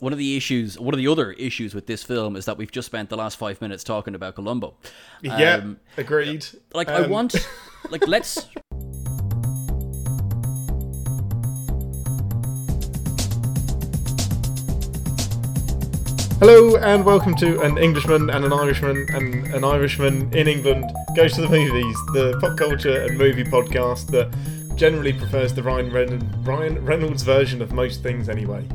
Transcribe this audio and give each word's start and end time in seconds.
one 0.00 0.12
of 0.14 0.18
the 0.18 0.36
issues, 0.36 0.78
one 0.78 0.94
of 0.94 0.98
the 0.98 1.06
other 1.08 1.32
issues 1.32 1.74
with 1.74 1.86
this 1.86 2.02
film 2.02 2.34
is 2.34 2.46
that 2.46 2.56
we've 2.56 2.70
just 2.72 2.86
spent 2.86 3.10
the 3.10 3.16
last 3.16 3.36
five 3.36 3.60
minutes 3.60 3.84
talking 3.84 4.14
about 4.14 4.34
Columbo. 4.34 4.74
yeah, 5.22 5.56
Um, 5.56 5.78
agreed. 5.98 6.46
Like 6.72 6.88
I 6.88 7.04
Um, 7.04 7.10
want, 7.10 7.34
like 7.90 8.06
let's. 8.08 8.46
Hello 16.40 16.76
and 16.76 17.04
welcome 17.04 17.34
to 17.36 17.60
an 17.60 17.76
Englishman 17.76 18.30
and 18.30 18.44
an 18.44 18.52
Irishman 18.52 19.06
and 19.12 19.46
an 19.54 19.62
Irishman 19.64 20.32
in 20.34 20.48
England 20.48 20.84
goes 21.14 21.34
to 21.34 21.42
the 21.42 21.48
movies, 21.48 21.96
the 22.14 22.38
pop 22.40 22.56
culture 22.56 23.02
and 23.04 23.18
movie 23.18 23.44
podcast 23.44 24.06
that 24.08 24.30
generally 24.76 25.12
prefers 25.12 25.52
the 25.52 25.62
Ryan, 25.62 25.90
Ryan 26.42 26.82
Reynolds 26.84 27.22
version 27.22 27.60
of 27.60 27.72
most 27.72 28.02
things 28.02 28.28
anyway. 28.30 28.66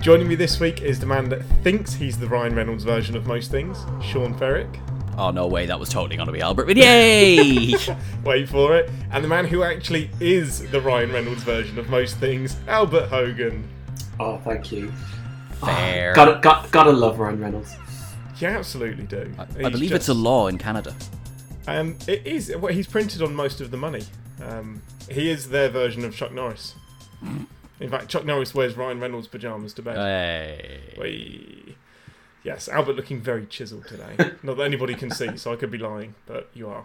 Joining 0.00 0.28
me 0.28 0.34
this 0.34 0.58
week 0.58 0.80
is 0.80 0.98
the 0.98 1.04
man 1.04 1.28
that 1.28 1.42
thinks 1.62 1.92
he's 1.92 2.18
the 2.18 2.26
Ryan 2.26 2.54
Reynolds 2.54 2.84
version 2.84 3.16
of 3.18 3.26
most 3.26 3.50
things, 3.50 3.84
Sean 4.02 4.32
Ferrick. 4.32 4.80
Oh 5.18 5.30
no 5.30 5.46
way! 5.46 5.66
That 5.66 5.78
was 5.78 5.90
totally 5.90 6.16
going 6.16 6.26
to 6.26 6.32
be 6.32 6.40
Albert. 6.40 6.64
But 6.64 6.78
yay! 6.78 7.74
Wait 8.24 8.48
for 8.48 8.74
it. 8.74 8.90
And 9.12 9.22
the 9.22 9.28
man 9.28 9.44
who 9.44 9.62
actually 9.62 10.08
is 10.18 10.70
the 10.70 10.80
Ryan 10.80 11.12
Reynolds 11.12 11.42
version 11.42 11.78
of 11.78 11.90
most 11.90 12.16
things, 12.16 12.56
Albert 12.66 13.08
Hogan. 13.08 13.68
Oh, 14.18 14.38
thank 14.38 14.72
you. 14.72 14.90
Fair. 15.62 16.14
Gotta, 16.14 16.40
got, 16.40 16.70
gotta 16.70 16.92
love 16.92 17.18
Ryan 17.18 17.38
Reynolds. 17.38 17.76
You 18.38 18.48
absolutely 18.48 19.04
do. 19.04 19.30
I 19.38 19.44
He's 19.44 19.70
believe 19.70 19.92
it's 19.92 20.08
a 20.08 20.14
law 20.14 20.46
in 20.46 20.56
Canada. 20.56 20.96
Um, 21.68 21.98
it 22.08 22.26
is. 22.26 22.56
Well, 22.56 22.72
he's 22.72 22.86
printed 22.86 23.20
on 23.20 23.34
most 23.34 23.60
of 23.60 23.70
the 23.70 23.76
money. 23.76 24.04
Um, 24.42 24.80
he 25.10 25.28
is 25.28 25.50
their 25.50 25.68
version 25.68 26.06
of 26.06 26.16
Chuck 26.16 26.32
Norris. 26.32 26.74
In 27.80 27.88
fact, 27.88 28.08
Chuck 28.08 28.24
Norris 28.24 28.54
wears 28.54 28.76
Ryan 28.76 29.00
Reynolds 29.00 29.26
pajamas 29.26 29.72
to 29.74 29.82
bed. 29.82 29.96
Hey. 29.96 30.94
Whee. 31.00 31.76
Yes, 32.44 32.68
Albert 32.68 32.96
looking 32.96 33.20
very 33.20 33.46
chiseled 33.46 33.86
today. 33.86 34.16
Not 34.42 34.58
that 34.58 34.64
anybody 34.64 34.94
can 34.94 35.10
see, 35.10 35.36
so 35.36 35.52
I 35.52 35.56
could 35.56 35.70
be 35.70 35.78
lying, 35.78 36.14
but 36.26 36.48
you 36.54 36.68
are. 36.68 36.84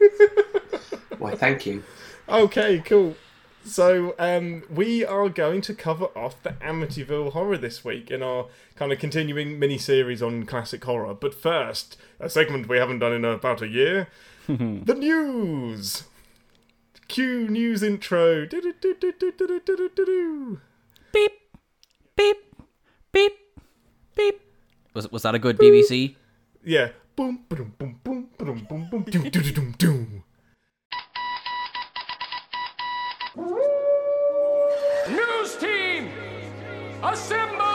Why, 1.18 1.34
thank 1.34 1.66
you. 1.66 1.82
Okay, 2.28 2.82
cool. 2.84 3.16
So 3.64 4.14
um, 4.18 4.64
we 4.68 5.04
are 5.04 5.28
going 5.28 5.60
to 5.62 5.74
cover 5.74 6.06
off 6.16 6.42
the 6.42 6.50
Amityville 6.50 7.32
horror 7.32 7.56
this 7.56 7.84
week 7.84 8.10
in 8.10 8.22
our 8.22 8.46
kind 8.74 8.92
of 8.92 8.98
continuing 8.98 9.58
mini 9.58 9.78
series 9.78 10.22
on 10.22 10.44
classic 10.46 10.84
horror. 10.84 11.14
But 11.14 11.34
first, 11.34 11.96
a 12.18 12.28
segment 12.28 12.68
we 12.68 12.78
haven't 12.78 12.98
done 12.98 13.12
in 13.12 13.24
about 13.24 13.62
a 13.62 13.68
year: 13.68 14.08
the 14.48 14.94
news. 14.94 16.04
Q 17.12 17.46
news 17.48 17.82
intro. 17.82 18.46
Beep, 21.12 21.32
beep, 22.16 22.36
beep, 23.12 23.32
beep. 24.16 24.40
Was 24.94 25.12
was 25.12 25.22
that 25.24 25.34
a 25.34 25.38
good. 25.38 25.58
BBC? 25.58 26.14
Yeah. 26.64 26.88
Boom, 27.14 27.44
boom, 27.50 27.74
boom, 27.78 28.00
boom, 28.02 28.28
boom, 28.38 28.66
boom, 28.66 28.88
boom, 28.90 29.02
doom, 29.02 29.28
doom, 29.28 29.52
doom, 29.52 29.74
doom. 29.76 30.24
News 35.10 35.56
team, 35.56 36.08
assemble! 37.02 37.71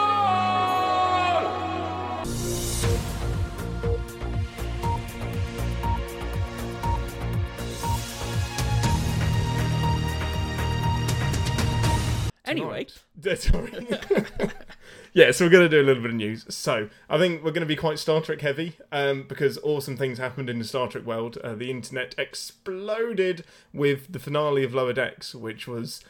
Anyway, 12.48 12.86
Sorry. 13.36 13.72
yeah, 15.12 15.30
so 15.30 15.44
we're 15.44 15.50
going 15.50 15.68
to 15.68 15.68
do 15.68 15.80
a 15.80 15.86
little 15.86 16.02
bit 16.02 16.10
of 16.10 16.16
news. 16.16 16.46
So 16.48 16.88
I 17.08 17.18
think 17.18 17.44
we're 17.44 17.50
going 17.50 17.60
to 17.60 17.66
be 17.66 17.76
quite 17.76 17.98
Star 17.98 18.20
Trek 18.20 18.40
heavy 18.40 18.76
um, 18.90 19.24
because 19.28 19.58
awesome 19.62 19.96
things 19.96 20.18
happened 20.18 20.48
in 20.48 20.58
the 20.58 20.64
Star 20.64 20.88
Trek 20.88 21.04
world. 21.04 21.36
Uh, 21.38 21.54
the 21.54 21.70
internet 21.70 22.14
exploded 22.16 23.44
with 23.72 24.12
the 24.12 24.18
finale 24.18 24.64
of 24.64 24.74
Lower 24.74 24.92
Decks, 24.92 25.34
which 25.34 25.68
was 25.68 26.02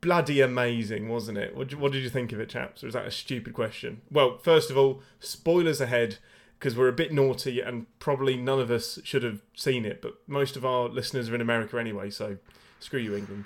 bloody 0.00 0.40
amazing, 0.40 1.08
wasn't 1.08 1.38
it? 1.38 1.56
What, 1.56 1.74
what 1.74 1.92
did 1.92 2.02
you 2.02 2.10
think 2.10 2.32
of 2.32 2.40
it, 2.40 2.50
chaps? 2.50 2.84
Or 2.84 2.88
is 2.88 2.94
that 2.94 3.06
a 3.06 3.10
stupid 3.10 3.54
question? 3.54 4.02
Well, 4.10 4.38
first 4.38 4.70
of 4.70 4.76
all, 4.76 5.02
spoilers 5.20 5.80
ahead 5.80 6.18
because 6.58 6.76
we're 6.76 6.88
a 6.88 6.92
bit 6.92 7.12
naughty 7.12 7.60
and 7.60 7.86
probably 7.98 8.36
none 8.36 8.58
of 8.58 8.70
us 8.70 8.98
should 9.04 9.22
have 9.22 9.40
seen 9.54 9.84
it, 9.84 10.02
but 10.02 10.14
most 10.26 10.56
of 10.56 10.64
our 10.64 10.88
listeners 10.88 11.28
are 11.28 11.34
in 11.34 11.40
America 11.40 11.78
anyway, 11.78 12.10
so 12.10 12.38
screw 12.80 12.98
you, 12.98 13.14
England. 13.14 13.44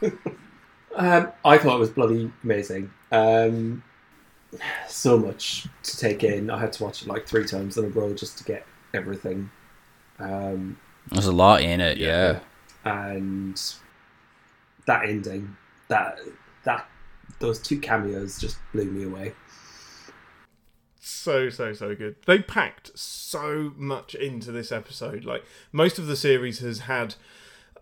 Um, 0.98 1.32
I 1.44 1.58
thought 1.58 1.76
it 1.76 1.80
was 1.80 1.90
bloody 1.90 2.30
amazing. 2.42 2.90
Um, 3.12 3.82
so 4.88 5.16
much 5.18 5.66
to 5.84 5.96
take 5.96 6.24
in. 6.24 6.50
I 6.50 6.58
had 6.58 6.72
to 6.74 6.84
watch 6.84 7.02
it 7.02 7.08
like 7.08 7.26
three 7.26 7.46
times 7.46 7.78
in 7.78 7.84
a 7.84 7.88
row 7.88 8.12
just 8.14 8.38
to 8.38 8.44
get 8.44 8.66
everything. 8.92 9.50
Um, 10.18 10.78
there's 11.10 11.26
a 11.26 11.32
lot 11.32 11.62
in 11.62 11.80
it. 11.80 11.98
Yeah. 11.98 12.40
and 12.84 13.60
that 14.86 15.08
ending, 15.08 15.56
that 15.88 16.18
that 16.64 16.86
those 17.40 17.60
two 17.60 17.78
cameos 17.78 18.38
just 18.38 18.58
blew 18.72 18.86
me 18.86 19.04
away. 19.04 19.34
so 21.00 21.48
so 21.48 21.72
so 21.72 21.94
good 21.94 22.16
they 22.26 22.38
packed 22.40 22.90
so 22.98 23.72
much 23.76 24.14
into 24.14 24.50
this 24.52 24.70
episode 24.72 25.24
like 25.24 25.42
most 25.72 25.98
of 25.98 26.06
the 26.06 26.16
series 26.16 26.58
has 26.58 26.80
had 26.80 27.14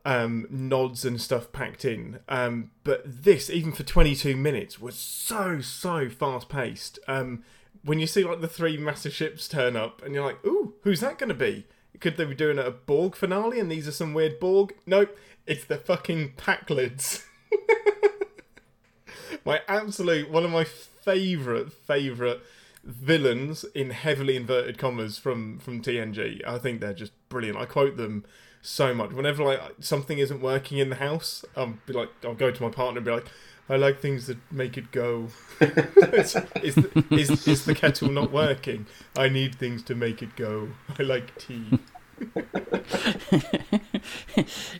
um 0.06 0.46
nods 0.48 1.04
and 1.04 1.20
stuff 1.20 1.52
packed 1.52 1.84
in. 1.84 2.20
Um 2.28 2.70
but 2.84 3.02
this 3.04 3.50
even 3.50 3.72
for 3.72 3.82
22 3.82 4.36
minutes 4.36 4.80
was 4.80 4.94
so 4.94 5.60
so 5.60 6.08
fast 6.08 6.48
paced 6.48 6.98
um 7.08 7.42
when 7.84 7.98
you 7.98 8.06
see 8.06 8.24
like 8.24 8.40
the 8.40 8.48
three 8.48 8.76
massive 8.76 9.12
ships 9.12 9.48
turn 9.48 9.76
up 9.76 10.02
and 10.02 10.14
you're 10.14 10.24
like 10.24 10.44
ooh 10.46 10.74
who's 10.82 11.00
that 11.00 11.18
going 11.18 11.28
to 11.28 11.34
be? 11.34 11.66
Could 12.00 12.16
they 12.16 12.24
be 12.24 12.34
doing 12.34 12.58
a 12.58 12.70
borg 12.70 13.16
finale 13.16 13.58
and 13.58 13.70
these 13.70 13.88
are 13.88 13.92
some 13.92 14.14
weird 14.14 14.38
borg? 14.38 14.74
Nope 14.86 15.16
it's 15.46 15.64
the 15.64 15.76
fucking 15.76 16.32
Pakleds 16.36 17.24
my 19.44 19.60
absolute 19.68 20.30
one 20.30 20.44
of 20.44 20.50
my 20.50 20.64
favorite 20.64 21.72
favorite 21.72 22.42
villains 22.84 23.64
in 23.74 23.90
heavily 23.90 24.36
inverted 24.36 24.78
commas 24.78 25.18
from 25.18 25.58
from 25.58 25.82
TNG. 25.82 26.46
I 26.46 26.58
think 26.58 26.80
they're 26.80 26.94
just 26.94 27.12
brilliant. 27.28 27.58
I 27.58 27.64
quote 27.64 27.96
them 27.96 28.24
so 28.66 28.94
much. 28.94 29.12
Whenever 29.12 29.44
like 29.44 29.60
something 29.80 30.18
isn't 30.18 30.40
working 30.40 30.78
in 30.78 30.90
the 30.90 30.96
house, 30.96 31.44
I'll 31.56 31.74
be 31.86 31.92
like, 31.92 32.08
I'll 32.24 32.34
go 32.34 32.50
to 32.50 32.62
my 32.62 32.70
partner 32.70 32.98
and 32.98 33.04
be 33.04 33.12
like, 33.12 33.26
I 33.68 33.76
like 33.76 34.00
things 34.00 34.26
that 34.26 34.38
make 34.52 34.76
it 34.76 34.92
go. 34.92 35.28
is, 35.60 36.36
is, 36.62 36.74
the, 36.76 37.04
is, 37.10 37.48
is 37.48 37.64
the 37.64 37.74
kettle 37.74 38.10
not 38.10 38.30
working? 38.32 38.86
I 39.16 39.28
need 39.28 39.56
things 39.56 39.82
to 39.84 39.94
make 39.94 40.22
it 40.22 40.36
go. 40.36 40.68
I 40.98 41.02
like 41.02 41.36
tea. 41.38 41.78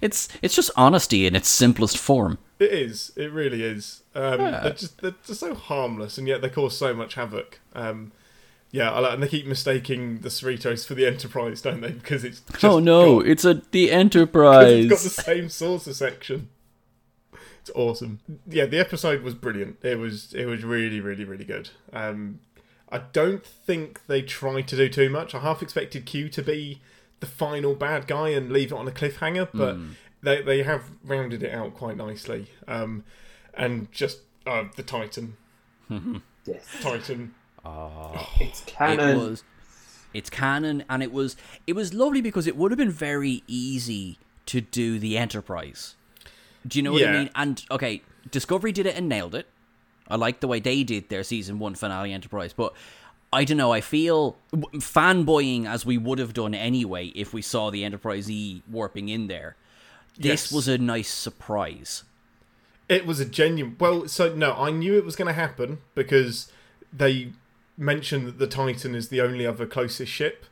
it's 0.00 0.28
it's 0.41 0.54
just 0.54 0.70
honesty 0.74 1.26
in 1.26 1.36
its 1.36 1.48
simplest 1.48 1.98
form. 1.98 2.38
It 2.58 2.72
is. 2.72 3.12
It 3.16 3.30
really 3.30 3.62
is. 3.62 4.03
Um, 4.14 4.41
Yeah. 4.41 4.60
They're 4.62 4.72
just 4.72 5.03
they're 5.03 5.14
just 5.26 5.41
so 5.41 5.54
harmless, 5.54 6.16
and 6.16 6.26
yet 6.26 6.41
they 6.41 6.48
cause 6.48 6.76
so 6.76 6.94
much 6.94 7.14
havoc. 7.14 7.60
Um, 7.74 8.12
yeah, 8.72 8.91
I 8.91 8.99
like, 9.00 9.15
and 9.15 9.22
they 9.22 9.28
keep 9.28 9.47
mistaking 9.47 10.19
the 10.21 10.28
Cerritos 10.28 10.87
for 10.87 10.94
the 10.94 11.06
Enterprise, 11.06 11.62
don't 11.62 11.81
they? 11.81 11.93
Because 11.93 12.25
it's 12.25 12.41
just 12.41 12.65
oh 12.65 12.78
no, 12.78 13.21
got- 13.21 13.28
it's 13.28 13.44
a 13.44 13.54
the 13.71 13.87
'cause 13.88 13.94
Enterprise. 13.97 14.72
it's 14.84 14.91
got 14.91 15.00
the 15.00 15.22
same 15.22 15.49
saucer 15.49 15.94
section. 15.94 16.49
It's 17.60 17.71
awesome. 17.75 18.21
Yeah, 18.49 18.66
the 18.66 18.78
episode 18.78 19.22
was 19.22 19.34
brilliant. 19.34 19.78
It 19.82 19.99
was 19.99 20.32
it 20.34 20.47
was 20.47 20.62
really 20.65 21.00
really 21.00 21.25
really 21.25 21.44
good. 21.44 21.71
Um, 21.93 22.41
I 22.91 22.99
don't 22.99 23.44
think 23.44 24.06
they 24.06 24.22
tried 24.22 24.69
to 24.69 24.77
do 24.77 24.88
too 24.88 25.10
much. 25.10 25.34
I 25.34 25.41
half 25.41 25.62
expected 25.62 26.06
Q 26.06 26.28
to 26.28 26.43
be 26.43 26.81
the 27.21 27.27
final 27.27 27.75
bad 27.75 28.06
guy 28.06 28.28
and 28.28 28.53
leave 28.53 28.71
it 28.71 28.77
on 28.78 28.87
a 28.87 28.93
cliffhanger, 28.93 29.48
but 29.53 29.77
they 30.22 30.43
they 30.43 30.62
have 30.62 30.91
rounded 31.04 31.43
it 31.43 31.53
out 31.53 31.75
quite 31.75 31.97
nicely. 31.97 32.47
Um, 32.69 33.03
and 33.54 33.91
just 33.91 34.21
uh, 34.47 34.65
the 34.77 34.83
Titan, 34.84 35.37
Yes, 36.44 36.65
Titan. 36.81 37.34
Oh. 37.66 38.28
it's 38.41 38.60
it 38.63 38.66
canon. 38.66 39.18
was 39.18 39.45
it's 40.15 40.30
canon 40.30 40.84
and 40.89 41.03
it 41.03 41.13
was 41.13 41.36
it 41.66 41.74
was 41.74 41.92
lovely 41.92 42.21
because 42.21 42.47
it 42.47 42.57
would 42.57 42.71
have 42.71 42.78
been 42.78 42.91
very 42.91 43.42
easy 43.47 44.18
to 44.47 44.60
do 44.60 44.98
the 44.98 45.18
enterprise 45.18 45.95
do 46.66 46.78
you 46.78 46.83
know 46.83 46.92
what 46.92 47.03
Yeah. 47.03 47.10
i 47.10 47.18
mean 47.18 47.30
and 47.34 47.65
okay 47.71 48.03
discovery 48.30 48.72
did 48.72 48.86
it 48.86 48.97
and 48.97 49.09
nailed 49.09 49.34
it 49.34 49.47
i 50.09 50.16
like 50.16 50.41
the 50.41 50.48
way 50.48 50.60
they 50.60 50.84
did 50.84 51.09
their 51.09 51.24
season 51.24 51.59
one 51.59 51.74
finale 51.74 52.13
enterprise 52.13 52.53
but 52.53 52.72
i 53.33 53.45
don't 53.45 53.57
know 53.59 53.72
i 53.72 53.80
feel 53.80 54.36
fanboying 54.74 55.66
as 55.69 55.84
we 55.84 55.98
would 55.98 56.19
have 56.19 56.33
done 56.33 56.54
anyway 56.54 57.07
if 57.09 57.33
we 57.34 57.42
saw 57.42 57.71
the 57.71 57.84
enterprise 57.84 58.30
e 58.30 58.62
warping 58.71 59.09
in 59.09 59.27
there 59.27 59.57
this 60.19 60.45
Yes. 60.47 60.53
was 60.53 60.69
a 60.69 60.78
nice 60.78 61.10
surprise 61.10 62.04
It 62.89 63.04
was 63.04 63.19
a 63.21 63.24
genuine. 63.27 63.74
Well, 63.80 64.07
so 64.07 64.33
no, 64.33 64.53
I 64.54 64.71
knew 64.71 64.97
it 64.97 65.04
was 65.04 65.16
going 65.16 65.27
to 65.27 65.34
happen 65.34 65.78
because 65.97 66.53
they 66.92 67.33
mentioned 67.76 68.26
that 68.26 68.38
the 68.38 68.46
Titan 68.46 68.94
is 68.94 69.08
the 69.08 69.20
only 69.20 69.46
other 69.46 69.66
closest 69.66 70.10
ship. 70.10 70.44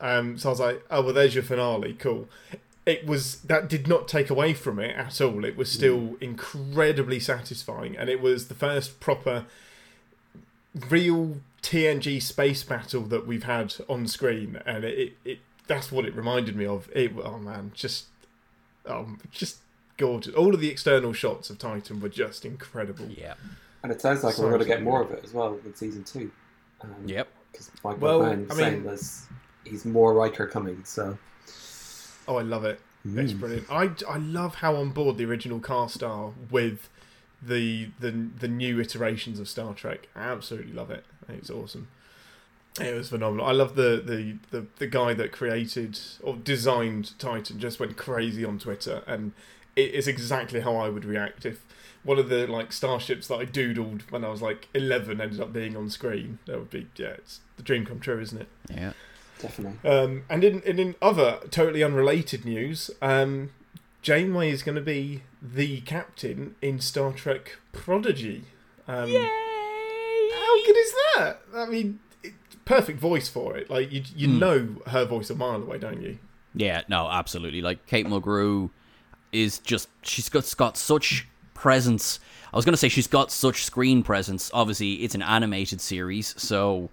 Um, 0.00 0.38
so 0.38 0.48
I 0.48 0.50
was 0.50 0.60
like, 0.60 0.84
oh 0.90 1.02
well, 1.02 1.14
there's 1.14 1.34
your 1.34 1.44
finale. 1.44 1.94
Cool. 1.94 2.28
It 2.86 3.06
was 3.06 3.40
that 3.42 3.68
did 3.68 3.86
not 3.86 4.08
take 4.08 4.30
away 4.30 4.54
from 4.54 4.78
it 4.78 4.96
at 4.96 5.20
all. 5.20 5.44
It 5.44 5.56
was 5.56 5.70
still 5.70 6.16
incredibly 6.20 7.20
satisfying, 7.20 7.96
and 7.96 8.08
it 8.08 8.20
was 8.20 8.48
the 8.48 8.54
first 8.54 9.00
proper 9.00 9.44
real 10.88 11.38
TNG 11.62 12.22
space 12.22 12.62
battle 12.62 13.02
that 13.02 13.26
we've 13.26 13.42
had 13.42 13.74
on 13.88 14.06
screen, 14.06 14.60
and 14.64 14.84
it, 14.84 14.98
it, 14.98 15.12
it 15.24 15.38
that's 15.66 15.92
what 15.92 16.06
it 16.06 16.14
reminded 16.14 16.56
me 16.56 16.64
of. 16.64 16.88
It 16.94 17.12
oh 17.22 17.38
man, 17.38 17.72
just 17.74 18.06
um, 18.86 19.20
just 19.30 19.58
gorgeous. 19.98 20.34
All 20.34 20.54
of 20.54 20.60
the 20.60 20.70
external 20.70 21.12
shots 21.12 21.50
of 21.50 21.58
Titan 21.58 22.00
were 22.00 22.08
just 22.08 22.44
incredible. 22.44 23.06
Yeah. 23.08 23.34
And 23.82 23.92
it 23.92 24.00
sounds 24.00 24.24
like 24.24 24.34
Sorry, 24.34 24.46
we're 24.46 24.58
going 24.58 24.68
to 24.68 24.74
get 24.74 24.82
more 24.82 25.02
of 25.02 25.10
it 25.12 25.22
as 25.22 25.32
well 25.32 25.58
in 25.64 25.74
season 25.74 26.04
two. 26.04 26.30
Um, 26.82 26.94
Yep. 27.06 27.28
Because 27.52 27.70
Michael 27.84 28.00
Well, 28.00 28.22
Mann 28.22 28.46
I 28.50 28.54
saying 28.54 28.74
mean- 28.74 28.82
there's 28.84 29.26
he's 29.64 29.84
more 29.84 30.14
Riker 30.14 30.46
coming. 30.46 30.82
So 30.84 31.18
Oh, 32.26 32.36
I 32.36 32.42
love 32.42 32.64
it. 32.64 32.80
It's 33.04 33.32
Mm. 33.32 33.40
brilliant. 33.40 33.70
I, 33.70 33.90
I 34.08 34.18
love 34.18 34.56
how 34.56 34.76
on 34.76 34.90
board 34.90 35.16
the 35.16 35.24
original 35.24 35.60
cast 35.60 36.02
are 36.02 36.32
with 36.50 36.88
the 37.40 37.88
the 38.00 38.10
the 38.38 38.48
new 38.48 38.80
iterations 38.80 39.38
of 39.40 39.48
Star 39.48 39.72
Trek. 39.74 40.08
I 40.14 40.24
absolutely 40.24 40.72
love 40.72 40.90
it. 40.90 41.04
It's 41.28 41.48
awesome. 41.50 41.88
It 42.80 42.94
was 42.94 43.08
phenomenal. 43.08 43.44
I 43.46 43.52
love 43.52 43.74
the, 43.74 44.00
the, 44.04 44.36
the, 44.56 44.66
the 44.76 44.86
guy 44.86 45.12
that 45.14 45.32
created 45.32 45.98
or 46.22 46.36
designed 46.36 47.18
Titan 47.18 47.58
just 47.58 47.80
went 47.80 47.96
crazy 47.96 48.44
on 48.44 48.58
Twitter 48.60 49.02
and 49.06 49.32
it 49.74 49.94
is 49.94 50.06
exactly 50.06 50.60
how 50.60 50.76
I 50.76 50.88
would 50.88 51.04
react 51.04 51.44
if 51.44 51.64
one 52.04 52.18
of 52.18 52.28
the 52.28 52.46
like 52.46 52.72
starships 52.72 53.28
that 53.28 53.36
I 53.36 53.44
doodled 53.44 54.02
when 54.10 54.24
I 54.24 54.28
was 54.28 54.40
like 54.42 54.68
eleven 54.74 55.20
ended 55.20 55.40
up 55.40 55.52
being 55.52 55.76
on 55.76 55.90
screen. 55.90 56.38
That 56.46 56.58
would 56.58 56.70
be 56.70 56.86
yeah, 56.96 57.08
it's 57.08 57.40
the 57.56 57.62
dream 57.62 57.84
come 57.86 58.00
true, 58.00 58.20
isn't 58.20 58.40
it? 58.40 58.48
Yeah. 58.70 58.92
definitely. 59.40 59.88
Um, 59.90 60.24
and 60.30 60.42
in, 60.44 60.62
and 60.66 60.78
in 60.80 60.94
other 61.02 61.38
totally 61.50 61.82
unrelated 61.82 62.44
news, 62.44 62.90
um, 63.02 63.50
Janeway 64.02 64.50
is 64.50 64.62
going 64.62 64.76
to 64.76 64.80
be 64.80 65.22
the 65.42 65.80
captain 65.82 66.54
in 66.62 66.80
Star 66.80 67.12
Trek 67.12 67.58
Prodigy. 67.72 68.44
Um, 68.86 69.10
How 69.10 70.64
good 70.66 70.76
is 70.76 70.92
that? 71.16 71.40
I 71.54 71.66
mean, 71.66 72.00
it, 72.22 72.34
perfect 72.64 72.98
voice 73.00 73.28
for 73.28 73.56
it. 73.56 73.68
Like 73.70 73.92
you, 73.92 74.02
you 74.16 74.28
Hmm. 74.28 74.38
know 74.38 74.68
her 74.86 75.04
voice 75.04 75.30
a 75.30 75.34
mile 75.34 75.62
away, 75.62 75.78
don't 75.78 76.00
you? 76.02 76.18
Yeah, 76.54 76.82
no, 76.88 77.08
absolutely. 77.08 77.60
Like 77.60 77.86
Kate 77.86 78.06
Mulgrew 78.06 78.70
is 79.32 79.58
just 79.58 79.88
she's 80.02 80.28
got 80.28 80.52
got 80.56 80.76
such 80.76 81.26
presence. 81.58 82.20
I 82.52 82.56
was 82.56 82.64
gonna 82.64 82.76
say 82.76 82.88
she's 82.88 83.06
got 83.08 83.30
such 83.30 83.64
screen 83.64 84.02
presence. 84.02 84.50
Obviously, 84.54 84.94
it's 84.94 85.14
an 85.14 85.22
animated 85.22 85.80
series, 85.80 86.34
so 86.40 86.88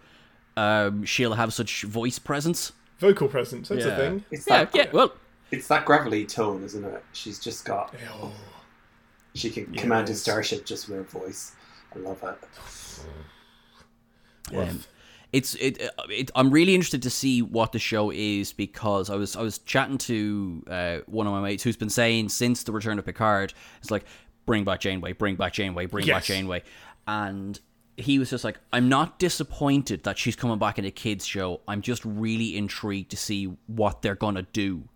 um, 0.57 1.05
she'll 1.05 1.33
have 1.33 1.53
such 1.53 1.83
voice 1.83 2.19
presence. 2.19 2.71
Vocal 2.99 3.27
presence. 3.27 3.69
That's 3.69 3.85
Yeah. 3.85 3.91
a 3.91 3.97
thing. 3.97 4.25
It's 4.31 4.47
Yeah, 4.47 4.65
that 4.65 4.75
yeah. 4.75 4.87
Well, 4.91 5.13
it's 5.51 5.67
that 5.67 5.85
gravelly 5.85 6.25
tone, 6.25 6.63
isn't 6.63 6.83
it? 6.83 7.03
She's 7.13 7.39
just 7.39 7.65
got 7.65 7.93
Oh, 8.11 8.31
she 9.35 9.49
can 9.49 9.73
command 9.73 10.09
a 10.09 10.15
starship 10.15 10.65
just 10.65 10.89
with 10.89 10.97
her 10.97 11.19
voice. 11.19 11.51
I 11.95 11.99
love 11.99 12.23
it. 12.23 12.37
Um, 14.57 14.83
it's 15.33 15.55
it, 15.55 15.81
uh, 15.81 16.03
it. 16.09 16.31
I'm 16.35 16.49
really 16.51 16.75
interested 16.75 17.01
to 17.03 17.09
see 17.09 17.41
what 17.41 17.71
the 17.71 17.79
show 17.79 18.11
is 18.11 18.53
because 18.53 19.09
I 19.09 19.15
was 19.15 19.35
I 19.35 19.41
was 19.41 19.57
chatting 19.59 19.97
to 19.99 20.63
uh, 20.69 20.97
one 21.07 21.27
of 21.27 21.33
my 21.33 21.41
mates 21.41 21.63
who's 21.63 21.75
been 21.75 21.89
saying 21.89 22.29
since 22.29 22.63
the 22.63 22.71
return 22.71 22.99
of 22.99 23.05
Picard, 23.05 23.53
it's 23.81 23.91
like 23.91 24.05
bring 24.45 24.63
back 24.63 24.79
Janeway, 24.79 25.13
bring 25.13 25.35
back 25.35 25.53
Janeway, 25.53 25.85
bring 25.85 26.05
back 26.05 26.27
Yes. 26.27 26.27
Janeway, 26.27 26.63
and 27.07 27.59
he 27.97 28.19
was 28.19 28.29
just 28.29 28.43
like, 28.43 28.59
I'm 28.73 28.89
not 28.89 29.19
disappointed 29.19 30.03
that 30.03 30.17
she's 30.17 30.35
coming 30.35 30.59
back 30.59 30.77
in 30.77 30.85
a 30.85 30.91
kids 30.91 31.25
show. 31.25 31.61
I'm 31.67 31.81
just 31.81 32.03
really 32.03 32.57
intrigued 32.57 33.11
to 33.11 33.17
see 33.17 33.45
what 33.67 34.01
they're 34.01 34.15
gonna 34.15 34.43
do 34.53 34.89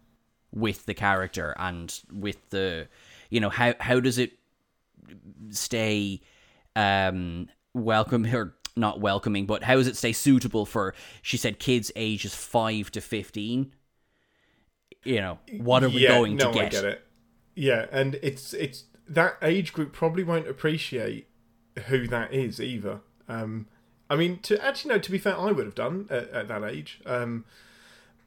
with 0.52 0.86
the 0.86 0.94
character 0.94 1.56
and 1.58 1.98
with 2.12 2.50
the, 2.50 2.88
you 3.30 3.40
know, 3.40 3.50
how 3.50 3.74
how 3.80 4.00
does 4.00 4.18
it 4.18 4.34
stay 5.50 6.22
um 6.76 7.48
welcome 7.74 8.26
or 8.26 8.56
not 8.76 9.00
welcoming 9.02 9.46
but 9.46 9.64
how 9.64 9.76
does 9.76 9.88
it 9.88 9.98
stay 9.98 10.14
suitable 10.14 10.66
for 10.66 10.94
she 11.22 11.36
said 11.36 11.58
kids 11.60 11.92
ages 11.96 12.36
5 12.36 12.92
to 12.92 13.02
15 13.02 13.74
you 15.04 15.22
know 15.22 15.40
what 15.58 15.84
are 15.84 15.90
we 15.90 16.02
yeah, 16.02 16.10
going 16.10 16.36
no, 16.36 16.52
to 16.52 16.60
I 16.60 16.64
get 16.64 16.72
get 16.72 16.84
it. 16.86 17.06
Yeah, 17.56 17.88
and 17.92 18.18
it's 18.22 18.54
it's 18.54 18.86
that 19.10 19.38
age 19.42 19.74
group 19.74 19.92
probably 19.92 20.24
won't 20.24 20.48
appreciate 20.48 21.28
who 21.88 22.08
that 22.08 22.34
is 22.34 22.62
either. 22.62 23.02
Um, 23.28 23.68
I 24.10 24.16
mean, 24.16 24.40
to 24.40 24.64
actually 24.64 24.94
no, 24.94 25.00
to 25.00 25.12
be 25.12 25.18
fair, 25.18 25.38
I 25.38 25.52
would 25.52 25.66
have 25.66 25.76
done 25.76 26.08
at, 26.10 26.30
at 26.30 26.48
that 26.48 26.64
age. 26.64 27.02
Um, 27.06 27.46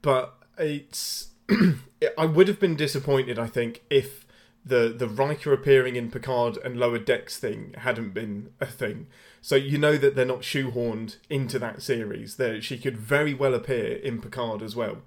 but 0.00 0.34
it's 0.58 1.29
I 2.19 2.26
would 2.26 2.49
have 2.49 2.61
been 2.61 2.76
disappointed. 2.76 3.38
I 3.38 3.46
think 3.46 3.82
if 3.90 4.26
the 4.64 4.94
the 4.96 5.08
Riker 5.08 5.52
appearing 5.52 5.96
in 5.96 6.11
Picard 6.11 6.56
and 6.58 6.79
Lower 6.79 6.99
Decks 6.99 7.38
thing 7.38 7.75
hadn't 7.79 8.11
been 8.11 8.50
a 8.61 8.67
thing. 8.67 9.06
So 9.40 9.56
you 9.56 9.76
know 9.76 9.96
that 9.96 10.14
they're 10.14 10.25
not 10.25 10.43
shoehorned 10.43 11.17
into 11.29 11.58
that 11.58 11.82
series. 11.82 12.37
That 12.37 12.62
she 12.62 12.79
could 12.79 12.96
very 12.96 13.34
well 13.34 13.55
appear 13.55 13.96
in 13.96 14.20
Picard 14.20 14.62
as 14.62 14.76
well. 14.76 14.99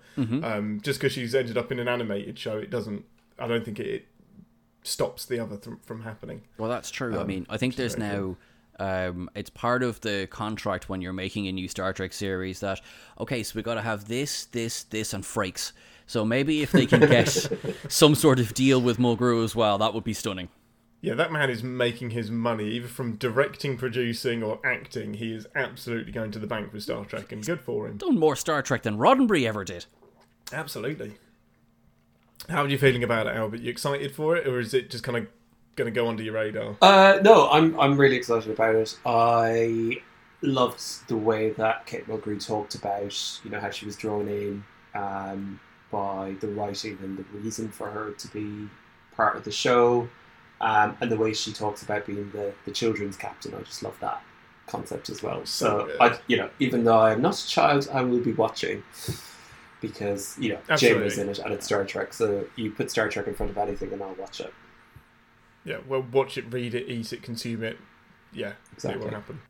Um, 0.43 0.81
just 0.81 0.99
because 0.99 1.13
she's 1.13 1.33
ended 1.33 1.57
up 1.57 1.71
in 1.71 1.79
an 1.79 1.87
animated 1.87 2.37
show, 2.37 2.57
it 2.57 2.69
doesn't. 2.69 3.05
I 3.39 3.47
don't 3.47 3.63
think 3.63 3.79
it, 3.79 3.87
it 3.87 4.05
stops 4.85 5.25
the 5.25 5.39
other 5.39 5.57
th- 5.57 5.77
from 5.83 6.01
happening. 6.01 6.41
well 6.57 6.69
that's 6.69 6.91
true 6.91 7.19
i 7.19 7.23
mean 7.23 7.45
i 7.49 7.57
think 7.57 7.75
there's 7.75 7.97
now 7.97 8.35
um, 8.79 9.29
it's 9.35 9.49
part 9.49 9.83
of 9.83 10.01
the 10.01 10.27
contract 10.29 10.89
when 10.89 11.01
you're 11.01 11.13
making 11.13 11.47
a 11.47 11.51
new 11.51 11.67
Star 11.67 11.93
Trek 11.93 12.13
series 12.13 12.59
that 12.59 12.81
okay, 13.19 13.43
so 13.43 13.53
we 13.55 13.61
got 13.61 13.75
to 13.75 13.81
have 13.81 14.07
this, 14.07 14.45
this, 14.45 14.83
this, 14.83 15.13
and 15.13 15.23
Frakes. 15.23 15.71
So 16.07 16.25
maybe 16.25 16.61
if 16.61 16.71
they 16.71 16.85
can 16.85 16.99
get 16.99 17.29
some 17.87 18.15
sort 18.15 18.39
of 18.39 18.53
deal 18.53 18.81
with 18.81 18.97
Mulgrew 18.97 19.43
as 19.43 19.55
well, 19.55 19.77
that 19.77 19.93
would 19.93 20.03
be 20.03 20.13
stunning. 20.13 20.49
Yeah, 21.01 21.13
that 21.15 21.31
man 21.31 21.49
is 21.49 21.63
making 21.63 22.11
his 22.11 22.31
money 22.31 22.67
either 22.71 22.87
from 22.87 23.15
directing, 23.15 23.77
producing, 23.77 24.41
or 24.41 24.59
acting. 24.65 25.15
He 25.15 25.33
is 25.33 25.45
absolutely 25.55 26.11
going 26.11 26.31
to 26.31 26.39
the 26.39 26.47
bank 26.47 26.73
with 26.73 26.83
Star 26.83 27.05
Trek, 27.05 27.31
and 27.31 27.45
good 27.45 27.61
for 27.61 27.87
him. 27.87 27.97
Done 27.97 28.17
more 28.17 28.35
Star 28.35 28.61
Trek 28.61 28.83
than 28.83 28.97
Roddenberry 28.97 29.47
ever 29.47 29.63
did. 29.63 29.85
Absolutely. 30.51 31.13
How 32.49 32.63
are 32.63 32.67
you 32.67 32.77
feeling 32.77 33.03
about 33.03 33.27
it, 33.27 33.35
Albert? 33.35 33.61
You 33.61 33.71
excited 33.71 34.13
for 34.13 34.35
it, 34.35 34.47
or 34.47 34.59
is 34.59 34.73
it 34.73 34.89
just 34.89 35.03
kind 35.03 35.17
of 35.17 35.27
going 35.75 35.91
to 35.91 35.91
go 35.91 36.07
under 36.07 36.23
your 36.23 36.35
radar? 36.35 36.75
Uh, 36.81 37.19
no, 37.21 37.49
I'm 37.49 37.79
I'm 37.79 37.97
really 37.97 38.15
excited 38.15 38.51
about 38.51 38.75
it. 38.75 38.97
I 39.05 39.97
loved 40.41 41.07
the 41.07 41.17
way 41.17 41.51
that 41.51 41.85
Kate 41.85 42.07
Mulgrew 42.07 42.45
talked 42.45 42.75
about, 42.75 43.41
you 43.43 43.49
know, 43.49 43.59
how 43.59 43.71
she 43.71 43.85
was 43.85 43.95
drawn 43.95 44.27
in 44.27 44.63
um, 44.93 45.59
by 45.91 46.35
the 46.39 46.47
writing 46.47 46.97
and 47.01 47.17
the 47.17 47.23
reason 47.37 47.69
for 47.69 47.89
her 47.89 48.11
to 48.11 48.27
be 48.29 48.69
part 49.15 49.35
of 49.35 49.43
the 49.43 49.51
show, 49.51 50.07
um, 50.61 50.95
and 51.01 51.11
the 51.11 51.17
way 51.17 51.33
she 51.33 51.51
talks 51.51 51.83
about 51.83 52.05
being 52.05 52.29
the, 52.31 52.53
the 52.65 52.71
children's 52.71 53.17
captain. 53.17 53.55
I 53.55 53.61
just 53.61 53.81
love 53.81 53.97
that 54.01 54.21
concept 54.67 55.09
as 55.09 55.23
well. 55.23 55.45
So 55.45 55.87
So. 55.87 55.97
I, 55.99 56.19
you 56.27 56.37
know, 56.37 56.49
even 56.59 56.83
though 56.83 56.99
I'm 56.99 57.21
not 57.21 57.39
a 57.39 57.47
child, 57.47 57.87
I 57.91 58.01
will 58.01 58.19
be 58.19 58.33
watching 58.33 58.83
because 59.87 60.37
you 60.39 60.49
know 60.53 60.59
Absolutely. 60.69 61.09
Janeway's 61.09 61.17
in 61.17 61.29
it 61.29 61.39
and 61.39 61.53
it's 61.53 61.65
Star 61.65 61.83
Trek. 61.85 62.13
So 62.13 62.45
you 62.55 62.71
put 62.71 62.91
Star 62.91 63.09
Trek 63.09 63.27
in 63.27 63.33
front 63.35 63.51
of 63.51 63.57
anything, 63.57 63.91
and 63.93 64.01
I'll 64.01 64.15
watch 64.15 64.39
it. 64.39 64.53
Yeah, 65.63 65.77
well, 65.87 66.05
watch 66.11 66.37
it, 66.37 66.45
read 66.51 66.75
it, 66.75 66.87
eat 66.89 67.11
it, 67.11 67.23
consume 67.23 67.63
it. 67.63 67.77
Yeah, 68.31 68.53
Exactly. 68.73 68.99
it 68.99 69.03
won't 69.03 69.13
happen. 69.15 69.41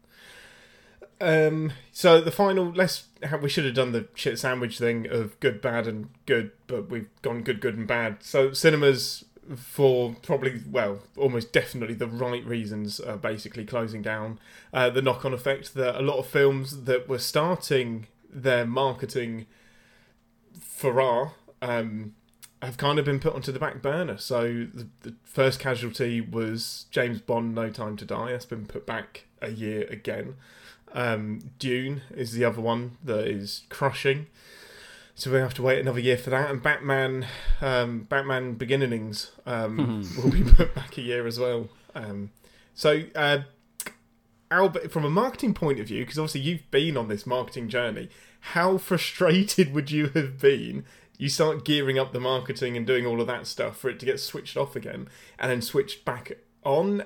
Um, 1.22 1.74
so 1.92 2.22
the 2.22 2.32
final, 2.32 2.72
let's. 2.72 3.06
We 3.42 3.50
should 3.50 3.66
have 3.66 3.74
done 3.74 3.92
the 3.92 4.08
shit 4.16 4.38
sandwich 4.40 4.78
thing 4.78 5.08
of 5.10 5.40
good, 5.40 5.62
bad, 5.62 5.88
and 5.88 6.10
good, 6.26 6.52
but 6.68 6.90
we've 6.90 7.10
gone 7.22 7.42
good, 7.42 7.62
good, 7.62 7.78
and 7.78 7.88
bad. 7.88 8.18
So 8.22 8.54
cinemas, 8.54 9.26
for 9.56 10.16
probably, 10.22 10.62
well, 10.70 11.00
almost 11.18 11.52
definitely 11.54 11.96
the 11.96 12.08
right 12.08 12.46
reasons, 12.46 13.00
are 13.00 13.18
basically 13.18 13.66
closing 13.66 14.02
down. 14.02 14.40
Uh, 14.74 14.90
the 14.90 15.02
knock-on 15.02 15.34
effect 15.34 15.74
that 15.76 15.96
a 16.00 16.02
lot 16.02 16.18
of 16.18 16.28
films 16.28 16.84
that 16.84 17.08
were 17.08 17.20
starting 17.20 18.08
their 18.30 18.66
marketing 18.66 19.48
for 20.76 21.00
R, 21.00 21.34
um, 21.62 22.14
have 22.62 22.78
kind 22.78 23.00
of 23.00 23.06
been 23.06 23.20
put 23.20 23.34
onto 23.34 23.54
the 23.54 23.60
back 23.60 23.82
burner. 23.82 24.18
So 24.18 24.68
the, 24.74 24.88
the 25.04 25.16
first 25.24 25.58
casualty 25.58 26.20
was 26.20 26.86
James 26.92 27.22
Bond, 27.22 27.56
No 27.56 27.70
Time 27.70 27.96
to 27.96 28.06
Die. 28.06 28.32
That's 28.32 28.46
been 28.46 28.66
put 28.66 28.86
back 28.86 29.24
a 29.42 29.52
year 29.52 29.88
again. 29.90 30.36
Um, 30.92 31.52
Dune 31.60 32.02
is 32.14 32.34
the 32.34 32.44
other 32.44 32.60
one 32.60 32.98
that 33.04 33.26
is 33.26 33.64
crushing. 33.70 34.28
So 35.16 35.32
we 35.32 35.38
have 35.38 35.54
to 35.54 35.62
wait 35.62 35.80
another 35.80 36.02
year 36.02 36.18
for 36.18 36.30
that. 36.32 36.52
And 36.52 36.62
Batman, 36.62 37.26
um, 37.62 38.02
Batman 38.10 38.56
Beginnings 38.56 39.32
um, 39.46 40.06
will 40.22 40.32
be 40.32 40.44
put 40.44 40.76
back 40.76 40.98
a 40.98 41.02
year 41.02 41.26
as 41.26 41.40
well. 41.40 41.70
Um, 41.94 42.32
so, 42.74 43.04
uh, 43.16 43.40
Albert, 44.52 44.92
from 44.92 45.06
a 45.06 45.10
marketing 45.10 45.54
point 45.54 45.80
of 45.80 45.88
view, 45.88 46.04
because 46.04 46.20
obviously 46.20 46.42
you've 46.42 46.70
been 46.72 46.98
on 46.98 47.08
this 47.08 47.26
marketing 47.26 47.68
journey, 47.70 48.10
how 48.40 48.78
frustrated 48.80 49.74
would 49.74 49.92
you 49.92 50.08
have 50.10 50.40
been? 50.40 50.86
You 51.18 51.30
start 51.30 51.64
gearing 51.64 51.98
up 51.98 52.12
the 52.12 52.20
marketing 52.20 52.76
and 52.76 52.86
doing 52.86 53.06
all 53.06 53.22
of 53.22 53.28
that 53.28 53.48
stuff 53.48 53.78
for 53.78 53.90
it 53.90 54.00
to 54.02 54.06
get 54.06 54.20
switched 54.20 54.58
off 54.58 54.76
again 54.76 55.08
and 55.40 55.50
then 55.50 55.62
switched 55.62 56.04
back 56.06 56.34
on. 56.64 57.04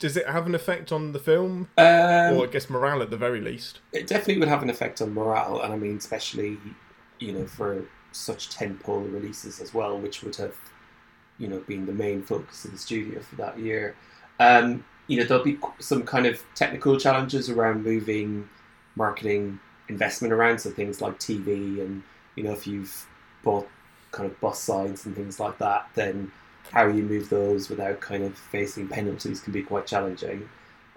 Does 0.00 0.16
it 0.16 0.26
have 0.26 0.46
an 0.46 0.56
effect 0.56 0.90
on 0.90 1.12
the 1.12 1.20
film, 1.20 1.68
Um, 1.78 2.36
or 2.36 2.44
I 2.44 2.48
guess 2.50 2.68
morale 2.68 3.00
at 3.00 3.10
the 3.10 3.16
very 3.16 3.40
least? 3.40 3.78
it 3.92 4.08
definitely 4.08 4.38
would 4.38 4.48
have 4.48 4.62
an 4.62 4.70
effect 4.70 5.00
on 5.00 5.14
morale, 5.14 5.60
and 5.60 5.72
I 5.72 5.76
mean, 5.76 5.96
especially 5.96 6.58
you 7.20 7.32
know 7.32 7.46
for 7.46 7.84
such 8.10 8.50
tentpole 8.50 9.10
releases 9.12 9.60
as 9.60 9.72
well, 9.72 9.96
which 9.98 10.22
would 10.24 10.34
have 10.36 10.56
you 11.38 11.46
know 11.46 11.60
been 11.60 11.86
the 11.86 11.92
main 11.92 12.22
focus 12.22 12.64
of 12.64 12.72
the 12.72 12.78
studio 12.78 13.20
for 13.20 13.36
that 13.36 13.56
year. 13.58 13.94
Um, 14.40 14.84
you 15.06 15.18
know, 15.18 15.24
there'll 15.24 15.44
be 15.44 15.58
some 15.78 16.04
kind 16.04 16.26
of 16.26 16.42
technical 16.54 16.98
challenges 16.98 17.50
around 17.50 17.84
moving 17.84 18.48
marketing 18.96 19.60
investment 19.88 20.32
around, 20.32 20.58
so 20.58 20.70
things 20.70 21.00
like 21.00 21.18
TV 21.18 21.80
and 21.80 22.02
you 22.36 22.42
know, 22.42 22.52
if 22.52 22.66
you've 22.66 23.06
bought 23.42 23.68
kind 24.10 24.30
of 24.30 24.40
bus 24.40 24.60
signs 24.60 25.06
and 25.06 25.14
things 25.14 25.38
like 25.38 25.58
that, 25.58 25.88
then 25.94 26.30
how 26.70 26.86
you 26.86 27.02
move 27.02 27.28
those 27.28 27.68
without 27.68 28.00
kind 28.00 28.24
of 28.24 28.36
facing 28.36 28.88
penalties 28.88 29.40
can 29.40 29.52
be 29.52 29.62
quite 29.62 29.86
challenging. 29.86 30.48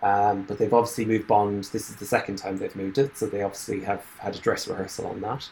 Um, 0.02 0.44
but 0.44 0.60
they've 0.60 0.74
obviously 0.74 1.06
moved 1.06 1.28
Bond. 1.28 1.66
This 1.66 1.90
is 1.90 1.96
the 1.96 2.06
second 2.06 2.38
time 2.38 2.58
they've 2.58 2.76
moved 2.76 2.98
it, 2.98 3.18
so 3.18 3.26
they 3.26 3.42
obviously 3.42 3.82
have 3.82 4.06
had 4.20 4.36
a 4.36 4.40
dress 4.40 4.68
rehearsal 4.68 5.08
on 5.08 5.22
that. 5.22 5.50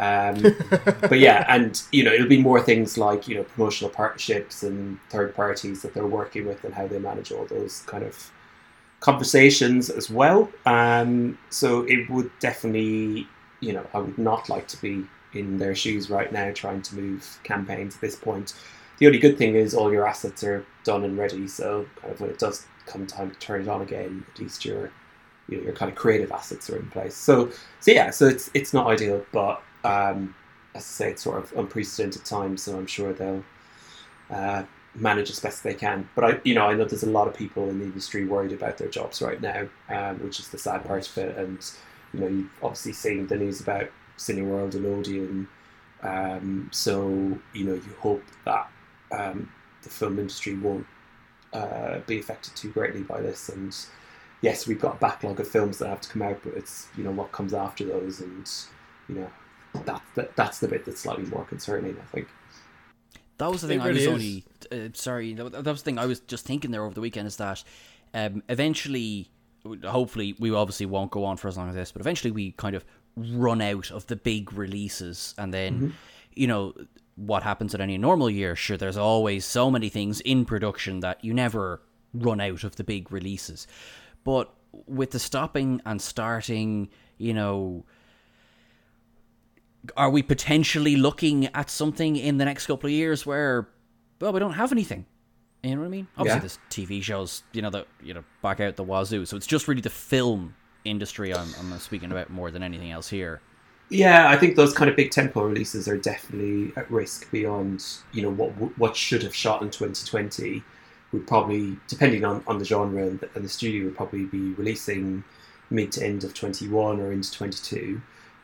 Um, 0.00 0.56
but 1.00 1.18
yeah, 1.18 1.44
and 1.48 1.80
you 1.92 2.02
know, 2.02 2.12
it'll 2.12 2.26
be 2.26 2.40
more 2.40 2.60
things 2.60 2.96
like 2.96 3.28
you 3.28 3.36
know 3.36 3.44
promotional 3.44 3.90
partnerships 3.90 4.62
and 4.62 4.98
third 5.10 5.34
parties 5.34 5.82
that 5.82 5.94
they're 5.94 6.06
working 6.06 6.46
with 6.46 6.64
and 6.64 6.74
how 6.74 6.86
they 6.86 6.98
manage 6.98 7.30
all 7.30 7.44
those 7.44 7.82
kind 7.82 8.02
of 8.02 8.30
conversations 9.00 9.90
as 9.90 10.10
well. 10.10 10.50
Um, 10.66 11.38
so 11.50 11.82
it 11.82 12.08
would 12.10 12.30
definitely, 12.40 13.28
you 13.60 13.72
know, 13.72 13.86
I 13.94 13.98
would 13.98 14.18
not 14.18 14.48
like 14.48 14.68
to 14.68 14.80
be 14.80 15.04
in 15.34 15.58
their 15.58 15.74
shoes 15.74 16.10
right 16.10 16.32
now 16.32 16.50
trying 16.52 16.82
to 16.82 16.96
move 16.96 17.38
campaigns 17.44 17.94
at 17.94 18.00
this 18.00 18.16
point. 18.16 18.54
The 18.98 19.06
only 19.06 19.18
good 19.18 19.38
thing 19.38 19.54
is 19.54 19.74
all 19.74 19.92
your 19.92 20.06
assets 20.06 20.42
are 20.44 20.64
done 20.84 21.04
and 21.04 21.16
ready, 21.16 21.46
so 21.46 21.86
kind 21.96 22.12
of 22.12 22.20
when 22.20 22.30
it 22.30 22.38
does 22.38 22.66
come 22.86 23.06
time 23.06 23.30
to 23.30 23.38
turn 23.38 23.62
it 23.62 23.68
on 23.68 23.82
again, 23.82 24.24
at 24.32 24.40
least 24.40 24.64
your 24.64 24.90
you 25.48 25.58
know, 25.58 25.64
your 25.64 25.72
kind 25.72 25.90
of 25.90 25.96
creative 25.96 26.32
assets 26.32 26.70
are 26.70 26.76
in 26.76 26.88
place. 26.90 27.14
So 27.14 27.50
so 27.80 27.90
yeah, 27.90 28.10
so 28.10 28.26
it's 28.26 28.50
it's 28.54 28.72
not 28.72 28.86
ideal, 28.86 29.24
but 29.32 29.62
um, 29.84 30.34
as 30.74 30.82
I 30.82 30.86
say, 30.86 31.10
it's 31.10 31.22
sort 31.22 31.38
of 31.38 31.52
unprecedented 31.56 32.24
times, 32.24 32.62
so 32.62 32.76
I'm 32.76 32.86
sure 32.86 33.12
they'll 33.12 33.44
uh, 34.30 34.64
manage 34.94 35.30
as 35.30 35.40
best 35.40 35.62
they 35.62 35.74
can. 35.74 36.08
But 36.14 36.24
I, 36.24 36.40
you 36.44 36.54
know, 36.54 36.66
I 36.66 36.74
know 36.74 36.84
there's 36.84 37.02
a 37.02 37.10
lot 37.10 37.28
of 37.28 37.34
people 37.34 37.68
in 37.68 37.78
the 37.78 37.84
industry 37.84 38.24
worried 38.24 38.52
about 38.52 38.78
their 38.78 38.88
jobs 38.88 39.22
right 39.22 39.40
now, 39.40 39.68
um, 39.88 40.18
which 40.18 40.38
is 40.40 40.48
the 40.48 40.58
sad 40.58 40.84
part 40.84 41.08
of 41.08 41.18
it. 41.18 41.36
And 41.36 41.58
you 42.12 42.20
know, 42.20 42.26
you've 42.28 42.50
obviously 42.62 42.92
seen 42.92 43.26
the 43.26 43.36
news 43.36 43.60
about 43.60 43.90
Cineworld 44.18 44.74
and 44.74 44.86
Odeon. 44.86 45.48
Um, 46.02 46.70
so 46.72 47.08
you 47.52 47.64
know, 47.64 47.74
you 47.74 47.94
hope 47.98 48.24
that 48.44 48.68
um, 49.12 49.50
the 49.82 49.90
film 49.90 50.18
industry 50.18 50.56
won't 50.56 50.86
uh, 51.52 51.98
be 52.06 52.18
affected 52.18 52.54
too 52.56 52.70
greatly 52.70 53.02
by 53.02 53.20
this. 53.20 53.48
And 53.48 53.76
yes, 54.40 54.66
we've 54.66 54.80
got 54.80 54.96
a 54.96 54.98
backlog 54.98 55.40
of 55.40 55.48
films 55.48 55.78
that 55.78 55.88
have 55.88 56.00
to 56.02 56.08
come 56.08 56.22
out, 56.22 56.40
but 56.42 56.54
it's 56.54 56.88
you 56.96 57.04
know 57.04 57.10
what 57.10 57.32
comes 57.32 57.54
after 57.54 57.84
those, 57.84 58.20
and 58.20 58.48
you 59.08 59.16
know 59.16 59.30
that, 59.74 60.02
that 60.14 60.36
that's 60.36 60.58
the 60.60 60.68
bit 60.68 60.84
that's 60.84 61.00
slightly 61.00 61.24
more 61.26 61.44
concerning. 61.44 61.96
I 62.00 62.04
think. 62.14 62.28
That 63.38 63.50
was 63.50 63.62
the 63.62 63.68
thing 63.68 63.80
It 63.80 63.84
I 63.84 63.88
was 63.88 64.06
really 64.06 64.44
only 64.70 64.86
uh, 64.86 64.88
sorry. 64.92 65.32
That 65.34 65.52
that 65.52 65.66
was 65.66 65.82
the 65.82 65.84
thing 65.84 65.98
I 65.98 66.06
was 66.06 66.20
just 66.20 66.44
thinking 66.44 66.70
there 66.70 66.84
over 66.84 66.94
the 66.94 67.00
weekend 67.00 67.26
is 67.26 67.36
that 67.36 67.64
um, 68.12 68.42
eventually, 68.48 69.30
hopefully, 69.84 70.34
we 70.38 70.52
obviously 70.52 70.86
won't 70.86 71.10
go 71.10 71.24
on 71.24 71.36
for 71.36 71.48
as 71.48 71.56
long 71.56 71.68
as 71.68 71.74
this, 71.74 71.92
but 71.92 72.00
eventually 72.00 72.30
we 72.30 72.52
kind 72.52 72.74
of 72.74 72.84
run 73.16 73.60
out 73.60 73.90
of 73.90 74.06
the 74.06 74.16
big 74.16 74.52
releases, 74.52 75.34
and 75.38 75.54
then 75.54 75.94
you 76.34 76.46
know 76.46 76.74
what 77.16 77.42
happens 77.42 77.74
at 77.74 77.80
any 77.80 77.96
normal 77.98 78.30
year. 78.30 78.56
Sure, 78.56 78.76
there's 78.76 78.96
always 78.96 79.44
so 79.44 79.70
many 79.70 79.88
things 79.88 80.20
in 80.20 80.44
production 80.44 81.00
that 81.00 81.24
you 81.24 81.32
never 81.32 81.82
run 82.12 82.40
out 82.40 82.64
of 82.64 82.76
the 82.76 82.84
big 82.84 83.10
releases, 83.12 83.66
but 84.24 84.52
with 84.86 85.12
the 85.12 85.18
stopping 85.18 85.80
and 85.86 86.02
starting, 86.02 86.88
you 87.18 87.32
know 87.32 87.84
are 89.96 90.10
we 90.10 90.22
potentially 90.22 90.96
looking 90.96 91.46
at 91.54 91.70
something 91.70 92.16
in 92.16 92.38
the 92.38 92.44
next 92.44 92.66
couple 92.66 92.86
of 92.88 92.92
years 92.92 93.24
where 93.24 93.68
well 94.20 94.32
we 94.32 94.40
don't 94.40 94.52
have 94.52 94.72
anything? 94.72 95.06
You 95.62 95.74
know 95.74 95.80
what 95.82 95.86
i 95.86 95.90
mean? 95.90 96.08
Obviously 96.16 96.36
Yeah. 96.36 96.40
there's 96.40 96.58
tv 96.70 97.02
shows 97.02 97.42
you 97.52 97.62
know 97.62 97.70
that 97.70 97.86
you 98.02 98.14
know 98.14 98.24
back 98.42 98.60
out 98.60 98.76
the 98.76 98.84
wazoo. 98.84 99.26
So 99.26 99.36
it's 99.36 99.46
just 99.46 99.68
really 99.68 99.82
the 99.82 99.90
film 99.90 100.54
industry 100.84 101.34
i'm, 101.34 101.48
I'm 101.58 101.78
speaking 101.78 102.10
about 102.10 102.30
more 102.30 102.50
than 102.50 102.62
anything 102.62 102.90
else 102.90 103.08
here. 103.08 103.40
Yeah, 103.92 104.30
I 104.30 104.36
think 104.36 104.54
those 104.54 104.72
kind 104.72 104.88
of 104.88 104.94
big 104.96 105.10
tentpole 105.10 105.48
releases 105.48 105.88
are 105.88 105.98
definitely 105.98 106.72
at 106.76 106.88
risk 106.90 107.30
beyond 107.30 107.84
you 108.12 108.22
know 108.22 108.30
what 108.30 108.50
what 108.78 108.96
should 108.96 109.22
have 109.22 109.34
shot 109.34 109.62
in 109.62 109.70
2020 109.70 110.62
would 111.12 111.26
probably 111.26 111.76
depending 111.88 112.24
on, 112.24 112.42
on 112.46 112.58
the 112.58 112.64
genre 112.64 113.04
and 113.04 113.18
the, 113.20 113.28
and 113.34 113.44
the 113.44 113.48
studio 113.48 113.86
would 113.86 113.96
probably 113.96 114.24
be 114.26 114.52
releasing 114.54 115.24
mid 115.70 115.90
to 115.92 116.04
end 116.04 116.22
of 116.24 116.34
21 116.34 117.00
or 117.00 117.12
into 117.12 117.30
22. 117.32 118.00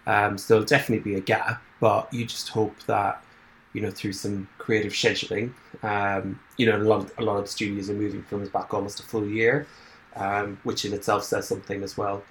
Um, 0.06 0.38
so 0.38 0.54
there'll 0.54 0.66
definitely 0.66 1.12
be 1.12 1.18
a 1.18 1.20
gap, 1.20 1.62
but 1.80 2.12
you 2.12 2.24
just 2.26 2.48
hope 2.48 2.76
that 2.86 3.22
you 3.72 3.80
know 3.82 3.90
through 3.90 4.12
some 4.12 4.48
creative 4.58 4.92
scheduling, 4.92 5.52
um, 5.82 6.38
you 6.56 6.66
know 6.66 6.76
a 6.76 6.78
lot 6.78 7.00
of, 7.00 7.12
a 7.18 7.22
lot 7.22 7.38
of 7.38 7.48
studios 7.48 7.90
are 7.90 7.94
moving 7.94 8.22
films 8.22 8.48
back 8.48 8.72
almost 8.72 9.00
a 9.00 9.02
full 9.02 9.26
year, 9.26 9.66
um, 10.14 10.58
which 10.64 10.84
in 10.84 10.92
itself 10.92 11.24
says 11.24 11.48
something 11.48 11.82
as 11.82 11.96
well. 11.96 12.22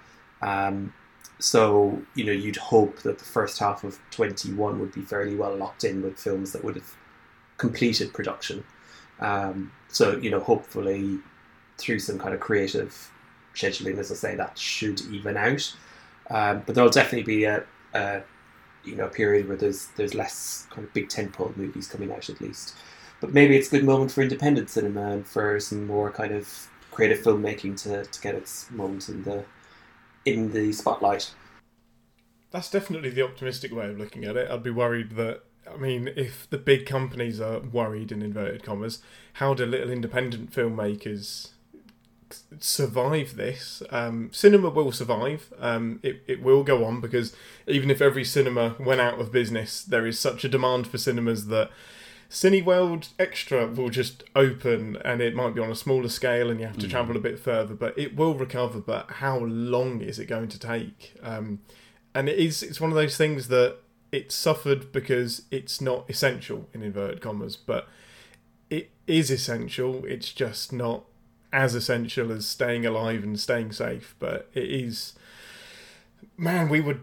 Um, 0.41 0.93
so 1.39 2.01
you 2.15 2.23
know 2.23 2.31
you'd 2.31 2.55
hope 2.55 3.01
that 3.01 3.19
the 3.19 3.25
first 3.25 3.59
half 3.59 3.83
of 3.83 3.99
21 4.11 4.79
would 4.79 4.93
be 4.93 5.01
fairly 5.01 5.35
well 5.35 5.55
locked 5.55 5.83
in 5.83 6.01
with 6.01 6.17
films 6.17 6.51
that 6.51 6.63
would 6.63 6.75
have 6.75 6.95
completed 7.57 8.13
production 8.13 8.63
um, 9.19 9.71
so 9.87 10.15
you 10.17 10.29
know 10.29 10.39
hopefully 10.39 11.19
through 11.77 11.99
some 11.99 12.17
kind 12.17 12.33
of 12.33 12.39
creative 12.39 13.11
scheduling 13.53 13.97
as 13.97 14.11
i 14.11 14.15
say 14.15 14.35
that 14.35 14.57
should 14.57 15.01
even 15.11 15.35
out 15.37 15.73
um, 16.29 16.63
but 16.65 16.75
there'll 16.75 16.89
definitely 16.89 17.23
be 17.23 17.43
a, 17.45 17.63
a 17.93 18.21
you 18.83 18.95
know 18.95 19.07
period 19.07 19.47
where 19.47 19.57
there's 19.57 19.87
there's 19.95 20.13
less 20.13 20.67
kind 20.69 20.87
of 20.87 20.93
big 20.93 21.09
tentpole 21.09 21.55
movies 21.57 21.87
coming 21.87 22.11
out 22.11 22.29
at 22.29 22.39
least 22.41 22.75
but 23.21 23.33
maybe 23.33 23.55
it's 23.55 23.67
a 23.67 23.71
good 23.71 23.83
moment 23.83 24.11
for 24.11 24.21
independent 24.21 24.69
cinema 24.69 25.11
and 25.11 25.27
for 25.27 25.59
some 25.59 25.87
more 25.87 26.11
kind 26.11 26.33
of 26.33 26.69
creative 26.91 27.19
filmmaking 27.19 27.81
to, 27.83 28.05
to 28.05 28.21
get 28.21 28.35
its 28.35 28.69
moment 28.71 29.09
in 29.09 29.23
the 29.23 29.43
in 30.25 30.51
the 30.51 30.71
spotlight. 30.71 31.31
That's 32.51 32.69
definitely 32.69 33.09
the 33.09 33.23
optimistic 33.23 33.73
way 33.73 33.89
of 33.89 33.97
looking 33.97 34.25
at 34.25 34.37
it. 34.37 34.49
I'd 34.49 34.63
be 34.63 34.71
worried 34.71 35.11
that, 35.17 35.43
I 35.71 35.77
mean, 35.77 36.09
if 36.15 36.49
the 36.49 36.57
big 36.57 36.85
companies 36.85 37.41
are 37.41 37.59
worried 37.59 38.11
in 38.11 38.21
inverted 38.21 38.63
commas, 38.63 39.01
how 39.33 39.53
do 39.53 39.65
little 39.65 39.89
independent 39.89 40.51
filmmakers 40.51 41.49
survive 42.59 43.35
this? 43.35 43.83
Um, 43.89 44.29
cinema 44.31 44.69
will 44.69 44.91
survive. 44.91 45.53
Um, 45.59 45.99
it, 46.03 46.23
it 46.27 46.41
will 46.41 46.63
go 46.63 46.85
on 46.85 47.01
because 47.01 47.35
even 47.67 47.89
if 47.89 48.01
every 48.01 48.23
cinema 48.23 48.75
went 48.79 49.01
out 49.01 49.19
of 49.19 49.31
business, 49.31 49.83
there 49.83 50.05
is 50.05 50.19
such 50.19 50.43
a 50.43 50.49
demand 50.49 50.87
for 50.87 50.97
cinemas 50.97 51.47
that 51.47 51.69
Cineworld 52.29 53.09
Extra 53.19 53.67
will 53.67 53.89
just 53.89 54.23
open 54.35 54.97
and 55.05 55.21
it 55.21 55.35
might 55.35 55.53
be 55.53 55.61
on 55.61 55.71
a 55.71 55.75
smaller 55.75 56.09
scale 56.09 56.49
and 56.49 56.59
you 56.59 56.65
have 56.65 56.77
to 56.79 56.87
travel 56.87 57.15
a 57.15 57.19
bit 57.19 57.39
further, 57.39 57.75
but 57.75 57.97
it 57.97 58.15
will 58.15 58.33
recover. 58.33 58.79
But 58.79 59.09
how 59.11 59.37
long 59.39 60.01
is 60.01 60.19
it 60.19 60.25
going 60.25 60.49
to 60.49 60.59
take? 60.59 61.15
Um, 61.21 61.59
and 62.13 62.27
it 62.27 62.37
is 62.37 62.63
it's 62.63 62.81
one 62.81 62.89
of 62.89 62.95
those 62.95 63.15
things 63.17 63.47
that 63.49 63.77
it 64.11 64.31
suffered 64.31 64.91
because 64.91 65.43
it's 65.51 65.81
not 65.81 66.09
essential 66.09 66.67
in 66.73 66.81
inverted 66.81 67.21
commas, 67.21 67.55
but 67.55 67.87
it 68.69 68.89
is 69.07 69.29
essential. 69.29 70.03
It's 70.05 70.33
just 70.33 70.73
not 70.73 71.03
as 71.55 71.73
essential 71.73 72.31
as 72.33 72.45
staying 72.45 72.85
alive 72.85 73.23
and 73.23 73.39
staying 73.39 73.71
safe, 73.71 74.13
but 74.19 74.49
it 74.53 74.69
is. 74.69 75.13
Man, 76.37 76.67
we 76.67 76.81
would 76.81 76.99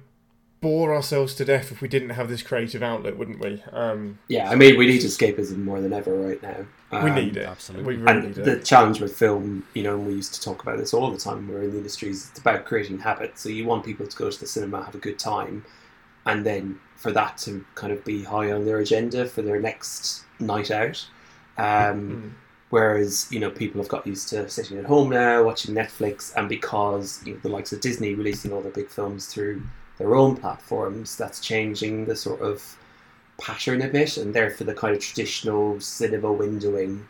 bore 0.61 0.95
ourselves 0.95 1.35
to 1.35 1.45
death 1.45 1.73
if 1.73 1.81
we 1.81 1.89
didn't 1.89 2.11
have 2.11 2.29
this 2.29 2.43
creative 2.43 2.83
outlet, 2.83 3.17
wouldn't 3.17 3.41
we? 3.41 3.63
Um, 3.73 4.19
Yeah, 4.29 4.51
I 4.51 4.55
mean, 4.55 4.77
we 4.79 4.87
need 4.87 5.01
escapism 5.01 5.65
more 5.65 5.81
than 5.81 5.93
ever 5.93 6.15
right 6.15 6.41
now. 6.43 6.67
we 6.93 6.99
Um, 7.11 7.15
need 7.15 7.37
it. 7.37 7.47
absolutely. 7.49 7.97
We 7.97 8.03
really 8.03 8.19
And 8.19 8.37
need 8.37 8.45
the 8.45 8.53
it. 8.59 8.65
challenge 8.65 9.01
with 9.01 9.17
film, 9.17 9.67
you 9.75 9.83
know, 9.83 9.95
and 9.97 10.07
we 10.07 10.13
used 10.13 10.35
to 10.35 10.41
talk 10.41 10.63
about 10.63 10.77
this 10.79 10.93
all 10.95 11.11
the 11.11 11.19
time. 11.19 11.39
when 11.39 11.49
We 11.49 11.55
were 11.55 11.63
in 11.63 11.71
the 11.73 11.79
industries, 11.79 12.29
it's 12.31 12.39
about 12.39 12.65
creating 12.67 12.99
habits. 12.99 13.41
So 13.41 13.49
you 13.49 13.65
want 13.65 13.85
people 13.85 14.07
to 14.07 14.17
go 14.17 14.31
to 14.31 14.39
the 14.39 14.47
cinema, 14.47 14.85
have 14.85 14.95
a 14.95 14.99
good 14.99 15.19
time, 15.19 15.65
and 16.27 16.45
then 16.47 16.79
for 16.97 17.11
that 17.11 17.39
to 17.39 17.65
kind 17.75 17.93
of 17.93 18.05
be 18.05 18.23
high 18.23 18.53
on 18.53 18.65
their 18.67 18.79
agenda 18.79 19.27
for 19.27 19.41
their 19.43 19.59
next 19.59 20.25
night 20.39 20.71
out. 20.71 21.05
Um, 21.59 22.37
Whereas 22.73 23.27
you 23.31 23.39
know 23.39 23.51
people 23.51 23.83
have 23.83 23.91
got 23.91 24.07
used 24.07 24.31
to 24.31 24.49
sitting 24.49 24.79
at 24.79 24.87
home 24.87 25.11
now, 25.11 25.43
watching 25.43 25.75
Netflix, 25.75 26.35
and 26.35 26.49
because 26.49 27.21
you 27.27 27.35
know, 27.35 27.41
the 27.43 27.51
likes 27.51 27.71
of 27.75 27.83
Disney 27.83 28.15
releasing 28.15 28.51
all 28.51 28.63
their 28.63 28.73
big 28.73 28.89
films 28.89 29.27
through 29.27 29.63
their 29.99 30.15
own 30.15 30.37
platforms, 30.37 31.15
that's 31.15 31.39
changing 31.39 32.07
the 32.07 32.17
sort 32.17 32.41
of 32.41 32.79
pattern 33.39 33.83
a 33.83 33.89
bit, 33.89 34.17
and 34.17 34.33
therefore 34.33 34.67
the 34.67 34.73
kind 34.73 34.97
of 34.97 35.03
traditional 35.03 35.79
cinema 35.81 36.29
windowing 36.29 37.03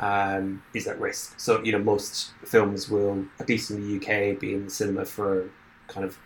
um, 0.00 0.62
is 0.74 0.86
at 0.86 1.00
risk. 1.00 1.40
So 1.40 1.64
you 1.64 1.72
know 1.72 1.78
most 1.78 2.32
films 2.44 2.90
will, 2.90 3.24
at 3.38 3.48
least 3.48 3.70
in 3.70 3.80
the 3.80 3.96
UK, 3.96 4.38
be 4.38 4.52
in 4.52 4.66
the 4.66 4.70
cinema 4.70 5.06
for 5.06 5.48
kind 5.88 6.04
of 6.04 6.18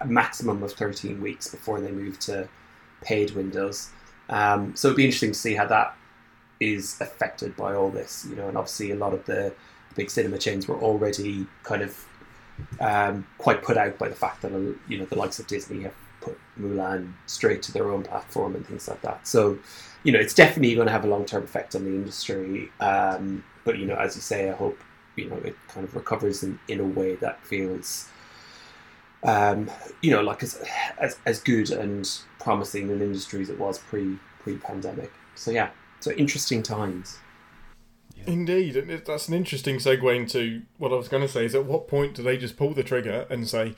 a 0.00 0.06
maximum 0.08 0.64
of 0.64 0.72
thirteen 0.72 1.20
weeks 1.22 1.46
before 1.46 1.80
they 1.80 1.92
move 1.92 2.18
to 2.18 2.48
paid 3.00 3.30
windows. 3.36 3.90
Um, 4.28 4.74
so 4.74 4.88
it'd 4.88 4.96
be 4.96 5.04
interesting 5.04 5.30
to 5.30 5.38
see 5.38 5.54
how 5.54 5.66
that 5.66 5.94
is 6.60 7.00
affected 7.00 7.56
by 7.56 7.74
all 7.74 7.90
this, 7.90 8.26
you 8.28 8.36
know, 8.36 8.48
and 8.48 8.56
obviously 8.56 8.90
a 8.90 8.96
lot 8.96 9.14
of 9.14 9.24
the 9.26 9.52
big 9.94 10.10
cinema 10.10 10.38
chains 10.38 10.68
were 10.68 10.78
already 10.78 11.46
kind 11.62 11.82
of 11.82 12.04
um, 12.80 13.26
quite 13.38 13.62
put 13.62 13.76
out 13.76 13.98
by 13.98 14.08
the 14.08 14.14
fact 14.14 14.42
that 14.42 14.52
you 14.88 14.98
know 14.98 15.04
the 15.04 15.16
likes 15.16 15.38
of 15.38 15.46
Disney 15.46 15.82
have 15.82 15.94
put 16.20 16.38
Mulan 16.60 17.12
straight 17.26 17.62
to 17.64 17.72
their 17.72 17.90
own 17.90 18.02
platform 18.02 18.54
and 18.54 18.66
things 18.66 18.88
like 18.88 19.00
that. 19.02 19.26
So, 19.26 19.58
you 20.02 20.12
know, 20.12 20.18
it's 20.18 20.34
definitely 20.34 20.74
going 20.74 20.86
to 20.86 20.92
have 20.92 21.04
a 21.04 21.08
long 21.08 21.24
term 21.24 21.44
effect 21.44 21.74
on 21.74 21.84
the 21.84 21.90
industry. 21.90 22.70
Um, 22.80 23.44
but 23.64 23.78
you 23.78 23.86
know, 23.86 23.96
as 23.96 24.16
you 24.16 24.22
say, 24.22 24.50
I 24.50 24.54
hope 24.54 24.78
you 25.16 25.28
know 25.28 25.36
it 25.36 25.56
kind 25.68 25.84
of 25.84 25.94
recovers 25.94 26.42
in, 26.42 26.58
in 26.68 26.80
a 26.80 26.84
way 26.84 27.16
that 27.16 27.44
feels 27.44 28.08
um, 29.24 29.70
you 30.00 30.10
know 30.10 30.22
like 30.22 30.42
as, 30.42 30.62
as 30.98 31.18
as 31.26 31.40
good 31.40 31.70
and 31.70 32.08
promising 32.38 32.90
an 32.90 33.02
industry 33.02 33.42
as 33.42 33.50
it 33.50 33.58
was 33.58 33.78
pre 33.78 34.18
pre 34.40 34.56
pandemic. 34.56 35.12
So 35.34 35.50
yeah, 35.50 35.70
so 36.00 36.12
interesting 36.12 36.62
times. 36.62 37.18
Indeed, 38.26 38.76
and 38.76 38.90
that's 39.06 39.28
an 39.28 39.34
interesting 39.34 39.76
segue 39.76 40.14
into 40.14 40.62
what 40.76 40.92
I 40.92 40.96
was 40.96 41.08
going 41.08 41.22
to 41.22 41.28
say. 41.28 41.44
Is 41.44 41.54
at 41.54 41.64
what 41.64 41.88
point 41.88 42.14
do 42.14 42.22
they 42.22 42.36
just 42.36 42.56
pull 42.56 42.74
the 42.74 42.82
trigger 42.82 43.26
and 43.30 43.48
say, 43.48 43.74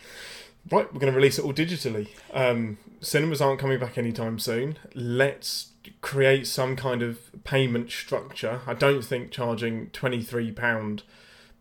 "Right, 0.71 0.93
we're 0.93 1.01
going 1.01 1.13
to 1.13 1.17
release 1.17 1.39
it 1.39 1.45
all 1.45 1.53
digitally"? 1.53 2.09
Um, 2.33 2.79
cinemas 3.01 3.41
aren't 3.41 3.61
coming 3.61 3.79
back 3.79 3.97
anytime 3.97 4.39
soon. 4.39 4.77
Let's 4.95 5.71
create 6.01 6.47
some 6.47 6.75
kind 6.75 7.03
of 7.03 7.31
payment 7.45 7.91
structure. 7.91 8.61
I 8.67 8.75
don't 8.75 9.05
think 9.05 9.31
charging 9.31 9.91
twenty 9.91 10.23
three 10.23 10.51
pound 10.51 11.05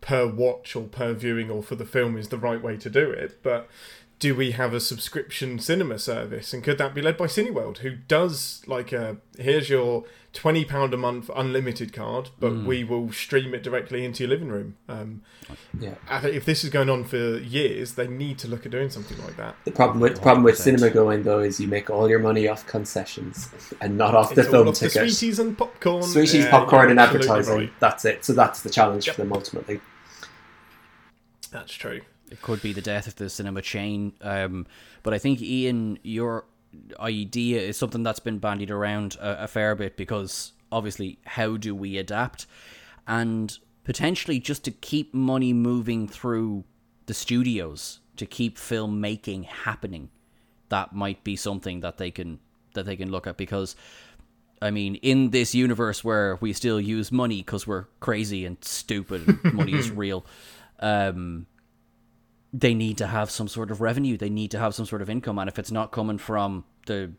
per 0.00 0.26
watch 0.26 0.74
or 0.74 0.84
per 0.84 1.12
viewing 1.12 1.50
or 1.50 1.62
for 1.62 1.74
the 1.74 1.84
film 1.84 2.16
is 2.16 2.28
the 2.28 2.38
right 2.38 2.62
way 2.62 2.76
to 2.78 2.90
do 2.90 3.10
it, 3.10 3.42
but 3.42 3.68
do 4.20 4.34
we 4.34 4.50
have 4.52 4.72
a 4.74 4.80
subscription 4.80 5.58
cinema 5.58 5.98
service 5.98 6.52
and 6.52 6.62
could 6.62 6.76
that 6.78 6.94
be 6.94 7.00
led 7.02 7.16
by 7.16 7.24
Cineworld 7.26 7.78
who 7.78 7.90
does 8.06 8.62
like 8.66 8.92
a 8.92 9.16
here's 9.38 9.68
your 9.70 10.04
20 10.34 10.64
pound 10.66 10.92
a 10.94 10.96
month 10.96 11.30
unlimited 11.34 11.92
card 11.92 12.28
but 12.38 12.52
Mm. 12.52 12.64
we 12.66 12.84
will 12.84 13.10
stream 13.10 13.54
it 13.54 13.62
directly 13.62 14.04
into 14.04 14.22
your 14.22 14.28
living 14.30 14.48
room 14.48 14.76
um, 14.90 15.22
Yeah. 15.78 15.94
If 16.22 16.44
this 16.44 16.62
is 16.64 16.70
going 16.70 16.88
on 16.90 17.04
for 17.04 17.16
years 17.38 17.94
they 17.94 18.06
need 18.06 18.38
to 18.40 18.46
look 18.48 18.64
at 18.66 18.70
doing 18.72 18.90
something 18.90 19.16
like 19.24 19.36
that 19.38 19.56
The 19.64 19.72
problem 19.72 20.00
with 20.00 20.16
the 20.16 20.20
problem 20.20 20.44
with 20.44 20.58
cinema 20.58 20.90
going 20.90 21.22
though 21.22 21.40
is 21.40 21.58
you 21.58 21.66
make 21.66 21.88
all 21.90 22.08
your 22.08 22.20
money 22.20 22.46
off 22.46 22.66
concessions 22.66 23.48
and 23.80 23.96
not 23.96 24.14
off 24.14 24.34
the 24.34 24.42
it's 24.42 24.48
all 24.48 24.52
film 24.52 24.68
off 24.68 24.78
the 24.80 24.90
sweeties 24.90 25.38
and 25.38 25.56
popcorn 25.58 26.02
Sweeties, 26.02 26.44
Yeah, 26.44 26.50
popcorn, 26.50 26.90
and 26.90 27.00
advertising. 27.00 27.54
right. 27.56 27.72
That's 27.80 28.04
it. 28.04 28.24
So 28.24 28.34
that's 28.34 28.60
the 28.62 28.70
challenge 28.70 29.06
Yep. 29.06 29.16
for 29.16 29.22
them 29.22 29.32
ultimately. 29.32 29.80
that's 31.50 31.72
true 31.72 32.02
It 32.30 32.42
could 32.42 32.62
be 32.62 32.72
the 32.72 32.80
death 32.80 33.06
of 33.06 33.16
the 33.16 33.28
cinema 33.28 33.62
chain. 33.62 34.12
Um, 34.20 34.66
but 35.02 35.12
I 35.14 35.18
think 35.18 35.42
Ian, 35.42 35.98
your 36.02 36.44
idea 36.98 37.60
is 37.60 37.76
something 37.76 38.02
that's 38.02 38.20
been 38.20 38.38
bandied 38.38 38.70
around 38.70 39.16
a, 39.16 39.44
a 39.44 39.48
fair 39.48 39.74
bit 39.74 39.96
because 39.96 40.52
obviously, 40.70 41.18
how 41.24 41.56
do 41.56 41.74
we 41.74 41.98
adapt? 41.98 42.46
And 43.06 43.56
potentially 43.84 44.38
just 44.38 44.64
to 44.64 44.70
keep 44.70 45.12
money 45.12 45.52
moving 45.52 46.06
through 46.06 46.64
the 47.06 47.14
studios 47.14 48.00
to 48.16 48.26
keep 48.26 48.56
filmmaking 48.56 49.44
happening. 49.44 50.10
That 50.68 50.94
might 50.94 51.24
be 51.24 51.34
something 51.36 51.80
that 51.80 51.98
they 51.98 52.10
can 52.10 52.38
that 52.74 52.86
they 52.86 52.94
can 52.94 53.10
look 53.10 53.26
at 53.26 53.36
because 53.36 53.74
I 54.62 54.70
mean, 54.70 54.96
in 54.96 55.30
this 55.30 55.54
universe 55.54 56.04
where 56.04 56.36
we 56.40 56.52
still 56.52 56.80
use 56.80 57.10
money 57.10 57.38
because 57.38 57.66
we're 57.66 57.86
crazy 57.98 58.44
and 58.44 58.62
stupid, 58.62 59.26
and 59.26 59.54
money 59.54 59.72
is 59.72 59.90
real. 60.04 60.26
Um, 60.78 61.46
they 62.52 62.74
need 62.74 62.98
to 62.98 63.06
have 63.06 63.30
some 63.30 63.48
sort 63.48 63.70
of 63.70 63.80
revenue. 63.80 64.16
They 64.16 64.30
need 64.30 64.50
to 64.52 64.58
have 64.58 64.74
some 64.74 64.86
sort 64.86 65.02
of 65.02 65.10
income, 65.10 65.38
and 65.38 65.48
if 65.48 65.58
it's 65.58 65.70
not 65.70 65.92
coming 65.92 66.18
from 66.18 66.64
the, 66.86 67.12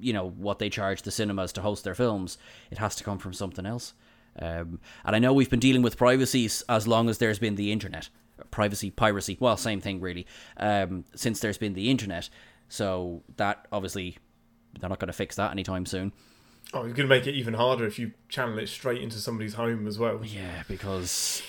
you 0.00 0.12
know, 0.12 0.28
what 0.30 0.58
they 0.58 0.68
charge 0.70 1.02
the 1.02 1.10
cinemas 1.10 1.52
to 1.54 1.62
host 1.62 1.84
their 1.84 1.94
films, 1.94 2.38
it 2.70 2.78
has 2.78 2.96
to 2.96 3.04
come 3.04 3.18
from 3.18 3.32
something 3.32 3.64
else. 3.66 3.92
Um, 4.40 4.80
and 5.04 5.16
I 5.16 5.18
know 5.18 5.32
we've 5.32 5.48
been 5.50 5.60
dealing 5.60 5.82
with 5.82 5.96
privacy 5.96 6.44
s- 6.46 6.62
as 6.68 6.86
long 6.86 7.08
as 7.08 7.18
there's 7.18 7.38
been 7.38 7.54
the 7.54 7.72
internet, 7.72 8.08
privacy, 8.50 8.90
piracy. 8.90 9.36
Well, 9.40 9.56
same 9.56 9.80
thing 9.80 10.00
really. 10.00 10.26
Um, 10.58 11.04
since 11.14 11.40
there's 11.40 11.56
been 11.58 11.72
the 11.74 11.90
internet, 11.90 12.28
so 12.68 13.22
that 13.36 13.66
obviously 13.72 14.18
they're 14.78 14.90
not 14.90 14.98
going 14.98 15.06
to 15.08 15.12
fix 15.14 15.36
that 15.36 15.52
anytime 15.52 15.86
soon. 15.86 16.12
oh 16.74 16.80
it's 16.80 16.92
going 16.96 17.08
to 17.08 17.14
make 17.14 17.26
it 17.26 17.34
even 17.34 17.54
harder 17.54 17.86
if 17.86 17.98
you 17.98 18.12
channel 18.28 18.58
it 18.58 18.68
straight 18.68 19.00
into 19.00 19.16
somebody's 19.18 19.54
home 19.54 19.86
as 19.86 19.98
well 19.98 20.20
Yeah, 20.24 20.64
because 20.68 21.40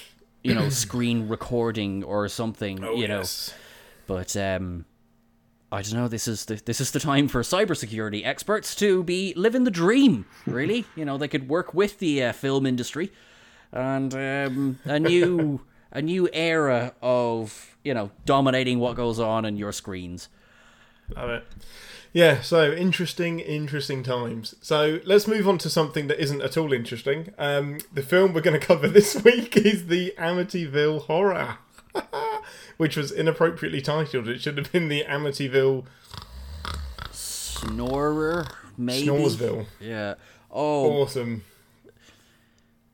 you 0.48 0.56
know, 0.56 0.70
screen 0.86 1.27
recording 1.27 2.04
or 2.04 2.27
something. 2.30 2.84
oh 2.84 2.96
you 2.96 3.08
know, 3.08 3.20
yes 3.20 3.54
But 4.08 4.36
um, 4.38 4.86
I 5.72 5.82
don't 5.82 5.94
know. 6.00 6.08
This 6.08 6.27
is 6.27 6.46
the 6.46 6.56
this 6.63 6.80
is 6.80 6.92
the 6.92 7.00
time 7.00 7.27
for 7.27 7.42
cybersecurity 7.42 8.25
experts 8.25 8.74
to 8.75 9.03
be 9.03 9.33
living 9.36 9.66
the 9.66 9.72
dream. 9.72 10.25
Really, 10.46 10.86
you 10.96 11.03
know, 11.05 11.18
they 11.18 11.27
could 11.27 11.50
work 11.50 11.74
with 11.74 12.00
the 12.00 12.24
uh, 12.24 12.31
film 12.31 12.66
industry, 12.66 13.12
and 13.72 14.14
um, 14.14 14.79
a 14.86 15.00
new 15.12 15.60
a 15.92 16.01
new 16.01 16.29
era 16.31 16.94
of 17.01 17.75
you 17.83 17.94
know 17.94 18.12
dominating 18.25 18.79
what 18.79 18.96
goes 18.96 19.20
on 19.20 19.44
in 19.46 19.57
your 19.57 19.74
screens. 19.74 20.29
Love 21.16 21.29
it. 21.29 21.44
Yeah, 22.18 22.42
so 22.42 22.72
interesting, 22.72 23.40
interesting 23.42 24.01
times. 24.01 24.56
So 24.60 25.01
let's 25.06 25.27
move 25.27 25.48
on 25.48 25.60
to 25.60 25.70
something 25.70 26.08
that 26.08 26.20
isn't 26.20 26.42
at 26.42 26.58
all 26.58 26.74
interesting. 26.74 27.32
Um, 27.38 27.77
the 27.94 28.01
film 28.01 28.34
we're 28.34 28.42
going 28.42 28.60
to 28.60 28.66
cover 28.66 28.88
this 28.88 29.24
week 29.24 29.56
is 29.56 29.86
the 29.86 30.16
Amityville 30.18 31.03
Horror, 31.03 31.60
which 32.77 32.98
was 32.98 33.12
inappropriately 33.12 33.82
titled. 33.82 34.27
It 34.27 34.42
should 34.42 34.58
have 34.58 34.72
been 34.72 34.88
the 34.88 35.03
Amityville 35.03 35.86
Snorer, 37.12 38.48
maybe. 38.75 39.06
Snoresville. 39.06 39.68
Yeah. 39.80 40.16
Oh. 40.50 41.03
Awesome. 41.03 41.44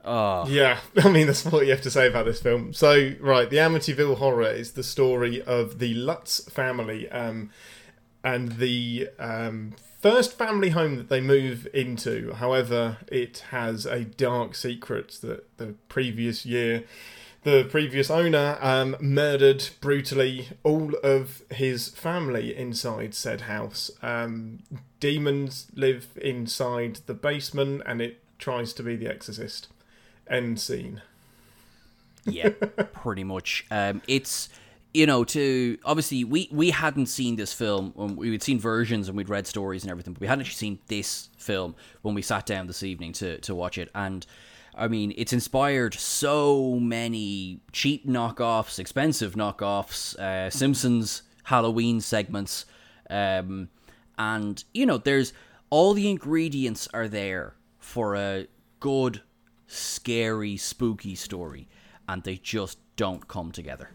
Oh. 0.05 0.45
Yeah, 0.47 0.79
I 0.97 1.09
mean 1.09 1.27
that's 1.27 1.45
what 1.45 1.65
you 1.65 1.71
have 1.71 1.81
to 1.83 1.91
say 1.91 2.07
about 2.07 2.25
this 2.25 2.41
film. 2.41 2.73
So, 2.73 3.13
right, 3.21 3.49
the 3.49 3.57
Amityville 3.57 4.17
Horror 4.17 4.51
is 4.51 4.73
the 4.73 4.83
story 4.83 5.41
of 5.41 5.79
the 5.79 5.93
Lutz 5.93 6.43
family, 6.49 7.09
um, 7.09 7.51
and 8.23 8.53
the 8.53 9.09
um, 9.19 9.73
first 9.99 10.37
family 10.37 10.69
home 10.69 10.97
that 10.97 11.09
they 11.09 11.21
move 11.21 11.67
into. 11.73 12.33
However, 12.33 12.97
it 13.07 13.45
has 13.51 13.85
a 13.85 14.05
dark 14.05 14.55
secret 14.55 15.17
that 15.21 15.57
the 15.57 15.75
previous 15.89 16.45
year, 16.45 16.83
the 17.43 17.65
previous 17.69 18.09
owner 18.09 18.57
um, 18.61 18.95
murdered 18.99 19.69
brutally 19.81 20.49
all 20.63 20.93
of 21.03 21.41
his 21.51 21.89
family 21.89 22.55
inside 22.55 23.13
said 23.13 23.41
house. 23.41 23.91
Um, 24.01 24.59
demons 24.99 25.67
live 25.75 26.07
inside 26.21 26.99
the 27.05 27.13
basement, 27.13 27.81
and 27.85 28.01
it 28.01 28.21
tries 28.39 28.73
to 28.73 28.83
be 28.83 28.95
the 28.95 29.07
Exorcist. 29.07 29.67
End 30.29 30.59
scene. 30.59 31.01
yeah, 32.25 32.49
pretty 32.93 33.25
much. 33.25 33.65
Um, 33.69 34.01
it's 34.07 34.49
you 34.93 35.07
know 35.07 35.23
to 35.23 35.77
obviously 35.83 36.23
we 36.23 36.47
we 36.51 36.69
hadn't 36.69 37.07
seen 37.07 37.35
this 37.35 37.53
film. 37.53 37.93
We 38.15 38.31
had 38.31 38.43
seen 38.43 38.59
versions 38.59 39.07
and 39.07 39.17
we'd 39.17 39.29
read 39.29 39.47
stories 39.47 39.83
and 39.83 39.91
everything, 39.91 40.13
but 40.13 40.21
we 40.21 40.27
hadn't 40.27 40.45
actually 40.45 40.55
seen 40.55 40.79
this 40.87 41.29
film 41.37 41.75
when 42.03 42.13
we 42.13 42.21
sat 42.21 42.45
down 42.45 42.67
this 42.67 42.83
evening 42.83 43.13
to 43.13 43.39
to 43.39 43.55
watch 43.55 43.77
it. 43.77 43.89
And 43.95 44.25
I 44.75 44.87
mean, 44.87 45.13
it's 45.17 45.33
inspired 45.33 45.93
so 45.93 46.79
many 46.79 47.61
cheap 47.71 48.07
knockoffs, 48.07 48.79
expensive 48.79 49.33
knockoffs, 49.33 50.17
uh, 50.17 50.49
Simpsons 50.49 51.23
Halloween 51.43 51.99
segments, 51.99 52.65
um, 53.09 53.69
and 54.17 54.63
you 54.73 54.85
know, 54.85 54.97
there's 54.97 55.33
all 55.69 55.93
the 55.93 56.09
ingredients 56.09 56.87
are 56.93 57.07
there 57.07 57.55
for 57.79 58.15
a 58.15 58.47
good 58.79 59.21
scary, 59.67 60.55
spooky 60.55 61.15
story, 61.15 61.67
and 62.07 62.23
they 62.23 62.35
just 62.35 62.77
don't 62.95 63.27
come 63.27 63.51
together. 63.51 63.89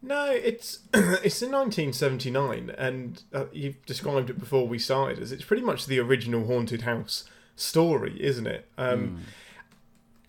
No, 0.00 0.30
it's 0.30 0.80
it's 0.94 1.42
in 1.42 1.50
1979, 1.50 2.70
and 2.78 3.22
uh, 3.32 3.46
you've 3.52 3.84
described 3.84 4.30
it 4.30 4.38
before 4.38 4.66
we 4.68 4.78
started 4.78 5.18
as 5.18 5.32
it's 5.32 5.44
pretty 5.44 5.62
much 5.62 5.86
the 5.86 5.98
original 5.98 6.46
haunted 6.46 6.82
house 6.82 7.24
story, 7.56 8.16
isn't 8.22 8.46
it? 8.46 8.68
Um, 8.78 9.22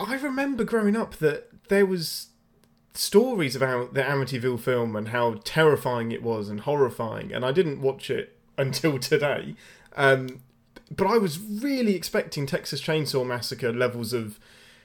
I 0.00 0.14
remember 0.16 0.64
growing 0.64 0.96
up 0.96 1.16
that 1.16 1.68
there 1.68 1.86
was 1.86 2.28
stories 2.94 3.54
about 3.54 3.94
the 3.94 4.02
Amityville 4.02 4.58
film 4.60 4.96
and 4.96 5.08
how 5.08 5.40
terrifying 5.44 6.10
it 6.10 6.22
was 6.22 6.48
and 6.48 6.60
horrifying, 6.60 7.32
and 7.32 7.44
I 7.44 7.52
didn't 7.52 7.80
watch 7.80 8.10
it 8.10 8.36
until 8.58 8.98
today. 8.98 9.54
Um, 9.96 10.40
but 10.94 11.06
I 11.06 11.18
was 11.18 11.38
really 11.38 11.94
expecting 11.94 12.46
Texas 12.46 12.80
Chainsaw 12.80 13.24
Massacre 13.24 13.72
levels 13.72 14.12
of 14.12 14.40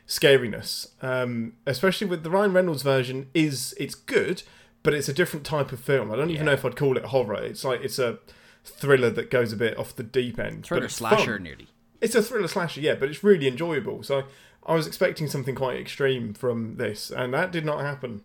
scariness, 0.07 0.89
um, 1.01 1.53
especially 1.65 2.05
with 2.05 2.23
the 2.23 2.29
Ryan 2.29 2.53
Reynolds 2.53 2.83
version. 2.83 3.27
Is 3.33 3.73
it's 3.79 3.95
good, 3.95 4.43
but 4.85 4.93
it's 4.93 5.09
a 5.09 5.13
different 5.13 5.45
type 5.45 5.71
of 5.73 5.79
film. 5.81 6.11
I 6.11 6.15
don't 6.15 6.29
even 6.29 6.45
Yeah. 6.45 6.51
know 6.51 6.53
if 6.53 6.63
I'd 6.63 6.75
call 6.77 6.95
it 6.95 7.05
horror. 7.05 7.43
It's 7.43 7.63
like 7.65 7.81
it's 7.83 7.99
a 7.99 8.19
thriller 8.63 9.09
that 9.09 9.29
goes 9.29 9.51
a 9.51 9.57
bit 9.57 9.77
off 9.77 9.95
the 9.95 10.03
deep 10.03 10.39
end. 10.39 10.65
Thriller 10.65 10.87
slasher, 10.87 11.33
fun. 11.33 11.43
nearly. 11.43 11.67
It's 12.01 12.15
a 12.15 12.21
thriller 12.21 12.47
slasher, 12.47 12.79
yeah, 12.81 12.95
but 12.95 13.09
it's 13.09 13.23
really 13.23 13.47
enjoyable. 13.47 14.01
So 14.03 14.23
I 14.65 14.73
was 14.73 14.87
expecting 14.87 15.27
something 15.27 15.55
quite 15.55 15.77
extreme 15.79 16.33
from 16.33 16.77
this, 16.77 17.11
and 17.11 17.33
that 17.33 17.51
did 17.51 17.65
not 17.65 17.81
happen. 17.81 18.23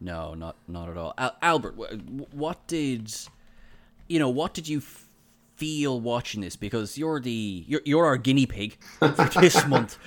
No, 0.00 0.34
not 0.34 0.56
not 0.68 0.88
at 0.88 0.96
all. 0.96 1.14
Al- 1.16 1.36
Albert, 1.40 1.76
what 2.32 2.66
did 2.66 3.12
you 4.08 4.18
know? 4.18 4.28
What 4.28 4.52
did 4.54 4.68
you 4.68 4.78
f- 4.78 5.03
feel 5.56 6.00
watching 6.00 6.40
this? 6.40 6.56
Because 6.56 6.98
you're 6.98 7.20
the 7.20 7.64
you're, 7.66 7.82
you're 7.84 8.06
our 8.06 8.16
guinea 8.16 8.46
pig 8.46 8.76
for 8.98 9.08
this 9.40 9.66
month 9.68 9.98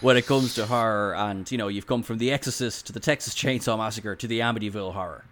when 0.00 0.16
it 0.16 0.26
comes 0.26 0.54
to 0.54 0.66
horror, 0.66 1.14
and 1.14 1.50
you 1.50 1.58
know 1.58 1.68
you've 1.68 1.86
come 1.86 2.02
from 2.02 2.18
The 2.18 2.32
Exorcist 2.32 2.86
to 2.86 2.92
the 2.92 3.00
Texas 3.00 3.34
Chainsaw 3.34 3.76
Massacre 3.78 4.16
to 4.16 4.26
the 4.26 4.40
Amityville 4.40 4.92
Horror. 4.92 5.24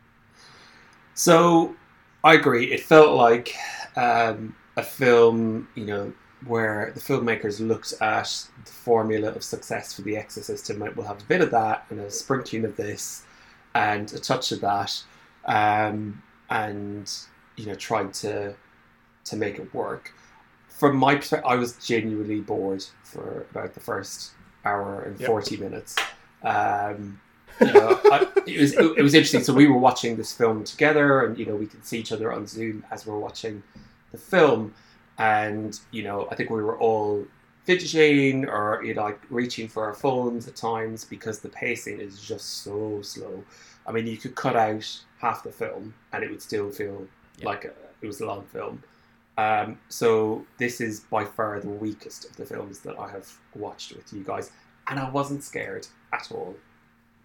So 1.15 1.75
I 2.23 2.35
agree. 2.35 2.73
It 2.73 2.81
felt 2.81 3.17
like 3.17 3.55
um, 3.97 4.55
a 4.77 4.83
film, 4.83 5.69
you 5.75 5.87
know, 5.87 6.13
where 6.47 6.93
the 6.95 7.01
filmmakers 7.01 7.67
looked 7.67 7.95
at 8.01 8.49
the 8.65 8.73
formula 8.73 9.31
of 9.31 9.43
success 9.43 9.95
for 9.95 10.03
The 10.03 10.17
Exorcist 10.17 10.71
and 10.71 10.81
went, 10.81 10.97
we'll 10.97 11.07
have 11.07 11.21
a 11.21 11.25
bit 11.25 11.41
of 11.41 11.51
that 11.53 11.87
and 11.91 12.01
a 12.01 12.11
sprinkling 12.11 12.65
of 12.65 12.77
this 12.77 13.25
and 13.75 14.13
a 14.13 14.19
touch 14.19 14.53
of 14.53 14.61
that, 14.61 15.03
um, 15.47 16.23
and 16.51 17.11
you 17.57 17.67
know 17.67 17.75
tried 17.75 18.13
to 18.15 18.55
to 19.25 19.37
make 19.37 19.59
it 19.59 19.73
work. 19.75 20.13
From 20.69 20.97
my 20.97 21.15
perspective, 21.15 21.47
I 21.49 21.55
was 21.57 21.75
genuinely 21.85 22.41
bored 22.41 22.85
for 23.05 23.47
about 23.51 23.75
the 23.75 23.81
first 23.81 24.33
hour 24.65 25.03
and 25.03 25.19
Yep. 25.21 25.27
forty 25.29 25.57
minutes. 25.57 25.97
Um, 26.43 27.21
you 27.61 27.73
know, 27.73 28.01
I, 28.11 28.27
it 28.47 28.61
was 28.61 28.73
it 28.75 29.03
was 29.03 29.15
interesting. 29.15 29.45
So 29.45 29.53
we 29.55 29.67
were 29.69 29.79
watching 29.79 30.17
this 30.17 30.33
film 30.33 30.65
together, 30.65 31.25
and 31.25 31.39
you 31.39 31.47
know 31.47 31.55
we 31.55 31.67
could 31.67 31.87
see 31.87 31.99
each 32.01 32.11
other 32.13 32.33
on 32.33 32.47
Zoom 32.47 32.85
as 32.91 33.07
we 33.07 33.13
were 33.13 33.21
watching 33.21 33.63
the 34.11 34.19
film, 34.19 34.75
and 35.19 35.79
you 35.93 36.03
know 36.03 36.27
I 36.31 36.35
think 36.35 36.51
we 36.51 36.63
were 36.63 36.77
all 36.79 37.25
fidgeting 37.65 38.47
or 38.49 38.83
you 38.85 38.93
know, 38.95 39.03
like 39.05 39.21
reaching 39.31 39.69
for 39.69 39.85
our 39.85 39.95
phones 39.95 40.47
at 40.49 40.57
times 40.57 41.05
because 41.05 41.39
the 41.41 41.49
pacing 41.49 42.01
is 42.01 42.21
just 42.21 42.63
so 42.65 43.01
slow. 43.03 43.43
I 43.87 43.93
mean, 43.93 44.07
you 44.07 44.17
could 44.17 44.35
cut 44.35 44.57
out 44.57 44.87
half 45.19 45.43
the 45.45 45.51
film 45.53 45.95
and 46.13 46.23
it 46.25 46.31
would 46.31 46.43
still 46.43 46.71
feel 46.71 47.07
Yeah. 47.39 47.47
like 47.47 47.65
a, 47.65 47.73
it 48.03 48.07
was 48.07 48.21
a 48.21 48.27
long 48.27 48.45
film. 48.47 48.83
Um, 49.37 49.79
so 49.89 50.47
this 50.59 50.81
is 50.81 51.01
by 51.01 51.25
far 51.25 51.61
the 51.61 51.69
weakest 51.69 52.25
of 52.25 52.37
the 52.37 52.45
films 52.45 52.81
that 52.81 52.99
I 52.99 53.11
have 53.11 53.29
watched 53.55 53.95
with 53.95 54.13
you 54.13 54.23
guys, 54.23 54.51
and 54.89 54.99
I 54.99 55.11
wasn't 55.11 55.43
scared 55.43 55.87
at 56.13 56.29
all, 56.31 56.55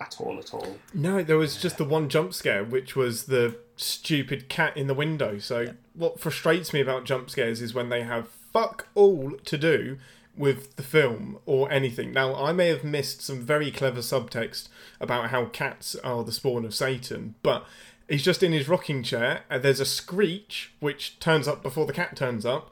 at 0.01 0.15
all, 0.19 0.39
at 0.39 0.53
all. 0.53 0.77
No, 0.93 1.21
there 1.21 1.37
was 1.37 1.57
just 1.57 1.77
the 1.77 1.85
one 1.85 2.09
jump 2.09 2.33
scare, 2.33 2.63
which 2.63 2.95
was 2.95 3.25
the 3.25 3.57
stupid 3.75 4.49
cat 4.49 4.75
in 4.75 4.87
the 4.87 4.93
window. 4.93 5.37
So, 5.39 5.73
what 5.93 6.19
frustrates 6.19 6.73
me 6.73 6.81
about 6.81 7.05
jump 7.05 7.29
scares 7.29 7.61
is 7.61 7.73
when 7.73 7.89
they 7.89 8.01
have 8.01 8.27
fuck 8.27 8.87
all 8.95 9.33
to 9.45 9.57
do 9.57 9.97
with 10.35 10.75
the 10.77 10.83
film 10.83 11.37
or 11.45 11.69
anything. 11.71 12.13
Now, 12.13 12.33
I 12.33 12.53
may 12.53 12.69
have 12.69 12.83
missed 12.83 13.21
some 13.21 13.41
very 13.41 13.71
clever 13.71 13.99
subtext 13.99 14.69
about 14.99 15.31
how 15.31 15.45
cats 15.45 15.95
are 15.95 16.23
the 16.23 16.31
spawn 16.31 16.63
of 16.63 16.73
Satan, 16.73 17.35
but 17.43 17.65
he's 18.09 18.23
just 18.23 18.43
in 18.43 18.51
his 18.51 18.67
rocking 18.67 19.03
chair, 19.03 19.43
and 19.49 19.61
there's 19.63 19.79
a 19.79 19.85
screech 19.85 20.73
which 20.79 21.19
turns 21.19 21.47
up 21.47 21.61
before 21.63 21.85
the 21.85 21.93
cat 21.93 22.15
turns 22.15 22.45
up. 22.45 22.71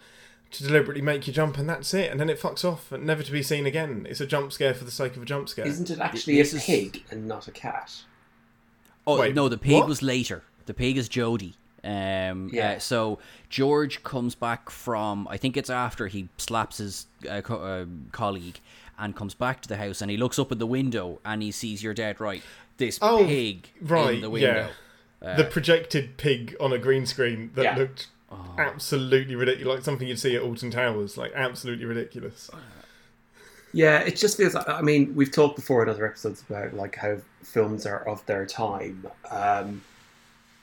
To 0.52 0.63
deliberately 0.63 1.02
make 1.02 1.28
you 1.28 1.34
jump, 1.34 1.58
and 1.58 1.67
that's 1.69 1.93
it, 1.93 2.10
and 2.10 2.21
then 2.21 2.30
it 2.30 2.39
fucks 2.39 2.63
off, 2.63 2.89
and 2.93 3.06
never 3.06 3.21
to 3.21 3.32
be 3.34 3.43
seen 3.43 3.65
again. 3.65 4.08
It's 4.10 4.21
a 4.21 4.26
jump 4.26 4.54
scare 4.54 4.73
for 4.73 4.86
the 4.86 4.91
sake 4.91 5.17
of 5.17 5.21
a 5.21 5.26
jump 5.26 5.50
scare. 5.50 5.67
Isn't 5.67 5.89
it 5.89 6.00
actually 6.00 6.38
This 6.38 6.54
a 6.54 6.56
is- 6.56 6.63
pig 6.63 7.04
and 7.12 7.28
not 7.28 7.50
a 7.50 7.52
cat? 7.52 8.04
Oh 9.06 9.19
Wait, 9.19 9.36
no, 9.36 9.50
the 9.50 9.58
pig 9.58 9.73
what? 9.80 9.88
was 9.89 10.02
later. 10.02 10.43
The 10.65 10.73
pig 10.73 10.95
is 10.97 11.10
Jody. 11.10 11.56
Um, 11.84 12.50
Yeah. 12.54 12.71
uh, 12.71 12.80
so 12.80 13.19
George 13.50 14.04
comes 14.04 14.36
back 14.36 14.69
from. 14.69 15.28
I 15.30 15.36
think 15.38 15.58
it's 15.58 15.69
after 15.69 16.08
he 16.08 16.30
slaps 16.38 16.78
his 16.78 17.08
uh, 17.30 17.41
co- 17.41 17.62
uh, 17.62 17.86
colleague 18.13 18.60
and 18.97 19.15
comes 19.15 19.34
back 19.34 19.62
to 19.63 19.67
the 19.67 19.78
house 19.78 20.02
and 20.02 20.10
he 20.10 20.15
looks 20.17 20.39
up 20.39 20.52
at 20.52 20.60
the 20.60 20.65
window 20.65 21.19
and 21.26 21.41
he 21.43 21.52
sees 21.52 21.84
you're 21.84 21.93
dead 21.93 22.19
right. 22.21 22.41
This 22.78 23.00
Oh, 23.02 23.26
pig 23.26 23.69
right, 23.82 24.15
in 24.15 24.21
the 24.21 24.30
window. 24.30 24.69
The 25.19 25.43
projected 25.49 26.17
pig 26.17 26.56
on 26.60 26.71
a 26.73 26.77
green 26.77 27.06
screen 27.06 27.51
that 27.56 27.63
Yeah. 27.63 27.77
looked 27.77 28.08
absolutely 28.58 29.36
ridiculous, 29.36 29.77
like 29.77 29.84
something 29.86 30.08
you'd 30.08 30.19
see 30.19 30.36
at 30.36 30.41
Alton 30.41 30.69
Towers, 30.71 31.17
like 31.17 31.32
absolutely 31.34 31.86
ridiculous. 31.86 32.49
Yeah, 33.73 33.99
it 33.99 34.15
just 34.15 34.38
feels 34.38 34.53
like 34.53 34.67
I 34.67 34.82
mean 34.82 35.13
we've 35.15 35.32
talked 35.32 35.56
before 35.56 35.84
in 35.84 35.89
other 35.89 36.06
episodes 36.06 36.43
about 36.49 36.73
like 36.73 36.95
how 36.95 37.17
films 37.43 37.86
are 37.86 38.08
of 38.08 38.25
their 38.25 38.45
time, 38.45 39.06
um, 39.30 39.82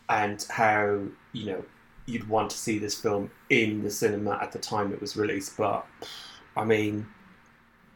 and 0.09 0.45
how 0.51 1.03
you 1.33 1.47
know 1.47 1.65
you'd 2.07 2.29
want 2.29 2.51
to 2.51 2.57
see 2.57 2.79
this 2.79 2.95
film 2.95 3.31
in 3.51 3.83
the 3.83 3.91
cinema 3.91 4.39
at 4.43 4.53
the 4.53 4.59
time 4.59 4.93
it 4.93 5.01
was 5.01 5.17
released. 5.17 5.57
But 5.57 5.87
I 6.57 6.65
mean, 6.65 7.07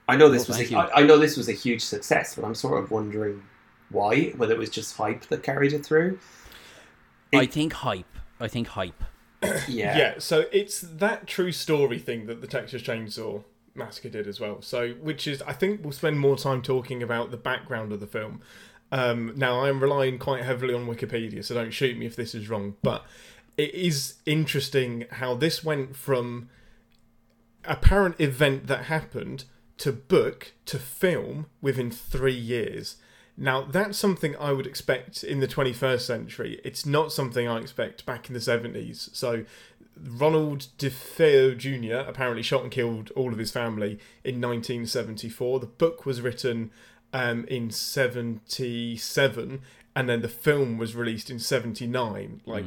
I 0.08 0.16
know 0.16 0.28
this 0.28 0.48
Well, 0.48 0.58
was 0.58 0.68
thank 0.68 0.70
a, 0.70 0.72
you. 0.72 0.78
I, 0.78 1.00
I 1.00 1.06
know 1.06 1.18
this 1.18 1.36
was 1.36 1.48
a 1.48 1.52
huge 1.52 1.82
success, 1.82 2.34
but 2.34 2.44
I'm 2.44 2.54
sort 2.54 2.82
of 2.82 2.90
wondering 2.90 3.42
why. 3.90 4.30
Whether 4.36 4.52
it 4.52 4.58
was 4.58 4.70
just 4.70 4.96
hype 4.96 5.22
that 5.28 5.42
carried 5.42 5.72
it 5.72 5.84
through. 5.84 6.18
I 7.32 7.46
think 7.46 7.72
hype. 7.72 8.06
I 8.40 8.48
think 8.48 8.68
hype. 8.68 9.04
Yeah, 9.68 9.96
Yeah, 9.96 10.14
so 10.18 10.46
it's 10.50 10.80
that 10.80 11.26
true 11.26 11.52
story 11.52 11.98
thing 11.98 12.26
that 12.26 12.40
the 12.40 12.46
Texas 12.46 12.82
Chainsaw 12.82 13.44
Massacre 13.74 14.08
did 14.08 14.26
as 14.26 14.40
well. 14.40 14.60
So, 14.62 14.90
which 14.94 15.26
is, 15.26 15.40
I 15.42 15.52
think 15.52 15.82
we'll 15.82 15.92
spend 15.92 16.18
more 16.18 16.36
time 16.36 16.60
talking 16.60 17.02
about 17.02 17.30
the 17.30 17.36
background 17.36 17.92
of 17.92 18.00
the 18.00 18.06
film. 18.06 18.40
Um, 18.90 19.32
now, 19.36 19.60
I'm 19.64 19.80
relying 19.80 20.18
quite 20.18 20.42
heavily 20.42 20.74
on 20.74 20.86
Wikipedia, 20.86 21.44
so 21.44 21.54
don't 21.54 21.70
shoot 21.70 21.96
me 21.96 22.06
if 22.06 22.16
this 22.16 22.34
is 22.34 22.48
wrong, 22.48 22.74
but 22.82 23.04
it 23.56 23.74
is 23.74 24.14
interesting 24.26 25.06
how 25.12 25.34
this 25.34 25.62
went 25.62 25.94
from 25.94 26.48
apparent 27.64 28.20
event 28.20 28.66
that 28.66 28.84
happened 28.84 29.44
to 29.78 29.92
book 29.92 30.54
to 30.66 30.78
film 30.78 31.46
within 31.60 31.90
three 31.90 32.34
years. 32.34 32.96
Now, 33.40 33.62
that's 33.62 33.96
something 33.96 34.34
I 34.36 34.52
would 34.52 34.66
expect 34.66 35.22
in 35.22 35.38
the 35.38 35.46
21st 35.46 36.00
century. 36.00 36.60
It's 36.64 36.84
not 36.84 37.12
something 37.12 37.46
I 37.46 37.60
expect 37.60 38.04
back 38.04 38.26
in 38.28 38.34
the 38.34 38.40
70s. 38.40 39.14
So, 39.14 39.44
Ronald 39.96 40.66
DeFeo 40.78 41.56
Jr. 41.56 42.08
apparently 42.08 42.42
shot 42.42 42.64
and 42.64 42.72
killed 42.72 43.12
all 43.14 43.32
of 43.32 43.38
his 43.38 43.52
family 43.52 44.00
in 44.24 44.40
1974. 44.40 45.60
The 45.60 45.66
book 45.66 46.04
was 46.04 46.20
written 46.20 46.72
um, 47.12 47.44
in 47.46 47.70
77, 47.70 49.60
and 49.94 50.08
then 50.08 50.20
the 50.20 50.28
film 50.28 50.76
was 50.76 50.96
released 50.96 51.30
in 51.30 51.38
79. 51.38 52.42
Like, 52.44 52.64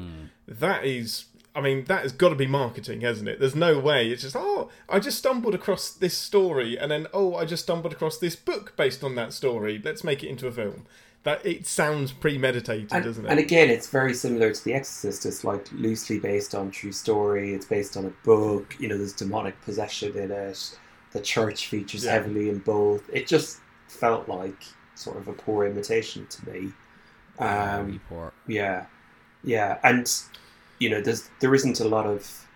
that 0.47 0.85
is. 0.85 1.25
I 1.53 1.59
mean, 1.61 1.83
that 1.85 2.03
has 2.03 2.13
got 2.13 2.29
to 2.29 2.35
be 2.35 2.47
marketing, 2.47 3.01
hasn't 3.01 3.27
it? 3.27 3.39
There's 3.39 3.55
no 3.55 3.77
way. 3.77 4.07
It's 4.09 4.21
just, 4.21 4.35
oh, 4.37 4.69
I 4.87 4.99
just 4.99 5.17
stumbled 5.17 5.53
across 5.53 5.91
this 5.91 6.17
story, 6.17 6.77
and 6.77 6.89
then, 6.89 7.07
oh, 7.13 7.35
I 7.35 7.43
just 7.45 7.63
stumbled 7.63 7.91
across 7.91 8.17
this 8.17 8.35
book 8.37 8.73
based 8.77 9.03
on 9.03 9.15
that 9.15 9.33
story. 9.33 9.81
Let's 9.83 10.03
make 10.03 10.23
it 10.23 10.29
into 10.29 10.47
a 10.47 10.51
film. 10.51 10.85
That 11.23 11.45
it 11.45 11.67
sounds 11.67 12.13
premeditated, 12.13 12.91
And, 12.93 13.03
doesn't 13.03 13.25
it? 13.25 13.29
and 13.29 13.39
again, 13.39 13.69
it's 13.69 13.87
very 13.87 14.13
similar 14.13 14.51
to 14.53 14.63
The 14.63 14.73
Exorcist. 14.73 15.25
It's 15.25 15.43
like 15.43 15.71
loosely 15.71 16.19
based 16.19 16.55
on 16.55 16.71
true 16.71 16.91
story. 16.93 17.53
It's 17.53 17.65
based 17.65 17.95
on 17.97 18.05
a 18.05 18.13
book. 18.25 18.75
You 18.79 18.87
know, 18.87 18.97
there's 18.97 19.13
demonic 19.13 19.61
possession 19.61 20.17
in 20.17 20.31
it. 20.31 20.77
The 21.11 21.19
church 21.21 21.67
features 21.67 22.05
Yeah. 22.05 22.13
heavily 22.13 22.49
in 22.49 22.57
both. 22.59 23.07
It 23.13 23.27
just 23.27 23.59
felt 23.87 24.27
like 24.29 24.63
sort 24.95 25.17
of 25.17 25.27
a 25.27 25.33
poor 25.33 25.65
imitation 25.65 26.25
to 26.27 26.49
me. 26.49 26.71
Very 27.37 27.49
Um, 27.51 28.01
poor. 28.09 28.33
yeah, 28.47 28.85
yeah, 29.43 29.77
and 29.83 30.09
you 30.81 30.89
know, 30.89 30.99
there's 30.99 31.29
there 31.39 31.53
isn't 31.53 31.79
a 31.79 31.87
lot 31.87 32.05
of. 32.07 32.47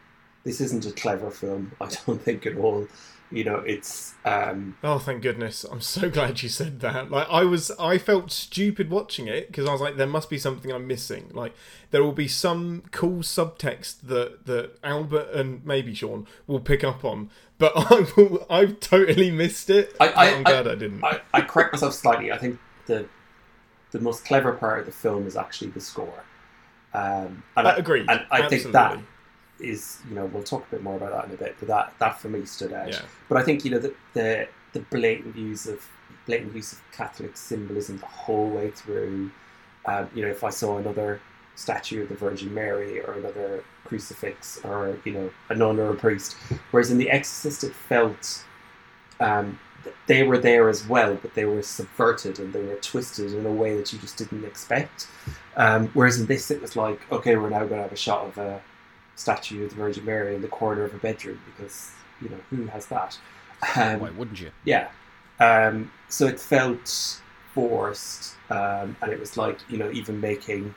This 0.43 0.59
isn't 0.61 0.85
a 0.85 0.91
clever 0.91 1.31
film. 1.31 1.71
I 1.81 1.88
don't 2.05 2.21
think 2.21 2.45
at 2.45 2.57
all. 2.57 2.88
You 3.31 3.43
know, 3.43 3.57
it's 3.57 4.13
um, 4.23 4.77
Oh, 4.83 4.99
thank 4.99 5.23
goodness! 5.23 5.63
I'm 5.63 5.81
so 5.81 6.09
glad 6.17 6.43
you 6.43 6.49
said 6.49 6.79
that. 6.81 7.09
Like, 7.09 7.27
I 7.29 7.43
was, 7.43 7.71
I 7.79 7.97
felt 7.97 8.31
stupid 8.31 8.89
watching 8.91 9.27
it 9.27 9.47
because 9.47 9.67
I 9.67 9.71
was 9.71 9.81
like, 9.81 9.97
there 9.97 10.05
must 10.07 10.29
be 10.29 10.38
something 10.38 10.71
I'm 10.71 10.85
missing. 10.88 11.31
Like, 11.33 11.53
there 11.89 12.03
will 12.03 12.11
be 12.13 12.27
some 12.27 12.83
cool 12.91 13.19
subtext 13.23 14.01
that 14.03 14.45
that 14.45 14.77
Albert 14.83 15.29
and 15.33 15.65
maybe 15.65 15.93
Sean 15.95 16.27
will 16.45 16.59
pick 16.59 16.83
up 16.83 17.03
on, 17.03 17.31
but 17.57 17.73
I 17.91 18.05
will, 18.15 18.45
I've 18.49 18.79
totally 18.79 19.31
missed 19.31 19.69
it. 19.71 19.95
I- 19.99 20.09
I- 20.09 20.25
am 20.27 20.43
glad 20.43 20.67
I, 20.67 20.75
didn't. 20.75 21.03
I, 21.03 21.21
I 21.33 21.41
correct 21.41 21.73
myself 21.73 21.93
slightly. 21.93 22.31
I 22.31 22.38
think 22.38 22.59
the 22.85 23.07
the 23.91 23.99
most 23.99 24.23
clever 24.25 24.53
part 24.53 24.81
of 24.81 24.85
the 24.85 24.91
film 24.91 25.25
is 25.25 25.35
actually 25.35 25.71
the 25.71 25.81
score. 25.81 26.23
Um, 26.95 27.43
and 27.58 27.67
I 27.67 27.71
I, 27.71 27.75
agree. 27.75 28.05
and 28.08 28.25
I 28.31 28.47
think 28.47 28.71
that 28.71 28.99
is, 29.60 29.99
you 30.08 30.15
know, 30.15 30.25
we'll 30.25 30.43
talk 30.43 30.65
a 30.67 30.71
bit 30.71 30.84
more 30.84 30.95
about 30.95 31.12
that 31.12 31.25
in 31.25 31.31
a 31.31 31.38
bit. 31.38 31.55
But 31.60 31.67
that 31.67 31.93
that 31.99 32.19
for 32.19 32.29
me 32.29 32.45
stood 32.45 32.73
out. 32.73 32.88
Yeah. 32.89 33.01
But 33.27 33.38
I 33.38 33.43
think 33.43 33.65
you 33.65 33.71
know 33.71 33.79
the 33.79 33.93
the, 34.13 34.47
the 34.73 34.79
blatant 34.79 35.36
use 35.36 35.67
of 35.67 35.86
blatant 36.25 36.55
use 36.55 36.73
of 36.73 36.81
Catholic 36.91 37.36
symbolism 37.36 37.97
the 37.97 38.05
whole 38.05 38.49
way 38.49 38.71
through. 38.71 39.31
Um, 39.86 40.10
you 40.15 40.23
know, 40.23 40.29
if 40.29 40.43
I 40.43 40.49
saw 40.49 40.77
another 40.77 41.21
statue 41.55 42.03
of 42.03 42.10
the 42.10 42.15
Virgin 42.15 42.53
Mary 42.53 43.01
or 43.01 43.13
another 43.13 43.63
crucifix 43.86 44.60
or 44.63 44.97
you 45.05 45.12
know 45.12 45.31
a 45.49 45.55
nun 45.55 45.79
or 45.79 45.91
a 45.91 45.95
priest, 45.95 46.34
whereas 46.71 46.91
in 46.91 46.97
The 46.97 47.10
Exorcist 47.10 47.63
it 47.63 47.73
felt 47.73 48.45
um, 49.19 49.60
they 50.07 50.23
were 50.23 50.37
there 50.37 50.69
as 50.69 50.87
well, 50.87 51.15
but 51.15 51.33
they 51.33 51.45
were 51.45 51.61
subverted 51.61 52.39
and 52.39 52.53
they 52.53 52.63
were 52.63 52.75
twisted 52.75 53.33
in 53.33 53.45
a 53.45 53.51
way 53.51 53.75
that 53.77 53.91
you 53.93 53.99
just 53.99 54.17
didn't 54.17 54.45
expect. 54.45 55.07
Um, 55.57 55.89
whereas 55.93 56.19
in 56.19 56.25
this, 56.25 56.51
it 56.51 56.61
was 56.61 56.75
like, 56.75 56.99
okay, 57.11 57.35
we're 57.35 57.49
now 57.49 57.59
going 57.59 57.77
to 57.77 57.83
have 57.83 57.91
a 57.91 57.97
shot 57.97 58.27
of 58.27 58.37
a 58.37 58.61
statue 59.15 59.63
of 59.63 59.71
the 59.71 59.75
Virgin 59.75 60.05
Mary 60.05 60.35
in 60.35 60.41
the 60.41 60.47
corner 60.47 60.83
of 60.83 60.93
a 60.93 60.97
bedroom 60.97 61.39
because 61.45 61.91
you 62.21 62.29
know 62.29 62.39
who 62.49 62.65
has 62.67 62.85
that. 62.87 63.17
Um, 63.75 63.99
Why 64.01 64.09
wouldn't 64.11 64.39
you? 64.39 64.51
yeah. 64.63 64.89
Um, 65.39 65.91
so 66.07 66.27
it 66.27 66.39
felt 66.39 67.21
forced, 67.53 68.35
um, 68.49 68.95
and 69.01 69.11
it 69.11 69.19
was 69.19 69.37
like 69.37 69.59
you 69.69 69.77
know 69.77 69.91
even 69.91 70.19
making 70.21 70.75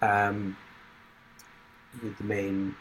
um, 0.00 0.56
the 2.00 2.24
main 2.24 2.74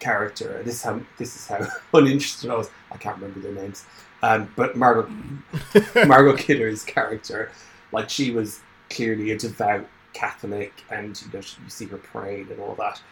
character. 0.00 0.62
This 0.64 0.76
is 0.76 0.82
how 0.82 1.00
this 1.18 1.36
is 1.36 1.46
how 1.46 1.66
uninterested 1.98 2.50
I 2.50 2.56
was. 2.56 2.70
I 2.90 2.96
can't 2.96 3.16
remember 3.16 3.40
their 3.40 3.52
names, 3.52 3.84
um, 4.24 4.50
but 4.56 4.74
Margot 4.74 5.10
Margot 6.06 6.34
Kidder's 6.36 6.82
character, 6.82 7.50
like 7.92 8.08
she 8.08 8.30
was 8.30 8.60
clearly 8.88 9.32
a 9.32 9.38
devout 9.38 9.86
Catholic, 10.14 10.72
and 10.90 11.20
you 11.20 11.28
know 11.30 11.40
you 11.40 11.68
see 11.68 11.84
her 11.86 11.98
praying 11.98 12.50
and 12.50 12.58
all 12.58 12.74
that. 12.76 13.02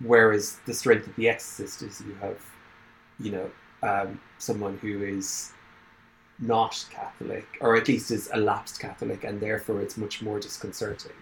Whereas 0.00 0.58
the 0.64 0.72
strength 0.72 1.08
of 1.08 1.16
The 1.16 1.28
Exorcist 1.30 1.82
is 1.82 2.00
you 2.06 2.14
have, 2.20 2.38
you 3.18 3.32
know, 3.32 3.50
um, 3.82 4.20
someone 4.38 4.78
who 4.78 5.02
is 5.02 5.52
not 6.38 6.84
Catholic, 6.90 7.46
or 7.60 7.74
at 7.74 7.88
least 7.88 8.12
is 8.12 8.30
a 8.32 8.36
lapsed 8.36 8.78
Catholic, 8.78 9.24
and 9.24 9.40
therefore 9.40 9.80
it's 9.80 9.96
much 9.96 10.22
more 10.22 10.38
disconcerting. 10.38 11.16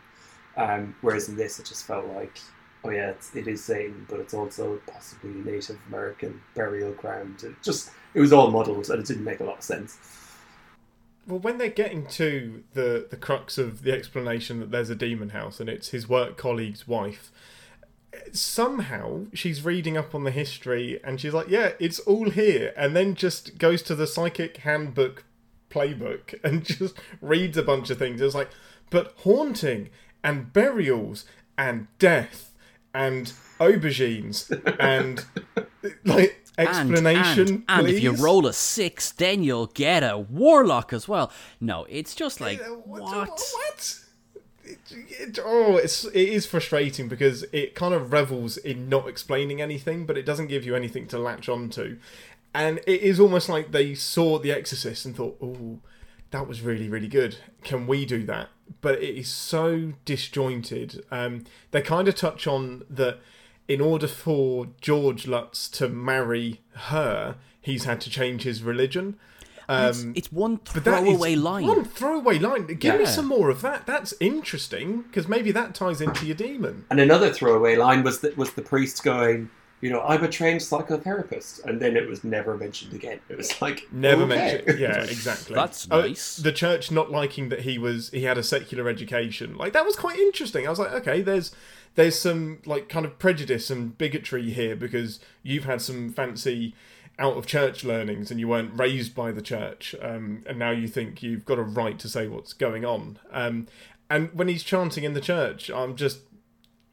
Um, 0.58 0.96
whereas 1.00 1.30
in 1.30 1.36
this, 1.36 1.58
it 1.58 1.64
just 1.64 1.86
felt 1.86 2.06
like, 2.08 2.38
oh 2.84 2.90
yeah, 2.90 3.10
it's, 3.10 3.34
it 3.34 3.48
is 3.48 3.64
Satan, 3.64 4.04
but 4.06 4.20
it's 4.20 4.34
also 4.34 4.80
possibly 4.86 5.30
Native 5.30 5.78
American 5.88 6.42
burial 6.54 6.92
ground. 6.92 7.42
It 7.42 7.54
just 7.62 7.90
it 8.14 8.20
was 8.20 8.32
all 8.32 8.50
muddled, 8.50 8.88
and 8.90 9.00
it 9.00 9.06
didn't 9.06 9.24
make 9.24 9.40
a 9.40 9.44
lot 9.44 9.58
of 9.58 9.64
sense. 9.64 9.98
Well, 11.26 11.38
when 11.38 11.58
they're 11.58 11.68
getting 11.68 12.06
to 12.06 12.64
the 12.74 13.06
the 13.08 13.16
crux 13.16 13.58
of 13.58 13.82
the 13.82 13.92
explanation 13.92 14.60
that 14.60 14.70
there's 14.70 14.90
a 14.90 14.94
demon 14.94 15.30
house 15.30 15.58
and 15.58 15.68
it's 15.68 15.88
his 15.88 16.08
work 16.08 16.36
colleague's 16.36 16.86
wife, 16.86 17.32
somehow 18.32 19.26
she's 19.32 19.64
reading 19.64 19.96
up 19.96 20.14
on 20.14 20.24
the 20.24 20.30
history 20.30 21.00
and 21.02 21.20
she's 21.20 21.32
like, 21.32 21.48
"Yeah, 21.48 21.72
it's 21.78 21.98
all 22.00 22.30
here," 22.30 22.72
and 22.76 22.94
then 22.94 23.14
just 23.14 23.58
goes 23.58 23.82
to 23.84 23.94
the 23.94 24.06
psychic 24.06 24.58
handbook 24.58 25.24
playbook 25.70 26.38
and 26.44 26.64
just 26.64 26.94
reads 27.20 27.56
a 27.56 27.62
bunch 27.62 27.90
of 27.90 27.98
things. 27.98 28.20
It's 28.20 28.34
like, 28.34 28.50
but 28.90 29.14
haunting 29.18 29.90
and 30.22 30.52
burials 30.52 31.24
and 31.56 31.88
death 31.98 32.52
and 32.92 33.32
aubergines 33.58 34.50
and 34.78 35.24
like 36.04 36.43
explanation. 36.58 37.40
And, 37.40 37.48
and, 37.48 37.64
and 37.68 37.88
if 37.88 38.02
you 38.02 38.12
roll 38.12 38.46
a 38.46 38.52
six, 38.52 39.10
then 39.12 39.42
you'll 39.42 39.66
get 39.66 40.02
a 40.02 40.18
warlock 40.18 40.92
as 40.92 41.08
well. 41.08 41.32
No, 41.60 41.86
it's 41.88 42.14
just 42.14 42.40
like 42.40 42.60
Uh, 42.60 42.74
what? 42.84 43.40
What? 43.40 44.00
It, 44.66 44.78
it, 44.90 45.38
oh, 45.44 45.76
it's 45.76 46.04
it 46.06 46.28
is 46.28 46.46
frustrating 46.46 47.06
because 47.06 47.42
it 47.52 47.74
kind 47.74 47.92
of 47.92 48.12
revels 48.12 48.56
in 48.56 48.88
not 48.88 49.08
explaining 49.08 49.60
anything, 49.60 50.06
but 50.06 50.16
it 50.16 50.24
doesn't 50.24 50.46
give 50.46 50.64
you 50.64 50.74
anything 50.74 51.06
to 51.08 51.18
latch 51.18 51.50
onto, 51.50 51.98
and 52.54 52.78
it 52.86 53.02
is 53.02 53.20
almost 53.20 53.48
like 53.50 53.72
they 53.72 53.94
saw 53.94 54.38
The 54.38 54.52
Exorcist 54.52 55.04
and 55.04 55.14
thought, 55.14 55.36
"Oh, 55.42 55.80
that 56.30 56.48
was 56.48 56.62
really 56.62 56.88
really 56.88 57.08
good. 57.08 57.36
Can 57.62 57.86
we 57.86 58.06
do 58.06 58.24
that?" 58.24 58.48
But 58.80 59.02
it 59.02 59.14
is 59.18 59.28
so 59.28 59.92
disjointed. 60.06 61.04
Um, 61.10 61.44
they 61.70 61.82
kind 61.82 62.08
of 62.08 62.14
touch 62.14 62.46
on 62.46 62.84
that. 62.88 63.18
In 63.66 63.80
order 63.80 64.06
for 64.06 64.68
George 64.80 65.26
Lutz 65.26 65.68
to 65.70 65.88
marry 65.88 66.60
her, 66.74 67.36
he's 67.60 67.84
had 67.84 68.00
to 68.02 68.10
change 68.10 68.42
his 68.42 68.62
religion. 68.62 69.16
it's, 69.68 70.02
Um, 70.02 70.12
it's 70.14 70.30
one 70.30 70.60
but 70.74 70.84
that 70.84 71.02
is 71.02 71.08
throwaway 71.08 71.34
line. 71.36 71.66
One 71.66 71.84
throwaway 71.84 72.38
line. 72.38 72.66
Give 72.66 72.98
me 72.98 73.06
some 73.06 73.26
more 73.26 73.48
of 73.48 73.62
that. 73.62 73.86
That's 73.86 74.12
interesting 74.20 75.02
because 75.02 75.26
maybe 75.28 75.50
that 75.52 75.74
ties 75.74 76.02
into 76.02 76.26
your 76.26 76.36
demon. 76.36 76.84
And 76.90 77.00
another 77.00 77.32
throwaway 77.32 77.76
line 77.76 78.02
was 78.02 78.20
that 78.20 78.36
was 78.36 78.52
the 78.52 78.60
priest 78.62 79.02
going, 79.02 79.48
you 79.80 79.90
know, 79.90 80.02
I'm 80.02 80.22
a 80.22 80.28
trained 80.28 80.60
psychotherapist, 80.60 81.64
and 81.64 81.80
then 81.80 81.96
it 81.96 82.06
was 82.08 82.24
never 82.24 82.56
mentioned 82.56 82.92
again. 82.94 83.20
It 83.28 83.36
was 83.36 83.60
like 83.62 83.86
Never 83.92 84.22
okay. 84.24 84.34
mentioned. 84.62 84.78
Yeah, 84.78 85.02
exactly. 85.04 85.54
That's 85.54 85.86
Oh, 85.90 86.02
nice. 86.02 86.36
the 86.36 86.52
church 86.52 86.90
not 86.90 87.10
liking 87.10 87.48
that 87.48 87.60
he 87.60 87.78
was 87.78 88.10
he 88.10 88.24
had 88.24 88.36
a 88.38 88.42
secular 88.42 88.88
education. 88.90 89.56
Like 89.56 89.72
that 89.72 89.84
was 89.86 89.96
quite 89.96 90.18
interesting. 90.18 90.66
I 90.66 90.70
was 90.70 90.78
like, 90.78 90.92
okay, 90.92 91.22
there's 91.22 91.54
there's 91.94 92.18
some 92.18 92.60
like 92.66 92.88
kind 92.88 93.06
of 93.06 93.18
prejudice 93.18 93.70
and 93.70 93.96
bigotry 93.96 94.50
here 94.50 94.76
because 94.76 95.20
you've 95.42 95.64
had 95.64 95.80
some 95.80 96.12
fancy 96.12 96.74
out 97.18 97.36
of 97.36 97.46
church 97.46 97.84
learnings 97.84 98.30
and 98.30 98.40
you 98.40 98.48
weren't 98.48 98.76
raised 98.78 99.14
by 99.14 99.30
the 99.30 99.42
church, 99.42 99.94
um, 100.02 100.42
and 100.46 100.58
now 100.58 100.70
you 100.70 100.88
think 100.88 101.22
you've 101.22 101.44
got 101.44 101.58
a 101.58 101.62
right 101.62 101.98
to 102.00 102.08
say 102.08 102.26
what's 102.26 102.52
going 102.52 102.84
on. 102.84 103.18
Um, 103.30 103.68
and 104.10 104.30
when 104.34 104.48
he's 104.48 104.62
chanting 104.62 105.04
in 105.04 105.14
the 105.14 105.20
church, 105.20 105.70
I'm 105.70 105.96
just 105.96 106.20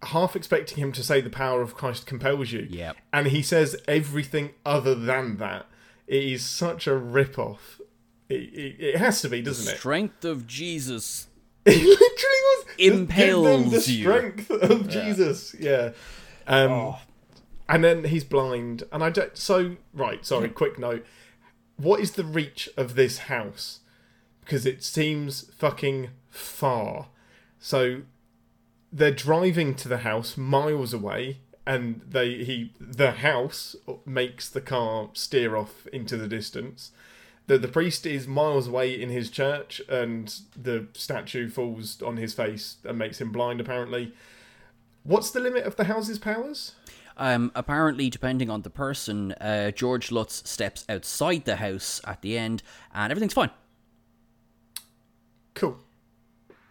half 0.03 0.35
expecting 0.35 0.77
him 0.77 0.91
to 0.91 1.03
say 1.03 1.21
the 1.21 1.29
power 1.29 1.61
of 1.61 1.75
Christ 1.75 2.05
compels 2.05 2.51
you. 2.51 2.67
Yep. 2.69 2.97
And 3.11 3.27
he 3.27 3.41
says 3.41 3.75
everything 3.87 4.51
other 4.65 4.95
than 4.95 5.37
that. 5.37 5.65
It 6.07 6.23
is 6.23 6.45
such 6.45 6.87
a 6.87 6.95
rip 6.95 7.37
off. 7.37 7.79
It, 8.29 8.53
it, 8.53 8.75
it 8.79 8.97
has 8.97 9.21
to 9.21 9.29
be, 9.29 9.41
doesn't 9.41 9.71
it? 9.71 9.77
Strength 9.77 10.25
of 10.25 10.47
Jesus. 10.47 11.27
It 11.65 11.77
literally 11.77 12.41
was 12.49 12.65
Just 12.65 12.77
give 12.77 12.93
them 12.93 13.07
Impales 13.07 13.85
the 13.85 13.91
you. 13.93 14.01
strength 14.01 14.49
of 14.49 14.89
Jesus. 14.89 15.55
Yeah. 15.59 15.91
Um, 16.47 16.95
And 17.69 17.83
then 17.83 18.05
he's 18.05 18.23
blind, 18.23 18.83
and 18.91 19.03
I 19.03 19.09
don't. 19.09 19.37
So 19.37 19.77
right, 19.93 20.25
sorry. 20.25 20.49
Quick 20.49 20.77
note: 20.79 21.05
What 21.77 21.99
is 21.99 22.11
the 22.13 22.25
reach 22.25 22.67
of 22.75 22.95
this 22.95 23.19
house? 23.19 23.79
Because 24.41 24.65
it 24.65 24.83
seems 24.83 25.49
fucking 25.55 26.09
far. 26.29 27.07
So 27.59 28.01
they're 28.91 29.11
driving 29.11 29.75
to 29.75 29.87
the 29.87 29.99
house 29.99 30.35
miles 30.35 30.93
away, 30.93 31.37
and 31.65 32.01
they 32.05 32.43
he 32.43 32.73
the 32.79 33.11
house 33.11 33.75
makes 34.05 34.49
the 34.49 34.61
car 34.61 35.09
steer 35.13 35.55
off 35.55 35.87
into 35.93 36.17
the 36.17 36.27
distance. 36.27 36.91
The 37.47 37.57
the 37.57 37.67
priest 37.67 38.05
is 38.05 38.27
miles 38.27 38.67
away 38.67 38.99
in 38.99 39.09
his 39.09 39.29
church, 39.29 39.81
and 39.89 40.33
the 40.55 40.87
statue 40.93 41.49
falls 41.49 42.01
on 42.01 42.17
his 42.17 42.33
face 42.33 42.77
and 42.83 42.97
makes 42.97 43.19
him 43.19 43.31
blind. 43.31 43.59
Apparently, 43.59 44.13
what's 45.03 45.31
the 45.31 45.39
limit 45.39 45.65
of 45.65 45.75
the 45.75 45.85
house's 45.85 46.19
powers? 46.19 46.73
Um, 47.17 47.51
apparently, 47.55 48.09
depending 48.09 48.49
on 48.49 48.61
the 48.61 48.69
person, 48.69 49.33
uh, 49.33 49.71
George 49.71 50.11
Lutz 50.11 50.49
steps 50.49 50.85
outside 50.87 51.45
the 51.45 51.57
house 51.57 51.99
at 52.05 52.21
the 52.21 52.37
end, 52.37 52.63
and 52.93 53.11
everything's 53.11 53.33
fine. 53.33 53.51
Cool. 55.53 55.77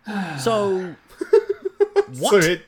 So, 0.38 0.96
So 2.12 2.36
it 2.38 2.62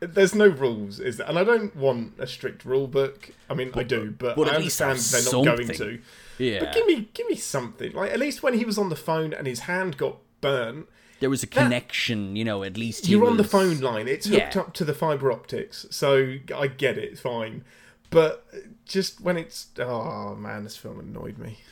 there's 0.00 0.34
no 0.34 0.46
rules, 0.46 1.00
is 1.00 1.16
there? 1.16 1.26
And 1.28 1.38
I 1.38 1.44
don't 1.44 1.74
want 1.74 2.14
a 2.18 2.26
strict 2.26 2.64
rule 2.64 2.86
book. 2.86 3.30
I 3.50 3.54
mean, 3.54 3.70
I 3.74 3.82
do, 3.82 4.14
but, 4.16 4.36
but 4.36 4.48
I 4.48 4.56
understand 4.56 4.98
they're 4.98 5.22
not 5.24 5.56
going 5.56 5.68
to. 5.68 5.98
yeah, 6.38 6.60
But 6.60 6.72
give 6.74 6.86
me, 6.86 7.08
give 7.14 7.26
me 7.28 7.34
something. 7.36 7.92
Like 7.92 8.12
at 8.12 8.18
least 8.18 8.42
when 8.42 8.54
he 8.54 8.64
was 8.64 8.78
on 8.78 8.88
the 8.90 8.96
phone 8.96 9.32
and 9.32 9.46
his 9.46 9.60
hand 9.60 9.96
got 9.96 10.18
burnt, 10.40 10.88
there 11.20 11.30
was 11.30 11.42
a 11.42 11.48
connection. 11.48 12.36
You 12.36 12.44
know, 12.44 12.62
at 12.62 12.76
least 12.76 13.08
you're 13.08 13.26
on 13.26 13.36
the 13.38 13.44
phone 13.44 13.80
line. 13.80 14.06
It's 14.06 14.26
hooked 14.26 14.54
Yeah. 14.54 14.60
up 14.60 14.72
to 14.74 14.84
the 14.84 14.94
fiber 14.94 15.32
optics, 15.32 15.86
so 15.90 16.36
I 16.56 16.68
get 16.68 16.96
it. 16.96 17.18
Fine, 17.18 17.64
but 18.10 18.46
just 18.84 19.20
when 19.20 19.36
it's 19.36 19.66
oh 19.80 20.36
man, 20.36 20.62
this 20.64 20.76
film 20.76 21.00
annoyed 21.00 21.38
me. 21.38 21.58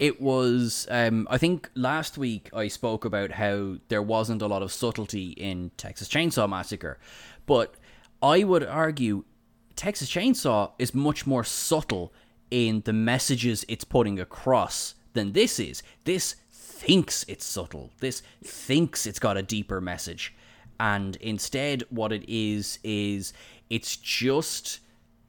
It 0.00 0.18
was. 0.18 0.88
Um, 0.90 1.28
I 1.30 1.36
think 1.36 1.70
last 1.74 2.16
week 2.16 2.48
I 2.54 2.68
spoke 2.68 3.04
about 3.04 3.32
how 3.32 3.76
there 3.88 4.02
wasn't 4.02 4.40
a 4.40 4.46
lot 4.46 4.62
of 4.62 4.72
subtlety 4.72 5.32
in 5.32 5.72
Texas 5.76 6.08
Chainsaw 6.08 6.48
Massacre, 6.48 6.98
but 7.44 7.74
I 8.22 8.42
would 8.42 8.64
argue 8.64 9.24
Texas 9.76 10.10
Chainsaw 10.10 10.72
is 10.78 10.94
much 10.94 11.26
more 11.26 11.44
subtle 11.44 12.14
in 12.50 12.80
the 12.86 12.94
messages 12.94 13.66
it's 13.68 13.84
putting 13.84 14.18
across 14.18 14.94
than 15.12 15.32
this 15.32 15.60
is. 15.60 15.82
This 16.04 16.36
thinks 16.50 17.26
it's 17.28 17.44
subtle. 17.44 17.90
This 18.00 18.22
thinks 18.42 19.06
it's 19.06 19.18
got 19.18 19.36
a 19.36 19.42
deeper 19.42 19.82
message, 19.82 20.34
and 20.80 21.16
instead, 21.16 21.84
what 21.90 22.10
it 22.10 22.24
is 22.26 22.78
is 22.82 23.34
it's 23.68 23.96
just 23.96 24.80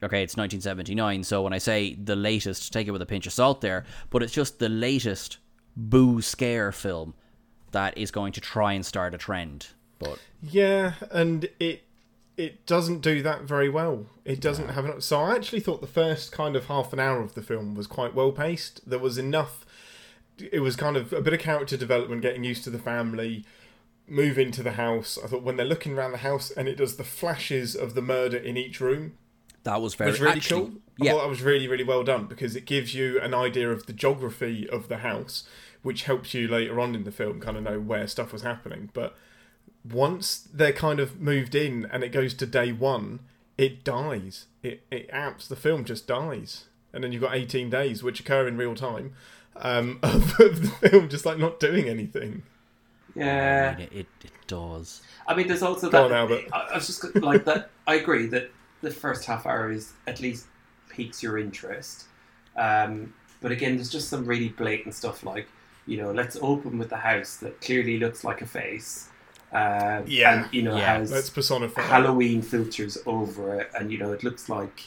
okay, 0.02 0.22
it's 0.22 0.36
1979, 0.36 1.24
so 1.24 1.42
when 1.42 1.52
I 1.52 1.58
say 1.58 1.94
the 1.94 2.16
latest, 2.16 2.72
take 2.72 2.88
it 2.88 2.90
with 2.90 3.02
a 3.02 3.06
pinch 3.06 3.26
of 3.26 3.32
salt 3.32 3.60
there, 3.60 3.84
but 4.10 4.22
it's 4.22 4.32
just 4.32 4.58
the 4.58 4.68
latest 4.68 5.38
boo 5.76 6.20
scare 6.20 6.72
film 6.72 7.14
that 7.72 7.96
is 7.96 8.10
going 8.10 8.32
to 8.32 8.40
try 8.40 8.72
and 8.72 8.84
start 8.84 9.14
a 9.14 9.18
trend. 9.18 9.68
But 9.98 10.18
Yeah, 10.42 10.94
and 11.10 11.48
it 11.58 11.84
it 12.36 12.64
doesn't 12.66 13.00
do 13.00 13.22
that 13.22 13.42
very 13.42 13.68
well. 13.68 14.06
It 14.24 14.40
doesn't 14.40 14.70
have 14.70 14.84
enough. 14.84 15.02
So 15.02 15.20
I 15.20 15.34
actually 15.34 15.60
thought 15.60 15.80
the 15.80 15.86
first 15.86 16.32
kind 16.32 16.56
of 16.56 16.66
half 16.66 16.92
an 16.92 17.00
hour 17.00 17.20
of 17.20 17.34
the 17.34 17.42
film 17.42 17.74
was 17.74 17.86
quite 17.86 18.14
well 18.14 18.32
paced. 18.32 18.88
There 18.88 18.98
was 18.98 19.18
enough. 19.18 19.66
It 20.38 20.60
was 20.60 20.76
kind 20.76 20.96
of 20.96 21.12
a 21.12 21.20
bit 21.20 21.34
of 21.34 21.40
character 21.40 21.76
development, 21.76 22.22
getting 22.22 22.42
used 22.42 22.64
to 22.64 22.70
the 22.70 22.78
family, 22.78 23.44
move 24.08 24.38
into 24.38 24.62
the 24.62 24.72
house. 24.72 25.18
I 25.22 25.26
thought 25.26 25.42
when 25.42 25.56
they're 25.56 25.66
looking 25.66 25.96
around 25.96 26.12
the 26.12 26.18
house 26.18 26.50
and 26.50 26.68
it 26.68 26.76
does 26.76 26.96
the 26.96 27.04
flashes 27.04 27.76
of 27.76 27.94
the 27.94 28.02
murder 28.02 28.38
in 28.38 28.56
each 28.56 28.80
room, 28.80 29.18
that 29.64 29.80
was 29.80 29.94
very 29.94 30.10
was 30.10 30.20
really 30.20 30.36
actually, 30.36 30.60
cool. 30.60 30.72
I 31.00 31.10
thought 31.10 31.22
that 31.22 31.28
was 31.28 31.42
really, 31.42 31.68
really 31.68 31.84
well 31.84 32.02
done 32.02 32.26
because 32.26 32.56
it 32.56 32.66
gives 32.66 32.94
you 32.94 33.20
an 33.20 33.34
idea 33.34 33.70
of 33.70 33.86
the 33.86 33.92
geography 33.92 34.68
of 34.68 34.88
the 34.88 34.98
house, 34.98 35.44
which 35.82 36.04
helps 36.04 36.34
you 36.34 36.48
later 36.48 36.80
on 36.80 36.94
in 36.94 37.04
the 37.04 37.12
film 37.12 37.40
kind 37.40 37.56
of 37.56 37.62
know 37.62 37.80
where 37.80 38.06
stuff 38.06 38.32
was 38.32 38.42
happening. 38.42 38.90
But 38.92 39.14
once 39.88 40.48
they're 40.52 40.72
kind 40.72 41.00
of 41.00 41.20
moved 41.20 41.54
in 41.54 41.86
and 41.92 42.02
it 42.02 42.10
goes 42.10 42.34
to 42.34 42.46
day 42.46 42.72
one, 42.72 43.20
it 43.58 43.84
dies. 43.84 44.46
It 44.62 44.82
it 44.90 45.08
amps. 45.12 45.48
The 45.48 45.56
film 45.56 45.84
just 45.84 46.06
dies, 46.06 46.64
and 46.92 47.04
then 47.04 47.12
you've 47.12 47.22
got 47.22 47.34
eighteen 47.34 47.70
days, 47.70 48.02
which 48.02 48.20
occur 48.20 48.48
in 48.48 48.56
real 48.56 48.74
time, 48.74 49.12
um, 49.56 49.98
of, 50.02 50.40
of 50.40 50.62
the 50.62 50.88
film 50.88 51.08
just 51.08 51.26
like 51.26 51.38
not 51.38 51.60
doing 51.60 51.88
anything. 51.88 52.42
Yeah, 53.14 53.76
it, 53.76 53.92
it, 53.92 54.06
it 54.24 54.32
does. 54.46 55.02
I 55.26 55.34
mean, 55.34 55.46
there's 55.46 55.62
also 55.62 55.90
Go 55.90 56.08
that. 56.08 56.12
on, 56.14 56.18
Albert. 56.18 56.44
I, 56.52 56.68
I 56.72 56.74
was 56.76 56.86
just 56.86 57.14
like 57.16 57.44
that. 57.44 57.70
I 57.86 57.96
agree 57.96 58.26
that 58.28 58.50
the 58.82 58.90
first 58.90 59.24
half 59.24 59.46
hour 59.46 59.70
is 59.70 59.92
at 60.06 60.20
least 60.20 60.46
piques 60.90 61.22
your 61.22 61.38
interest. 61.38 62.04
Um, 62.56 63.14
but 63.40 63.50
again, 63.52 63.76
there's 63.76 63.88
just 63.90 64.08
some 64.08 64.24
really 64.26 64.50
blatant 64.50 64.94
stuff 64.94 65.24
like, 65.24 65.48
you 65.86 65.96
know, 65.96 66.12
let's 66.12 66.36
open 66.42 66.78
with 66.78 66.90
the 66.90 66.96
house 66.98 67.36
that 67.38 67.60
clearly 67.60 67.98
looks 67.98 68.22
like 68.24 68.42
a 68.42 68.46
face. 68.46 69.08
Um, 69.52 70.04
Yeah. 70.06 70.44
and, 70.44 70.52
you 70.54 70.62
know, 70.62 70.76
Yeah. 70.76 70.98
has 70.98 71.10
Let's 71.10 71.30
personify. 71.30 71.82
Halloween 71.82 72.42
filters 72.42 72.98
over 73.06 73.60
it, 73.60 73.70
and 73.78 73.90
you 73.92 73.98
know, 73.98 74.12
it 74.12 74.22
looks 74.24 74.48
like 74.48 74.84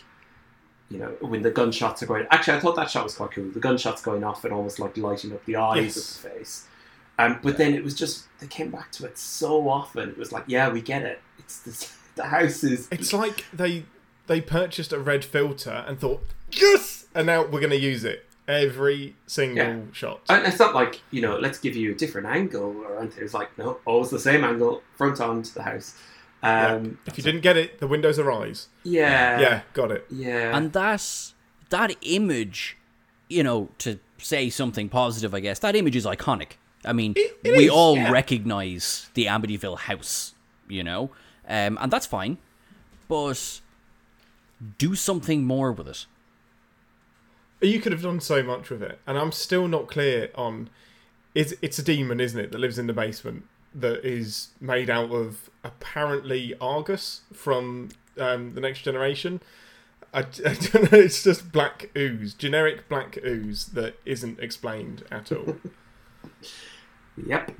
you 0.89 0.99
know, 0.99 1.07
when 1.19 1.41
the 1.41 1.49
gunshots 1.49 2.03
are 2.03 2.05
going. 2.05 2.27
Actually, 2.29 2.57
I 2.57 2.59
thought 2.59 2.75
that 2.75 2.91
shot 2.91 3.03
was 3.03 3.15
quite 3.15 3.31
cool. 3.31 3.49
The 3.49 3.59
gunshots 3.59 4.03
going 4.03 4.23
off 4.23 4.45
and 4.45 4.53
almost 4.53 4.77
like 4.77 4.95
lighting 4.97 5.33
up 5.33 5.43
the 5.45 5.55
eyes 5.55 5.83
Yes. 5.83 5.97
of 5.97 6.23
the 6.23 6.29
face. 6.29 6.67
Um, 7.17 7.39
but 7.41 7.57
then 7.57 7.73
it 7.73 7.83
was 7.83 7.95
just 7.95 8.25
they 8.39 8.45
came 8.45 8.69
back 8.69 8.91
to 8.93 9.05
it 9.05 9.17
so 9.17 9.67
often. 9.67 10.09
It 10.09 10.17
was 10.17 10.31
like, 10.31 10.43
yeah, 10.45 10.69
we 10.69 10.81
get 10.81 11.01
it. 11.01 11.21
It's 11.39 11.59
the 11.61 11.71
the 12.15 12.23
house 12.25 12.63
is. 12.63 12.87
It's 12.91 13.13
like 13.13 13.45
they 13.53 13.85
they 14.27 14.41
purchased 14.41 14.91
a 14.93 14.99
red 14.99 15.23
filter 15.25 15.83
and 15.87 15.99
thought 15.99 16.21
yes, 16.51 17.05
and 17.13 17.27
now 17.27 17.41
we're 17.43 17.59
going 17.59 17.69
to 17.69 17.79
use 17.79 18.03
it 18.03 18.25
every 18.47 19.15
single 19.27 19.57
Yeah. 19.65 19.79
shot. 19.91 20.21
And 20.29 20.45
it's 20.45 20.59
not 20.59 20.73
like 20.75 21.01
you 21.11 21.21
know, 21.21 21.37
let's 21.37 21.57
give 21.59 21.75
you 21.75 21.91
a 21.91 21.95
different 21.95 22.27
angle 22.27 22.75
or 22.87 22.99
anything. 22.99 23.23
It's 23.23 23.33
like 23.33 23.55
no, 23.57 23.79
always 23.85 24.09
the 24.09 24.19
same 24.19 24.43
angle, 24.43 24.81
front 24.97 25.19
on 25.21 25.41
to 25.43 25.53
the 25.53 25.63
house. 25.63 25.95
Um, 26.43 26.99
if 27.07 27.17
you 27.17 27.23
didn't 27.23 27.41
get 27.41 27.57
it, 27.57 27.79
the 27.79 27.87
windows 27.87 28.19
are 28.19 28.31
eyes. 28.31 28.67
yeah, 28.83 29.39
yeah, 29.39 29.61
got 29.73 29.89
it. 29.91 30.05
yeah. 30.11 30.55
and 30.55 30.71
that's 30.73 31.33
that 31.71 31.95
image, 32.01 32.77
you 33.29 33.41
know, 33.41 33.69
to 33.79 33.99
say 34.19 34.51
something 34.51 34.87
positive, 34.87 35.33
I 35.33 35.39
guess 35.39 35.57
that 35.59 35.75
image 35.75 35.95
is 35.95 36.05
iconic. 36.05 36.53
I 36.83 36.93
mean, 36.93 37.13
It- 37.15 37.39
it 37.43 37.57
we 37.57 37.65
is, 37.65 37.71
all 37.71 37.95
yeah. 37.95 38.11
recognize 38.11 39.09
the 39.15 39.25
Amityville 39.25 39.79
house, 39.79 40.35
you 40.69 40.83
know, 40.83 41.09
um, 41.47 41.77
and 41.81 41.91
that's 41.91 42.05
fine. 42.05 42.37
But 43.07 43.61
do 44.77 44.95
something 44.95 45.43
more 45.43 45.71
with 45.71 45.87
it. 45.87 46.05
You 47.61 47.79
could 47.79 47.91
have 47.91 48.01
done 48.01 48.19
so 48.19 48.43
much 48.43 48.69
with 48.69 48.83
it, 48.83 48.99
and 49.07 49.17
I'm 49.17 49.31
still 49.31 49.67
not 49.67 49.87
clear 49.87 50.29
on. 50.35 50.69
Is 51.33 51.57
it's 51.61 51.77
a 51.79 51.83
demon, 51.83 52.19
isn't 52.19 52.39
it, 52.39 52.51
that 52.51 52.59
lives 52.59 52.79
in 52.79 52.87
the 52.87 52.93
basement 52.93 53.43
that 53.73 54.05
is 54.05 54.49
made 54.61 54.89
out 54.89 55.11
of 55.11 55.49
apparently 55.63 56.53
Armus 56.61 57.21
from 57.33 57.89
um, 58.17 58.53
the 58.53 58.61
Next 58.61 58.81
Generation. 58.81 59.41
I, 60.13 60.19
I 60.45 60.53
don't 60.53 60.91
know. 60.91 60.99
It's 60.99 61.23
just 61.23 61.51
black 61.51 61.89
ooze, 61.97 62.33
generic 62.33 62.87
black 62.87 63.17
ooze 63.25 63.65
that 63.67 63.99
isn't 64.05 64.39
explained 64.39 65.03
at 65.11 65.31
all. 65.31 65.57
Yep. 67.25 67.51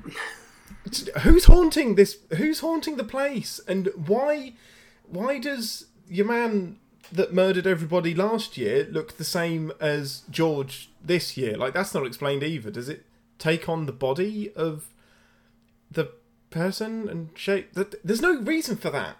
Who's 1.20 1.44
haunting 1.44 1.94
this? 1.94 2.18
Who's 2.36 2.60
haunting 2.60 2.96
the 2.96 3.04
place, 3.04 3.60
and 3.66 3.88
why? 4.06 4.54
Why 5.08 5.38
does 5.38 5.86
your 6.08 6.26
man 6.26 6.78
that 7.12 7.32
murdered 7.32 7.66
everybody 7.66 8.14
last 8.14 8.56
year 8.56 8.86
look 8.90 9.16
the 9.16 9.24
same 9.24 9.72
as 9.80 10.22
George 10.30 10.90
this 11.02 11.36
year? 11.36 11.56
Like 11.56 11.74
that's 11.74 11.94
not 11.94 12.06
explained 12.06 12.42
either. 12.42 12.70
Does 12.70 12.88
it 12.88 13.04
take 13.38 13.68
on 13.68 13.86
the 13.86 13.92
body 13.92 14.52
of 14.54 14.88
the 15.90 16.10
person 16.50 17.08
and 17.08 17.30
shape? 17.34 17.74
That 17.74 18.04
there's 18.04 18.22
no 18.22 18.40
reason 18.40 18.76
for 18.76 18.90
that. 18.90 19.16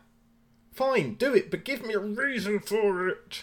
Fine, 0.73 1.15
do 1.15 1.35
it, 1.35 1.51
but 1.51 1.65
give 1.65 1.87
me 1.87 1.95
a 1.95 1.99
reason 1.99 2.61
for 2.61 3.09
it. 3.09 3.43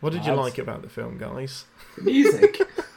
What 0.00 0.12
did 0.12 0.26
you 0.26 0.34
like 0.34 0.58
about 0.58 0.82
the 0.82 0.90
film, 0.90 1.16
guys? 1.16 1.64
The 1.96 2.02
Music. 2.02 2.60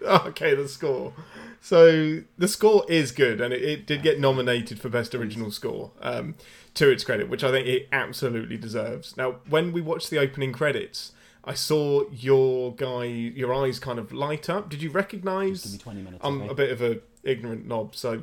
Okay, 0.06 0.54
the 0.54 0.68
score. 0.68 1.14
So 1.60 2.20
the 2.38 2.48
score 2.48 2.84
is 2.88 3.12
good, 3.12 3.40
and 3.40 3.52
it, 3.52 3.62
it 3.62 3.86
did 3.86 4.02
get 4.02 4.20
nominated 4.20 4.78
for 4.78 4.88
best 4.88 5.14
original 5.14 5.50
score. 5.50 5.90
Um, 6.00 6.34
to 6.74 6.90
its 6.90 7.04
credit, 7.04 7.28
which 7.28 7.42
I 7.42 7.50
think 7.50 7.66
it 7.66 7.88
absolutely 7.90 8.56
deserves. 8.56 9.16
Now, 9.16 9.36
when 9.48 9.72
we 9.72 9.80
watched 9.80 10.10
the 10.10 10.18
opening 10.18 10.52
credits, 10.52 11.12
I 11.42 11.54
saw 11.54 12.04
your 12.12 12.74
guy, 12.74 13.04
your 13.04 13.54
eyes 13.54 13.78
kind 13.78 13.98
of 13.98 14.12
light 14.12 14.48
up. 14.50 14.68
Did 14.68 14.82
you 14.82 14.90
recognise? 14.90 15.62
Give 15.62 15.72
me 15.72 15.78
20 15.78 16.02
minutes, 16.02 16.20
I'm 16.24 16.42
okay? 16.42 16.50
a 16.50 16.54
bit 16.54 16.70
of 16.70 16.82
a 16.82 17.00
ignorant 17.24 17.66
knob, 17.66 17.96
so 17.96 18.22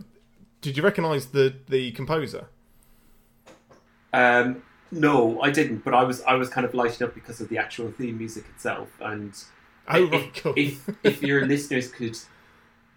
did 0.61 0.77
you 0.77 0.83
recognise 0.83 1.27
the 1.27 1.53
the 1.67 1.91
composer? 1.91 2.47
Um, 4.13 4.63
no, 4.91 5.41
I 5.41 5.51
didn't. 5.51 5.83
But 5.83 5.93
I 5.93 6.03
was 6.03 6.21
I 6.23 6.35
was 6.35 6.49
kind 6.49 6.65
of 6.65 6.73
lighting 6.73 7.05
up 7.05 7.13
because 7.13 7.41
of 7.41 7.49
the 7.49 7.57
actual 7.57 7.91
theme 7.91 8.17
music 8.17 8.45
itself. 8.55 8.89
And 8.99 9.33
Oh, 9.87 10.03
if, 10.05 10.11
right, 10.11 10.33
cool. 10.35 10.53
if 10.55 10.89
if 11.03 11.21
your 11.21 11.45
listeners 11.45 11.89
could 11.89 12.17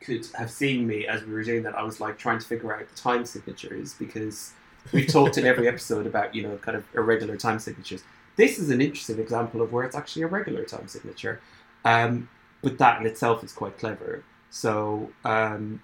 could 0.00 0.26
have 0.34 0.50
seen 0.50 0.86
me 0.86 1.06
as 1.06 1.24
we 1.24 1.32
were 1.32 1.42
doing 1.42 1.62
that, 1.64 1.74
I 1.76 1.82
was 1.82 2.00
like 2.00 2.18
trying 2.18 2.38
to 2.38 2.46
figure 2.46 2.72
out 2.74 2.88
the 2.88 2.94
time 2.94 3.24
signatures 3.24 3.94
because 3.94 4.52
we've 4.92 5.08
talked 5.08 5.36
in 5.38 5.46
every 5.46 5.66
episode 5.74 6.06
about 6.06 6.34
you 6.34 6.42
know 6.42 6.56
kind 6.58 6.76
of 6.76 6.84
irregular 6.94 7.36
time 7.36 7.58
signatures. 7.58 8.02
This 8.36 8.58
is 8.58 8.70
an 8.70 8.80
interesting 8.80 9.18
example 9.18 9.62
of 9.62 9.72
where 9.72 9.84
it's 9.84 9.96
actually 9.96 10.22
a 10.22 10.26
regular 10.26 10.64
time 10.64 10.86
signature, 10.88 11.40
um, 11.84 12.28
but 12.62 12.78
that 12.78 13.00
in 13.00 13.06
itself 13.06 13.42
is 13.42 13.52
quite 13.52 13.78
clever. 13.78 14.22
So 14.50 15.10
um, 15.24 15.80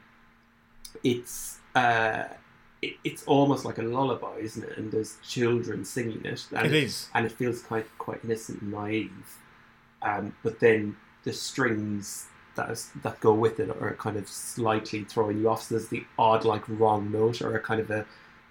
it's 1.02 1.58
uh, 1.74 2.24
it, 2.80 2.94
it's 3.04 3.24
almost 3.24 3.64
like 3.64 3.78
a 3.78 3.82
lullaby, 3.82 4.36
isn't 4.38 4.62
it? 4.62 4.76
And 4.78 4.92
there's 4.92 5.16
children 5.26 5.84
singing 5.84 6.24
it. 6.24 6.46
And 6.54 6.66
It 6.66 6.74
is. 6.74 7.08
and 7.14 7.26
it 7.26 7.32
feels 7.32 7.62
quite 7.62 7.86
quite 7.98 8.20
innocent 8.24 8.60
and 8.62 8.70
naive. 8.72 9.38
Um, 10.02 10.34
but 10.42 10.60
then 10.60 10.96
the 11.24 11.32
strings 11.32 12.26
that 12.56 12.70
is, 12.70 12.90
that 13.02 13.20
go 13.20 13.32
with 13.32 13.60
it 13.60 13.70
are 13.70 13.94
kind 13.98 14.16
of 14.16 14.28
slightly 14.28 15.04
throwing 15.04 15.40
you 15.40 15.48
off. 15.48 15.62
So 15.62 15.76
there's 15.76 15.88
the 15.88 16.04
odd 16.18 16.44
like 16.44 16.68
wrong 16.68 17.10
note 17.10 17.40
or 17.40 17.56
a 17.56 17.60
kind 17.60 17.80
of 17.80 17.90
a, 17.90 18.04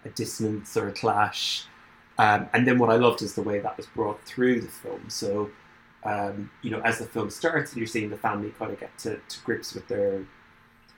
a 0.06 0.10
dissonance 0.10 0.76
or 0.78 0.88
a 0.88 0.92
clash. 0.92 1.66
Um, 2.18 2.48
and 2.54 2.68
then 2.68 2.78
what 2.78 2.90
I 2.90 2.96
loved 2.96 3.22
is 3.22 3.36
the 3.36 3.42
way 3.42 3.60
that 3.60 3.78
was 3.78 3.86
brought 3.88 4.24
through 4.24 4.62
the 4.62 4.68
film. 4.68 5.10
So 5.10 5.50
um, 6.04 6.50
you 6.62 6.72
know, 6.72 6.82
as 6.82 6.98
the 7.00 7.06
film 7.06 7.30
starts 7.30 7.76
you're 7.76 7.86
seeing 7.88 8.10
the 8.10 8.18
family 8.18 8.52
kind 8.58 8.72
of 8.72 8.80
get 8.80 8.98
to, 9.00 9.20
to 9.28 9.40
grips 9.44 9.74
with 9.74 9.88
their 9.88 10.24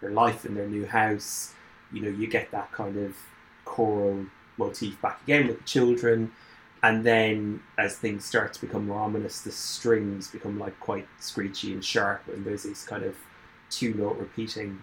their 0.02 0.12
life 0.12 0.46
in 0.46 0.54
their 0.56 0.68
new 0.68 0.86
house, 0.86 1.54
you 1.92 2.02
know, 2.02 2.10
you 2.10 2.28
get 2.28 2.52
that 2.52 2.72
kind 2.72 2.98
of 2.98 3.16
choral 3.66 4.26
motif 4.58 5.02
back 5.02 5.22
again 5.24 5.48
with 5.48 5.58
the 5.58 5.64
children. 5.64 6.32
And 6.84 7.06
then 7.06 7.62
as 7.78 7.96
things 7.96 8.26
start 8.26 8.54
to 8.54 8.62
become 8.62 8.88
more 8.88 9.00
ominous, 9.00 9.42
the 9.42 9.52
strings 9.52 10.28
become 10.28 10.60
like 10.60 10.78
quite 10.82 11.08
screechy 11.20 11.72
and 11.72 11.84
sharp, 11.84 12.28
and 12.28 12.46
there's 12.46 12.64
this 12.64 12.84
kind 12.84 13.04
of 13.04 13.16
two 13.70 13.94
note 13.94 14.18
repeating 14.18 14.80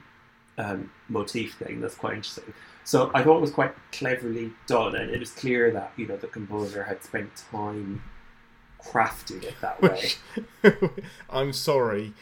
um, 0.57 0.91
motif 1.09 1.55
thing 1.55 1.81
that's 1.81 1.95
quite 1.95 2.15
interesting. 2.15 2.53
So 2.85 3.11
I 3.15 3.23
thought 3.23 3.37
it 3.37 3.43
was 3.43 3.51
quite 3.51 3.75
cleverly 3.93 4.51
done, 4.67 4.97
and 4.97 5.11
it 5.11 5.21
was 5.21 5.31
clear 5.31 5.71
that 5.73 5.93
you 5.97 6.07
know 6.07 6.17
the 6.17 6.27
composer 6.27 6.85
had 6.85 7.05
spent 7.05 7.31
time 7.37 8.03
crafting 8.83 9.43
it 9.43 9.55
that 9.61 9.83
way. 9.83 10.13
I'm 11.31 11.53
sorry. 11.53 12.15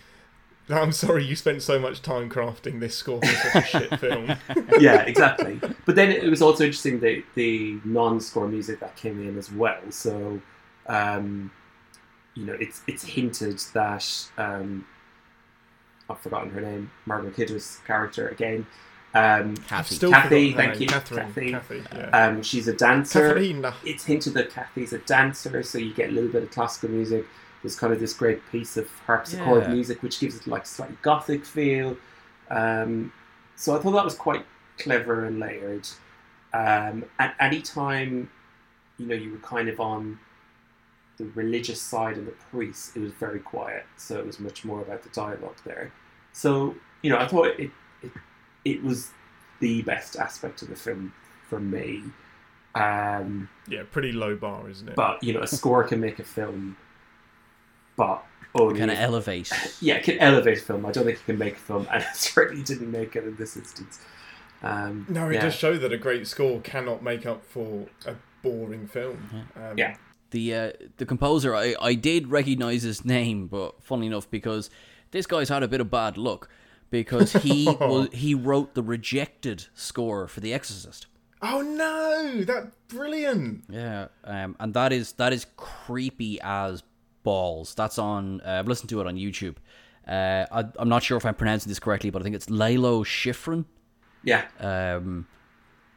I'm 0.71 0.93
sorry 0.93 1.25
you 1.25 1.35
spent 1.35 1.63
so 1.63 1.79
much 1.79 2.03
time 2.03 2.29
crafting 2.29 2.81
this 2.81 2.95
score 2.95 3.21
for 3.21 3.27
such 3.51 3.55
a 3.57 3.63
shit 3.67 4.01
film. 4.01 4.37
yeah, 4.79 5.03
exactly. 5.03 5.61
But 5.87 5.95
then 5.95 6.11
it 6.11 6.29
was 6.29 6.43
also 6.43 6.65
interesting 6.65 7.01
the 7.01 7.25
the 7.35 7.79
non-score 7.85 8.49
music 8.49 8.81
that 8.81 8.97
came 8.97 9.27
in 9.27 9.39
as 9.39 9.51
well. 9.51 9.81
So, 9.91 10.41
um, 10.87 11.51
you 12.35 12.45
know, 12.45 12.57
it's 12.61 12.83
it's 12.87 13.03
hinted 13.05 13.59
that 13.73 14.07
um, 14.37 14.87
I've 16.11 16.21
forgotten 16.21 16.51
her 16.51 16.61
name, 16.61 16.91
Margaret 17.07 17.35
Kidder's 17.37 17.79
character 17.87 18.29
again. 18.29 18.67
Um, 19.15 19.57
Kathy. 19.57 19.95
Still 19.95 20.13
Kathy, 20.13 20.53
thank 20.53 20.73
name. 20.73 20.83
you, 20.83 20.89
Catherine. 20.89 21.27
Kathy. 21.33 21.51
Kathy. 21.51 21.83
yeah. 21.95 22.27
um, 22.27 22.43
she's 22.43 22.69
a 22.69 22.75
dancer. 22.75 23.29
Catherine. 23.29 23.67
It's 23.85 24.05
hinted 24.05 24.35
that 24.35 24.51
Kathy's 24.51 24.93
a 24.93 24.99
dancer, 24.99 25.63
so 25.63 25.79
you 25.79 25.95
get 25.95 26.11
a 26.11 26.13
little 26.13 26.31
bit 26.31 26.43
of 26.43 26.51
classical 26.51 26.91
music. 26.91 27.25
There's 27.63 27.77
kind 27.77 27.93
of 27.93 28.01
this 28.01 28.13
great 28.13 28.41
piece 28.51 28.77
of 28.77 28.89
harpsichord 29.07 29.65
Yeah. 29.65 29.73
music, 29.75 30.03
which 30.03 30.21
gives 30.21 30.37
it 30.37 30.47
like 30.47 30.63
a 30.65 30.67
slightly 30.67 30.97
gothic 31.03 31.45
feel. 31.45 31.97
Um, 32.51 33.13
so 33.57 33.77
I 33.77 33.81
thought 33.81 33.93
that 33.93 34.05
was 34.05 34.15
quite 34.15 34.45
clever 34.79 35.25
and 35.25 35.39
layered. 35.41 35.89
Um, 36.55 37.05
at 37.19 37.35
any 37.41 37.61
time, 37.61 38.31
you 38.97 39.07
know, 39.07 39.15
you 39.15 39.33
were 39.33 39.39
kind 39.39 39.69
of 39.69 39.81
on 39.81 40.19
the 41.19 41.25
religious 41.35 41.81
side 41.81 42.17
and 42.17 42.27
the 42.29 42.35
priest, 42.51 42.97
it 42.97 43.01
was 43.01 43.13
very 43.13 43.41
quiet. 43.41 43.85
So 43.97 44.19
it 44.19 44.27
was 44.27 44.39
much 44.39 44.65
more 44.65 44.81
about 44.81 45.03
the 45.03 45.09
dialogue 45.11 45.57
there. 45.65 45.93
So 46.33 46.77
you 47.03 47.11
know, 47.11 47.19
I 47.19 47.27
thought 47.27 47.49
it 47.59 47.71
it, 48.03 48.13
it 48.65 48.83
was 48.85 49.11
the 49.61 49.83
best 49.83 50.15
aspect 50.17 50.63
of 50.63 50.69
the 50.69 50.77
film 50.77 51.13
for 51.49 51.59
me. 51.59 52.05
Um, 52.77 53.49
Yeah, 53.67 53.83
pretty 53.91 54.13
low 54.13 54.37
bar, 54.37 54.69
isn't 54.71 54.89
it? 54.89 54.95
but 54.95 55.21
you 55.23 55.33
know, 55.33 55.41
a 55.41 55.47
score 55.49 55.83
can 55.85 56.01
make 56.01 56.19
a 56.21 56.25
film, 56.25 56.77
but 57.99 58.25
only 58.55 58.79
Kind 58.79 58.91
of 58.91 58.97
elevate. 58.99 59.51
yeah, 59.83 59.97
it 59.97 60.05
can 60.05 60.19
elevate 60.21 60.57
a 60.57 60.61
film. 60.63 60.87
I 60.87 60.91
don't 60.93 61.05
think 61.05 61.19
it 61.19 61.27
can 61.27 61.37
make 61.37 61.53
a 61.55 61.61
film, 61.61 61.87
and 61.93 62.03
it 62.11 62.17
certainly 62.17 62.63
didn't 62.65 62.91
make 62.91 63.15
it 63.15 63.25
in 63.25 63.37
this 63.37 63.57
instance. 63.59 64.01
Um, 64.63 65.05
no, 65.09 65.29
it 65.29 65.35
yeah. 65.35 65.43
does 65.43 65.55
show 65.55 65.77
that 65.77 65.93
a 65.93 65.99
great 65.99 66.27
score 66.27 66.61
cannot 66.63 67.03
make 67.03 67.27
up 67.27 67.45
for 67.45 67.87
a 68.07 68.15
boring 68.43 68.87
film. 68.89 69.47
Um, 69.55 69.77
Yeah. 69.77 69.97
the 70.31 70.55
uh, 70.55 70.73
the 70.97 71.05
composer 71.07 71.55
I, 71.55 71.75
I 71.81 71.95
did 71.95 72.29
recognize 72.29 72.83
his 72.85 73.05
name 73.05 73.47
but 73.49 73.83
funnily 73.83 74.07
enough 74.09 74.31
because 74.31 74.69
this 75.11 75.27
guy's 75.27 75.49
had 75.49 75.63
a 75.63 75.69
bit 75.69 75.81
of 75.81 75.91
bad 75.91 76.17
luck 76.17 76.49
because 76.91 77.33
he 77.35 77.67
was, 77.81 78.09
he 78.13 78.35
wrote 78.35 78.75
the 78.75 78.83
rejected 78.83 79.67
score 79.75 80.27
for 80.27 80.41
The 80.41 80.53
Exorcist. 80.55 81.07
Oh 81.41 81.61
no, 81.63 82.43
that 82.45 82.73
brilliant. 82.89 83.65
Yeah, 83.71 84.09
um, 84.25 84.57
and 84.59 84.75
that 84.75 84.93
is 84.93 85.13
that 85.13 85.33
is 85.33 85.47
creepy 85.57 86.41
as 86.43 86.83
balls. 87.33 87.75
That's 87.75 87.99
on. 87.99 88.41
Uh, 88.41 88.59
I've 88.61 88.69
listened 88.69 88.89
to 88.91 89.01
it 89.01 89.07
on 89.07 89.17
YouTube. 89.17 89.57
Uh, 90.07 90.47
I, 90.51 90.65
I'm 90.79 90.89
not 90.89 91.03
sure 91.03 91.17
if 91.19 91.25
I'm 91.27 91.35
pronouncing 91.35 91.69
this 91.71 91.79
correctly, 91.79 92.11
but 92.11 92.23
I 92.23 92.25
think 92.25 92.35
it's 92.35 92.49
Lalo 92.49 93.05
Schifrin. 93.05 93.65
yeah, 94.25 94.47
Um, 94.61 95.27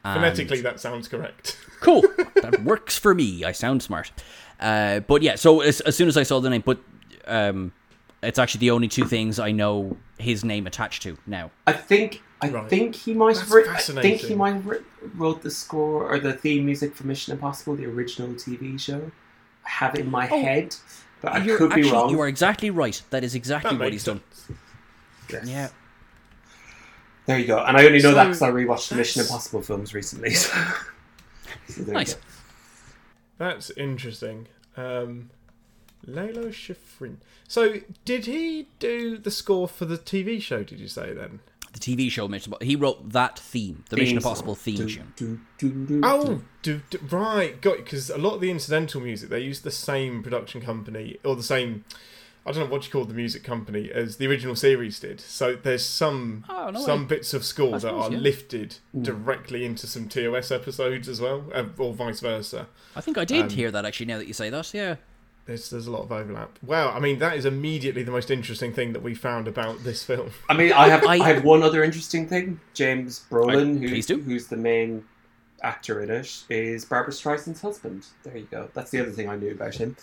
Phonetically, 0.02 0.60
that 0.62 0.80
sounds 0.80 1.06
correct. 1.08 1.56
cool. 1.80 2.02
that 2.42 2.62
works 2.64 2.98
for 2.98 3.14
me. 3.14 3.44
I 3.44 3.52
sound 3.52 3.82
smart. 3.82 4.10
Uh, 4.60 5.00
but 5.00 5.22
yeah, 5.22 5.36
so 5.36 5.60
as, 5.60 5.80
as 5.82 5.96
soon 5.96 6.08
as 6.08 6.16
I 6.16 6.24
saw 6.24 6.40
the 6.40 6.50
name, 6.50 6.62
but 6.66 6.78
um, 7.26 7.72
it's 8.22 8.38
actually 8.38 8.58
the 8.60 8.70
only 8.72 8.88
two 8.88 9.04
things 9.04 9.38
I 9.38 9.52
know 9.52 9.96
his 10.18 10.44
name 10.44 10.66
attached 10.66 11.02
to 11.04 11.16
now. 11.26 11.50
I 11.66 11.72
think 11.72 12.22
I 12.42 12.48
Right. 12.50 12.68
think 12.68 12.96
he 12.96 13.14
might 13.14 13.36
have 13.38 13.48
That's 13.48 13.88
writ- 13.88 13.96
I 13.98 14.02
think 14.02 14.20
he 14.20 14.34
might 14.34 14.54
have 14.54 14.66
writ- 14.66 14.84
wrote 15.14 15.42
the 15.42 15.50
score 15.50 16.02
or 16.12 16.18
the 16.18 16.32
theme 16.32 16.66
music 16.66 16.94
for 16.96 17.06
Mission 17.06 17.32
Impossible, 17.32 17.76
the 17.76 17.86
original 17.86 18.34
TV 18.34 18.78
show. 18.78 19.10
I 19.64 19.70
have 19.70 19.94
it 19.94 20.00
in 20.00 20.10
my 20.10 20.26
head, 20.26 20.74
but 21.22 21.32
I 21.32 21.44
You're 21.44 21.56
could 21.56 21.72
actually, 21.72 21.82
be 21.84 21.90
wrong. 21.90 22.10
You 22.10 22.20
are 22.20 22.28
exactly 22.28 22.70
right. 22.70 23.00
That 23.10 23.24
is 23.24 23.34
exactly 23.34 23.70
That 23.70 23.78
what 23.78 23.84
makes 23.90 23.92
he's 23.92 24.04
done. 24.04 24.20
Yes. 25.30 25.48
Yeah. 25.48 25.68
There 27.26 27.38
you 27.38 27.46
go. 27.46 27.58
And 27.62 27.76
I 27.76 27.86
only 27.86 28.02
know 28.02 28.14
that 28.14 28.24
because 28.24 28.42
I 28.42 28.50
rewatched 28.50 28.88
the 28.88 28.96
Mission 28.96 29.22
Impossible 29.22 29.62
films 29.62 29.94
recently. 29.94 30.34
So, 30.34 30.52
so 31.68 31.82
there 31.82 31.94
Nice. 31.94 32.16
That's 33.38 33.70
interesting. 33.70 34.48
Um, 34.76 35.30
Lalo 36.04 36.48
Schifrin. 36.48 37.18
So, 37.46 37.80
did 38.04 38.26
he 38.26 38.68
do 38.78 39.18
the 39.18 39.30
score 39.30 39.68
for 39.68 39.84
the 39.84 39.98
TV 39.98 40.42
show? 40.42 40.64
Did 40.64 40.80
you 40.80 40.88
say 40.88 41.12
then? 41.12 41.40
The 41.72 41.78
TV 41.80 42.10
show 42.10 42.28
Mission 42.28 42.50
Impossible. 42.52 42.66
He 42.66 42.76
wrote 42.76 43.10
that 43.12 43.38
theme, 43.38 43.84
the 43.88 43.96
Mission 43.96 44.18
Impossible 44.18 44.54
theme 44.54 44.86
tune. 45.16 46.02
Oh, 46.04 46.42
do. 46.62 46.80
do, 46.90 46.98
do, 46.98 46.98
right, 47.16 47.60
got 47.60 47.78
because 47.78 48.10
a 48.10 48.18
lot 48.18 48.34
of 48.34 48.40
the 48.40 48.50
incidental 48.50 49.00
music 49.00 49.30
they 49.30 49.40
use 49.40 49.60
the 49.60 49.70
same 49.70 50.22
production 50.22 50.60
company 50.60 51.18
or 51.24 51.34
the 51.34 51.42
same. 51.42 51.84
I 52.44 52.50
don't 52.50 52.64
know 52.64 52.70
what 52.72 52.84
you 52.84 52.90
call 52.90 53.04
the 53.04 53.14
music 53.14 53.44
company 53.44 53.88
as 53.92 54.16
the 54.16 54.26
original 54.26 54.56
series 54.56 54.98
did. 54.98 55.20
So 55.20 55.54
there's 55.54 55.84
some 55.84 56.44
Oh, 56.48 56.70
no 56.70 56.80
some 56.80 57.02
way. 57.02 57.06
bits 57.06 57.32
of 57.34 57.44
score 57.44 57.68
I 57.68 57.70
that 57.72 57.80
suppose, 57.82 58.08
are 58.08 58.12
yeah. 58.12 58.18
lifted 58.18 58.76
directly 59.00 59.64
into 59.64 59.86
some 59.86 60.08
TOS 60.08 60.50
episodes 60.50 61.08
as 61.08 61.20
well, 61.20 61.44
uh, 61.54 61.64
or 61.78 61.94
vice 61.94 62.18
versa. 62.20 62.66
I 62.96 63.00
think 63.00 63.16
I 63.16 63.24
did 63.24 63.42
Um, 63.44 63.48
hear 63.50 63.70
that 63.70 63.84
actually. 63.84 64.06
Now 64.06 64.18
that 64.18 64.26
you 64.26 64.34
say 64.34 64.50
that, 64.50 64.74
yeah. 64.74 64.96
There's 65.46 65.70
there's 65.70 65.86
a 65.86 65.90
lot 65.90 66.02
of 66.02 66.12
overlap. 66.12 66.58
Wow, 66.62 66.90
I 66.92 67.00
mean 67.00 67.18
that 67.18 67.36
is 67.36 67.44
immediately 67.44 68.02
the 68.04 68.12
most 68.12 68.30
interesting 68.30 68.72
thing 68.72 68.92
that 68.92 69.02
we 69.02 69.14
found 69.14 69.48
about 69.48 69.82
this 69.82 70.04
film. 70.04 70.30
I 70.48 70.54
mean, 70.54 70.72
I 70.72 70.88
have 70.88 71.04
I- 71.04 71.14
I, 71.18 71.18
have 71.34 71.44
one 71.44 71.62
other 71.62 71.82
interesting 71.82 72.28
thing. 72.28 72.60
James 72.74 73.24
Brolin, 73.30 73.84
I- 73.84 73.88
who, 73.88 74.02
do. 74.02 74.20
who's 74.20 74.46
the 74.46 74.56
main 74.56 75.04
actor 75.62 76.00
in 76.02 76.10
it, 76.10 76.44
is 76.48 76.84
Barbra 76.84 77.12
Streisand's 77.12 77.60
husband. 77.60 78.06
There 78.22 78.36
you 78.36 78.46
go. 78.50 78.68
That's 78.74 78.90
the 78.90 79.00
other 79.00 79.10
thing 79.10 79.28
I 79.28 79.36
knew 79.36 79.50
about 79.52 79.74
him. 79.74 79.96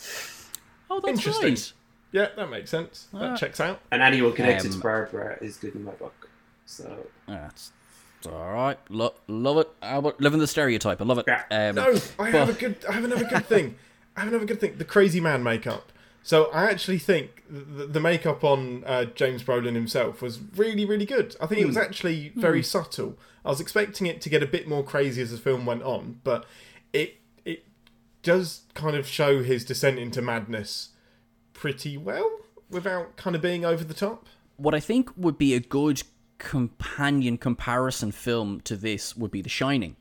Oh, 0.90 1.00
that's 1.00 1.18
Interesting. 1.20 1.50
right. 1.50 1.74
Yeah, 2.12 2.30
that 2.36 2.50
makes 2.50 2.70
sense. 2.72 3.08
Ah. 3.14 3.20
That 3.20 3.38
checks 3.40 3.60
out. 3.60 3.80
And 3.92 4.02
anyone 4.02 4.34
connected 4.34 4.68
Um, 4.72 4.78
to 4.78 4.80
Barbra 4.80 5.38
is 5.42 5.58
good 5.58 5.76
in 5.76 5.84
my 5.84 5.92
book. 5.92 6.28
So 6.66 7.08
That's 7.28 7.72
it's 8.18 8.28
all 8.28 8.52
right. 8.52 8.78
Lo- 8.90 9.14
love 9.28 9.58
it. 9.60 9.70
Albert, 9.82 10.20
living 10.20 10.40
the 10.40 10.48
stereotype. 10.48 11.00
I 11.02 11.06
love 11.06 11.20
it. 11.20 11.26
Yeah. 11.28 11.44
Um, 11.52 11.76
No, 11.76 11.96
I 12.20 12.30
have 12.32 12.50
a 12.50 12.54
good. 12.54 12.76
I 12.90 12.94
have 12.94 13.04
another 13.06 13.26
good 13.26 13.46
thing. 13.46 13.76
I 14.20 14.24
have 14.24 14.30
another 14.34 14.46
good 14.46 14.60
thing. 14.60 14.78
The 14.78 14.86
crazy 14.86 15.22
man 15.22 15.44
makeup. 15.44 15.92
So 16.24 16.46
I 16.52 16.66
actually 16.66 17.00
think 17.00 17.44
the, 17.50 17.86
the 17.86 18.00
makeup 18.02 18.44
on 18.44 18.84
uh, 18.86 19.06
James 19.06 19.42
Brolin 19.44 19.76
himself 19.76 20.22
was 20.22 20.40
really, 20.56 20.84
really 20.86 21.06
good. 21.06 21.36
I 21.42 21.48
think 21.48 21.62
it 21.62 21.66
was 21.68 21.78
actually 21.78 22.34
very 22.36 22.62
subtle. 22.62 23.18
I 23.46 23.50
was 23.50 23.62
expecting 23.62 24.08
it 24.08 24.20
to 24.22 24.30
get 24.30 24.44
a 24.44 24.46
bit 24.46 24.68
more 24.68 24.84
crazy 24.84 25.22
as 25.22 25.32
the 25.32 25.38
film 25.38 25.66
went 25.66 25.84
on, 25.84 26.20
but 26.26 26.46
it 26.92 27.16
it 27.46 27.64
does 28.22 28.64
kind 28.74 28.98
of 28.98 29.08
show 29.08 29.42
his 29.42 29.64
descent 29.64 29.98
into 29.98 30.22
madness 30.22 30.90
pretty 31.54 31.96
well 31.96 32.30
without 32.70 33.16
kind 33.16 33.36
of 33.38 33.42
being 33.42 33.64
over 33.64 33.84
the 33.86 33.94
top. 33.94 34.28
what 34.58 34.76
I 34.76 34.82
think 34.82 35.10
would 35.16 35.38
be 35.38 35.54
a 35.56 35.62
good 35.62 36.04
companion 36.38 37.38
comparison 37.38 38.12
film 38.12 38.60
to 38.62 38.76
this 38.76 39.16
would 39.16 39.32
be 39.32 39.42
The 39.42 39.50
Shining, 39.50 39.96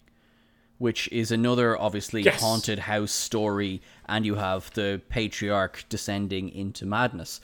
which 0.78 1.08
is 1.12 1.30
another 1.30 1.78
obviously 1.80 2.22
Yes. 2.22 2.40
haunted 2.40 2.78
house 2.80 3.12
story, 3.12 3.82
and 4.06 4.24
you 4.24 4.36
have 4.36 4.72
the 4.74 5.00
patriarch 5.08 5.84
descending 5.88 6.48
into 6.48 6.86
madness. 6.86 7.40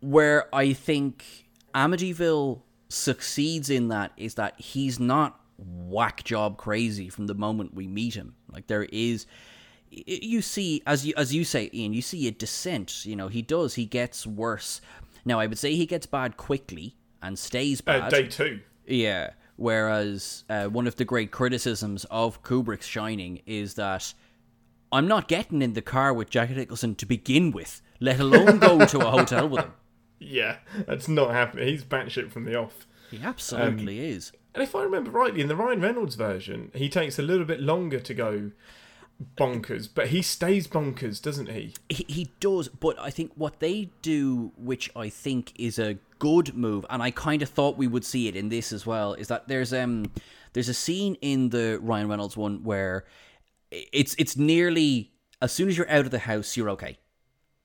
Where 0.00 0.54
I 0.54 0.72
think 0.72 1.46
Amityville 1.74 2.62
succeeds 2.88 3.70
in 3.70 3.88
that 3.88 4.12
is 4.16 4.34
that 4.34 4.60
he's 4.60 4.98
not 4.98 5.40
whack 5.58 6.24
job 6.24 6.56
crazy 6.56 7.08
from 7.08 7.26
the 7.26 7.34
moment 7.34 7.74
we 7.74 7.86
meet 7.86 8.14
him. 8.14 8.34
Like 8.50 8.66
there 8.66 8.84
is 8.84 9.26
you 9.90 10.40
see 10.40 10.82
as 10.86 11.04
you 11.06 11.12
as 11.16 11.34
you 11.34 11.44
say 11.44 11.68
Ian 11.74 11.92
you 11.92 12.00
see 12.00 12.28
a 12.28 12.30
descent 12.30 13.04
you 13.04 13.16
know 13.16 13.26
he 13.28 13.42
does 13.42 13.74
he 13.74 13.84
gets 13.84 14.24
worse 14.26 14.80
now 15.24 15.40
I 15.40 15.46
would 15.48 15.58
say 15.58 15.74
he 15.74 15.84
gets 15.84 16.06
bad 16.06 16.36
quickly 16.36 16.94
and 17.20 17.36
stays 17.36 17.80
Uh, 17.80 17.98
bad 17.98 18.10
day 18.12 18.26
two. 18.28 18.60
yeah 18.86 19.30
whereas 19.60 20.44
uh, 20.48 20.64
one 20.64 20.86
of 20.86 20.96
the 20.96 21.04
great 21.04 21.30
criticisms 21.30 22.06
of 22.10 22.42
Kubrick's 22.42 22.86
Shining 22.86 23.42
is 23.46 23.74
that 23.74 24.14
I'm 24.90 25.06
not 25.06 25.28
getting 25.28 25.62
in 25.62 25.74
the 25.74 25.82
car 25.82 26.12
with 26.12 26.30
Jack 26.30 26.50
Nicholson 26.50 26.94
to 26.96 27.06
begin 27.06 27.52
with 27.52 27.82
let 28.00 28.18
alone 28.18 28.58
go 28.58 28.84
to 28.86 29.06
a 29.06 29.10
hotel 29.10 29.48
with 29.48 29.64
him 29.64 29.72
Yeah, 30.18 30.56
that's 30.86 31.08
not 31.08 31.30
happening. 31.30 31.68
He's 31.68 31.84
batshit 31.84 32.30
from 32.30 32.44
the 32.44 32.54
off. 32.54 32.86
he 33.10 33.20
absolutely 33.22 33.98
Um, 33.98 34.04
is 34.04 34.32
And 34.54 34.62
if 34.62 34.74
I 34.74 34.82
remember 34.82 35.10
rightly, 35.10 35.40
in 35.40 35.48
the 35.48 35.56
Ryan 35.56 35.80
Reynolds 35.80 36.14
version, 36.14 36.70
he 36.74 36.88
takes 36.88 37.18
a 37.18 37.22
little 37.22 37.46
bit 37.46 37.60
longer 37.60 38.00
to 38.00 38.14
go 38.14 38.50
bonkers, 39.36 39.88
but 39.92 40.08
he 40.08 40.22
stays 40.22 40.66
bonkers, 40.66 41.20
doesn't 41.20 41.48
he? 41.48 41.74
he, 41.90 42.04
he 42.08 42.30
does 42.40 42.68
but 42.68 42.98
i 42.98 43.10
think 43.10 43.32
what 43.34 43.60
they 43.60 43.90
do 44.02 44.52
which 44.56 44.90
i 44.96 45.08
think 45.08 45.52
is 45.58 45.78
a 45.78 45.98
good 46.18 46.54
move 46.54 46.86
and 46.90 47.02
i 47.02 47.10
kind 47.10 47.42
of 47.42 47.48
thought 47.48 47.76
we 47.76 47.86
would 47.86 48.04
see 48.04 48.28
it 48.28 48.36
in 48.36 48.48
this 48.48 48.72
as 48.72 48.86
well 48.86 49.14
is 49.14 49.28
that 49.28 49.48
there's 49.48 49.72
um 49.72 50.10
there's 50.52 50.68
a 50.68 50.74
scene 50.74 51.16
in 51.20 51.48
the 51.50 51.78
ryan 51.82 52.08
reynolds 52.08 52.36
one 52.36 52.62
where 52.62 53.04
it's 53.70 54.14
it's 54.18 54.36
nearly 54.36 55.10
as 55.42 55.52
soon 55.52 55.68
as 55.68 55.76
you're 55.76 55.90
out 55.90 56.04
of 56.04 56.10
the 56.10 56.18
house 56.18 56.56
you're 56.56 56.70
okay 56.70 56.98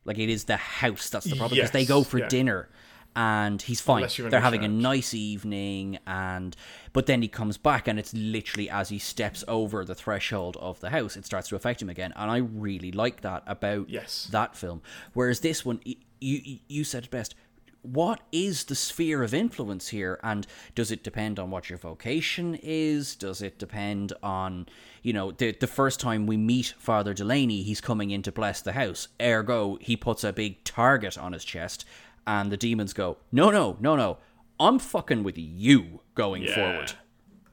like 0.06 0.18
it 0.18 0.30
is 0.30 0.46
the 0.46 0.58
house 0.58 1.10
that's 1.10 1.26
the 1.26 1.36
problem 1.36 1.58
because 1.58 1.72
they 1.72 1.86
go 1.86 2.04
for 2.04 2.20
yeah. 2.20 2.28
dinner 2.28 2.70
and 3.16 3.62
he's 3.62 3.82
fine. 3.82 3.98
Unless 3.98 4.18
you're 4.18 4.28
in 4.28 4.32
they're 4.32 4.40
the 4.40 4.44
having 4.44 4.64
a 4.64 4.68
nice 4.68 5.14
evening 5.14 6.00
and 6.06 6.56
but 6.94 7.06
then 7.06 7.22
he 7.22 7.28
comes 7.28 7.58
back 7.58 7.88
and 7.88 7.98
it's 8.00 8.14
literally 8.14 8.70
as 8.70 8.90
he 8.90 9.00
steps 9.00 9.44
over 9.48 9.86
the 9.86 9.96
threshold 9.96 10.58
of 10.60 10.80
the 10.80 10.90
house 10.90 11.16
it 11.16 11.26
starts 11.26 11.50
to 11.50 11.56
affect 11.56 11.82
him 11.82 11.90
again. 11.90 12.14
And 12.16 12.30
i 12.32 12.38
really 12.38 12.92
like 12.92 13.22
that 13.22 13.44
about 13.48 13.90
Yes. 13.90 14.28
that 14.32 14.56
film. 14.56 14.82
Whereas 15.14 15.40
this 15.42 15.66
one 15.66 15.80
you 16.20 16.60
you 16.68 16.84
said 16.84 17.06
it 17.06 17.12
best. 17.12 17.36
What 17.82 18.22
is 18.32 18.64
the 18.64 18.74
sphere 18.74 19.22
of 19.22 19.32
influence 19.32 19.90
here? 19.90 20.20
And 20.24 20.48
does 20.74 20.90
it 20.90 21.04
depend 21.04 21.38
on 21.38 21.52
what 21.52 21.70
your 21.70 21.78
vocation 21.78 22.56
is? 22.64 23.16
Does 23.16 23.44
it 23.44 23.60
depend 23.60 24.12
on 24.24 24.66
you 25.04 25.14
know 25.14 25.30
the 25.32 25.52
the 25.52 25.68
first 25.68 26.00
time 26.00 26.26
we 26.26 26.36
meet 26.36 26.74
father 26.80 27.14
delaney 27.14 27.62
he's 27.62 27.82
coming 27.82 28.10
in 28.10 28.24
to 28.24 28.32
bless 28.32 28.60
the 28.62 28.72
house. 28.74 29.08
Ergo 29.22 29.78
he 29.82 29.96
puts 29.96 30.24
a 30.24 30.34
big 30.34 30.64
target 30.64 31.16
on 31.16 31.34
his 31.34 31.46
chest 31.46 31.86
and 32.28 32.52
the 32.52 32.58
demons 32.58 32.94
go 32.94 33.18
no 33.32 33.50
no 33.50 33.78
no 33.80 33.96
no 33.96 34.18
i'm 34.60 34.80
fucking 34.80 35.24
with 35.24 35.38
you 35.38 36.02
going 36.16 36.44
Yeah. 36.44 36.56
forward 36.56 36.94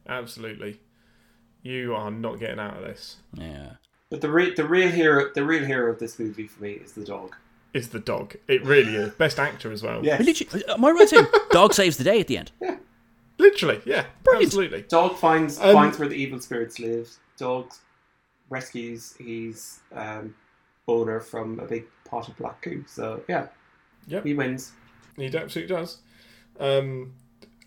Absolutely. 0.09 0.81
You 1.63 1.95
are 1.95 2.11
not 2.11 2.41
getting 2.41 2.59
out 2.59 2.77
of 2.77 2.83
this. 2.83 3.19
yeah 3.35 3.75
But 4.11 4.21
the 4.21 4.29
re- 4.31 4.53
the 4.55 4.65
real 4.67 4.89
hero 4.91 5.31
the 5.33 5.45
real 5.45 5.65
hero 5.65 5.93
of 5.93 5.99
this 6.01 6.19
movie 6.19 6.49
for 6.49 6.63
me 6.65 6.73
is 6.73 6.93
the 6.93 7.05
dog. 7.05 7.37
Is 7.73 7.91
the 7.91 8.01
dog. 8.01 8.35
It 8.49 8.65
really 8.67 8.97
is. 8.97 9.13
Best 9.15 9.39
actor 9.39 9.71
as 9.71 9.83
well. 9.83 10.05
Yeah. 10.05 10.19
Literally, 10.21 10.65
am 10.69 10.85
i 10.85 10.91
right 10.91 11.09
saying 11.09 11.27
dog 11.51 11.73
saves 11.73 11.97
the 11.99 12.05
day 12.05 12.19
at 12.21 12.27
the 12.27 12.37
end 12.39 12.51
Yeah. 12.61 12.77
Literally, 13.39 13.81
yeah. 13.87 14.07
Brilliant. 14.25 14.47
Absolutely. 14.49 14.83
Dog 14.83 15.17
finds 15.19 15.59
Um, 15.61 15.73
finds 15.75 15.99
where 15.99 16.09
the 16.09 16.17
evil 16.17 16.41
spirits 16.41 16.79
live. 16.81 17.09
Dog 17.39 17.73
rescues 18.51 19.15
his 19.19 19.81
um, 19.95 20.35
owner 20.89 21.21
from 21.21 21.59
a 21.61 21.65
big 21.67 21.85
pot 22.05 22.29
of 22.29 22.37
black 22.37 22.61
goo. 22.63 22.85
So 22.89 23.23
yeah, 23.29 23.47
Yep. 24.07 24.25
he 24.25 24.35
wins. 24.35 24.73
He 25.17 25.27
absolutely 25.27 25.75
does. 25.75 25.99
Um, 26.59 27.15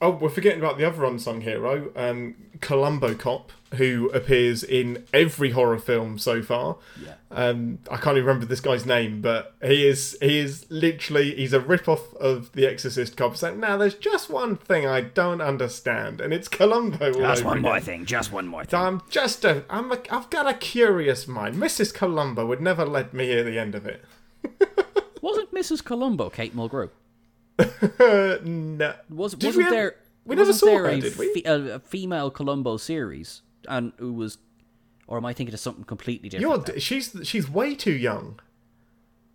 oh, 0.01 0.11
we're 0.11 0.29
forgetting 0.29 0.59
about 0.59 0.77
the 0.77 0.85
other 0.85 1.03
unsung 1.05 1.41
hero, 1.41 1.91
um, 1.95 2.35
Columbo 2.61 3.13
Cop, 3.15 3.51
who 3.75 4.09
appears 4.13 4.63
in 4.63 5.05
every 5.13 5.51
horror 5.51 5.77
film 5.77 6.17
so 6.17 6.41
far. 6.41 6.77
Yeah. 7.03 7.13
Um, 7.31 7.79
I 7.91 7.97
can't 7.97 8.15
even 8.17 8.25
remember 8.27 8.45
this 8.45 8.61
guy's 8.61 8.85
name, 8.85 9.21
but 9.21 9.53
he 9.61 9.85
is 9.85 10.17
he 10.21 10.39
is 10.39 10.65
literally 10.69 11.35
he's 11.35 11.51
a 11.53 11.59
rip 11.59 11.89
off 11.89 12.13
of 12.15 12.51
the 12.53 12.65
Exorcist 12.65 13.17
cop. 13.17 13.35
Saying, 13.35 13.59
now 13.59 13.75
there's 13.77 13.95
just 13.95 14.29
one 14.29 14.55
thing 14.55 14.87
I 14.87 15.01
don't 15.01 15.41
understand, 15.41 16.21
and 16.21 16.33
it's 16.33 16.47
Columbo. 16.47 17.07
all 17.07 17.21
just 17.21 17.41
over 17.41 17.49
one 17.49 17.61
more 17.61 17.79
thing 17.79 18.05
just 18.05 18.31
one 18.31 18.47
more 18.47 18.63
thing 18.63 18.69
So 18.71 18.77
I'm 18.77 19.01
just 19.09 19.43
a 19.43 19.65
I'm 19.69 19.91
a 19.91 19.99
I've 20.09 20.29
got 20.29 20.47
a 20.47 20.53
curious 20.53 21.27
mind. 21.27 21.55
Mrs. 21.55 21.93
Columbo 21.93 22.45
would 22.45 22.61
never 22.61 22.85
let 22.85 23.13
me 23.13 23.25
hear 23.25 23.43
the 23.43 23.59
end 23.59 23.75
of 23.75 23.85
it. 23.85 24.03
Wasn't 25.25 25.49
mrs 25.53 25.83
columbo 25.83 26.29
kate 26.29 26.55
mulgrew 26.55 26.89
no. 28.43 28.93
Was, 29.09 29.33
Did 29.33 29.47
wasn't 29.47 29.55
we 29.57 29.63
ever- 29.63 29.69
there? 29.75 29.95
we 30.25 30.35
never 30.35 30.49
wasn't 30.49 30.59
saw 30.59 30.65
there 30.65 30.83
her, 30.83 30.89
a, 30.89 30.99
did 30.99 31.17
we? 31.17 31.33
fe- 31.33 31.43
a, 31.49 31.75
a 31.75 31.79
female 31.79 32.29
Columbo 32.31 32.77
series, 32.77 33.41
and 33.69 33.93
who 33.97 34.11
was, 34.13 34.37
or 35.07 35.17
am 35.17 35.25
I 35.25 35.33
thinking 35.33 35.53
of 35.53 35.59
something 35.61 35.85
completely 35.85 36.29
You're 36.37 36.57
different? 36.57 36.67
now? 36.75 36.79
she's 36.81 37.15
she's 37.23 37.49
way 37.49 37.75
too 37.75 37.93
young. 37.93 38.39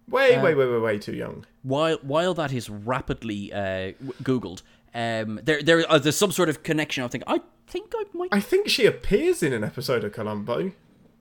Way 0.08 0.34
Uh, 0.34 0.42
way 0.44 0.54
way 0.54 0.66
way 0.66 0.78
way 0.78 0.98
too 0.98 1.14
young. 1.14 1.46
while 1.62 1.96
while 2.02 2.34
that 2.34 2.52
is 2.52 2.68
rapidly 2.68 3.52
uh, 3.52 3.92
googled, 4.22 4.60
um, 4.94 5.40
there 5.44 5.62
there 5.62 5.84
uh, 5.90 5.98
there's 5.98 6.16
some 6.16 6.32
sort 6.32 6.48
of 6.50 6.62
connection. 6.62 7.04
I 7.04 7.08
think 7.08 7.24
I 7.26 7.40
think 7.68 7.92
I 7.96 8.04
might. 8.12 8.28
I 8.32 8.40
think 8.40 8.68
she 8.68 8.84
appears 8.84 9.42
in 9.42 9.52
an 9.54 9.64
episode 9.64 10.02
of 10.04 10.12
Columbo, 10.12 10.72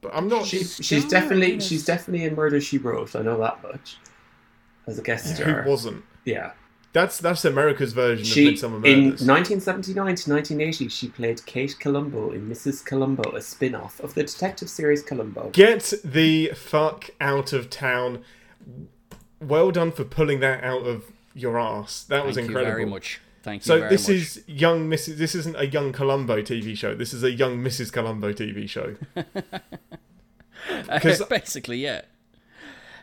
but 0.02 0.12
I'm 0.14 0.28
not. 0.28 0.46
She's 0.46 0.76
she's 0.82 1.06
definitely 1.08 1.52
Wars. 1.54 1.68
she's 1.68 1.86
definitely 1.86 2.26
in 2.26 2.36
Murder 2.36 2.60
She 2.60 2.78
Wrote. 2.78 3.16
I 3.16 3.22
know 3.22 3.40
that 3.40 3.64
much. 3.64 3.98
As 4.90 5.00
a 5.00 5.02
guest 5.04 5.36
star, 5.36 5.62
who 5.64 5.70
wasn't? 5.70 6.04
yeah. 6.26 6.52
That's 6.92 7.20
that's 7.20 7.46
America's 7.46 7.94
version 7.94 8.26
She 8.26 8.48
of 8.48 8.54
Midsomer 8.56 8.84
in 8.86 9.04
1979 9.12 9.96
to 10.16 10.32
1980, 10.32 10.90
she 10.90 11.08
played 11.08 11.46
Kate 11.46 11.76
Columbo 11.80 12.32
in 12.32 12.50
Mrs. 12.50 12.84
Columbo, 12.84 13.36
a 13.36 13.42
spin-off 13.42 14.00
of 14.00 14.16
the 14.16 14.24
detective 14.24 14.70
series 14.72 15.04
Columbo. 15.04 15.52
Get 15.52 15.94
the 16.04 16.48
fuck 16.56 17.12
out 17.22 17.54
of 17.54 17.70
town. 17.70 18.24
Well 19.40 19.70
done 19.70 19.92
for 19.92 20.04
pulling 20.04 20.40
that 20.40 20.64
out 20.64 20.88
of 20.88 21.04
your 21.36 21.60
ass. 21.60 22.04
That 22.06 22.26
was 22.26 22.38
incredible. 22.38 22.38
Thank 22.38 22.38
you 22.38 22.58
incredible. 22.58 22.72
very 22.76 22.86
much. 22.90 23.22
Thank 23.44 23.62
you 23.62 23.66
So 23.68 23.78
very 23.78 23.90
this 23.92 24.08
much. 24.08 24.18
is 24.18 24.44
young 24.48 24.90
Mrs. 24.90 25.18
This 25.18 25.36
isn't 25.36 25.56
a 25.58 25.68
young 25.68 25.94
Columbo 25.94 26.42
TV 26.42 26.76
show. 26.76 26.96
This 26.96 27.14
is 27.14 27.24
a 27.24 27.32
young 27.32 27.64
Mrs. 27.64 27.94
Columbo 27.94 28.34
TV 28.34 28.68
show. 28.68 28.96
'cause- 31.02 31.24
basically 31.30 31.78
yeah. 31.78 32.02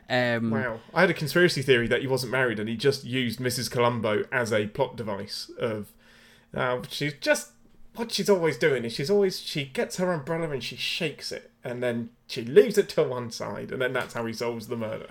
Um, 0.08 0.50
Wow, 0.50 0.80
I 0.94 1.00
had 1.00 1.10
a 1.10 1.14
conspiracy 1.14 1.62
theory 1.62 1.88
that 1.88 2.00
he 2.00 2.06
wasn't 2.06 2.32
married 2.32 2.60
and 2.60 2.68
he 2.68 2.76
just 2.76 3.04
used 3.04 3.40
Mrs. 3.40 3.70
Columbo 3.70 4.24
as 4.30 4.52
a 4.52 4.66
plot 4.68 4.96
device. 4.96 5.50
Of 5.58 5.92
uh, 6.54 6.82
she's 6.88 7.14
just 7.14 7.52
what 7.96 8.12
she's 8.12 8.30
always 8.30 8.58
doing 8.58 8.84
is 8.84 8.92
she's 8.92 9.10
always 9.10 9.40
she 9.40 9.64
gets 9.64 9.96
her 9.96 10.12
umbrella 10.12 10.50
and 10.50 10.62
she 10.62 10.76
shakes 10.76 11.32
it 11.32 11.50
and 11.64 11.82
then 11.82 12.10
she 12.26 12.42
leaves 12.44 12.76
it 12.76 12.88
to 12.90 13.02
one 13.02 13.30
side 13.30 13.72
and 13.72 13.80
then 13.80 13.92
that's 13.92 14.14
how 14.14 14.24
he 14.26 14.32
solves 14.32 14.68
the 14.68 14.76
murder. 14.76 15.08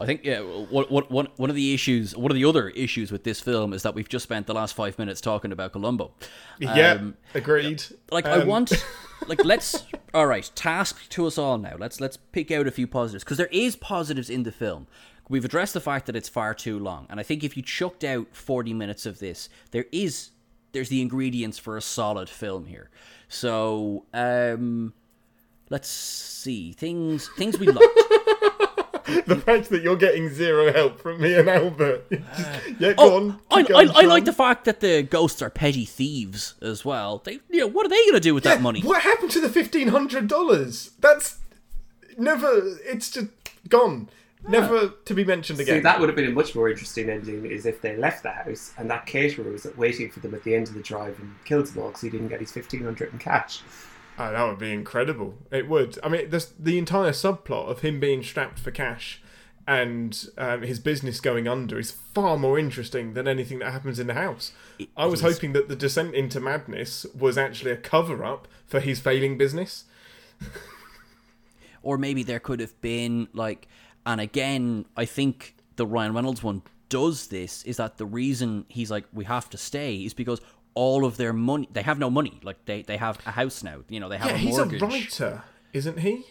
I 0.00 0.06
think 0.06 0.24
yeah. 0.24 0.40
What, 0.40 0.90
what, 0.90 1.10
one, 1.10 1.28
one 1.36 1.50
of 1.50 1.56
the 1.56 1.74
issues, 1.74 2.16
one 2.16 2.30
of 2.30 2.34
the 2.34 2.44
other 2.46 2.70
issues 2.70 3.12
with 3.12 3.24
this 3.24 3.38
film 3.40 3.72
is 3.74 3.82
that 3.82 3.94
we've 3.94 4.08
just 4.08 4.22
spent 4.22 4.46
the 4.46 4.54
last 4.54 4.72
five 4.74 4.98
minutes 4.98 5.20
talking 5.20 5.52
about 5.52 5.72
Columbo. 5.72 6.12
yeah, 6.58 6.92
Um, 6.92 7.16
agreed. 7.34 7.82
like 8.10 8.24
I 8.26 8.40
Um, 8.40 8.48
want, 8.48 8.72
like 9.28 9.44
let's. 9.44 9.84
All 10.14 10.26
right, 10.26 10.50
task 10.54 11.08
to 11.10 11.26
us 11.26 11.36
all 11.38 11.58
now. 11.58 11.76
Let's 11.78 12.00
let's 12.00 12.16
pick 12.16 12.50
out 12.50 12.66
a 12.66 12.70
few 12.70 12.86
positives 12.86 13.24
because 13.24 13.36
there 13.36 13.48
is 13.52 13.76
positives 13.76 14.30
in 14.30 14.42
the 14.44 14.52
film. 14.52 14.86
We've 15.28 15.44
addressed 15.44 15.74
the 15.74 15.80
fact 15.80 16.06
that 16.06 16.16
it's 16.16 16.28
far 16.28 16.54
too 16.54 16.78
long, 16.78 17.06
and 17.10 17.20
I 17.20 17.22
think 17.22 17.44
if 17.44 17.56
you 17.56 17.62
chucked 17.62 18.02
out 18.02 18.28
forty 18.32 18.72
minutes 18.74 19.04
of 19.06 19.18
this, 19.20 19.48
there 19.70 19.84
is 19.92 20.30
there's 20.72 20.88
the 20.88 21.00
ingredients 21.02 21.58
for 21.58 21.76
a 21.76 21.80
solid 21.82 22.28
film 22.30 22.64
here. 22.66 22.90
So 23.28 24.06
um, 24.14 24.94
let's 25.68 25.88
see 25.88 26.72
things 26.72 27.28
things 27.36 27.58
we 27.58 27.66
liked. 27.70 27.98
the 29.26 29.36
fact 29.36 29.68
that 29.70 29.82
you're 29.82 29.96
getting 29.96 30.28
zero 30.28 30.72
help 30.72 31.00
from 31.00 31.20
me 31.20 31.34
and 31.34 31.48
Albert. 31.48 32.06
yeah, 32.78 32.92
go 32.92 32.94
oh, 32.98 33.16
on. 33.16 33.40
Oh, 33.50 33.56
I, 33.56 33.62
going, 33.62 33.90
I, 33.90 34.00
I 34.00 34.02
like 34.02 34.24
the 34.24 34.32
fact 34.32 34.64
that 34.64 34.80
the 34.80 35.02
ghosts 35.02 35.42
are 35.42 35.50
petty 35.50 35.84
thieves 35.84 36.54
as 36.62 36.84
well. 36.84 37.18
They, 37.24 37.40
you 37.48 37.60
know, 37.60 37.66
what 37.66 37.86
are 37.86 37.88
they 37.88 38.02
going 38.04 38.14
to 38.14 38.20
do 38.20 38.34
with 38.34 38.44
that 38.44 38.60
money? 38.60 38.80
What 38.82 39.02
happened 39.02 39.30
to 39.32 39.40
the 39.40 39.48
fifteen 39.48 39.88
hundred 39.88 40.28
dollars? 40.28 40.90
That's 41.00 41.38
never. 42.16 42.78
It's 42.84 43.10
just 43.10 43.28
gone. 43.68 44.08
Ah. 44.46 44.50
Never 44.50 44.88
to 45.04 45.14
be 45.14 45.24
mentioned 45.24 45.60
again. 45.60 45.76
See, 45.76 45.80
that 45.80 46.00
would 46.00 46.08
have 46.08 46.16
been 46.16 46.28
a 46.28 46.32
much 46.32 46.54
more 46.54 46.68
interesting 46.68 47.10
ending 47.10 47.44
is 47.44 47.66
if 47.66 47.82
they 47.82 47.96
left 47.96 48.22
the 48.22 48.30
house 48.30 48.72
and 48.78 48.90
that 48.90 49.06
caterer 49.06 49.50
was 49.50 49.66
waiting 49.76 50.10
for 50.10 50.20
them 50.20 50.34
at 50.34 50.44
the 50.44 50.54
end 50.54 50.68
of 50.68 50.74
the 50.74 50.82
drive 50.82 51.18
and 51.18 51.34
killed 51.44 51.66
them 51.66 51.82
all 51.82 51.88
because 51.88 52.02
he 52.02 52.10
didn't 52.10 52.28
get 52.28 52.40
his 52.40 52.54
1500 52.54 53.12
in 53.12 53.18
cash. 53.18 53.60
Oh, 54.22 54.32
that 54.32 54.46
would 54.46 54.58
be 54.58 54.70
incredible. 54.70 55.38
It 55.50 55.66
would. 55.66 55.98
I 56.04 56.10
mean, 56.10 56.28
this, 56.28 56.52
the 56.58 56.76
entire 56.76 57.12
subplot 57.12 57.70
of 57.70 57.80
him 57.80 57.98
being 57.98 58.22
strapped 58.22 58.58
for 58.58 58.70
cash 58.70 59.22
and 59.66 60.26
um, 60.36 60.60
his 60.60 60.78
business 60.78 61.20
going 61.20 61.48
under 61.48 61.78
is 61.78 61.90
far 61.90 62.36
more 62.36 62.58
interesting 62.58 63.14
than 63.14 63.26
anything 63.26 63.60
that 63.60 63.72
happens 63.72 63.98
in 63.98 64.08
the 64.08 64.14
house. 64.14 64.52
I 64.94 65.06
was 65.06 65.24
is. 65.24 65.32
hoping 65.32 65.54
that 65.54 65.68
the 65.68 65.76
descent 65.76 66.14
into 66.14 66.38
madness 66.38 67.06
was 67.18 67.38
actually 67.38 67.70
a 67.70 67.78
cover 67.78 68.22
up 68.22 68.46
for 68.66 68.80
his 68.80 69.00
failing 69.00 69.38
business. 69.38 69.84
or 71.82 71.96
maybe 71.96 72.22
there 72.22 72.40
could 72.40 72.60
have 72.60 72.78
been 72.82 73.28
like 73.32 73.68
and 74.06 74.20
again 74.20 74.86
i 74.96 75.04
think 75.04 75.54
the 75.76 75.86
ryan 75.86 76.14
reynolds 76.14 76.42
one 76.42 76.62
does 76.88 77.26
this 77.26 77.62
is 77.64 77.76
that 77.76 77.98
the 77.98 78.06
reason 78.06 78.64
he's 78.68 78.90
like 78.90 79.04
we 79.12 79.24
have 79.24 79.50
to 79.50 79.58
stay 79.58 79.96
is 79.96 80.14
because 80.14 80.40
all 80.74 81.04
of 81.04 81.16
their 81.16 81.32
money 81.32 81.68
they 81.72 81.82
have 81.82 81.98
no 81.98 82.08
money 82.10 82.38
like 82.42 82.64
they 82.64 82.82
they 82.82 82.96
have 82.96 83.18
a 83.26 83.32
house 83.32 83.62
now 83.62 83.78
you 83.88 83.98
know 84.00 84.08
they 84.08 84.16
have 84.18 84.28
Yeah, 84.28 84.34
a 84.34 84.38
he's 84.38 84.58
a 84.58 84.64
writer, 84.66 85.42
isn't 85.72 85.98
he? 85.98 86.24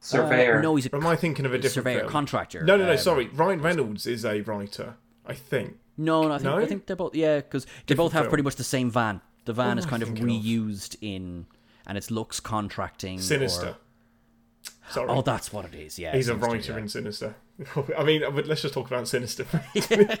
Surveyor. 0.00 0.58
Uh, 0.58 0.62
no 0.62 0.76
he's 0.76 0.86
a 0.86 0.90
Or 0.94 0.98
am 0.98 1.06
I 1.06 1.16
thinking 1.16 1.46
of 1.46 1.52
a 1.54 1.56
different 1.58 1.74
surveyor 1.74 2.00
film? 2.00 2.10
contractor 2.12 2.62
No, 2.62 2.76
no, 2.76 2.84
no. 2.86 2.92
um, 2.92 2.98
sorry, 2.98 3.28
Ryan 3.28 3.60
Reynolds 3.62 4.06
is 4.06 4.24
a 4.24 4.40
writer. 4.42 4.96
I 5.26 5.34
think. 5.34 5.78
no 5.96 6.22
no 6.28 6.32
i 6.34 6.38
think, 6.38 6.44
No? 6.44 6.58
I 6.58 6.66
think 6.66 6.86
they're 6.86 6.94
both 6.96 7.14
yeah 7.14 7.36
because 7.36 7.66
they 7.86 7.94
both 7.94 8.12
have 8.12 8.22
film. 8.24 8.30
pretty 8.30 8.44
much 8.44 8.56
the 8.56 8.64
same 8.64 8.90
van 8.90 9.20
the 9.46 9.52
van 9.52 9.68
What 9.70 9.78
is 9.78 9.86
kind 9.86 10.02
of 10.02 10.08
thinking 10.10 10.24
of? 10.28 10.44
reused 10.44 10.96
in 11.00 11.46
and 11.86 11.96
it's 11.98 12.10
looks 12.10 12.38
contracting 12.40 13.18
or- 13.18 13.22
Sinister. 13.22 13.76
Sorry. 14.90 15.08
oh 15.08 15.22
that's 15.22 15.52
what 15.52 15.64
it 15.64 15.74
is 15.74 15.98
yeah 15.98 16.14
He's 16.14 16.28
a 16.28 16.36
writer 16.36 16.72
yeah. 16.74 16.78
in 16.78 16.88
Sinister. 16.88 17.34
I 17.98 18.04
mean, 18.04 18.22
but 18.34 18.46
let's 18.46 18.60
just 18.62 18.74
talk 18.74 18.86
about 18.86 19.08
Sinister. 19.08 19.46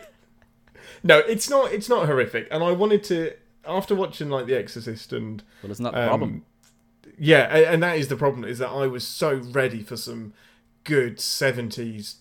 no, 1.02 1.18
it's 1.18 1.48
not. 1.50 1.72
It's 1.72 1.88
not 1.88 2.06
horrific. 2.06 2.48
And 2.50 2.64
I 2.64 2.72
wanted 2.72 3.04
to, 3.04 3.32
after 3.66 3.94
watching 3.94 4.30
like 4.30 4.46
The 4.46 4.56
Exorcist 4.56 5.12
and 5.12 5.42
well 5.62 5.72
isn't 5.72 5.84
that 5.84 5.92
the 5.94 6.02
um, 6.02 6.08
problem 6.08 6.44
yeah, 7.18 7.54
a- 7.54 7.66
and 7.68 7.82
that 7.82 7.96
is 7.96 8.08
the 8.08 8.16
problem 8.16 8.44
is 8.44 8.58
that 8.58 8.68
I 8.68 8.86
was 8.86 9.06
so 9.06 9.34
ready 9.36 9.82
for 9.82 9.96
some 9.96 10.32
good 10.84 11.20
seventies 11.20 12.16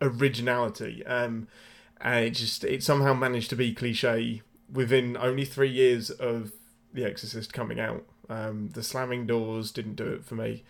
originality. 0.00 1.04
Um, 1.06 1.48
and 2.00 2.24
it 2.24 2.30
just 2.30 2.64
it 2.64 2.82
somehow 2.82 3.14
managed 3.14 3.50
to 3.50 3.56
be 3.56 3.72
cliche 3.72 4.42
within 4.70 5.16
only 5.16 5.44
three 5.44 5.70
years 5.70 6.10
of 6.10 6.52
The 6.92 7.04
Exorcist 7.04 7.52
coming 7.52 7.78
out. 7.78 8.04
Um, 8.28 8.70
the 8.70 8.82
slamming 8.82 9.26
doors 9.26 9.70
didn't 9.70 9.96
do 9.96 10.06
it 10.06 10.24
for 10.24 10.34
me. 10.34 10.64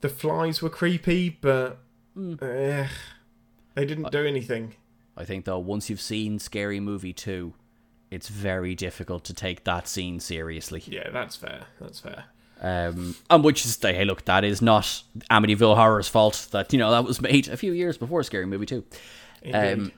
The 0.00 0.08
flies 0.08 0.62
were 0.62 0.70
creepy, 0.70 1.28
but 1.28 1.78
eh, 2.40 2.88
they 3.74 3.84
didn't 3.84 4.10
do 4.10 4.24
anything. 4.26 4.74
I 5.16 5.24
think 5.24 5.44
though 5.44 5.58
once 5.58 5.90
you've 5.90 6.00
seen 6.00 6.38
Scary 6.38 6.80
Movie 6.80 7.12
2, 7.12 7.52
it's 8.12 8.28
very 8.28 8.74
difficult 8.74 9.24
to 9.24 9.34
take 9.34 9.64
that 9.64 9.88
scene 9.88 10.20
seriously. 10.20 10.82
Yeah, 10.86 11.08
that's 11.10 11.34
fair. 11.34 11.64
That's 11.80 11.98
fair. 11.98 12.24
Um, 12.60 13.16
and 13.30 13.42
which 13.42 13.64
is 13.64 13.78
hey, 13.80 14.04
look, 14.04 14.26
that 14.26 14.44
is 14.44 14.60
not 14.60 15.02
Amityville 15.30 15.74
Horror's 15.76 16.08
fault. 16.08 16.48
That 16.52 16.72
you 16.72 16.78
know 16.78 16.90
that 16.90 17.04
was 17.04 17.20
made 17.20 17.48
a 17.48 17.56
few 17.56 17.72
years 17.72 17.96
before 17.96 18.22
Scary 18.22 18.46
Movie 18.46 18.66
2. 18.66 18.84
Indeed. 19.42 19.72
Um, 19.72 19.92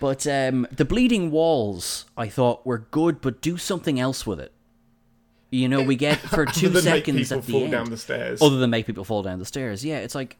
but 0.00 0.26
um, 0.26 0.66
the 0.72 0.84
bleeding 0.84 1.30
walls, 1.30 2.06
I 2.16 2.28
thought 2.28 2.66
were 2.66 2.78
good, 2.90 3.20
but 3.20 3.40
do 3.40 3.56
something 3.56 4.00
else 4.00 4.26
with 4.26 4.40
it. 4.40 4.52
You 5.50 5.68
know, 5.68 5.82
we 5.82 5.94
get 5.94 6.18
for 6.18 6.46
two 6.46 6.66
Other 6.66 6.80
than 6.80 6.92
make 6.92 7.04
seconds 7.06 7.28
people 7.28 7.38
at 7.38 7.46
the 7.46 7.52
fall 7.52 7.62
end. 7.62 7.72
down 7.72 7.90
the 7.90 7.96
stairs. 7.96 8.42
Other 8.42 8.56
than 8.58 8.70
make 8.70 8.86
people 8.86 9.04
fall 9.04 9.22
down 9.22 9.38
the 9.38 9.44
stairs, 9.44 9.84
yeah, 9.84 9.98
it's 9.98 10.14
like, 10.14 10.36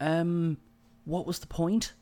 um, 0.00 0.58
what 1.04 1.26
was 1.26 1.38
the 1.38 1.46
point? 1.46 1.94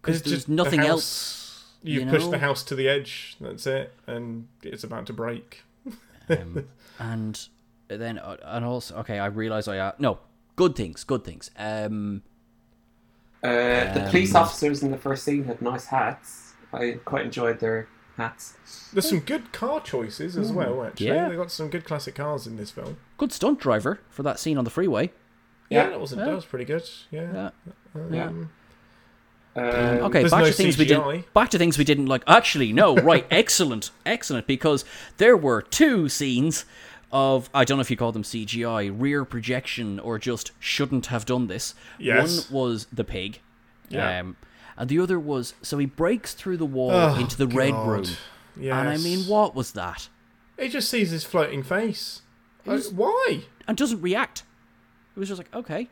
Because 0.00 0.22
there's 0.22 0.46
the 0.46 0.52
nothing 0.52 0.80
else. 0.80 1.47
You, 1.88 2.00
you 2.00 2.06
push 2.06 2.24
know? 2.24 2.30
the 2.30 2.38
house 2.38 2.62
to 2.64 2.74
the 2.74 2.88
edge. 2.88 3.36
That's 3.40 3.66
it, 3.66 3.92
and 4.06 4.48
it's 4.62 4.84
about 4.84 5.06
to 5.06 5.12
break. 5.12 5.62
um, 6.28 6.66
and 6.98 7.48
then 7.88 8.18
uh, 8.18 8.36
and 8.44 8.64
also 8.64 8.96
okay, 8.98 9.18
I 9.18 9.26
realize 9.26 9.68
I 9.68 9.78
uh, 9.78 9.92
no 9.98 10.18
good 10.56 10.74
things, 10.76 11.04
good 11.04 11.24
things. 11.24 11.50
Um, 11.58 12.22
Uh, 13.42 13.92
the 13.94 14.04
Um, 14.04 14.10
police 14.10 14.34
officers 14.34 14.82
in 14.82 14.90
the 14.90 14.98
first 14.98 15.22
scene 15.24 15.44
had 15.44 15.62
nice 15.62 15.86
hats. 15.86 16.54
I 16.72 16.98
quite 17.04 17.24
enjoyed 17.24 17.60
their 17.60 17.88
hats. 18.16 18.90
There's 18.92 19.08
some 19.08 19.20
good 19.20 19.52
car 19.52 19.80
choices 19.80 20.36
as 20.36 20.50
well. 20.52 20.84
Actually, 20.84 21.06
yeah. 21.06 21.28
they 21.28 21.36
got 21.36 21.52
some 21.52 21.70
good 21.70 21.84
classic 21.84 22.16
cars 22.16 22.46
in 22.48 22.56
this 22.56 22.70
film. 22.72 22.96
good 23.16 23.32
stunt 23.32 23.60
driver 23.60 24.00
for 24.10 24.22
that 24.24 24.38
scene 24.40 24.58
on 24.58 24.64
the 24.64 24.70
freeway. 24.70 25.12
Yeah, 25.70 25.84
Yeah. 25.84 25.90
that 25.90 26.00
wasn't. 26.00 26.20
Yeah. 26.20 26.26
That 26.26 26.34
was 26.34 26.44
pretty 26.46 26.64
good. 26.64 26.82
Yeah. 27.10 27.32
Yeah. 27.32 27.50
Yeah. 28.10 28.26
Um, 28.26 28.50
Um, 29.58 30.04
Okay, 30.06 30.22
back 30.24 30.32
no 30.40 30.46
to 30.46 30.52
things 30.52 30.78
we 30.78 30.84
didn't. 30.84 31.32
Back 31.34 31.50
to 31.50 31.58
things 31.58 31.76
we 31.78 31.84
didn't 31.84 32.06
like. 32.06 32.22
Actually, 32.26 32.72
no. 32.72 32.94
Right, 33.08 33.26
excellent, 33.30 33.90
excellent. 34.06 34.46
Because 34.46 34.84
there 35.16 35.36
were 35.36 35.62
two 35.62 36.08
scenes 36.08 36.64
of 37.10 37.48
I 37.54 37.64
don't 37.64 37.78
know 37.78 37.82
if 37.82 37.90
you 37.90 37.96
call 37.96 38.12
them 38.12 38.22
CGI, 38.22 38.94
rear 38.94 39.24
projection, 39.24 39.98
or 39.98 40.18
just 40.18 40.52
shouldn't 40.60 41.06
have 41.06 41.24
done 41.24 41.46
this. 41.46 41.74
Yes. 41.98 42.50
One 42.50 42.62
was 42.62 42.86
the 42.92 43.04
pig, 43.04 43.40
Yeah. 43.88 44.20
um, 44.20 44.36
and 44.76 44.88
the 44.90 44.98
other 45.00 45.18
was 45.18 45.54
so 45.62 45.78
he 45.78 45.86
breaks 45.86 46.34
through 46.34 46.58
the 46.58 46.66
wall 46.66 46.90
Oh, 46.92 47.14
into 47.18 47.36
the 47.36 47.46
red 47.46 47.70
God. 47.72 47.88
room. 47.88 48.04
And 48.60 48.88
I 48.88 48.96
mean, 48.98 49.20
what 49.26 49.54
was 49.54 49.72
that? 49.72 50.08
He 50.58 50.68
just 50.68 50.90
sees 50.90 51.10
his 51.10 51.24
floating 51.24 51.62
face. 51.62 52.22
Like, 52.66 52.82
why? 52.92 53.42
And 53.66 53.76
doesn't 53.78 54.02
react. 54.02 54.42
It 55.16 55.18
was 55.20 55.28
just 55.28 55.38
like, 55.38 55.54
okay, 55.54 55.88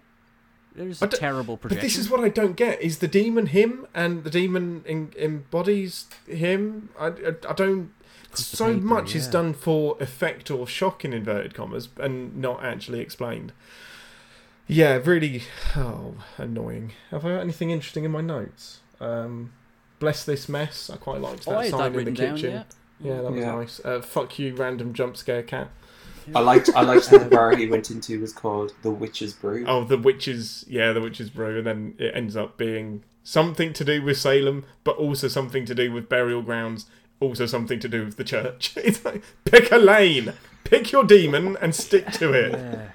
there's 0.77 1.03
I 1.03 1.07
a 1.07 1.09
don't- 1.09 1.18
terrible 1.20 1.57
But 1.61 1.81
this 1.81 1.97
is 1.97 2.09
what 2.11 2.20
I 2.20 2.29
don't 2.29 2.55
get: 2.57 2.81
is 2.81 2.99
the 2.99 3.09
demon 3.09 3.47
him, 3.47 3.87
and 3.95 4.22
the 4.24 4.31
demon 4.31 4.83
in, 4.87 5.12
embodies 5.18 6.07
him? 6.29 6.91
I, 6.99 7.07
I, 7.07 7.35
I 7.49 7.53
don't. 7.55 7.91
So 8.35 8.66
paper, 8.74 8.85
much 8.85 9.14
is 9.14 9.29
done 9.29 9.55
for 9.55 9.97
effect 9.99 10.51
or 10.51 10.66
shock 10.66 11.05
in 11.05 11.12
inverted 11.14 11.55
commas, 11.55 11.89
and 11.99 12.37
not 12.37 12.62
actually 12.62 13.01
explained. 13.01 13.53
Yeah, 14.66 15.01
really. 15.03 15.45
Oh, 15.77 16.16
annoying. 16.39 16.93
Have 17.11 17.24
I 17.24 17.31
got 17.31 17.41
anything 17.41 17.70
interesting 17.70 18.05
in 18.05 18.11
my 18.11 18.20
notes? 18.20 18.81
Um, 19.01 19.53
bless 20.01 20.24
this 20.24 20.49
mess. 20.49 20.91
I 20.91 20.97
quite 20.97 21.20
liked 21.20 21.45
that 21.47 21.57
oh, 21.57 21.62
sign 21.70 21.70
that 21.70 21.87
in 21.87 21.93
the 21.93 21.99
written 21.99 22.14
down. 22.14 22.35
kitchen. 22.37 22.53
Yeah. 22.53 22.62
Yeah, 22.99 23.22
that 23.22 23.31
was 23.33 23.41
Yeah. 23.41 23.53
nice. 23.55 23.81
Uh, 23.85 24.01
fuck 24.01 24.39
you, 24.39 24.55
random 24.55 24.93
jump 24.93 25.16
scare 25.16 25.43
cat. 25.43 25.68
I 26.35 26.41
liked 26.41 26.70
I 26.74 26.83
liked 26.83 27.11
that 27.11 27.29
the 27.31 27.37
bar 27.37 27.55
he 27.57 27.66
went 27.68 27.91
into 27.91 28.20
was 28.20 28.33
called 28.33 28.72
the 28.83 28.91
Witch's 28.91 29.33
Brew. 29.33 29.64
Oh, 29.66 29.85
the 29.85 29.97
witches. 29.99 30.64
Yeah, 30.68 30.93
the 30.93 31.01
witches 31.01 31.31
brew, 31.31 31.59
and 31.59 31.66
then 31.66 31.95
it 31.99 32.14
ends 32.14 32.37
up 32.37 32.57
being 32.57 33.05
something 33.22 33.72
to 33.74 33.85
do 33.85 34.03
with 34.03 34.18
Salem, 34.18 34.64
but 34.85 34.97
also 34.97 35.29
something 35.29 35.64
to 35.66 35.74
do 35.74 35.93
with 35.93 36.09
burial 36.09 36.43
grounds. 36.43 36.87
Also 37.20 37.47
something 37.47 37.79
to 37.81 37.89
do 37.89 38.05
with 38.05 38.16
the 38.16 38.24
church. 38.24 38.74
It's 38.77 39.05
like 39.05 39.22
pick 39.45 39.70
a 39.72 39.77
lane, 39.79 40.33
pick 40.64 40.93
your 40.93 41.05
demon, 41.05 41.57
and 41.62 41.74
stick 41.74 42.11
to 42.12 42.33
it. 42.33 42.53
Yeah. 42.53 42.89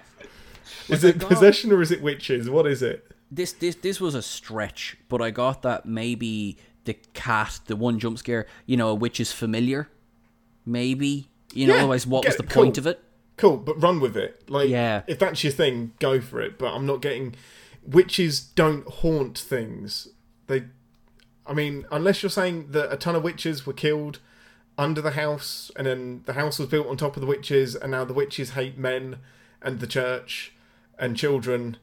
Is 0.89 1.03
I 1.05 1.09
it 1.09 1.17
got- 1.19 1.29
possession 1.29 1.71
or 1.71 1.82
is 1.82 1.91
it 1.91 2.01
witches? 2.01 2.49
What 2.49 2.67
is 2.67 2.82
it? 2.84 3.07
this 3.34 3.53
this 3.53 3.75
this 3.75 4.01
was 4.01 4.13
a 4.13 4.21
stretch, 4.21 4.97
but 5.07 5.21
I 5.21 5.32
got 5.32 5.61
that 5.61 5.86
maybe 5.86 6.57
the 6.84 6.95
cat, 7.13 7.61
the 7.67 7.75
one 7.77 7.97
jump 7.97 8.17
scare, 8.19 8.45
you 8.65 8.75
know, 8.75 8.93
which 8.93 9.19
is 9.21 9.32
familiar. 9.32 9.88
Maybe 10.65 11.29
you 11.53 11.67
know. 11.67 11.73
Yeah, 11.73 11.79
otherwise, 11.79 12.05
what 12.05 12.25
was 12.25 12.36
get- 12.36 12.45
the 12.47 12.53
point 12.53 12.75
cool. 12.75 12.82
of 12.82 12.88
it? 12.88 13.03
Cool, 13.41 13.57
but 13.57 13.81
run 13.81 13.99
with 13.99 14.15
it. 14.15 14.47
Like, 14.49 14.69
Yeah. 14.69 15.01
if 15.07 15.17
that's 15.17 15.43
your 15.43 15.51
thing, 15.51 15.93
go 15.99 16.21
for 16.21 16.39
it. 16.39 16.59
But 16.59 16.73
I'm 16.75 16.85
not 16.85 17.01
getting. 17.01 17.33
Witches 17.83 18.39
don't 18.39 18.87
haunt 18.87 19.35
things. 19.37 20.07
They, 20.45 20.65
I 21.47 21.53
mean, 21.53 21.85
unless 21.91 22.21
you're 22.21 22.29
saying 22.29 22.67
that 22.69 22.93
a 22.93 22.97
ton 22.97 23.15
of 23.15 23.23
witches 23.23 23.65
were 23.65 23.73
killed 23.73 24.19
under 24.77 25.01
the 25.01 25.11
house, 25.11 25.71
and 25.75 25.87
then 25.87 26.21
the 26.25 26.33
house 26.33 26.59
was 26.59 26.69
built 26.69 26.85
on 26.85 26.97
top 26.97 27.17
of 27.17 27.21
the 27.21 27.27
witches, 27.27 27.75
and 27.75 27.89
now 27.91 28.05
the 28.05 28.13
witches 28.13 28.51
hate 28.51 28.77
men 28.77 29.17
and 29.61 29.79
the 29.79 29.87
church 29.87 30.53
and 30.99 31.17
children. 31.17 31.77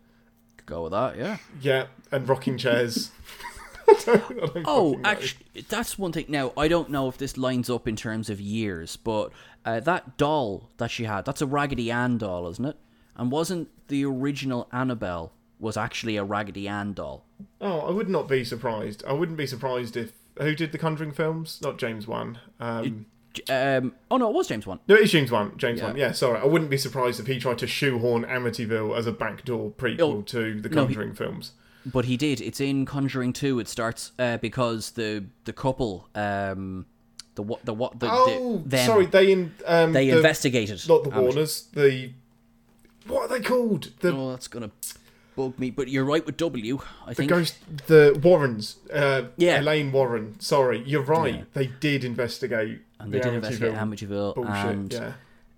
Go 0.65 0.85
with 0.85 0.93
that, 0.93 1.17
yeah. 1.19 1.39
Yeah, 1.61 1.87
and 2.13 2.29
rocking 2.29 2.57
chairs. 2.57 3.11
I 3.89 3.95
don't- 4.05 4.23
I 4.43 4.47
don't 4.47 4.65
Oh, 4.67 5.01
actually, 5.03 5.65
that's 5.69 5.99
one 5.99 6.13
thing. 6.13 6.27
Now, 6.29 6.53
I 6.57 6.69
don't 6.69 6.91
know 6.91 7.09
if 7.09 7.19
this 7.19 7.37
lines 7.37 7.69
up 7.71 7.89
in 7.89 7.97
terms 7.97 8.29
of 8.31 8.41
years, 8.41 8.97
but 8.97 9.33
uh, 9.65 9.81
that 9.81 10.17
doll 10.17 10.69
that 10.79 10.91
she 10.91 11.05
had, 11.05 11.25
that's 11.25 11.43
a 11.43 11.47
Raggedy 11.47 11.91
Ann 11.91 12.19
doll, 12.19 12.49
isn't 12.49 12.65
it? 12.65 12.77
And 13.17 13.31
wasn't 13.33 13.69
the 13.89 14.05
original 14.05 14.69
Annabelle 14.73 15.33
was 15.59 15.77
actually 15.77 16.17
a 16.17 16.25
Raggedy 16.25 16.69
Ann 16.69 16.93
doll? 16.93 17.25
Oh, 17.61 17.81
I 17.81 17.91
would 17.91 18.09
not 18.09 18.29
be 18.29 18.45
surprised. 18.45 19.03
I 19.07 19.13
wouldn't 19.13 19.39
be 19.39 19.47
surprised 19.47 19.97
if 19.97 20.13
who 20.41 20.55
did 20.55 20.71
the 20.73 20.79
Conjuring 20.79 21.13
films? 21.13 21.61
Not 21.63 21.79
James 21.79 22.07
Wan. 22.07 22.39
Um, 22.61 23.07
Um, 23.51 23.95
oh 24.11 24.17
no, 24.17 24.31
it 24.31 24.35
was 24.35 24.49
James 24.49 24.67
Wan. 24.67 24.81
no, 24.89 24.95
it's 24.97 25.13
James 25.13 25.31
Wan. 25.31 25.53
James 25.57 25.79
Yeah. 25.81 25.87
Wan. 25.87 25.97
Yeah, 25.97 26.13
sorry. 26.13 26.41
I 26.41 26.45
wouldn't 26.47 26.71
be 26.71 26.79
surprised 26.79 27.21
if 27.21 27.27
he 27.27 27.39
tried 27.39 27.59
to 27.59 27.67
shoehorn 27.67 28.25
Amityville 28.25 28.97
as 28.97 29.07
a 29.07 29.13
backdoor 29.13 29.71
prequel 29.73 30.01
Oh, 30.01 30.23
to 30.23 30.61
the 30.61 30.69
no, 30.69 30.87
he- 30.87 30.95
Conjuring 30.95 31.15
films. 31.15 31.53
But 31.87 32.05
he 32.07 32.17
did. 32.17 32.41
It's 32.41 32.61
in 32.61 32.85
Conjuring 32.87 33.33
Two. 33.33 33.59
It 33.61 33.69
starts 33.69 34.13
uh, 34.19 34.39
because 34.39 34.91
the 34.93 35.25
the 35.45 35.53
couple, 35.53 36.09
um, 36.15 36.87
the 37.39 37.43
what 37.45 37.65
the 37.65 37.73
what 37.73 38.01
the, 38.01 38.09
oh, 38.11 38.59
the 38.65 38.69
them, 38.69 38.87
sorry. 38.87 39.07
They 39.07 39.31
in 39.31 39.55
um, 39.65 39.93
they 39.93 40.11
the, 40.11 40.17
investigated. 40.17 40.87
not 40.89 41.05
the. 41.05 41.11
Warners. 41.11 41.69
The 41.73 42.11
what 43.07 43.23
are 43.31 43.39
they 43.39 43.41
called? 43.45 43.93
The 44.01 44.13
Oh, 44.13 44.31
that's 44.31 44.49
gonna 44.49 44.73
bug 45.37 45.57
me. 45.57 45.71
But 45.71 45.87
you're 45.87 46.05
right 46.05 46.27
with 46.27 46.37
W. 46.37 46.81
I 47.07 47.15
think 47.15 47.31
the 47.31 47.37
ghost. 47.37 47.55
The 47.87 48.19
Warrens. 48.21 48.77
Uh, 48.93 49.27
Yeah. 49.37 49.61
Elaine 49.61 49.93
Warren. 49.93 50.39
Sorry, 50.41 50.83
you're 50.85 51.03
right. 51.03 51.35
Yeah. 51.37 51.45
They 51.55 51.67
did 51.69 52.03
investigate. 52.05 52.81
and 52.99 53.13
they 53.13 53.19
the 53.19 53.25
did 53.25 53.35
investigate 53.35 53.75
Amityville 53.75 54.35
Amityville, 54.35 54.35
bullshit. 54.35 54.55
and 54.55 54.93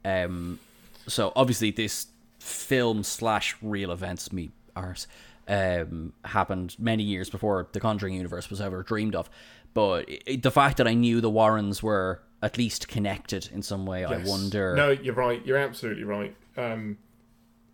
yeah. 0.05 0.24
um, 0.24 0.59
so 1.07 1.33
obviously 1.35 1.70
this 1.70 2.09
film 2.39 3.03
slash 3.03 3.57
real 3.62 3.91
events 3.91 4.33
me 4.33 4.51
arse 4.76 5.07
um 5.49 6.12
happened 6.24 6.76
many 6.78 7.03
years 7.03 7.28
before 7.28 7.66
the 7.72 7.81
Conjuring 7.81 8.14
universe 8.14 8.51
was 8.51 8.61
ever 8.61 8.83
dreamed 8.83 9.14
of. 9.14 9.31
But 9.73 10.09
i 10.29 10.37
the 10.37 10.51
fact 10.51 10.77
that 10.79 10.87
I 10.87 10.95
knew 10.95 11.21
the 11.21 11.31
Warrens 11.31 11.83
were 11.83 12.21
at 12.43 12.57
least 12.57 12.89
connected 12.89 13.49
in 13.53 13.62
some 13.62 13.87
way, 13.87 14.05
I 14.05 14.16
wonder. 14.18 14.75
No, 14.75 14.91
you're 14.91 15.14
right. 15.14 15.45
You're 15.45 15.59
absolutely 15.59 16.05
right. 16.05 16.35
Um, 16.57 16.99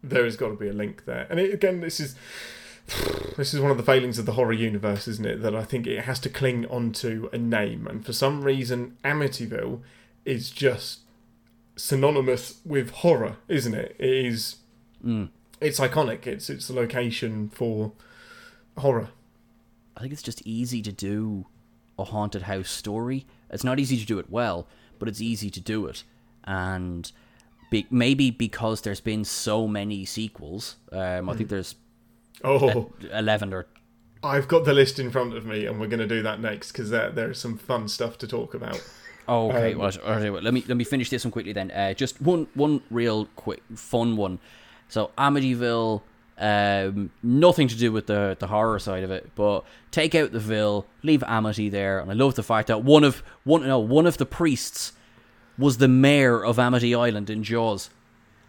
there 0.02 0.24
has 0.24 0.36
got 0.36 0.48
to 0.48 0.56
be 0.56 0.68
a 0.68 0.72
link 0.72 1.04
there. 1.04 1.26
And 1.30 1.40
it, 1.40 1.54
again, 1.54 1.80
this 1.80 2.00
is 2.00 2.16
this 3.36 3.54
is 3.54 3.60
one 3.60 3.70
of 3.70 3.76
the 3.76 3.82
failings 3.82 4.18
of 4.18 4.26
the 4.26 4.32
horror 4.32 4.52
universe, 4.52 5.08
isn't 5.08 5.26
it? 5.26 5.42
That 5.42 5.54
I 5.54 5.64
think 5.64 5.86
it 5.86 6.04
has 6.04 6.20
to 6.20 6.28
cling 6.28 6.66
onto 6.66 7.28
a 7.32 7.38
name, 7.38 7.86
and 7.86 8.04
for 8.04 8.12
some 8.12 8.42
reason, 8.42 8.96
Amityville 9.04 9.80
is 10.24 10.50
just 10.50 11.00
synonymous 11.76 12.60
with 12.64 12.90
horror, 12.90 13.36
isn't 13.48 13.74
it? 13.74 13.96
It 13.98 14.26
is. 14.26 14.56
It's 15.60 15.80
iconic. 15.80 16.26
It's 16.26 16.50
it's 16.50 16.68
the 16.68 16.74
location 16.74 17.48
for 17.48 17.92
horror. 18.78 19.10
I 19.96 20.00
think 20.00 20.12
it's 20.12 20.22
just 20.22 20.42
easy 20.46 20.82
to 20.82 20.92
do 20.92 21.46
a 21.98 22.04
haunted 22.04 22.42
house 22.42 22.70
story. 22.70 23.26
It's 23.50 23.64
not 23.64 23.78
easy 23.78 23.96
to 23.96 24.06
do 24.06 24.18
it 24.18 24.30
well, 24.30 24.66
but 24.98 25.08
it's 25.08 25.20
easy 25.20 25.50
to 25.50 25.60
do 25.60 25.86
it. 25.86 26.04
And 26.44 27.10
be- 27.70 27.86
maybe 27.90 28.30
because 28.30 28.82
there's 28.82 29.00
been 29.00 29.24
so 29.24 29.66
many 29.66 30.04
sequels, 30.04 30.76
um, 30.92 31.28
I 31.28 31.34
think 31.34 31.48
there's 31.48 31.74
Oh, 32.44 32.92
11 33.12 33.52
or 33.54 33.66
I've 34.22 34.48
got 34.48 34.64
the 34.64 34.74
list 34.74 34.98
in 34.98 35.10
front 35.10 35.34
of 35.34 35.46
me, 35.46 35.66
and 35.66 35.80
we're 35.80 35.86
going 35.88 36.00
to 36.00 36.06
do 36.06 36.22
that 36.22 36.40
next 36.40 36.72
because 36.72 36.90
there 36.90 37.10
there 37.10 37.30
is 37.30 37.38
some 37.38 37.56
fun 37.56 37.88
stuff 37.88 38.18
to 38.18 38.26
talk 38.26 38.54
about. 38.54 38.82
Oh, 39.28 39.48
okay. 39.50 39.72
Um, 39.72 39.78
well, 39.78 39.92
well, 40.04 40.42
let 40.42 40.52
me 40.54 40.64
let 40.68 40.76
me 40.76 40.84
finish 40.84 41.10
this 41.10 41.24
one 41.24 41.32
quickly 41.32 41.52
then. 41.52 41.70
Uh, 41.70 41.94
just 41.94 42.20
one 42.20 42.46
one 42.54 42.82
real 42.90 43.26
quick 43.36 43.62
fun 43.74 44.16
one. 44.16 44.38
So 44.88 45.10
Amityville, 45.18 46.02
um, 46.38 47.10
nothing 47.22 47.68
to 47.68 47.76
do 47.76 47.92
with 47.92 48.06
the 48.06 48.36
the 48.38 48.46
horror 48.48 48.78
side 48.78 49.04
of 49.04 49.10
it, 49.10 49.30
but 49.34 49.64
take 49.90 50.14
out 50.14 50.32
the 50.32 50.38
Ville, 50.38 50.86
leave 51.02 51.22
Amity 51.24 51.68
there, 51.68 51.98
and 51.98 52.10
I 52.10 52.14
love 52.14 52.34
the 52.34 52.42
fact 52.42 52.68
that 52.68 52.82
one 52.84 53.04
of 53.04 53.22
one 53.44 53.66
no 53.66 53.78
one 53.78 54.06
of 54.06 54.18
the 54.18 54.26
priests 54.26 54.92
was 55.58 55.78
the 55.78 55.88
mayor 55.88 56.44
of 56.44 56.58
Amity 56.58 56.94
Island 56.94 57.30
in 57.30 57.42
Jaws. 57.42 57.90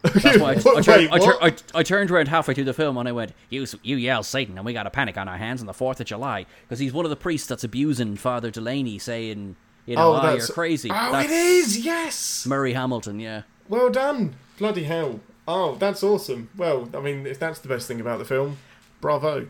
That's 0.02 0.38
why 0.38 0.52
I, 0.52 0.56
I, 0.78 0.82
turned, 0.82 1.10
I, 1.12 1.18
tur- 1.18 1.38
I, 1.42 1.56
I 1.74 1.84
turned 1.84 2.12
around 2.12 2.28
halfway 2.28 2.54
through 2.54 2.66
the 2.66 2.74
film 2.74 2.98
and 2.98 3.08
I 3.08 3.12
went, 3.14 3.34
"You 3.50 3.66
you 3.84 3.96
yell 3.96 4.24
Satan, 4.24 4.58
and 4.58 4.66
we 4.66 4.74
got 4.74 4.86
a 4.88 4.92
panic 4.92 5.18
on 5.18 5.28
our 5.28 5.38
hands 5.38 5.62
on 5.62 5.68
the 5.68 5.74
Fourth 5.74 6.00
of 6.00 6.08
July 6.08 6.46
because 6.64 6.80
he's 6.80 6.94
one 6.94 7.06
of 7.06 7.10
the 7.10 7.16
priests 7.16 7.48
that's 7.48 7.64
abusing 7.64 8.18
Father 8.18 8.52
Delaney, 8.52 9.00
saying, 9.00 9.56
you 9.86 9.96
know, 9.96 10.20
oh, 10.22 10.34
you're 10.34 10.46
crazy." 10.48 10.90
Oh, 10.92 11.12
That's 11.12 11.30
it 11.30 11.34
is. 11.34 11.86
Yes. 11.86 12.46
Murray 12.46 12.74
Hamilton, 12.74 13.20
yeah. 13.20 13.44
Well 13.70 13.90
done. 13.90 14.36
Bloody 14.58 14.84
hell. 14.84 15.20
Oh, 15.48 15.76
that's 15.76 16.04
awesome. 16.04 16.50
Well, 16.58 16.90
I 16.94 17.00
mean, 17.00 17.26
if 17.26 17.40
that's 17.40 17.60
the 17.60 17.70
best 17.70 17.88
thing 17.88 18.02
about 18.02 18.20
the 18.20 18.26
film, 18.26 18.58
bravo. 19.00 19.48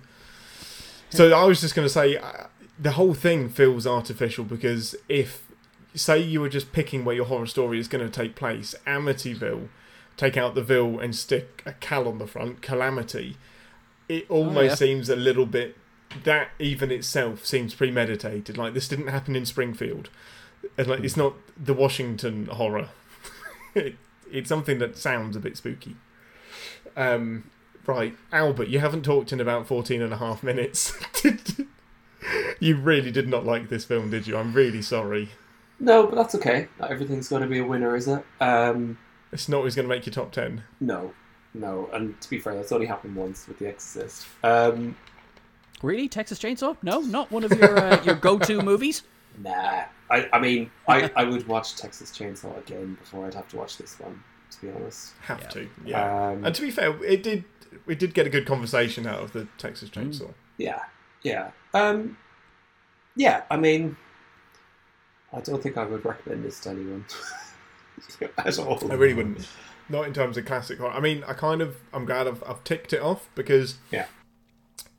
So 1.09 1.33
I 1.33 1.45
was 1.45 1.61
just 1.61 1.73
going 1.73 1.87
to 1.87 1.93
say, 1.93 2.17
uh, 2.17 2.47
the 2.77 2.91
whole 2.91 3.13
thing 3.13 3.49
feels 3.49 3.87
artificial 3.87 4.43
because 4.43 4.95
if, 5.09 5.47
say, 5.95 6.19
you 6.19 6.41
were 6.41 6.49
just 6.49 6.71
picking 6.71 7.03
where 7.03 7.15
your 7.15 7.25
horror 7.25 7.47
story 7.47 7.79
is 7.79 7.87
going 7.87 8.05
to 8.05 8.11
take 8.11 8.35
place, 8.35 8.75
Amityville, 8.85 9.69
take 10.17 10.37
out 10.37 10.53
the 10.53 10.61
Ville 10.61 10.99
and 10.99 11.15
stick 11.15 11.63
a 11.65 11.73
Cal 11.73 12.07
on 12.07 12.19
the 12.19 12.27
front, 12.27 12.61
Calamity, 12.61 13.37
it 14.07 14.29
almost 14.29 14.69
yeah. 14.69 14.75
seems 14.75 15.09
a 15.09 15.15
little 15.15 15.45
bit. 15.45 15.75
That 16.23 16.49
even 16.57 16.91
itself 16.91 17.45
seems 17.45 17.73
premeditated. 17.73 18.57
Like 18.57 18.73
this 18.73 18.87
didn't 18.87 19.07
happen 19.07 19.35
in 19.35 19.45
Springfield. 19.45 20.09
And 20.77 20.87
like 20.87 21.03
it's 21.03 21.17
not 21.17 21.33
the 21.57 21.73
Washington 21.73 22.45
horror. 22.45 22.89
it, 23.75 23.95
it's 24.31 24.49
something 24.49 24.79
that 24.79 24.97
sounds 24.97 25.35
a 25.35 25.39
bit 25.39 25.57
spooky. 25.57 25.95
Um, 26.95 27.49
right, 27.85 28.15
Albert, 28.31 28.67
you 28.69 28.79
haven't 28.79 29.03
talked 29.03 29.31
in 29.31 29.39
about 29.39 29.67
14 29.67 30.01
and 30.01 30.13
a 30.13 30.17
half 30.17 30.43
minutes. 30.43 30.93
you 32.59 32.75
really 32.77 33.11
did 33.11 33.27
not 33.27 33.45
like 33.45 33.69
this 33.69 33.85
film, 33.85 34.09
did 34.09 34.27
you? 34.27 34.37
I'm 34.37 34.53
really 34.53 34.81
sorry. 34.81 35.29
No, 35.79 36.07
but 36.07 36.15
that's 36.15 36.35
okay. 36.35 36.67
Not 36.79 36.91
everything's 36.91 37.27
going 37.29 37.43
to 37.43 37.47
be 37.47 37.59
a 37.59 37.65
winner, 37.65 37.95
is 37.95 38.07
it? 38.07 38.23
Um, 38.41 38.97
It's 39.31 39.47
not 39.47 39.57
always 39.57 39.75
going 39.75 39.87
to 39.87 39.93
make 39.93 40.05
your 40.05 40.13
top 40.13 40.31
10. 40.31 40.63
no, 40.79 41.13
no. 41.53 41.89
And 41.93 42.19
to 42.21 42.29
be 42.29 42.39
fair, 42.39 42.55
that's 42.55 42.71
only 42.71 42.87
happened 42.87 43.15
once 43.15 43.47
with 43.47 43.59
The 43.59 43.67
Exorcist. 43.67 44.27
Um, 44.43 44.95
Really, 45.83 46.07
Texas 46.09 46.39
Chainsaw? 46.39 46.75
No, 46.81 47.01
not 47.01 47.29
one 47.31 47.43
of 47.43 47.51
your 47.51 47.77
uh, 47.77 48.03
your 48.03 48.15
go 48.15 48.39
to 48.39 48.61
movies. 48.63 49.03
Nah. 49.37 49.83
I, 50.09 50.29
I 50.31 50.39
mean, 50.39 50.71
I, 50.87 51.11
I 51.15 51.23
would 51.25 51.47
watch 51.47 51.75
Texas 51.75 52.11
Chainsaw 52.11 52.57
again 52.59 52.95
before 52.99 53.25
I'd 53.27 53.33
have 53.33 53.47
to 53.49 53.57
watch 53.57 53.77
this 53.77 53.99
one. 53.99 54.23
To 54.51 54.61
be 54.61 54.71
honest. 54.71 55.13
Have 55.23 55.41
Yeah. 55.41 55.47
to, 55.49 55.69
yeah. 55.85 56.27
Um, 56.29 56.45
and 56.45 56.55
to 56.55 56.61
be 56.61 56.71
fair, 56.71 57.03
it 57.03 57.21
did. 57.23 57.43
We 57.85 57.95
did 57.95 58.13
get 58.13 58.25
a 58.25 58.29
good 58.29 58.45
conversation 58.45 59.05
out 59.05 59.21
of 59.21 59.33
the 59.33 59.47
Texas 59.57 59.89
Chainsaw. 59.89 60.33
Yeah, 60.57 60.79
yeah, 61.21 61.51
um, 61.73 62.17
yeah. 63.17 63.43
I 63.51 63.57
mean, 63.57 63.97
I 65.33 65.41
don't 65.41 65.61
think 65.61 65.77
I 65.77 65.83
would 65.83 66.05
recommend 66.05 66.45
this 66.45 66.61
to 66.61 66.69
anyone 66.69 67.05
at 68.37 68.57
all. 68.57 68.79
I 68.89 68.95
really 68.95 69.13
wouldn't. 69.13 69.47
Not 69.89 70.07
in 70.07 70.13
terms 70.13 70.37
of 70.37 70.45
classic 70.45 70.79
horror. 70.79 70.91
I 70.91 70.99
mean, 71.01 71.23
I 71.27 71.33
kind 71.33 71.61
of. 71.61 71.75
I'm 71.93 72.05
glad 72.05 72.27
I've, 72.27 72.41
I've 72.47 72.63
ticked 72.63 72.93
it 72.93 73.01
off 73.01 73.29
because 73.35 73.77
Yeah, 73.91 74.05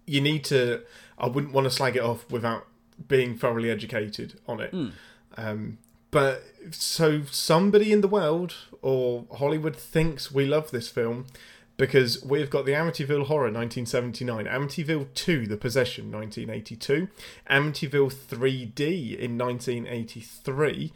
you 0.06 0.20
need 0.20 0.44
to. 0.44 0.82
I 1.18 1.26
wouldn't 1.26 1.52
want 1.54 1.64
to 1.64 1.70
slag 1.70 1.96
it 1.96 2.02
off 2.02 2.30
without 2.30 2.66
being 3.06 3.36
thoroughly 3.36 3.70
educated 3.70 4.40
on 4.48 4.60
it. 4.60 4.74
Um, 5.36 5.78
but 6.10 6.42
so 6.70 7.22
somebody 7.30 7.92
in 7.92 8.00
the 8.00 8.08
world 8.08 8.54
or 8.82 9.26
Hollywood 9.36 9.76
thinks 9.76 10.32
we 10.32 10.46
love 10.46 10.70
this 10.70 10.88
film 10.88 11.26
because 11.76 12.24
we've 12.24 12.50
got 12.50 12.64
the 12.66 12.72
Amityville 12.72 13.26
Horror 13.26 13.52
1979, 13.52 14.46
Amityville 14.46 15.06
2 15.14 15.46
The 15.46 15.56
Possession 15.56 16.10
1982, 16.10 17.08
Amityville 17.48 18.12
3D 18.12 19.16
in 19.16 19.38
1983. 19.38 20.92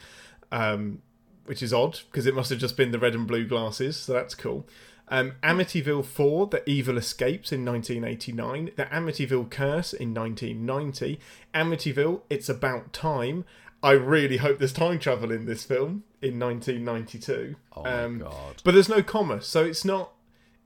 um, 0.50 1.02
which 1.44 1.62
is 1.62 1.72
odd 1.72 2.00
because 2.10 2.26
it 2.26 2.34
must 2.34 2.50
have 2.50 2.58
just 2.58 2.76
been 2.76 2.92
the 2.92 2.98
red 2.98 3.14
and 3.14 3.26
blue 3.26 3.46
glasses, 3.46 3.96
so 3.96 4.12
that's 4.12 4.34
cool. 4.34 4.66
Um, 5.12 5.32
Amityville 5.42 6.06
4, 6.06 6.46
The 6.46 6.68
Evil 6.68 6.96
Escapes 6.96 7.52
in 7.52 7.66
1989, 7.66 8.70
The 8.76 8.86
Amityville 8.86 9.50
Curse 9.50 9.92
in 9.92 10.14
1990, 10.14 11.20
Amityville, 11.54 12.22
It's 12.30 12.48
About 12.48 12.94
Time. 12.94 13.44
I 13.82 13.90
really 13.90 14.38
hope 14.38 14.58
there's 14.58 14.72
time 14.72 14.98
travel 14.98 15.30
in 15.30 15.44
this 15.44 15.64
film 15.64 16.04
in 16.22 16.38
1992. 16.38 17.56
Oh 17.76 17.82
my 17.82 18.02
Um, 18.04 18.18
god. 18.20 18.62
But 18.64 18.72
there's 18.72 18.88
no 18.88 19.02
comma, 19.02 19.42
so 19.42 19.62
it's 19.62 19.84
not. 19.84 20.12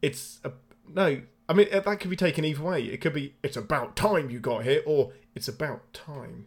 It's 0.01 0.39
a, 0.45 0.53
no. 0.95 1.23
I 1.49 1.53
mean 1.53 1.67
uh, 1.73 1.81
that 1.81 1.99
could 1.99 2.11
be 2.11 2.17
taken 2.17 2.45
either 2.45 2.63
way. 2.63 2.83
It 2.83 3.01
could 3.01 3.15
be 3.15 3.35
it's 3.43 3.57
about 3.57 3.97
time 3.97 4.31
you 4.31 4.39
got 4.39 4.63
here, 4.63 4.83
or 4.87 5.13
it's 5.35 5.49
about 5.49 5.93
time. 5.93 6.47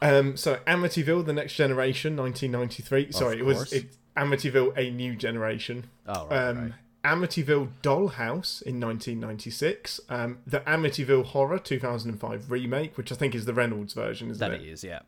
Um. 0.00 0.36
So 0.36 0.56
Amityville: 0.66 1.24
The 1.26 1.32
Next 1.32 1.54
Generation, 1.54 2.14
1993. 2.16 3.10
Sorry, 3.12 3.38
it 3.38 3.44
was 3.44 3.72
it, 3.72 3.96
Amityville: 4.18 4.76
A 4.76 4.90
New 4.90 5.14
Generation. 5.16 5.90
Oh, 6.06 6.26
right, 6.26 6.48
Um, 6.48 6.58
right. 6.58 6.72
Amityville 7.04 7.68
Dollhouse 7.82 8.60
in 8.62 8.80
1996. 8.80 10.00
Um, 10.08 10.38
the 10.46 10.60
Amityville 10.60 11.26
Horror 11.26 11.58
2005 11.58 12.50
remake, 12.50 12.98
which 12.98 13.12
I 13.12 13.14
think 13.14 13.34
is 13.34 13.44
the 13.44 13.54
Reynolds 13.54 13.94
version, 13.94 14.30
isn't 14.30 14.44
it? 14.44 14.50
That 14.50 14.60
it? 14.60 14.68
is, 14.68 14.82
yeah. 14.84 15.00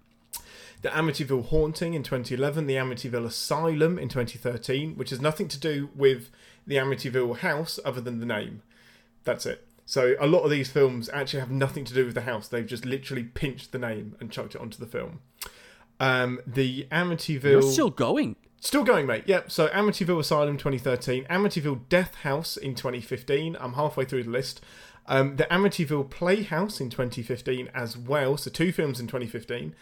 The 0.83 0.89
Amityville 0.89 1.47
Haunting 1.47 1.93
in 1.93 2.03
2011, 2.03 2.67
the 2.67 2.75
Amityville 2.75 3.27
Asylum 3.27 3.99
in 3.99 4.09
2013, 4.09 4.97
which 4.97 5.11
has 5.11 5.21
nothing 5.21 5.47
to 5.49 5.59
do 5.59 5.91
with 5.95 6.31
the 6.67 6.77
Amityville 6.77 7.39
house 7.39 7.79
other 7.85 8.01
than 8.01 8.19
the 8.19 8.27
name. 8.27 8.63
That's 9.25 9.45
it. 9.45 9.67
So 9.85 10.15
a 10.21 10.27
lot 10.27 10.43
of 10.45 10.51
these 10.51 10.71
films 10.71 11.11
actually 11.13 11.41
have 11.41 11.51
nothing 11.51 11.85
to 11.85 11.93
do 11.93 12.07
with 12.07 12.15
the 12.15 12.23
house. 12.23 12.49
They've 12.49 12.67
just 12.67 12.87
literally 12.87 13.25
pinched 13.25 13.73
the 13.73 13.79
name 13.79 14.17
and 14.21 14.31
chucked 14.31 14.55
it 14.55 14.61
onto 14.61 14.79
the 14.79 14.87
film. 14.87 15.21
Um, 15.99 16.41
the 16.47 16.87
Amityville 16.91 17.43
You're 17.43 17.63
still 17.63 17.91
going. 17.91 18.37
Still 18.63 18.85
going, 18.85 19.07
mate. 19.07 19.25
Yep. 19.27 19.51
So 19.51 19.69
Amityville 19.69 20.21
Asylum 20.21 20.59
2013, 20.59 21.25
Amityville 21.25 21.81
Death 21.89 22.15
House 22.17 22.59
in 22.59 22.75
2015. 22.75 23.57
I'm 23.59 23.73
halfway 23.73 24.05
through 24.05 24.25
the 24.25 24.31
list. 24.31 24.63
Um, 25.07 25.37
the 25.37 25.45
Amityville 25.45 26.11
Playhouse 26.11 26.79
in 26.79 26.91
2015 26.91 27.71
as 27.75 27.97
well. 27.97 28.37
So 28.37 28.51
two 28.51 28.71
films 28.71 29.01
in 29.01 29.07
2015. 29.07 29.75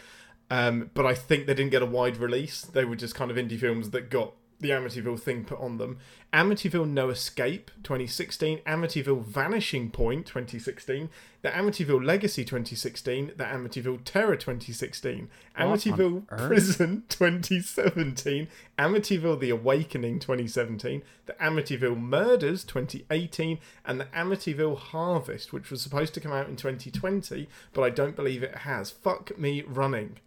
Um, 0.51 0.91
but 0.95 1.05
I 1.05 1.15
think 1.15 1.47
they 1.47 1.55
didn't 1.55 1.73
get 1.73 1.83
a 1.83 1.87
wide 1.87 2.19
release. 2.19 2.63
They 2.63 2.85
were 2.85 2.95
just 2.95 3.17
kind 3.17 3.33
of 3.33 3.37
indie 3.37 3.59
films 3.59 3.91
that 3.91 4.11
got 4.11 4.33
the 4.61 4.71
Amityville 4.71 5.21
thing 5.21 5.45
put 5.45 5.61
on 5.61 5.79
them. 5.79 5.99
Amityville 6.33 6.89
No 6.89 7.11
Escape 7.11 7.71
2016, 7.83 8.59
Amityville 8.67 9.25
Vanishing 9.25 9.91
Point 9.91 10.27
2016, 10.27 11.09
the 11.43 11.49
Amityville 11.49 12.05
Legacy 12.05 12.45
2016, 12.45 13.33
the 13.37 13.45
Amityville 13.45 14.01
Terror 14.05 14.37
2016, 14.37 15.29
Amityville? 15.59 16.27
Prison 16.27 17.05
2017, 17.09 18.49
Amityville 18.79 19.41
The 19.41 19.51
Awakening 19.51 20.19
2017, 20.19 21.03
the 21.27 21.33
Amityville 21.35 21.99
Murders 21.99 22.65
2018, 22.65 23.59
and 23.87 24.01
the 24.01 24.07
Amityville 24.07 24.77
Harvest, 24.77 25.53
which 25.53 25.71
was 25.71 25.81
supposed 25.81 26.15
to 26.15 26.21
come 26.21 26.33
out 26.33 26.49
in 26.49 26.57
2020, 26.57 27.49
but 27.73 27.83
I 27.83 27.91
don't 27.91 28.17
believe 28.17 28.43
it 28.43 28.59
has. 28.59 28.91
Fuck 28.91 29.39
me 29.39 29.63
running. 29.63 30.19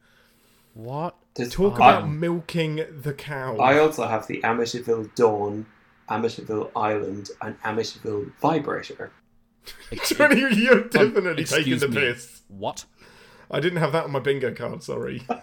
What? 0.74 1.16
There's- 1.36 1.54
Talk 1.54 1.80
I- 1.80 1.98
about 2.00 2.10
milking 2.10 2.84
the 3.02 3.14
cow. 3.14 3.58
I 3.58 3.80
also 3.80 4.06
have 4.08 4.28
the 4.28 4.42
Amityville 4.42 5.16
Dawn, 5.16 5.66
Amityville 6.10 6.72
Island, 6.76 7.30
and 7.42 7.60
Amityville 7.62 8.32
Vibrator. 8.42 9.12
Johnny, 10.06 10.42
you're 10.56 10.82
definitely 10.86 11.44
taking 11.46 11.78
the 11.80 11.88
me. 11.88 11.96
piss. 11.96 12.42
What? 12.48 12.86
I 13.50 13.60
didn't 13.60 13.80
have 13.80 13.92
that 13.94 14.06
on 14.06 14.12
my 14.12 14.20
bingo 14.20 14.54
card, 14.54 14.84
sorry. 14.84 15.22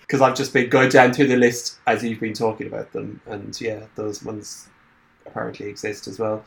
Because 0.00 0.20
I've 0.20 0.36
just 0.36 0.52
been 0.52 0.68
going 0.70 0.88
down 0.88 1.12
through 1.12 1.26
the 1.26 1.36
list 1.36 1.78
as 1.88 2.04
you've 2.04 2.20
been 2.20 2.32
talking 2.32 2.68
about 2.68 2.92
them, 2.92 3.20
and 3.26 3.60
yeah, 3.60 3.86
those 3.96 4.22
ones 4.22 4.68
apparently 5.26 5.66
exist 5.66 6.06
as 6.06 6.20
well. 6.20 6.44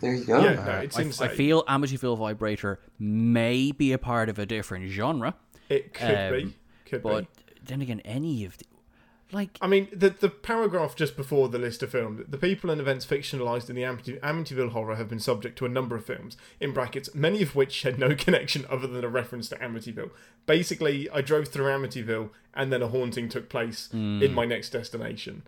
There 0.00 0.12
you 0.14 0.24
go. 0.24 0.42
Yeah. 0.42 0.54
No, 0.54 0.60
uh, 0.62 0.80
it's 0.82 0.98
I, 1.20 1.26
I 1.26 1.28
feel 1.28 1.62
Amityville 1.66 2.18
Vibrator 2.18 2.80
may 2.98 3.70
be 3.70 3.92
a 3.92 3.98
part 3.98 4.28
of 4.28 4.40
a 4.40 4.46
different 4.46 4.90
genre, 4.90 5.36
It 5.68 5.92
could 5.94 6.14
Um, 6.14 6.32
be. 6.32 6.54
Could 6.86 7.02
but 7.02 7.20
be. 7.34 7.54
then 7.64 7.82
again, 7.82 8.00
any 8.04 8.44
of 8.44 8.56
the. 8.58 8.64
Like, 9.30 9.58
I 9.60 9.66
mean, 9.66 9.88
the 9.92 10.08
the 10.08 10.30
paragraph 10.30 10.96
just 10.96 11.14
before 11.14 11.50
the 11.50 11.58
list 11.58 11.82
of 11.82 11.90
films, 11.90 12.22
the 12.26 12.38
people 12.38 12.70
and 12.70 12.80
events 12.80 13.04
fictionalized 13.04 13.68
in 13.68 13.76
the 13.76 13.84
Amity- 13.84 14.16
Amityville 14.22 14.70
horror 14.70 14.94
have 14.94 15.10
been 15.10 15.20
subject 15.20 15.58
to 15.58 15.66
a 15.66 15.68
number 15.68 15.94
of 15.94 16.06
films, 16.06 16.38
in 16.60 16.72
brackets, 16.72 17.14
many 17.14 17.42
of 17.42 17.54
which 17.54 17.82
had 17.82 17.98
no 17.98 18.14
connection 18.16 18.64
other 18.70 18.86
than 18.86 19.04
a 19.04 19.08
reference 19.08 19.50
to 19.50 19.56
Amityville. 19.56 20.10
Basically, 20.46 21.10
I 21.10 21.20
drove 21.20 21.48
through 21.48 21.66
Amityville 21.66 22.30
and 22.54 22.72
then 22.72 22.80
a 22.82 22.88
haunting 22.88 23.28
took 23.28 23.50
place 23.50 23.90
in 23.92 24.32
my 24.32 24.46
next 24.46 24.70
destination. 24.70 25.42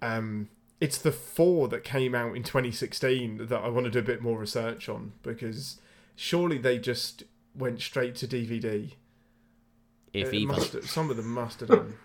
Um, 0.00 0.48
it's 0.80 0.98
the 0.98 1.10
four 1.10 1.66
that 1.68 1.82
came 1.82 2.14
out 2.14 2.36
in 2.36 2.44
2016 2.44 3.48
that 3.48 3.60
I 3.60 3.68
want 3.68 3.86
to 3.86 3.90
do 3.90 3.98
a 3.98 4.02
bit 4.02 4.22
more 4.22 4.38
research 4.38 4.88
on 4.88 5.12
because 5.24 5.80
surely 6.14 6.56
they 6.58 6.78
just 6.78 7.24
went 7.52 7.80
straight 7.80 8.14
to 8.16 8.28
DVD. 8.28 8.92
If 10.20 10.28
It 10.32 10.36
even. 10.38 10.48
must 10.56 10.72
have- 10.72 10.88
some 10.88 11.10
of 11.10 11.16
them 11.16 11.28
must 11.32 11.60
have 11.60 11.68
done. 11.70 11.94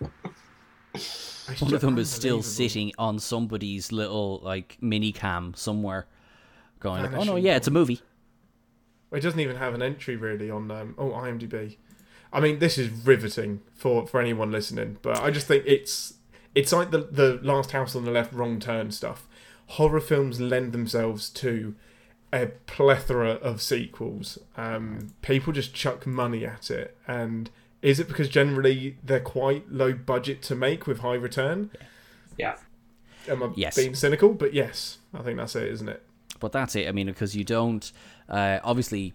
It's 0.94 1.60
One 1.60 1.74
of 1.74 1.80
them 1.82 1.98
is 1.98 2.10
still 2.10 2.42
sitting 2.42 2.92
on 2.98 3.18
somebody's 3.18 3.92
little, 3.92 4.40
like, 4.42 4.78
mini 4.80 5.12
cam 5.12 5.52
somewhere, 5.54 6.06
going, 6.80 7.02
like, 7.02 7.12
oh 7.12 7.24
no, 7.24 7.36
yeah, 7.36 7.56
it's 7.56 7.66
a 7.66 7.70
movie. 7.70 8.00
It 9.12 9.20
doesn't 9.20 9.40
even 9.40 9.56
have 9.56 9.74
an 9.74 9.82
entry 9.82 10.16
really 10.16 10.50
on 10.50 10.70
um, 10.70 10.94
oh 10.96 11.10
IMDb. 11.10 11.76
I 12.32 12.40
mean, 12.40 12.58
this 12.60 12.78
is 12.78 12.88
riveting 12.90 13.60
for 13.74 14.06
for 14.06 14.20
anyone 14.20 14.50
listening, 14.50 14.96
but 15.02 15.20
I 15.20 15.30
just 15.30 15.46
think 15.46 15.64
it's 15.66 16.14
it's 16.54 16.72
like 16.72 16.90
the 16.90 16.98
the 17.10 17.38
last 17.42 17.72
house 17.72 17.94
on 17.94 18.04
the 18.04 18.10
left, 18.10 18.32
wrong 18.32 18.58
turn 18.58 18.90
stuff. 18.90 19.28
Horror 19.66 20.00
films 20.00 20.40
lend 20.40 20.72
themselves 20.72 21.28
to 21.30 21.74
a 22.32 22.46
plethora 22.66 23.32
of 23.34 23.60
sequels. 23.62 24.38
Um, 24.56 25.12
people 25.22 25.52
just 25.52 25.74
chuck 25.74 26.06
money 26.06 26.44
at 26.44 26.70
it, 26.70 26.96
and 27.06 27.50
is 27.84 28.00
it 28.00 28.08
because 28.08 28.28
generally 28.28 28.96
they're 29.04 29.20
quite 29.20 29.70
low 29.70 29.92
budget 29.92 30.42
to 30.42 30.54
make 30.56 30.86
with 30.88 30.98
high 31.00 31.14
return? 31.14 31.70
Yeah. 32.38 32.56
Am 33.28 33.42
I 33.42 33.50
Yes. 33.54 33.76
being 33.76 33.94
cynical? 33.94 34.30
But 34.34 34.52
yes, 34.54 34.98
I 35.14 35.22
think 35.22 35.36
that's 35.38 35.54
it, 35.54 35.68
isn't 35.70 35.88
it? 35.88 36.02
But 36.40 36.50
that's 36.52 36.74
it. 36.74 36.88
I 36.88 36.92
mean, 36.92 37.06
because 37.06 37.36
you 37.36 37.44
don't. 37.44 37.90
Uh, 38.28 38.58
obviously, 38.64 39.12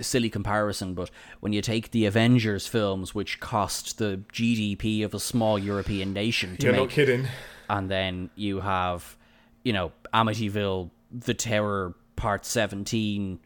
silly 0.00 0.30
comparison, 0.30 0.94
but 0.94 1.10
when 1.40 1.52
you 1.52 1.60
take 1.60 1.90
the 1.90 2.06
Avengers 2.06 2.66
films, 2.66 3.14
which 3.14 3.38
cost 3.40 3.98
the 3.98 4.22
GDP 4.32 5.04
of 5.04 5.12
a 5.12 5.20
small 5.20 5.58
European 5.58 6.12
nation 6.12 6.56
to 6.56 6.62
You're 6.66 6.72
make, 6.72 6.80
not 6.82 6.90
kidding. 6.90 7.26
and 7.68 7.90
then 7.90 8.30
you 8.34 8.60
have, 8.60 9.16
you 9.62 9.72
know, 9.72 9.92
Amityville, 10.14 10.90
The 11.12 11.34
Terror, 11.34 11.94
Part 12.16 12.46
17, 12.46 13.38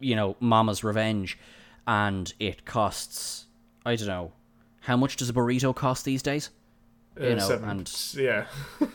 you 0.00 0.14
know, 0.16 0.36
Mama's 0.40 0.84
Revenge, 0.84 1.38
and 1.86 2.32
it 2.38 2.64
costs, 2.66 3.46
I 3.84 3.96
don't 3.96 4.08
know, 4.08 4.32
how 4.80 4.96
much 4.96 5.16
does 5.16 5.28
a 5.28 5.32
burrito 5.32 5.74
cost 5.74 6.04
these 6.04 6.22
days? 6.22 6.50
Uh, 7.20 7.24
You 7.26 7.34
know, 7.36 7.48
seven- 7.48 7.68
and- 7.68 8.14
yeah. 8.16 8.46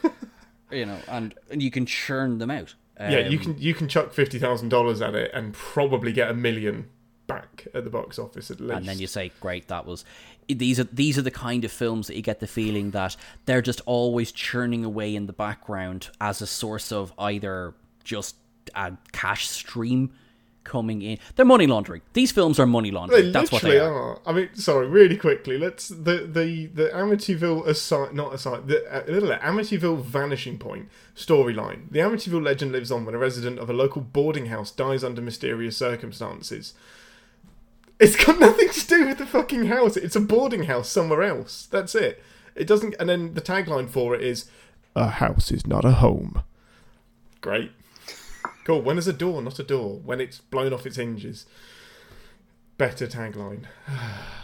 You 0.70 0.86
know, 0.86 0.98
and, 1.08 1.34
and 1.50 1.62
you 1.64 1.72
can 1.72 1.86
churn 1.86 2.40
them 2.40 2.52
out. 2.52 2.76
Yeah, 3.00 3.20
you 3.30 3.38
Um, 3.38 3.44
can 3.44 3.58
you 3.58 3.74
can 3.74 3.88
chuck 3.88 4.12
fifty 4.12 4.38
thousand 4.38 4.68
dollars 4.70 5.02
at 5.02 5.16
it 5.16 5.32
and 5.34 5.54
probably 5.54 6.12
get 6.12 6.30
a 6.30 6.34
million 6.34 6.90
back 7.26 7.68
at 7.74 7.84
the 7.86 7.90
box 7.90 8.20
office 8.20 8.52
at 8.52 8.60
least. 8.60 8.74
and 8.74 8.86
then 8.86 9.00
you 9.00 9.08
say, 9.08 9.32
"Great, 9.40 9.68
that 9.70 9.86
was." 9.86 10.04
These 10.50 10.78
are 10.80 10.84
these 10.86 11.18
are 11.18 11.22
the 11.22 11.32
kind 11.32 11.64
of 11.64 11.72
films 11.72 12.08
that 12.08 12.16
you 12.18 12.22
get 12.22 12.40
the 12.42 12.48
feeling 12.48 12.92
that 12.92 13.16
they're 13.46 13.62
just 13.62 13.80
always 13.86 14.32
churning 14.34 14.84
away 14.84 15.16
in 15.16 15.28
the 15.28 15.32
background 15.34 16.10
as 16.20 16.42
a 16.42 16.48
source 16.48 16.92
of 16.92 17.14
either 17.20 17.74
just 18.04 18.36
a 18.76 18.94
cash 19.14 19.48
stream 19.48 20.12
coming 20.68 21.02
in. 21.02 21.18
They're 21.36 21.46
money 21.46 21.66
laundering. 21.66 22.02
These 22.14 22.32
films 22.32 22.60
are 22.60 22.66
money 22.66 22.90
they 22.90 22.96
laundering. 22.96 23.32
That's 23.32 23.52
what 23.52 23.64
they 23.64 23.80
are. 23.80 23.92
are. 23.92 24.20
I 24.26 24.34
mean, 24.34 24.50
sorry, 24.54 24.88
really 24.88 25.18
quickly. 25.18 25.58
Let's 25.58 25.88
the 25.88 26.30
the 26.32 26.68
the 26.68 26.90
Amityville 26.90 27.66
aside, 27.66 28.14
not 28.14 28.34
aside, 28.34 28.68
the 28.68 28.86
uh, 28.92 29.40
Amityville 29.40 30.02
vanishing 30.02 30.60
point 30.60 30.90
storyline. 31.16 31.90
The 31.90 32.00
Amityville 32.00 32.44
legend 32.44 32.74
lives 32.74 32.92
on 32.92 33.06
when 33.06 33.16
a 33.16 33.18
resident 33.18 33.60
of 33.60 33.70
a 33.70 33.74
local 33.74 34.02
boarding 34.02 34.48
house 34.48 34.70
dies 34.72 35.04
under 35.04 35.22
mysterious 35.22 35.78
circumstances. 35.78 36.74
It's 38.00 38.16
got 38.16 38.40
nothing 38.48 38.70
to 38.70 38.88
do 38.88 39.08
with 39.08 39.18
the 39.18 39.26
fucking 39.26 39.66
house. 39.66 39.98
It's 39.98 40.16
a 40.16 40.22
boarding 40.22 40.64
house 40.64 40.90
somewhere 40.90 41.24
else. 41.24 41.68
That's 41.72 41.96
it. 41.96 42.24
It 42.56 42.68
doesn't. 42.68 42.96
And 43.00 43.10
then 43.10 43.34
the 43.34 43.42
tagline 43.42 43.90
for 43.90 44.14
it 44.14 44.22
is, 44.22 44.50
"A 44.96 45.08
house 45.08 45.52
is 45.52 45.66
not 45.66 45.86
a 45.86 45.94
home." 45.94 46.44
Great. 47.42 47.72
Cool. 48.68 48.82
When 48.82 48.98
is 48.98 49.08
a 49.08 49.14
door 49.14 49.42
not 49.42 49.60
a 49.60 49.64
door? 49.64 50.02
When 50.04 50.20
it's 50.20 50.40
blown 50.40 50.74
off 50.74 50.86
its 50.86 50.98
hinges. 50.98 51.46
Better 52.78 53.08
tagline. 53.08 53.64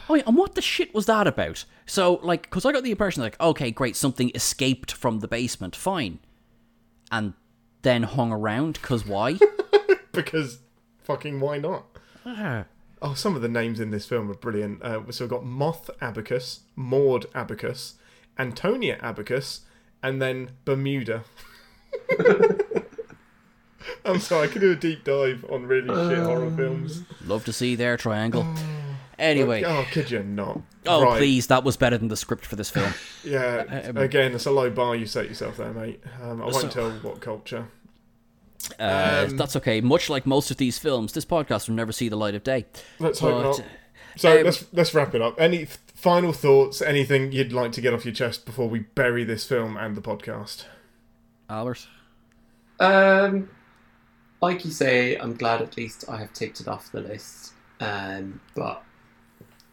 Oh, 0.09 0.15
yeah, 0.15 0.23
and 0.27 0.35
what 0.35 0.55
the 0.55 0.61
shit 0.61 0.93
was 0.93 1.05
that 1.05 1.27
about? 1.27 1.63
So, 1.85 2.15
like, 2.23 2.41
because 2.41 2.65
I 2.65 2.73
got 2.73 2.83
the 2.83 2.91
impression, 2.91 3.23
like, 3.23 3.39
okay, 3.39 3.71
great, 3.71 3.95
something 3.95 4.33
escaped 4.35 4.91
from 4.91 5.21
the 5.21 5.29
basement, 5.29 5.77
fine, 5.77 6.19
and 7.09 7.35
then 7.83 8.03
hung 8.03 8.33
around. 8.33 8.73
Because 8.81 9.05
why? 9.05 9.37
Because 10.11 10.59
fucking 11.03 11.39
why 11.39 11.57
not? 11.57 11.85
Ah. 12.25 12.65
Oh, 13.01 13.13
some 13.13 13.37
of 13.37 13.41
the 13.41 13.47
names 13.47 13.79
in 13.79 13.91
this 13.91 14.05
film 14.05 14.29
are 14.29 14.35
brilliant. 14.35 14.83
Uh, 14.83 15.09
so 15.09 15.23
we've 15.23 15.29
got 15.29 15.45
Moth 15.45 15.89
Abacus, 16.01 16.65
Maud 16.75 17.25
Abacus, 17.33 17.95
Antonia 18.37 18.99
Abacus, 19.01 19.61
and 20.03 20.21
then 20.21 20.51
Bermuda. 20.65 21.23
I'm 24.05 24.19
sorry, 24.19 24.47
I 24.47 24.51
could 24.51 24.61
do 24.61 24.71
a 24.71 24.75
deep 24.75 25.03
dive 25.03 25.45
on 25.49 25.65
really 25.65 25.87
shit 26.09 26.23
horror 26.23 26.51
films. 26.51 27.03
Love 27.25 27.45
to 27.45 27.53
see 27.53 27.75
their 27.75 27.97
triangle. 27.97 28.45
Anyway, 29.19 29.63
Oh, 29.63 29.85
could 29.91 30.09
you 30.11 30.23
not? 30.23 30.61
oh 30.87 31.03
Right. 31.03 31.17
please, 31.19 31.47
that 31.47 31.63
was 31.63 31.77
better 31.77 31.97
than 31.97 32.07
the 32.07 32.17
script 32.17 32.45
for 32.45 32.55
this 32.55 32.69
film. 32.69 32.93
Yeah, 33.23 33.83
Um, 33.89 33.97
again, 33.97 34.33
it's 34.33 34.45
a 34.45 34.51
low 34.51 34.69
bar 34.69 34.95
you 34.95 35.05
set 35.05 35.27
yourself 35.29 35.57
there, 35.57 35.71
mate. 35.71 36.01
Um, 36.21 36.41
I 36.41 36.45
won't 36.45 36.55
So- 36.55 36.67
tell 36.69 36.91
what 37.01 37.21
culture. 37.21 37.67
Uh, 38.79 39.25
Um, 39.29 39.37
that's 39.37 39.55
okay. 39.57 39.81
Much 39.81 40.09
like 40.09 40.25
most 40.25 40.49
of 40.49 40.57
these 40.57 40.77
films, 40.79 41.13
this 41.13 41.25
podcast 41.25 41.67
will 41.67 41.75
never 41.75 41.91
see 41.91 42.09
the 42.09 42.15
light 42.15 42.33
of 42.33 42.43
day. 42.43 42.65
Let's 42.99 43.19
hope 43.19 43.43
not. 43.43 43.63
So 44.15 44.37
um, 44.39 44.43
let's 44.45 44.65
let's 44.73 44.93
wrap 44.93 45.13
it 45.15 45.21
up. 45.21 45.39
Any 45.39 45.63
f- 45.63 45.79
final 45.95 46.31
thoughts? 46.33 46.81
Anything 46.81 47.31
you'd 47.31 47.51
like 47.51 47.71
to 47.73 47.81
get 47.81 47.93
off 47.93 48.05
your 48.05 48.13
chest 48.13 48.45
before 48.45 48.69
we 48.69 48.79
bury 48.79 49.23
this 49.23 49.43
film 49.45 49.75
and 49.75 49.95
the 49.97 50.01
podcast? 50.01 50.63
Albert, 51.49 51.87
Um, 52.79 53.49
like 54.43 54.65
you 54.65 54.71
say, 54.71 55.15
I'm 55.15 55.35
glad 55.35 55.61
at 55.61 55.77
least 55.77 56.03
I 56.09 56.17
have 56.17 56.33
ticked 56.33 56.59
it 56.59 56.67
off 56.67 56.91
the 56.91 56.99
list. 56.99 57.53
Um, 57.79 58.41
but 58.55 58.83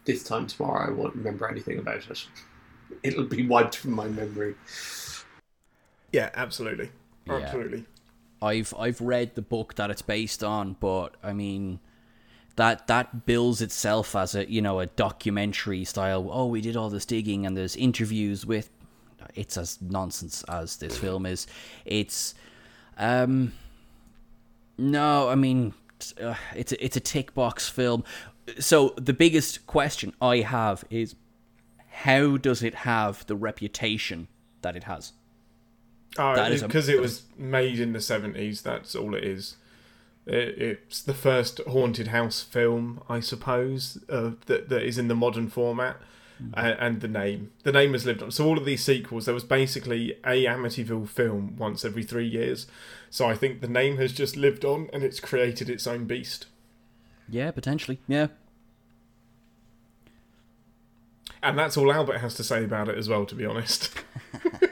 this 0.05 0.23
time 0.23 0.47
tomorrow, 0.47 0.87
I 0.87 0.91
won't 0.91 1.13
remember 1.13 1.47
anything 1.49 1.77
about 1.77 2.09
it. 2.09 2.25
It'll 3.03 3.25
be 3.25 3.45
wiped 3.45 3.75
from 3.75 3.91
my 3.91 4.07
memory. 4.07 4.55
Yeah, 6.13 6.29
absolutely, 6.35 6.89
Yeah. 7.27 7.33
absolutely. 7.35 7.85
I've 8.41 8.73
I've 8.77 9.01
read 9.01 9.35
the 9.35 9.41
book 9.41 9.75
that 9.75 9.91
it's 9.91 10.01
based 10.01 10.43
on, 10.43 10.77
but 10.79 11.15
I 11.21 11.33
mean 11.33 11.79
that 12.55 12.87
that 12.87 13.25
bills 13.25 13.61
itself 13.61 14.15
as 14.15 14.33
a 14.35 14.49
you 14.49 14.61
know 14.61 14.79
a 14.79 14.87
documentary 14.87 15.83
style. 15.83 16.29
Oh, 16.31 16.47
we 16.47 16.61
did 16.61 16.75
all 16.77 16.89
this 16.89 17.05
digging, 17.05 17.45
and 17.45 17.57
there's 17.57 17.75
interviews 17.75 18.45
with. 18.45 18.69
It's 19.35 19.57
as 19.57 19.79
nonsense 19.81 20.43
as 20.49 20.77
this 20.77 20.97
film 20.97 21.27
is. 21.27 21.45
It's, 21.85 22.33
um, 22.97 23.53
no, 24.81 25.29
I 25.29 25.35
mean, 25.35 25.73
uh, 26.21 26.35
it's 26.55 26.71
a, 26.71 26.83
it's 26.85 26.97
a 26.97 26.99
tick 26.99 27.33
box 27.33 27.69
film. 27.69 28.03
So 28.59 28.93
the 28.97 29.13
biggest 29.13 29.65
question 29.67 30.13
I 30.21 30.37
have 30.37 30.83
is, 30.89 31.15
how 31.89 32.37
does 32.37 32.63
it 32.63 32.73
have 32.75 33.25
the 33.27 33.35
reputation 33.35 34.27
that 34.61 34.75
it 34.75 34.85
has? 34.85 35.13
Oh, 36.17 36.35
That 36.35 36.51
is 36.51 36.61
a- 36.63 36.67
because 36.67 36.89
it 36.89 36.99
was 36.99 37.23
made 37.37 37.79
in 37.79 37.93
the 37.93 38.01
seventies. 38.01 38.61
That's 38.61 38.95
all 38.95 39.13
it 39.15 39.23
is. 39.23 39.55
It, 40.25 40.57
it's 40.57 41.01
the 41.01 41.13
first 41.13 41.59
haunted 41.67 42.07
house 42.07 42.41
film, 42.43 43.01
I 43.09 43.19
suppose, 43.21 43.97
uh, 44.09 44.31
that 44.47 44.69
that 44.69 44.83
is 44.83 44.97
in 44.97 45.07
the 45.07 45.15
modern 45.15 45.47
format, 45.49 45.97
and, 46.53 46.77
and 46.79 47.01
the 47.01 47.07
name. 47.07 47.51
The 47.63 47.71
name 47.71 47.93
has 47.93 48.05
lived 48.05 48.21
on. 48.23 48.31
So 48.31 48.45
all 48.45 48.57
of 48.57 48.65
these 48.65 48.83
sequels, 48.83 49.25
there 49.25 49.33
was 49.33 49.43
basically 49.43 50.13
a 50.25 50.45
Amityville 50.45 51.07
film 51.09 51.55
once 51.57 51.83
every 51.85 52.03
three 52.03 52.27
years. 52.27 52.67
So 53.09 53.27
I 53.27 53.35
think 53.35 53.61
the 53.61 53.67
name 53.67 53.97
has 53.97 54.13
just 54.13 54.35
lived 54.37 54.63
on, 54.65 54.89
and 54.93 55.03
it's 55.03 55.19
created 55.19 55.69
its 55.69 55.85
own 55.87 56.05
beast. 56.05 56.45
Yeah, 57.29 57.51
potentially. 57.51 57.99
Yeah. 58.07 58.27
And 61.43 61.57
that's 61.57 61.75
all 61.77 61.91
Albert 61.91 62.19
has 62.19 62.35
to 62.35 62.43
say 62.43 62.63
about 62.63 62.87
it 62.89 62.97
as 62.97 63.09
well. 63.09 63.25
To 63.25 63.35
be 63.35 63.45
honest. 63.45 63.91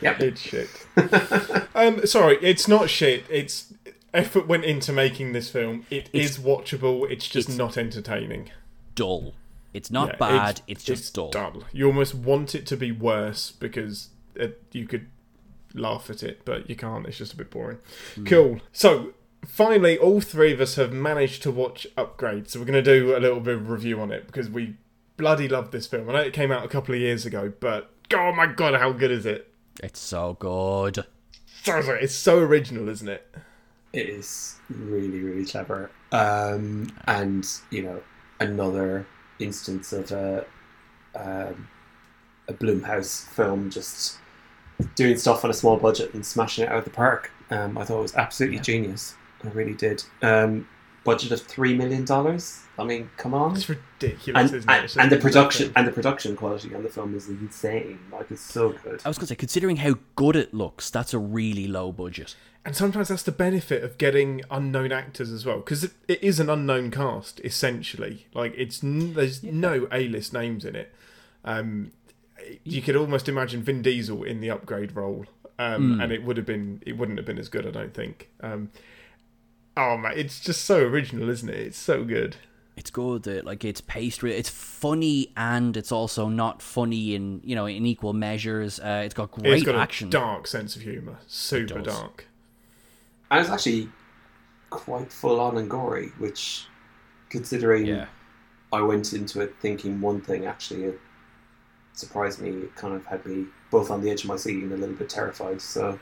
Yep. 0.00 0.20
It's 0.20 0.40
shit. 0.40 0.68
um, 1.74 2.06
sorry, 2.06 2.38
it's 2.40 2.68
not 2.68 2.88
shit. 2.88 3.24
It's 3.28 3.74
effort 4.14 4.46
went 4.46 4.64
into 4.64 4.92
making 4.92 5.32
this 5.32 5.50
film. 5.50 5.86
It 5.90 6.08
is 6.12 6.38
watchable. 6.38 7.10
It's 7.10 7.26
just 7.28 7.48
it's- 7.48 7.58
not 7.58 7.76
entertaining. 7.76 8.50
dull. 8.94 9.34
It's 9.74 9.90
not 9.90 10.08
Yeah, 10.08 10.16
bad. 10.16 10.60
It's, 10.66 10.82
just 10.84 11.14
dull. 11.14 11.62
You 11.72 11.86
almost 11.86 12.14
want 12.14 12.54
it 12.54 12.66
to 12.66 12.76
be 12.76 12.90
worse 12.90 13.50
because 13.52 14.08
it, 14.34 14.62
you 14.72 14.86
could 14.86 15.06
laugh 15.74 16.10
at 16.10 16.22
it, 16.22 16.44
but 16.44 16.68
you 16.68 16.76
can't. 16.76 17.06
It's 17.06 17.18
just 17.18 17.34
a 17.34 17.36
bit 17.36 17.50
boring. 17.50 17.78
Hmm. 18.14 18.24
Cool. 18.24 18.60
So 18.72 19.12
finally, 19.46 19.98
all 19.98 20.20
three 20.20 20.52
of 20.52 20.60
us 20.60 20.76
have 20.76 20.92
managed 20.92 21.42
to 21.42 21.50
watch 21.50 21.86
Upgrade. 21.96 22.48
So 22.48 22.58
we're 22.60 22.66
going 22.66 22.82
to 22.82 23.00
do 23.00 23.16
a 23.16 23.20
little 23.20 23.40
bit 23.40 23.56
of 23.56 23.68
review 23.68 24.00
on 24.00 24.10
it 24.10 24.26
because 24.26 24.48
we 24.48 24.76
bloody 25.16 25.48
love 25.48 25.70
this 25.70 25.86
film. 25.86 26.08
I 26.08 26.12
know 26.14 26.18
it 26.20 26.32
came 26.32 26.50
out 26.50 26.64
a 26.64 26.68
couple 26.68 26.94
of 26.94 27.00
years 27.00 27.26
ago, 27.26 27.52
but 27.60 27.90
oh 28.14 28.32
my 28.32 28.46
god, 28.46 28.74
how 28.74 28.92
good 28.92 29.10
is 29.10 29.26
it? 29.26 29.52
It's 29.82 30.00
so 30.00 30.34
good. 30.38 31.04
It's 31.66 32.14
so 32.14 32.38
original, 32.38 32.88
isn't 32.88 33.08
it? 33.08 33.26
It 33.92 34.08
is 34.08 34.56
really, 34.70 35.20
really 35.20 35.44
clever. 35.44 35.90
Um, 36.12 36.90
and, 37.06 37.46
you 37.70 37.82
know, 37.82 38.00
another 38.40 39.06
instance 39.40 39.92
of 39.92 40.10
a, 40.12 40.44
um, 41.14 41.68
a 42.48 42.52
Blumhouse 42.52 43.26
film 43.28 43.70
just 43.70 44.18
doing 44.94 45.16
stuff 45.16 45.44
on 45.44 45.50
a 45.50 45.54
small 45.54 45.76
budget 45.76 46.14
and 46.14 46.24
smashing 46.24 46.64
it 46.64 46.70
out 46.70 46.78
of 46.78 46.84
the 46.84 46.90
park. 46.90 47.30
Um, 47.50 47.76
I 47.78 47.84
thought 47.84 47.98
it 47.98 48.02
was 48.02 48.14
absolutely 48.14 48.58
genius. 48.60 49.14
I 49.44 49.48
really 49.48 49.74
did. 49.74 50.02
Um, 50.22 50.68
budget 51.04 51.32
of 51.32 51.46
$3 51.46 51.76
million. 51.76 52.06
I 52.78 52.84
mean, 52.84 53.10
come 53.16 53.34
on. 53.34 53.56
It's 53.56 53.68
ridiculous, 53.68 54.50
And, 54.50 54.56
isn't 54.56 54.70
it? 54.70 54.72
and, 54.74 54.84
It's 54.84 54.96
and 54.96 55.10
the 55.12 55.16
production 55.16 55.66
insane. 55.68 55.72
and 55.76 55.88
the 55.88 55.92
production 55.92 56.36
quality 56.36 56.74
on 56.74 56.82
the 56.82 56.88
film 56.88 57.14
is 57.16 57.28
insane. 57.28 57.98
Like 58.12 58.30
it's 58.30 58.40
so 58.42 58.70
good. 58.84 59.00
I 59.04 59.08
was 59.08 59.16
going 59.18 59.26
to 59.26 59.26
say, 59.26 59.34
considering 59.36 59.76
how 59.76 59.94
good 60.16 60.36
it 60.36 60.52
looks, 60.54 60.90
that's 60.90 61.14
a 61.14 61.18
really 61.18 61.66
low 61.66 61.92
budget. 61.92 62.36
And 62.68 62.76
sometimes 62.76 63.08
that's 63.08 63.22
the 63.22 63.32
benefit 63.32 63.82
of 63.82 63.96
getting 63.96 64.42
unknown 64.50 64.92
actors 64.92 65.32
as 65.32 65.46
well, 65.46 65.56
because 65.56 65.84
it, 65.84 65.92
it 66.06 66.22
is 66.22 66.38
an 66.38 66.50
unknown 66.50 66.90
cast 66.90 67.40
essentially. 67.42 68.26
Like 68.34 68.52
it's 68.58 68.84
n- 68.84 69.14
there's 69.14 69.42
no 69.42 69.88
A-list 69.90 70.34
names 70.34 70.66
in 70.66 70.76
it. 70.76 70.94
Um, 71.46 71.92
you 72.64 72.82
could 72.82 72.94
almost 72.94 73.26
imagine 73.26 73.62
Vin 73.62 73.80
Diesel 73.80 74.22
in 74.22 74.40
the 74.42 74.50
upgrade 74.50 74.94
role, 74.94 75.24
um, 75.58 75.98
and 75.98 76.12
it 76.12 76.22
would 76.24 76.36
have 76.36 76.44
been 76.44 76.82
it 76.84 76.98
wouldn't 76.98 77.16
have 77.16 77.24
been 77.24 77.38
as 77.38 77.48
good, 77.48 77.66
I 77.66 77.70
don't 77.70 77.94
think. 77.94 78.28
Um, 78.42 78.70
oh 79.74 79.96
man, 79.96 80.12
it's 80.14 80.38
just 80.38 80.66
so 80.66 80.76
original, 80.80 81.30
isn't 81.30 81.48
it? 81.48 81.56
It's 81.58 81.78
so 81.78 82.04
good. 82.04 82.36
It's 82.76 82.90
good. 82.90 83.26
uh, 83.26 83.40
Like 83.44 83.64
it's 83.64 83.80
paced. 83.80 84.22
re- 84.22 84.34
It's 84.36 84.50
funny 84.50 85.32
and 85.38 85.74
it's 85.74 85.90
also 85.90 86.28
not 86.28 86.60
funny 86.60 87.14
in 87.14 87.40
you 87.42 87.54
know 87.56 87.64
in 87.64 87.86
equal 87.86 88.12
measures. 88.12 88.78
Uh, 88.78 89.02
it's 89.06 89.14
got 89.14 89.30
great 89.30 89.54
it's 89.54 89.62
got 89.64 89.74
action. 89.74 90.08
a 90.08 90.10
dark 90.10 90.46
sense 90.46 90.76
of 90.76 90.82
humour, 90.82 91.16
super 91.26 91.80
dark. 91.80 92.26
And 93.30 93.40
it's 93.40 93.50
actually 93.50 93.88
quite 94.70 95.12
full 95.12 95.40
on 95.40 95.56
and 95.58 95.68
gory, 95.68 96.08
which, 96.18 96.66
considering 97.30 97.86
Yeah. 97.86 98.06
I 98.72 98.80
went 98.82 99.12
into 99.12 99.40
it 99.40 99.54
thinking 99.60 100.00
one 100.00 100.20
thing, 100.20 100.46
actually, 100.46 100.84
it 100.84 101.00
surprised 101.94 102.40
me. 102.40 102.50
It 102.50 102.74
kind 102.76 102.94
of 102.94 103.04
had 103.06 103.24
me 103.26 103.46
both 103.70 103.90
on 103.90 104.02
the 104.02 104.10
edge 104.10 104.22
of 104.22 104.28
my 104.28 104.36
seat 104.36 104.62
and 104.62 104.72
a 104.72 104.76
little 104.76 104.94
bit 104.94 105.08
terrified. 105.08 105.60
So, 105.60 105.98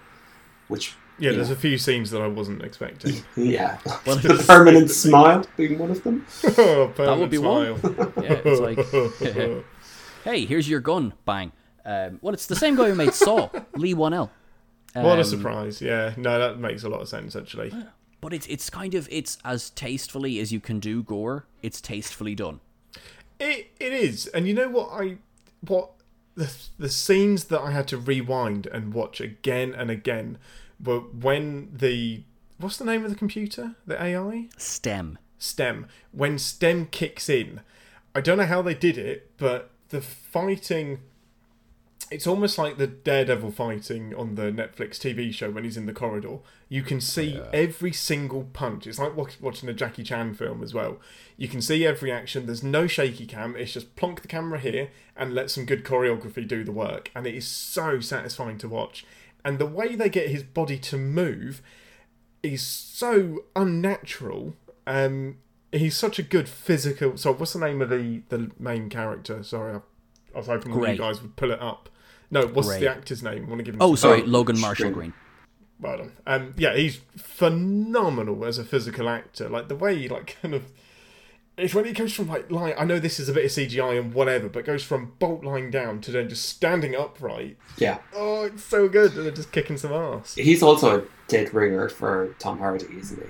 which, 0.69 0.95
Yeah, 1.19 1.33
there's 1.33 1.49
Yeah. 1.49 1.55
a 1.55 1.59
few 1.59 1.79
scenes 1.79 2.11
that 2.11 2.21
I 2.21 2.27
wasn't 2.27 2.63
expecting. 2.63 3.15
yeah, 3.37 3.79
Well, 4.07 4.17
the 4.17 4.45
permanent 4.47 4.91
smile 4.91 5.47
being 5.57 5.79
one 5.79 5.91
of 5.91 6.03
them. 6.05 6.27
oh, 6.59 6.93
That 6.97 7.17
would 7.19 7.31
be 7.31 7.39
one. 7.39 7.73
one. 7.81 8.13
Yeah, 8.23 8.41
it's 8.45 8.61
like, 8.61 8.79
hey, 10.25 10.45
here's 10.45 10.69
your 10.69 10.81
gun. 10.81 11.15
Bang. 11.25 11.53
Um, 11.85 12.19
well, 12.21 12.35
it's 12.35 12.47
the 12.47 12.57
same 12.57 12.75
guy 12.77 12.89
who 12.89 12.95
made 12.95 13.15
Saw, 13.15 13.49
Leigh 13.77 13.95
Whannell. 13.95 14.29
What 15.03 15.19
a 15.19 15.23
Um, 15.23 15.25
surprise! 15.25 15.81
Yeah, 15.81 16.15
no, 16.17 16.39
that 16.39 16.59
makes 16.59 16.83
a 16.85 16.89
lot 16.89 17.01
of 17.03 17.09
sense 17.09 17.37
actually. 17.37 17.73
But 18.21 18.33
it's 18.33 18.47
it's 18.47 18.71
kind 18.71 18.95
of 18.95 19.09
it's 19.11 19.39
as 19.45 19.71
tastefully 19.71 20.39
as 20.41 20.53
you 20.53 20.61
can 20.61 20.81
do 20.81 21.03
gore. 21.03 21.47
It's 21.63 21.81
tastefully 21.81 22.35
done. 22.35 22.61
It 23.39 23.71
it 23.79 23.93
is, 23.93 24.27
and 24.29 24.49
you 24.49 24.55
know 24.55 24.69
what 24.69 24.89
I 24.93 25.19
what 25.61 25.91
the 26.35 26.51
the 26.79 26.89
scenes 26.89 27.45
that 27.45 27.61
I 27.61 27.71
had 27.73 27.87
to 27.89 27.99
rewind 27.99 28.67
and 28.67 28.95
watch 28.95 29.21
again 29.21 29.75
and 29.75 29.91
again 29.91 30.39
were 30.83 31.01
when 31.01 31.71
the 31.73 32.23
what's 32.59 32.79
the 32.79 32.85
name 32.85 33.05
of 33.05 33.11
the 33.11 33.17
computer? 33.17 33.75
The 33.87 34.03
AI 34.03 34.49
STEM. 34.57 35.19
STEM. 35.39 35.87
When 36.13 36.39
STEM 36.39 36.87
kicks 36.87 37.29
in, 37.29 37.61
I 38.15 38.23
don't 38.23 38.39
know 38.39 38.47
how 38.47 38.63
they 38.63 38.75
did 38.75 38.97
it, 38.97 39.33
but 39.37 39.71
the 39.91 40.01
fighting. 40.01 41.01
It's 42.11 42.27
almost 42.27 42.57
like 42.57 42.79
the 42.79 42.87
Daredevil 42.87 43.51
fighting 43.51 44.15
on 44.15 44.37
the 44.37 44.45
Netflix 44.45 44.99
TV 44.99 45.33
show 45.33 45.51
when 45.51 45.65
he's 45.65 45.77
in 45.77 45.87
the 45.87 45.93
corridor. 45.93 46.39
You 46.69 46.83
can 46.83 47.01
see 47.01 47.41
every 47.53 47.93
single 47.93 48.45
punch. 48.53 48.87
It's 48.87 48.99
like 48.99 49.17
watching 49.17 49.69
a 49.69 49.73
Jackie 49.73 50.05
Chan 50.05 50.35
film 50.35 50.63
as 50.63 50.73
well. 50.73 50.99
You 51.37 51.49
can 51.49 51.61
see 51.61 51.85
every 51.85 52.13
action. 52.13 52.47
There's 52.47 52.63
no 52.63 52.87
shaky 52.87 53.27
cam. 53.27 53.57
It's 53.57 53.73
just 53.73 53.97
plonk 53.97 54.23
the 54.23 54.29
camera 54.29 54.59
here 54.59 54.91
and 55.17 55.35
let 55.35 55.51
some 55.51 55.67
good 55.67 55.85
choreography 55.85 56.47
do 56.47 56.63
the 56.63 56.73
work. 56.73 57.11
And 57.15 57.27
it 57.27 57.35
is 57.35 57.47
so 57.47 58.01
satisfying 58.01 58.59
to 58.59 58.69
watch. 58.69 59.05
And 59.45 59.59
the 59.59 59.67
way 59.67 59.95
they 59.95 60.09
get 60.09 60.29
his 60.29 60.43
body 60.43 60.79
to 60.79 60.97
move 60.97 61.63
is 62.43 62.63
so 62.63 63.45
unnatural. 63.55 64.55
Um, 64.87 65.39
he's 65.73 65.97
such 65.97 66.19
a 66.19 66.23
good 66.23 66.49
physical. 66.49 67.17
So, 67.17 67.33
what's 67.33 67.53
the 67.53 67.61
name 67.61 67.83
of 67.83 67.89
the 67.89 68.23
the 68.29 68.51
main 68.59 68.89
character? 68.89 69.43
Sorry, 69.43 69.75
I, 69.75 69.81
I 70.35 70.39
was 70.39 70.47
hoping 70.47 70.73
Gray. 70.73 70.93
you 70.93 70.99
guys 70.99 71.23
would 71.23 71.37
pull 71.37 71.51
it 71.51 71.61
up. 71.61 71.89
No, 72.31 72.47
what's 72.47 72.69
Gray. 72.69 72.81
the 72.81 72.91
actor's 72.91 73.23
name? 73.23 73.45
I 73.47 73.49
want 73.49 73.59
to 73.61 73.65
give 73.65 73.75
him. 73.75 73.83
Oh, 73.83 73.95
sorry, 73.95 74.23
Oh, 74.23 74.27
Logan 74.27 74.59
Marshall 74.61 74.75
String. 74.75 74.93
Green. 74.93 75.13
well 75.81 75.99
done. 75.99 76.13
Um, 76.27 76.55
yeah, 76.57 76.75
he's 76.77 77.01
phenomenal 77.17 78.45
as 78.45 78.59
a 78.59 78.65
physical 78.65 79.09
actor. 79.09 79.49
Like 79.49 79.69
the 79.69 79.77
way 79.77 79.97
he 79.99 80.09
like 80.09 80.37
kind 80.43 80.55
of 80.55 80.65
it's 81.57 81.75
when 81.75 81.87
he 81.87 81.93
goes 81.93 82.13
from 82.13 82.29
like 82.29 82.51
line. 82.51 82.75
I 82.77 82.85
know 82.85 82.99
this 82.99 83.19
is 83.19 83.29
a 83.29 83.33
bit 83.33 83.45
of 83.47 83.51
CGI 83.51 83.99
and 83.99 84.13
whatever, 84.13 84.49
but 84.49 84.65
goes 84.65 84.83
from 84.85 85.13
bolt 85.19 85.43
lying 85.45 85.71
down 85.71 86.01
to 86.03 86.11
then 86.11 86.29
just 86.29 86.47
standing 86.49 86.95
upright. 86.95 87.57
Yeah, 87.79 87.99
Oh, 88.15 88.45
it's 88.45 88.65
so 88.65 88.89
good. 88.89 89.15
And 89.15 89.25
they're 89.25 89.33
just 89.33 89.53
kicking 89.53 89.77
some 89.79 89.93
ass. 89.93 90.35
he's 90.35 90.63
also 90.63 91.01
a 91.01 91.03
dead 91.29 91.55
ringer 91.55 91.89
for 91.89 92.35
Tom 92.39 92.59
Hardy, 92.59 92.87
isn't 92.99 93.23
he? 93.23 93.29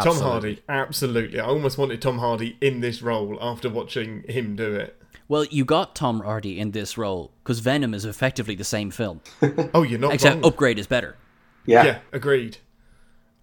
Tom 0.00 0.16
Hardy, 0.18 0.62
absolutely. 0.68 1.40
I 1.40 1.46
almost 1.46 1.76
wanted 1.78 2.00
Tom 2.00 2.18
Hardy 2.18 2.56
in 2.60 2.80
this 2.80 3.02
role 3.02 3.36
after 3.40 3.68
watching 3.68 4.22
him 4.28 4.54
do 4.54 4.76
it. 4.76 4.97
Well, 5.28 5.44
you 5.44 5.64
got 5.64 5.94
Tom 5.94 6.20
Hardy 6.20 6.58
in 6.58 6.70
this 6.70 6.96
role 6.96 7.32
because 7.44 7.60
Venom 7.60 7.92
is 7.94 8.04
effectively 8.04 8.54
the 8.54 8.64
same 8.64 8.90
film, 8.90 9.20
Oh, 9.74 9.82
you're 9.82 9.98
not 9.98 10.14
except 10.14 10.36
wrong. 10.36 10.46
Upgrade 10.46 10.78
is 10.78 10.86
better. 10.86 11.16
Yeah, 11.66 11.84
Yeah, 11.84 11.98
agreed. 12.12 12.58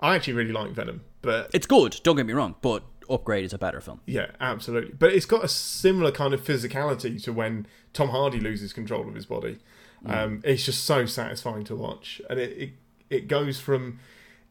I 0.01 0.15
actually 0.15 0.33
really 0.33 0.51
like 0.51 0.71
Venom, 0.71 1.01
but 1.21 1.51
It's 1.53 1.67
good. 1.67 1.99
Don't 2.03 2.15
get 2.15 2.25
me 2.25 2.33
wrong, 2.33 2.55
but 2.61 2.83
Upgrade 3.09 3.45
is 3.45 3.53
a 3.53 3.59
better 3.59 3.79
film. 3.81 4.01
yeah, 4.07 4.31
absolutely. 4.41 4.93
But 4.97 5.13
it's 5.13 5.27
got 5.27 5.43
a 5.43 5.47
similar 5.47 6.11
kind 6.11 6.33
of 6.33 6.43
physicality 6.43 7.21
to 7.23 7.31
when 7.31 7.67
Tom 7.93 8.09
Hardy 8.09 8.39
loses 8.39 8.73
control 8.73 9.07
of 9.07 9.13
his 9.13 9.25
body. 9.27 9.59
Um, 10.07 10.41
it's 10.43 10.63
just 10.63 10.83
so 10.83 11.05
satisfying 11.07 11.63
to 11.65 11.75
watch, 11.75 12.21
and 12.29 12.39
it, 12.39 12.51
it 12.57 12.69
it 13.09 13.27
goes 13.27 13.59
from 13.59 13.99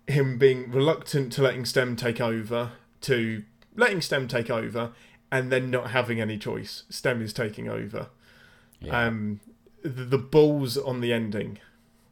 him 0.09 0.37
being 0.37 0.71
reluctant 0.73 1.33
to 1.35 1.43
letting 1.43 1.65
Stem 1.65 1.95
take 1.95 2.21
over 2.21 2.73
to 3.03 3.45
letting 3.77 4.01
Stem 4.01 4.27
take 4.27 4.51
over, 4.51 4.91
and 5.35 5.51
then 5.51 5.71
not 5.71 5.91
having 5.91 6.21
any 6.21 6.39
choice. 6.39 6.85
Stem 6.89 7.21
is 7.21 7.33
taking 7.33 7.69
over. 7.69 8.09
Um, 8.91 9.41
the, 9.83 10.05
the 10.05 10.19
balls 10.19 10.77
on 10.77 11.01
the 11.01 11.13
ending, 11.13 11.59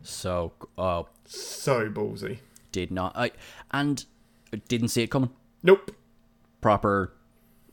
So, 0.02 0.52
uh, 0.78 1.02
so 1.26 1.88
ballsy. 1.90 2.38
did 2.72 2.90
not 2.90 3.12
I 3.16 3.30
and 3.70 4.04
didn't 4.68 4.88
see 4.88 5.02
it 5.02 5.10
coming. 5.10 5.30
Nope. 5.62 5.90
Proper. 6.60 7.12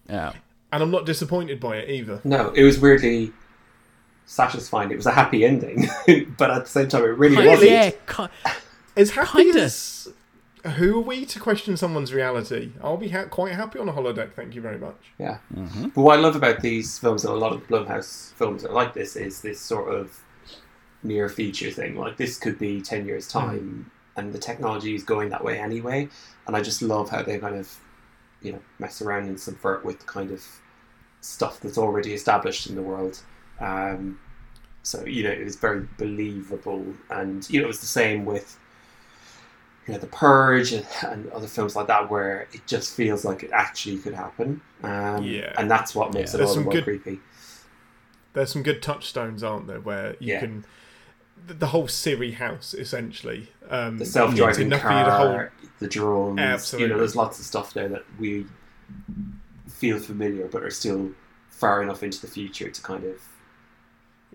Yeah. 0.09 0.33
And 0.71 0.83
I'm 0.83 0.91
not 0.91 1.05
disappointed 1.05 1.59
by 1.59 1.77
it 1.77 1.89
either. 1.89 2.19
No, 2.25 2.49
it 2.51 2.63
was 2.63 2.77
weirdly 2.79 3.31
satisfying. 4.25 4.91
It 4.91 4.97
was 4.97 5.05
a 5.05 5.11
happy 5.11 5.43
ending, 5.45 5.87
but 6.37 6.51
at 6.51 6.65
the 6.65 6.69
same 6.69 6.87
time, 6.89 7.03
it 7.03 7.07
really 7.17 7.35
Really? 7.37 7.47
wasn't. 7.49 7.71
yeah, 7.71 7.89
ki- 8.07 8.51
As 8.97 9.11
happy 9.11 9.43
Kinda. 9.45 9.61
as 9.63 10.09
who 10.65 10.97
are 10.97 11.03
we 11.03 11.25
to 11.25 11.39
question 11.39 11.77
someone's 11.77 12.13
reality? 12.13 12.71
I'll 12.81 12.97
be 12.97 13.09
ha- 13.09 13.25
quite 13.25 13.53
happy 13.53 13.79
on 13.79 13.87
a 13.87 13.93
holodeck. 13.93 14.33
Thank 14.33 14.55
you 14.55 14.61
very 14.61 14.77
much. 14.77 14.97
Yeah. 15.17 15.37
But 15.95 16.01
what 16.01 16.17
I 16.17 16.21
love 16.21 16.35
about 16.35 16.61
these 16.61 16.99
films 16.99 17.23
and 17.23 17.33
a 17.33 17.37
lot 17.37 17.53
of 17.53 17.65
Blumhouse 17.67 18.33
films 18.33 18.65
are 18.65 18.71
like 18.71 18.93
this 18.93 19.15
is 19.15 19.41
this 19.41 19.59
sort 19.59 19.93
of 19.93 20.21
near 21.03 21.29
future 21.29 21.71
thing. 21.71 21.95
Like 21.95 22.17
this 22.17 22.37
could 22.37 22.59
be 22.59 22.81
ten 22.81 23.05
years 23.05 23.27
time, 23.27 23.89
and 24.17 24.33
the 24.33 24.39
technology 24.39 24.95
is 24.95 25.03
going 25.03 25.29
that 25.29 25.43
way 25.43 25.59
anyway. 25.59 26.09
And 26.47 26.55
I 26.55 26.61
just 26.61 26.81
love 26.81 27.09
how 27.09 27.23
they 27.23 27.37
kind 27.37 27.55
of, 27.55 27.79
you 28.41 28.53
know, 28.53 28.59
mess 28.79 29.01
around 29.01 29.27
and 29.27 29.39
subvert 29.39 29.85
with 29.85 30.05
kind 30.05 30.31
of 30.31 30.43
stuff 31.21 31.59
that's 31.59 31.77
already 31.77 32.13
established 32.13 32.67
in 32.67 32.75
the 32.75 32.81
world. 32.81 33.19
Um, 33.59 34.19
so 34.83 35.05
you 35.05 35.23
know, 35.23 35.31
it 35.31 35.43
was 35.43 35.55
very 35.55 35.87
believable, 35.97 36.85
and 37.09 37.49
you 37.49 37.59
know, 37.59 37.65
it 37.65 37.67
was 37.67 37.81
the 37.81 37.85
same 37.85 38.25
with 38.25 38.59
you 39.89 39.95
know, 39.95 39.99
The 39.99 40.07
Purge 40.07 40.71
and, 40.73 40.85
and 41.07 41.31
other 41.31 41.47
films 41.47 41.75
like 41.75 41.87
that, 41.87 42.09
where 42.09 42.47
it 42.53 42.61
just 42.67 42.93
feels 42.95 43.25
like 43.25 43.41
it 43.43 43.49
actually 43.51 43.97
could 43.97 44.13
happen. 44.13 44.61
Um, 44.83 45.23
Yeah. 45.23 45.53
And 45.57 45.69
that's 45.69 45.95
what 45.95 46.13
makes 46.13 46.33
Yeah. 46.33 46.41
it 46.41 46.45
all 46.45 46.53
the 46.55 46.61
more 46.61 46.73
good- 46.73 46.83
creepy. 46.83 47.19
There's 48.33 48.51
some 48.51 48.61
good 48.63 48.81
touchstones, 48.83 49.43
aren't 49.43 49.65
there, 49.67 49.79
where 49.79 50.11
you 50.19 50.33
Yeah. 50.33 50.39
can 50.41 50.65
the, 51.47 51.53
the 51.53 51.67
whole 51.67 51.87
Siri 51.87 52.31
house 52.33 52.73
essentially. 52.73 53.49
Um, 53.69 53.97
The 53.97 54.05
self-driving 54.05 54.69
car, 54.71 55.51
for 55.53 55.63
you 55.63 55.69
the 55.79 55.87
drones. 55.87 56.39
Absolutely. 56.39 56.87
You 56.87 56.93
know, 56.93 56.99
there's 56.99 57.15
lots 57.15 57.39
of 57.39 57.45
stuff 57.45 57.73
there 57.73 57.87
that 57.87 58.03
we 58.19 58.45
feel 59.67 59.97
familiar, 59.99 60.47
but 60.47 60.63
are 60.63 60.69
still 60.69 61.11
far 61.49 61.81
enough 61.81 62.03
into 62.03 62.19
the 62.21 62.27
future 62.27 62.69
to 62.69 62.81
kind 62.81 63.03
of. 63.05 63.21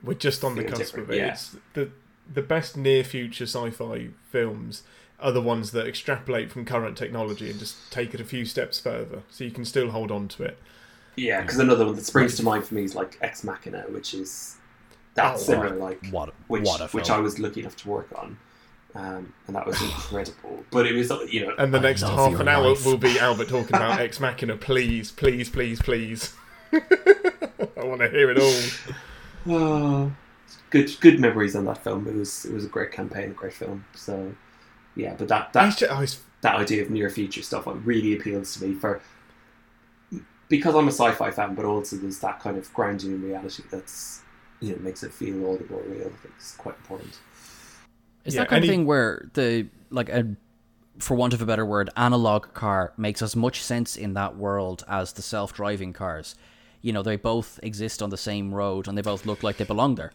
We're 0.03 0.15
just 0.15 0.43
on 0.45 0.55
the 0.57 0.65
cusp 0.65 0.79
different, 0.79 1.09
of 1.11 1.15
it. 1.15 1.19
yeah. 1.19 1.33
It's 1.33 1.57
the 1.75 1.91
the 2.33 2.43
best 2.43 2.75
near 2.77 3.05
future 3.05 3.45
sci-fi 3.45 4.09
films 4.31 4.83
are 5.25 5.33
the 5.33 5.41
ones 5.43 5.73
that 5.73 5.87
extrapolate 5.89 6.51
from 6.53 6.65
current 6.65 6.97
technology 6.97 7.51
and 7.51 7.59
just 7.59 7.91
take 7.91 8.15
it 8.15 8.21
a 8.21 8.25
few 8.25 8.45
steps 8.45 8.79
further, 8.79 9.23
so 9.31 9.43
you 9.43 9.51
can 9.51 9.65
still 9.65 9.91
hold 9.91 10.13
on 10.13 10.29
to 10.29 10.45
it. 10.45 10.59
Yeah, 11.17 11.41
because 11.43 11.59
another 11.59 11.87
one 11.87 11.97
that 11.97 12.05
springs 12.05 12.37
to 12.37 12.43
mind 12.45 12.65
for 12.65 12.75
me 12.75 12.85
is 12.85 12.95
like 12.95 13.19
Ex 13.21 13.43
Machina, 13.43 13.85
which 13.89 14.15
is 14.15 14.57
that's 15.15 15.43
Oh, 15.43 15.45
similar, 15.45 15.75
like 15.77 16.05
what, 16.11 16.35
which 16.49 16.65
what 16.65 16.93
which. 16.93 17.11
I 17.11 17.19
was 17.19 17.39
lucky 17.39 17.61
enough 17.61 17.77
to 17.77 17.89
work 17.89 18.09
on, 18.17 18.37
um, 18.97 19.33
and 19.47 19.57
that 19.57 19.67
was 19.67 19.81
incredible. 19.83 20.65
but 20.71 20.87
it 20.87 20.93
was 20.95 21.11
you 21.33 21.47
know 21.47 21.55
And 21.57 21.73
the 21.73 21.79
I 21.79 21.83
next 21.83 22.03
half 22.03 22.33
your 22.33 22.41
an 22.43 22.49
hour 22.49 22.69
life. 22.71 22.85
will 22.85 22.99
be 22.99 23.19
Albert 23.19 23.49
talking 23.49 23.75
about 23.77 23.99
Ex 24.07 24.19
Machina. 24.21 24.57
Please, 24.57 25.11
please, 25.11 25.49
please, 25.49 25.81
please. 25.81 26.35
I 26.73 27.85
want 27.85 28.01
to 28.01 28.09
hear 28.11 28.31
it 28.31 28.39
all. 28.39 28.95
Oh, 29.47 30.11
good 30.71 30.91
good 31.01 31.21
memories 31.21 31.55
on 31.55 31.65
that 31.67 31.85
film. 31.85 32.09
It 32.09 32.15
was 32.15 32.45
it 32.47 32.53
was 32.53 32.65
a 32.65 32.69
great 32.69 32.93
campaign, 32.93 33.31
a 33.31 33.35
great 33.35 33.53
film. 33.53 33.85
So 33.95 34.35
yeah, 34.97 35.15
but 35.19 35.29
that 35.29 35.53
that 35.53 35.65
Actually, 35.67 35.89
I 35.89 36.01
was 36.01 36.21
that 36.43 36.57
idea 36.57 36.83
of 36.83 36.91
near 36.91 37.09
future 37.11 37.43
stuff 37.43 37.67
like, 37.67 37.77
really 37.85 38.15
appeals 38.17 38.55
to 38.57 38.65
me 38.67 38.75
for 38.75 39.01
because 40.49 40.75
I'm 40.75 40.89
a 40.89 40.93
sci-fi 40.93 41.31
fan, 41.31 41.55
but 41.55 41.65
also 41.65 41.97
there's 41.97 42.19
that 42.21 42.41
kind 42.41 42.59
of 42.59 42.73
grounding 42.75 43.13
in 43.13 43.23
reality 43.23 43.63
that's 43.71 44.23
you 44.61 44.73
know 44.73 44.79
makes 44.83 45.03
it 45.03 45.13
feel 45.13 45.45
all 45.45 45.57
the 45.57 45.67
more 45.71 45.83
real. 45.83 46.07
I 46.07 46.11
think 46.21 46.35
it's 46.37 46.55
quite 46.57 46.77
important. 46.77 47.19
It's 48.25 48.35
Yeah, 48.35 48.43
that 48.43 48.49
kind 48.51 48.65
any- 48.65 48.69
of 48.69 48.73
thing 48.73 48.87
where 48.87 49.29
the 49.35 49.67
like 49.91 50.09
a 50.09 50.37
for 50.99 51.17
want 51.17 51.35
of 51.35 51.43
a 51.43 51.47
better 51.47 51.67
word, 51.67 51.91
analog 51.97 52.55
car 52.55 52.93
makes 52.97 53.21
as 53.21 53.35
much 53.35 53.61
sense 53.61 53.97
in 53.97 54.15
that 54.15 54.37
world 54.37 54.85
as 54.89 55.13
the 55.15 55.23
self-driving 55.23 55.93
cars. 55.93 56.37
You 56.83 56.93
know, 56.93 57.03
they 57.03 57.17
both 57.17 57.59
exist 57.65 58.01
on 58.01 58.11
the 58.11 58.17
same 58.17 58.55
road 58.55 58.87
and 58.87 58.97
they 58.97 59.03
both 59.03 59.27
look 59.27 59.43
like 59.43 59.57
they 59.57 59.65
belong 59.65 59.97
there. 59.97 60.13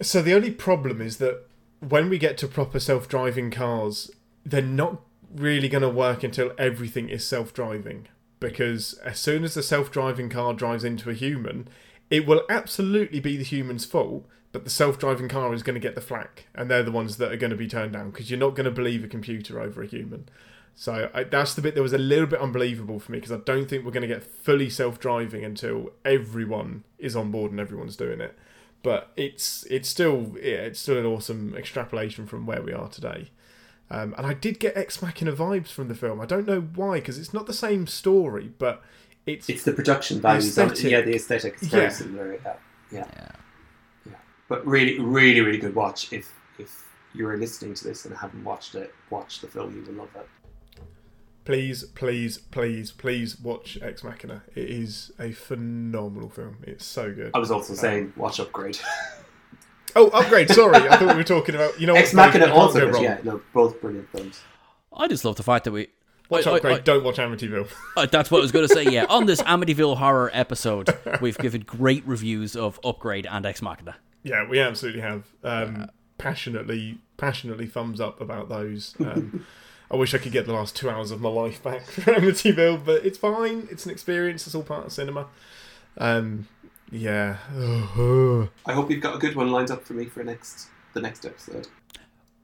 So 0.00 0.22
the 0.22 0.32
only 0.32 0.50
problem 0.50 1.02
is 1.02 1.18
that 1.18 1.44
when 1.86 2.08
we 2.08 2.16
get 2.16 2.38
to 2.38 2.48
proper 2.48 2.78
self-driving 2.80 3.50
cars, 3.50 4.10
they're 4.44 4.62
not 4.62 5.00
really 5.34 5.68
going 5.68 5.82
to 5.82 5.88
work 5.88 6.22
until 6.22 6.52
everything 6.58 7.08
is 7.08 7.24
self-driving. 7.24 8.08
Because 8.40 8.94
as 9.04 9.18
soon 9.18 9.44
as 9.44 9.54
the 9.54 9.62
self-driving 9.62 10.28
car 10.28 10.52
drives 10.52 10.84
into 10.84 11.10
a 11.10 11.14
human, 11.14 11.68
it 12.10 12.26
will 12.26 12.42
absolutely 12.50 13.20
be 13.20 13.36
the 13.36 13.44
human's 13.44 13.84
fault. 13.84 14.26
But 14.50 14.64
the 14.64 14.70
self-driving 14.70 15.28
car 15.28 15.54
is 15.54 15.62
going 15.62 15.74
to 15.74 15.80
get 15.80 15.94
the 15.94 16.02
flack, 16.02 16.46
and 16.54 16.70
they're 16.70 16.82
the 16.82 16.92
ones 16.92 17.16
that 17.16 17.32
are 17.32 17.36
going 17.36 17.52
to 17.52 17.56
be 17.56 17.68
turned 17.68 17.94
down 17.94 18.10
because 18.10 18.30
you're 18.30 18.38
not 18.38 18.54
going 18.54 18.66
to 18.66 18.70
believe 18.70 19.02
a 19.02 19.08
computer 19.08 19.58
over 19.58 19.82
a 19.82 19.86
human. 19.86 20.28
So 20.74 21.10
I, 21.14 21.24
that's 21.24 21.54
the 21.54 21.62
bit 21.62 21.74
that 21.74 21.82
was 21.82 21.94
a 21.94 21.98
little 21.98 22.26
bit 22.26 22.40
unbelievable 22.40 22.98
for 22.98 23.12
me 23.12 23.18
because 23.18 23.32
I 23.32 23.38
don't 23.38 23.68
think 23.68 23.84
we're 23.84 23.92
going 23.92 24.02
to 24.02 24.14
get 24.14 24.24
fully 24.24 24.68
self-driving 24.68 25.42
until 25.44 25.90
everyone 26.04 26.84
is 26.98 27.16
on 27.16 27.30
board 27.30 27.50
and 27.50 27.60
everyone's 27.60 27.96
doing 27.96 28.20
it 28.20 28.38
but 28.82 29.12
it's 29.16 29.64
it's 29.70 29.88
still 29.88 30.34
yeah, 30.36 30.62
it's 30.62 30.80
still 30.80 30.98
an 30.98 31.06
awesome 31.06 31.54
extrapolation 31.56 32.26
from 32.26 32.46
where 32.46 32.62
we 32.62 32.72
are 32.72 32.88
today. 32.88 33.30
Um, 33.92 34.14
and 34.16 34.26
I 34.26 34.32
did 34.32 34.58
get 34.58 34.76
Ex 34.76 35.02
Machina 35.02 35.32
vibes 35.32 35.68
from 35.68 35.88
the 35.88 35.94
film. 35.94 36.18
I 36.20 36.24
don't 36.26 36.46
know 36.46 36.60
why, 36.62 36.94
because 36.98 37.18
it's 37.18 37.34
not 37.34 37.46
the 37.46 37.52
same 37.52 37.86
story, 37.86 38.50
but 38.58 38.82
it's, 39.26 39.48
It's 39.50 39.64
the 39.64 39.72
production 39.72 40.18
values, 40.20 40.56
on 40.58 40.68
aesthetic. 40.68 40.90
yeah, 40.90 41.00
the 41.02 41.14
aesthetic 41.14 41.56
is 41.60 41.68
very 41.68 41.84
Yeah. 41.84 41.88
similar. 41.90 42.32
Yeah, 42.32 42.54
yeah, 42.90 43.04
Yeah. 43.14 43.28
yeah. 44.06 44.12
But 44.48 44.66
really, 44.66 44.98
really, 44.98 45.40
really 45.42 45.58
good 45.58 45.74
watch. 45.74 46.12
If 46.12 46.32
if 46.58 46.84
you're 47.14 47.36
listening 47.36 47.74
to 47.74 47.84
this 47.84 48.06
and 48.06 48.16
haven't 48.16 48.42
watched 48.44 48.74
it, 48.74 48.94
watch 49.10 49.40
the 49.42 49.46
film. 49.48 49.74
You 49.76 49.82
will 49.82 49.92
love 50.04 50.08
it. 50.16 50.26
please, 51.44 51.82
please, 51.94 52.38
please, 52.38 52.92
please 52.92 53.38
watch 53.40 53.76
Ex 53.82 54.02
Machina. 54.04 54.42
It 54.54 54.70
is 54.70 55.10
a 55.18 55.32
phenomenal 55.32 56.30
film. 56.30 56.58
It's 56.62 56.84
so 56.86 57.12
good. 57.12 57.32
I 57.34 57.38
was 57.40 57.50
also 57.50 57.74
saying, 57.74 58.12
watch 58.16 58.38
Upgrade. 58.40 58.78
Oh, 59.96 60.08
upgrade. 60.08 60.48
Sorry, 60.50 60.76
I 60.76 60.96
thought 60.96 61.08
we 61.08 61.14
were 61.14 61.24
talking 61.24 61.54
about 61.54 61.80
you 61.80 61.86
know. 61.86 61.94
Ex 61.94 62.14
what, 62.14 62.26
Machina 62.26 62.46
you 62.46 62.52
can't 62.52 62.58
also, 62.62 62.90
go 62.92 63.00
yeah, 63.00 63.18
no, 63.24 63.40
both 63.52 63.80
brilliant 63.80 64.08
films. 64.10 64.40
I 64.94 65.08
just 65.08 65.24
love 65.24 65.36
the 65.36 65.42
fact 65.42 65.64
that 65.64 65.72
we. 65.72 65.88
Watch 66.28 66.46
I- 66.46 66.52
I- 66.52 66.56
upgrade. 66.56 66.76
I- 66.78 66.80
don't 66.80 67.04
watch 67.04 67.16
Amityville. 67.16 67.68
Uh, 67.96 68.06
that's 68.06 68.30
what 68.30 68.38
I 68.38 68.40
was 68.42 68.52
going 68.52 68.66
to 68.66 68.74
say. 68.74 68.84
Yeah, 68.84 69.04
on 69.08 69.26
this 69.26 69.42
Amityville 69.42 69.96
horror 69.98 70.30
episode, 70.32 70.96
we've 71.20 71.36
given 71.38 71.60
great 71.62 72.06
reviews 72.06 72.56
of 72.56 72.80
Upgrade 72.84 73.26
and 73.26 73.44
Ex 73.44 73.60
Machina. 73.60 73.96
Yeah, 74.22 74.48
we 74.48 74.58
absolutely 74.60 75.02
have. 75.02 75.24
Um, 75.44 75.90
passionately, 76.18 76.98
passionately 77.16 77.66
thumbs 77.66 78.00
up 78.00 78.20
about 78.20 78.48
those. 78.48 78.94
Um, 79.00 79.44
I 79.90 79.96
wish 79.96 80.14
I 80.14 80.18
could 80.18 80.32
get 80.32 80.46
the 80.46 80.54
last 80.54 80.74
two 80.74 80.88
hours 80.88 81.10
of 81.10 81.20
my 81.20 81.28
life 81.28 81.62
back 81.62 81.82
for 81.82 82.00
Amityville, 82.12 82.82
but 82.84 83.04
it's 83.04 83.18
fine. 83.18 83.68
It's 83.70 83.84
an 83.84 83.92
experience. 83.92 84.46
It's 84.46 84.54
all 84.54 84.62
part 84.62 84.86
of 84.86 84.92
cinema. 84.92 85.26
Um, 85.98 86.48
yeah. 86.92 87.38
I 88.66 88.72
hope 88.72 88.90
you've 88.90 89.00
got 89.00 89.16
a 89.16 89.18
good 89.18 89.34
one 89.34 89.50
lined 89.50 89.70
up 89.70 89.84
for 89.84 89.94
me 89.94 90.04
for 90.04 90.22
next 90.22 90.68
the 90.94 91.00
next 91.00 91.24
episode. 91.24 91.66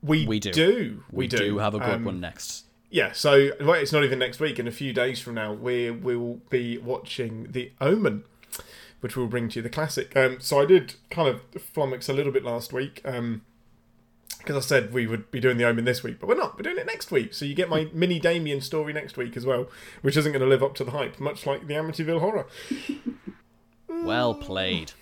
We, 0.03 0.27
We 0.27 0.41
do. 0.41 0.53
do. 0.53 1.05
We, 1.11 1.25
We, 1.25 1.29
do. 1.29 1.59
have 1.59 1.75
a 1.75 1.79
good 1.79 1.89
Um, 1.91 2.05
one 2.05 2.21
next. 2.21 2.65
Yeah, 2.91 3.13
so 3.13 3.51
well, 3.61 3.75
it's 3.75 3.93
not 3.93 4.05
even 4.05 4.19
next 4.19 4.41
week. 4.41 4.59
In 4.59 4.67
a 4.67 4.71
few 4.73 4.93
days 4.95 5.21
from 5.21 5.35
now, 5.35 5.53
we 5.53 5.91
will 5.91 6.41
be 6.49 6.79
watching 6.79 7.49
The 7.51 7.73
Omen, 7.81 8.25
which 9.01 9.15
we'll 9.17 9.27
bring 9.27 9.49
to 9.51 9.59
you 9.59 9.63
the 9.63 9.69
classic. 9.69 10.17
Um, 10.17 10.41
so 10.41 10.61
I 10.61 10.65
did 10.65 10.95
kind 11.11 11.29
of 11.29 11.43
flummox 11.53 12.09
a 12.09 12.15
little 12.15 12.33
bit 12.33 12.45
last 12.45 12.73
week 12.73 13.03
because 13.03 13.41
because 14.39 14.57
I 14.57 14.61
said 14.61 14.95
we 14.95 15.07
would 15.07 15.31
be 15.31 15.41
doing 15.41 15.59
the 15.59 15.65
Omen 15.65 15.85
this 15.85 16.03
week, 16.03 16.19
but 16.21 16.29
we're 16.29 16.37
not. 16.37 16.57
We're 16.57 16.63
doing 16.63 16.79
it 16.79 16.87
next 16.87 17.11
week. 17.11 17.35
So 17.35 17.45
you 17.45 17.55
get 17.55 17.69
my 17.69 17.89
mini 17.93 18.19
Damien 18.19 18.63
story 18.63 18.95
next 18.95 19.19
week 19.19 19.37
as 19.37 19.45
well, 19.45 19.69
which 20.01 20.17
isn't 20.17 20.33
going 20.33 20.41
to 20.41 20.49
live 20.49 20.63
up 20.63 20.75
to 20.77 20.85
the 20.85 20.93
hype, 20.93 21.21
much 21.21 21.45
like 21.45 21.67
the 21.67 21.75
Amityville 21.75 22.21
Horror. 22.21 22.47
Well 23.89 24.35
played. 24.35 24.93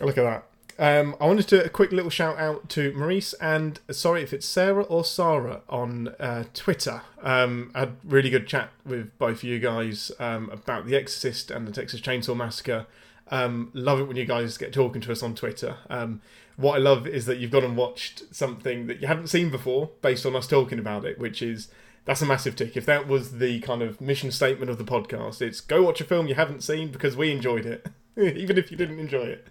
Look 0.00 0.18
at 0.18 0.22
that. 0.24 0.44
Um, 0.78 1.16
I 1.20 1.26
wanted 1.26 1.48
to 1.48 1.64
a 1.64 1.68
quick 1.70 1.90
little 1.90 2.10
shout 2.10 2.38
out 2.38 2.68
to 2.70 2.92
Maurice 2.92 3.32
and 3.34 3.80
sorry 3.90 4.22
if 4.22 4.34
it's 4.34 4.44
Sarah 4.44 4.82
or 4.82 5.04
Sarah 5.04 5.62
on 5.70 6.08
uh, 6.20 6.44
Twitter. 6.52 7.02
Um, 7.22 7.70
I 7.74 7.80
had 7.80 7.96
really 8.04 8.28
good 8.28 8.46
chat 8.46 8.70
with 8.84 9.16
both 9.18 9.38
of 9.38 9.44
you 9.44 9.58
guys 9.58 10.12
um, 10.18 10.50
about 10.50 10.86
The 10.86 10.94
Exorcist 10.94 11.50
and 11.50 11.66
the 11.66 11.72
Texas 11.72 12.02
Chainsaw 12.02 12.36
Massacre. 12.36 12.86
Um, 13.28 13.70
love 13.72 14.00
it 14.00 14.04
when 14.04 14.16
you 14.16 14.26
guys 14.26 14.58
get 14.58 14.72
talking 14.72 15.00
to 15.00 15.12
us 15.12 15.22
on 15.22 15.34
Twitter. 15.34 15.78
Um, 15.88 16.20
what 16.56 16.74
I 16.74 16.78
love 16.78 17.06
is 17.06 17.26
that 17.26 17.38
you've 17.38 17.50
gone 17.50 17.64
and 17.64 17.76
watched 17.76 18.34
something 18.34 18.86
that 18.86 19.00
you 19.00 19.06
haven't 19.06 19.28
seen 19.28 19.50
before 19.50 19.90
based 20.02 20.26
on 20.26 20.36
us 20.36 20.46
talking 20.46 20.78
about 20.78 21.04
it, 21.04 21.18
which 21.18 21.42
is 21.42 21.68
that's 22.04 22.22
a 22.22 22.26
massive 22.26 22.54
tick. 22.54 22.76
If 22.76 22.86
that 22.86 23.08
was 23.08 23.38
the 23.38 23.60
kind 23.60 23.82
of 23.82 24.00
mission 24.00 24.30
statement 24.30 24.70
of 24.70 24.78
the 24.78 24.84
podcast, 24.84 25.42
it's 25.42 25.60
go 25.60 25.82
watch 25.82 26.00
a 26.00 26.04
film 26.04 26.26
you 26.26 26.34
haven't 26.34 26.62
seen 26.62 26.90
because 26.90 27.16
we 27.16 27.30
enjoyed 27.30 27.66
it, 27.66 27.86
even 28.36 28.58
if 28.58 28.70
you 28.70 28.76
didn't 28.76 28.98
enjoy 28.98 29.24
it. 29.24 29.46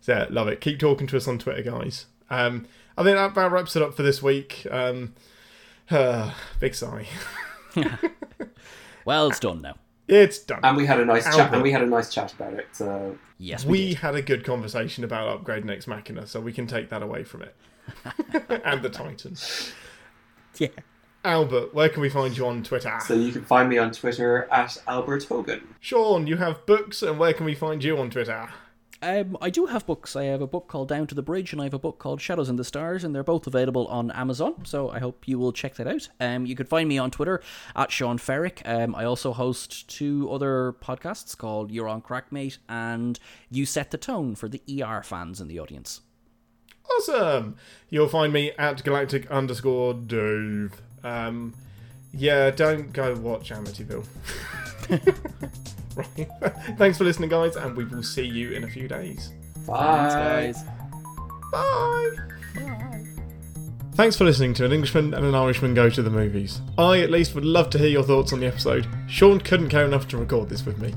So 0.00 0.12
yeah, 0.12 0.26
love 0.30 0.48
it. 0.48 0.60
Keep 0.60 0.78
talking 0.78 1.06
to 1.08 1.16
us 1.16 1.26
on 1.28 1.38
Twitter, 1.38 1.62
guys. 1.62 2.06
Um, 2.30 2.66
I 2.96 3.02
think 3.02 3.16
that 3.16 3.32
about 3.32 3.52
wraps 3.52 3.76
it 3.76 3.82
up 3.82 3.94
for 3.94 4.02
this 4.02 4.22
week. 4.22 4.66
Um, 4.70 5.14
uh, 5.90 6.32
big 6.60 6.74
sigh. 6.74 7.06
Well, 9.04 9.28
it's 9.28 9.40
done 9.40 9.60
now. 9.60 9.74
It's 10.08 10.38
done. 10.38 10.60
And 10.62 10.76
we 10.76 10.86
had 10.86 11.00
a 11.00 11.04
nice 11.04 11.24
chat. 11.24 11.52
And 11.52 11.62
we 11.62 11.72
had 11.72 11.82
a 11.82 11.86
nice 11.86 12.12
chat 12.12 12.32
about 12.32 12.54
it. 12.54 12.68
So 12.72 13.18
Yes, 13.38 13.64
we, 13.64 13.70
we 13.70 13.88
did. 13.88 13.98
had 13.98 14.14
a 14.14 14.22
good 14.22 14.44
conversation 14.44 15.04
about 15.04 15.44
upgrading 15.44 15.70
Ex 15.70 15.86
Machina, 15.86 16.26
so 16.26 16.40
we 16.40 16.52
can 16.52 16.66
take 16.66 16.88
that 16.90 17.02
away 17.02 17.24
from 17.24 17.42
it. 17.42 17.54
and 18.64 18.82
the 18.82 18.88
Titan. 18.90 19.36
Yeah. 20.58 20.68
Albert, 21.24 21.72
where 21.74 21.88
can 21.88 22.02
we 22.02 22.10
find 22.10 22.36
you 22.36 22.46
on 22.46 22.62
Twitter? 22.62 22.98
so 23.06 23.14
you 23.14 23.32
can 23.32 23.44
find 23.44 23.68
me 23.68 23.78
on 23.78 23.92
Twitter 23.92 24.46
at 24.52 24.76
Albert 24.86 25.24
Hogan. 25.24 25.74
Sean, 25.80 26.26
you 26.26 26.36
have 26.36 26.66
books, 26.66 27.02
and 27.02 27.18
where 27.18 27.32
can 27.32 27.46
we 27.46 27.54
find 27.54 27.82
you 27.82 27.96
on 27.98 28.10
Twitter? 28.10 28.50
Um, 29.00 29.36
I 29.42 29.50
do 29.50 29.66
have 29.66 29.86
books. 29.86 30.16
I 30.16 30.24
have 30.24 30.40
a 30.40 30.46
book 30.46 30.66
called 30.66 30.88
Down 30.88 31.06
to 31.08 31.14
the 31.14 31.22
Bridge, 31.22 31.52
and 31.52 31.60
I 31.60 31.64
have 31.64 31.74
a 31.74 31.78
book 31.78 31.98
called 31.98 32.20
Shadows 32.20 32.48
in 32.48 32.56
the 32.56 32.64
Stars, 32.64 33.04
and 33.04 33.14
they're 33.14 33.22
both 33.22 33.46
available 33.46 33.86
on 33.88 34.10
Amazon. 34.12 34.64
So 34.64 34.88
I 34.90 34.98
hope 34.98 35.28
you 35.28 35.38
will 35.38 35.52
check 35.52 35.74
that 35.74 35.86
out. 35.86 36.08
Um, 36.20 36.46
you 36.46 36.56
can 36.56 36.66
find 36.66 36.88
me 36.88 36.96
on 36.96 37.10
Twitter 37.10 37.42
at 37.76 37.90
Sean 37.90 38.18
Ferrick. 38.18 38.62
Um, 38.66 38.94
I 38.94 39.04
also 39.04 39.32
host 39.32 39.88
two 39.88 40.30
other 40.30 40.74
podcasts 40.80 41.36
called 41.36 41.70
You're 41.70 41.88
on 41.88 42.00
Crackmate 42.00 42.58
and 42.68 43.18
You 43.50 43.66
Set 43.66 43.90
the 43.90 43.98
Tone 43.98 44.34
for 44.34 44.48
the 44.48 44.62
ER 44.82 45.02
fans 45.02 45.40
in 45.40 45.48
the 45.48 45.58
audience. 45.58 46.00
Awesome. 46.90 47.56
You'll 47.90 48.08
find 48.08 48.32
me 48.32 48.52
at 48.58 48.84
galactic 48.84 49.30
underscore 49.30 49.94
Dave. 49.94 50.80
Um, 51.04 51.54
yeah, 52.12 52.50
don't 52.50 52.92
go 52.92 53.14
watch 53.14 53.50
Amityville. 53.50 54.06
right. 55.96 56.76
Thanks 56.78 56.98
for 56.98 57.04
listening, 57.04 57.30
guys, 57.30 57.56
and 57.56 57.76
we 57.76 57.84
will 57.84 58.02
see 58.02 58.24
you 58.24 58.52
in 58.52 58.64
a 58.64 58.68
few 58.68 58.88
days. 58.88 59.32
Bye. 59.66 60.08
Thanks, 60.08 60.62
guys. 60.62 60.64
Bye. 61.52 62.34
Thanks 63.94 64.16
for 64.16 64.24
listening 64.24 64.54
to 64.54 64.64
An 64.64 64.72
Englishman 64.72 65.14
and 65.14 65.24
an 65.24 65.36
Irishman 65.36 65.72
Go 65.72 65.88
to 65.88 66.02
the 66.02 66.10
Movies. 66.10 66.60
I, 66.76 66.98
at 66.98 67.12
least, 67.12 67.34
would 67.36 67.44
love 67.44 67.70
to 67.70 67.78
hear 67.78 67.88
your 67.88 68.02
thoughts 68.02 68.32
on 68.32 68.40
the 68.40 68.46
episode. 68.46 68.88
Sean 69.06 69.38
couldn't 69.38 69.68
care 69.68 69.84
enough 69.84 70.08
to 70.08 70.16
record 70.16 70.48
this 70.48 70.66
with 70.66 70.78
me. 70.80 70.92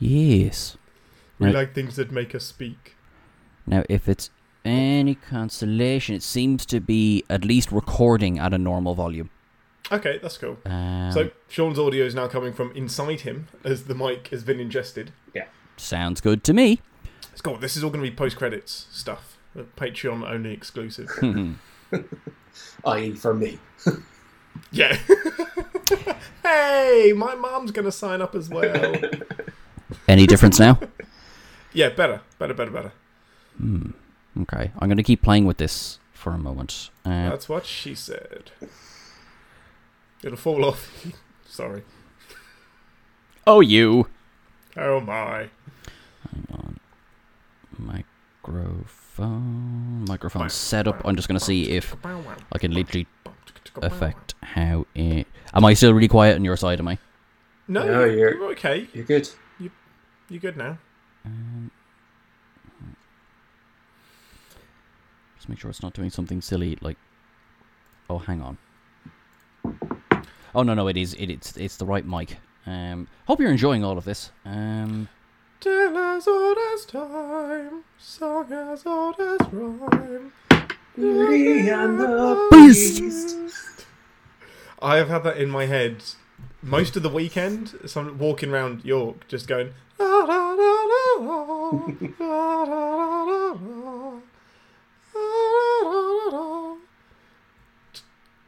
Yes. 0.00 0.76
we 1.38 1.46
Right. 1.46 1.54
like 1.54 1.74
things 1.74 1.96
that 1.96 2.10
make 2.10 2.34
us 2.34 2.44
speak. 2.44 2.96
Now, 3.66 3.84
if 3.88 4.08
it's 4.08 4.28
any 4.64 5.14
consolation, 5.14 6.14
it 6.14 6.22
seems 6.22 6.64
to 6.66 6.80
be 6.80 7.24
at 7.28 7.44
least 7.44 7.70
recording 7.72 8.38
at 8.38 8.54
a 8.54 8.58
normal 8.58 8.94
volume. 8.94 9.30
Okay, 9.92 10.18
that's 10.22 10.38
cool. 10.38 10.56
Um, 10.64 11.12
So 11.12 11.30
Sean's 11.48 11.78
audio 11.78 12.04
is 12.04 12.14
now 12.14 12.26
coming 12.26 12.52
from 12.52 12.72
inside 12.72 13.20
him 13.22 13.48
as 13.64 13.84
the 13.84 13.94
mic 13.94 14.28
has 14.28 14.42
been 14.42 14.58
ingested. 14.58 15.12
Yeah. 15.34 15.44
Sounds 15.76 16.20
good 16.20 16.42
to 16.44 16.52
me. 16.52 16.80
It's 17.32 17.40
cool. 17.42 17.58
This 17.58 17.76
is 17.76 17.84
all 17.84 17.90
going 17.90 18.02
to 18.02 18.10
be 18.10 18.16
post 18.16 18.36
credits 18.36 18.86
stuff. 18.90 19.36
Patreon 19.76 20.28
only 20.28 20.52
exclusive. 20.52 21.10
I.e., 22.84 23.12
for 23.12 23.34
me. 23.34 23.58
yeah. 24.72 24.96
hey, 26.42 27.12
my 27.14 27.34
mom's 27.34 27.70
going 27.70 27.84
to 27.84 27.92
sign 27.92 28.22
up 28.22 28.34
as 28.34 28.48
well. 28.48 28.94
Any 30.08 30.26
difference 30.26 30.58
now? 30.58 30.80
yeah, 31.72 31.90
better, 31.90 32.20
better, 32.38 32.54
better, 32.54 32.70
better. 32.70 32.92
Hmm. 33.58 33.90
Okay, 34.42 34.72
I'm 34.78 34.88
going 34.88 34.96
to 34.96 35.02
keep 35.02 35.22
playing 35.22 35.44
with 35.46 35.58
this 35.58 35.98
for 36.12 36.32
a 36.32 36.38
moment. 36.38 36.90
Uh, 37.04 37.30
That's 37.30 37.48
what 37.48 37.66
she 37.66 37.94
said. 37.94 38.50
It'll 40.22 40.36
fall 40.36 40.64
off. 40.64 41.06
Sorry. 41.46 41.82
oh, 43.46 43.60
you. 43.60 44.08
Oh 44.76 45.00
my. 45.00 45.48
Hang 46.32 46.46
on. 46.52 46.80
Microphone. 47.78 50.04
Microphone 50.08 50.50
setup. 50.50 51.02
I'm 51.04 51.16
just 51.16 51.28
going 51.28 51.38
to 51.38 51.44
see 51.44 51.70
if 51.70 51.94
I 52.52 52.58
can 52.58 52.72
literally 52.72 53.06
affect 53.82 54.34
how 54.42 54.86
it. 54.94 55.26
Am 55.52 55.64
I 55.64 55.74
still 55.74 55.92
really 55.94 56.08
quiet 56.08 56.36
on 56.36 56.44
your 56.44 56.56
side? 56.56 56.80
Am 56.80 56.88
I? 56.88 56.98
No, 57.68 57.84
No, 57.84 58.04
you're, 58.04 58.10
you're- 58.10 58.34
you're 58.36 58.50
okay. 58.52 58.88
You're 58.92 59.04
good. 59.04 59.28
You're 60.28 60.40
good 60.40 60.56
now. 60.56 60.78
Um, 61.24 61.70
just 65.44 65.50
make 65.50 65.58
sure 65.58 65.68
it's 65.68 65.82
not 65.82 65.92
doing 65.92 66.08
something 66.08 66.40
silly 66.40 66.78
like. 66.80 66.96
Oh, 68.08 68.16
hang 68.16 68.40
on. 68.40 68.56
Oh 70.54 70.62
no, 70.62 70.72
no, 70.72 70.88
it 70.88 70.96
is. 70.96 71.12
It, 71.14 71.28
it's 71.28 71.54
it's 71.58 71.76
the 71.76 71.84
right 71.84 72.06
mic. 72.06 72.38
Um, 72.64 73.08
hope 73.26 73.40
you're 73.40 73.50
enjoying 73.50 73.84
all 73.84 73.98
of 73.98 74.06
this. 74.06 74.30
Um, 74.46 75.06
Tale 75.60 75.98
as 75.98 76.26
old 76.26 76.56
as 76.72 76.86
time, 76.86 77.84
song 77.98 78.50
as 78.52 78.86
old 78.86 79.20
as 79.20 79.46
rhyme. 79.52 80.32
Beauty 80.96 81.68
and 81.68 82.00
the 82.00 82.48
Beast. 82.50 83.02
Beast. 83.02 83.84
I 84.80 84.96
have 84.96 85.08
had 85.08 85.24
that 85.24 85.36
in 85.36 85.50
my 85.50 85.66
head 85.66 86.04
most 86.62 86.96
of 86.96 87.02
the 87.02 87.10
weekend. 87.10 87.78
So 87.84 88.00
I'm 88.00 88.16
walking 88.16 88.48
around 88.48 88.82
York, 88.82 89.28
just 89.28 89.46
going. 89.46 89.74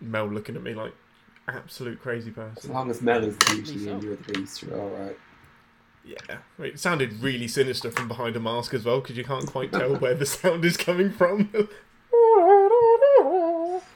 Mel 0.01 0.27
looking 0.27 0.57
at 0.57 0.63
me 0.63 0.75
like 0.75 0.93
absolute 1.49 2.01
crazy 2.01 2.31
person. 2.31 2.57
As 2.59 2.69
long 2.69 2.91
as 2.91 3.01
Mel 3.03 3.23
is 3.25 3.37
the 3.37 3.55
beauty 3.55 3.85
so. 3.85 4.01
you're 4.01 4.17
the 4.17 4.33
beast, 4.33 4.63
you're 4.63 4.79
alright. 4.79 5.19
Yeah, 6.05 6.39
it 6.61 6.79
sounded 6.79 7.21
really 7.21 7.49
sinister 7.49 7.91
from 7.91 8.07
behind 8.07 8.37
a 8.37 8.41
mask 8.41 8.75
as 8.75 8.85
well 8.85 9.01
because 9.01 9.17
you 9.17 9.25
can't 9.25 9.47
quite 9.47 9.73
tell 9.73 9.97
where 9.97 10.15
the 10.15 10.27
sound 10.27 10.65
is 10.65 10.77
coming 10.77 11.11
from. 11.11 11.51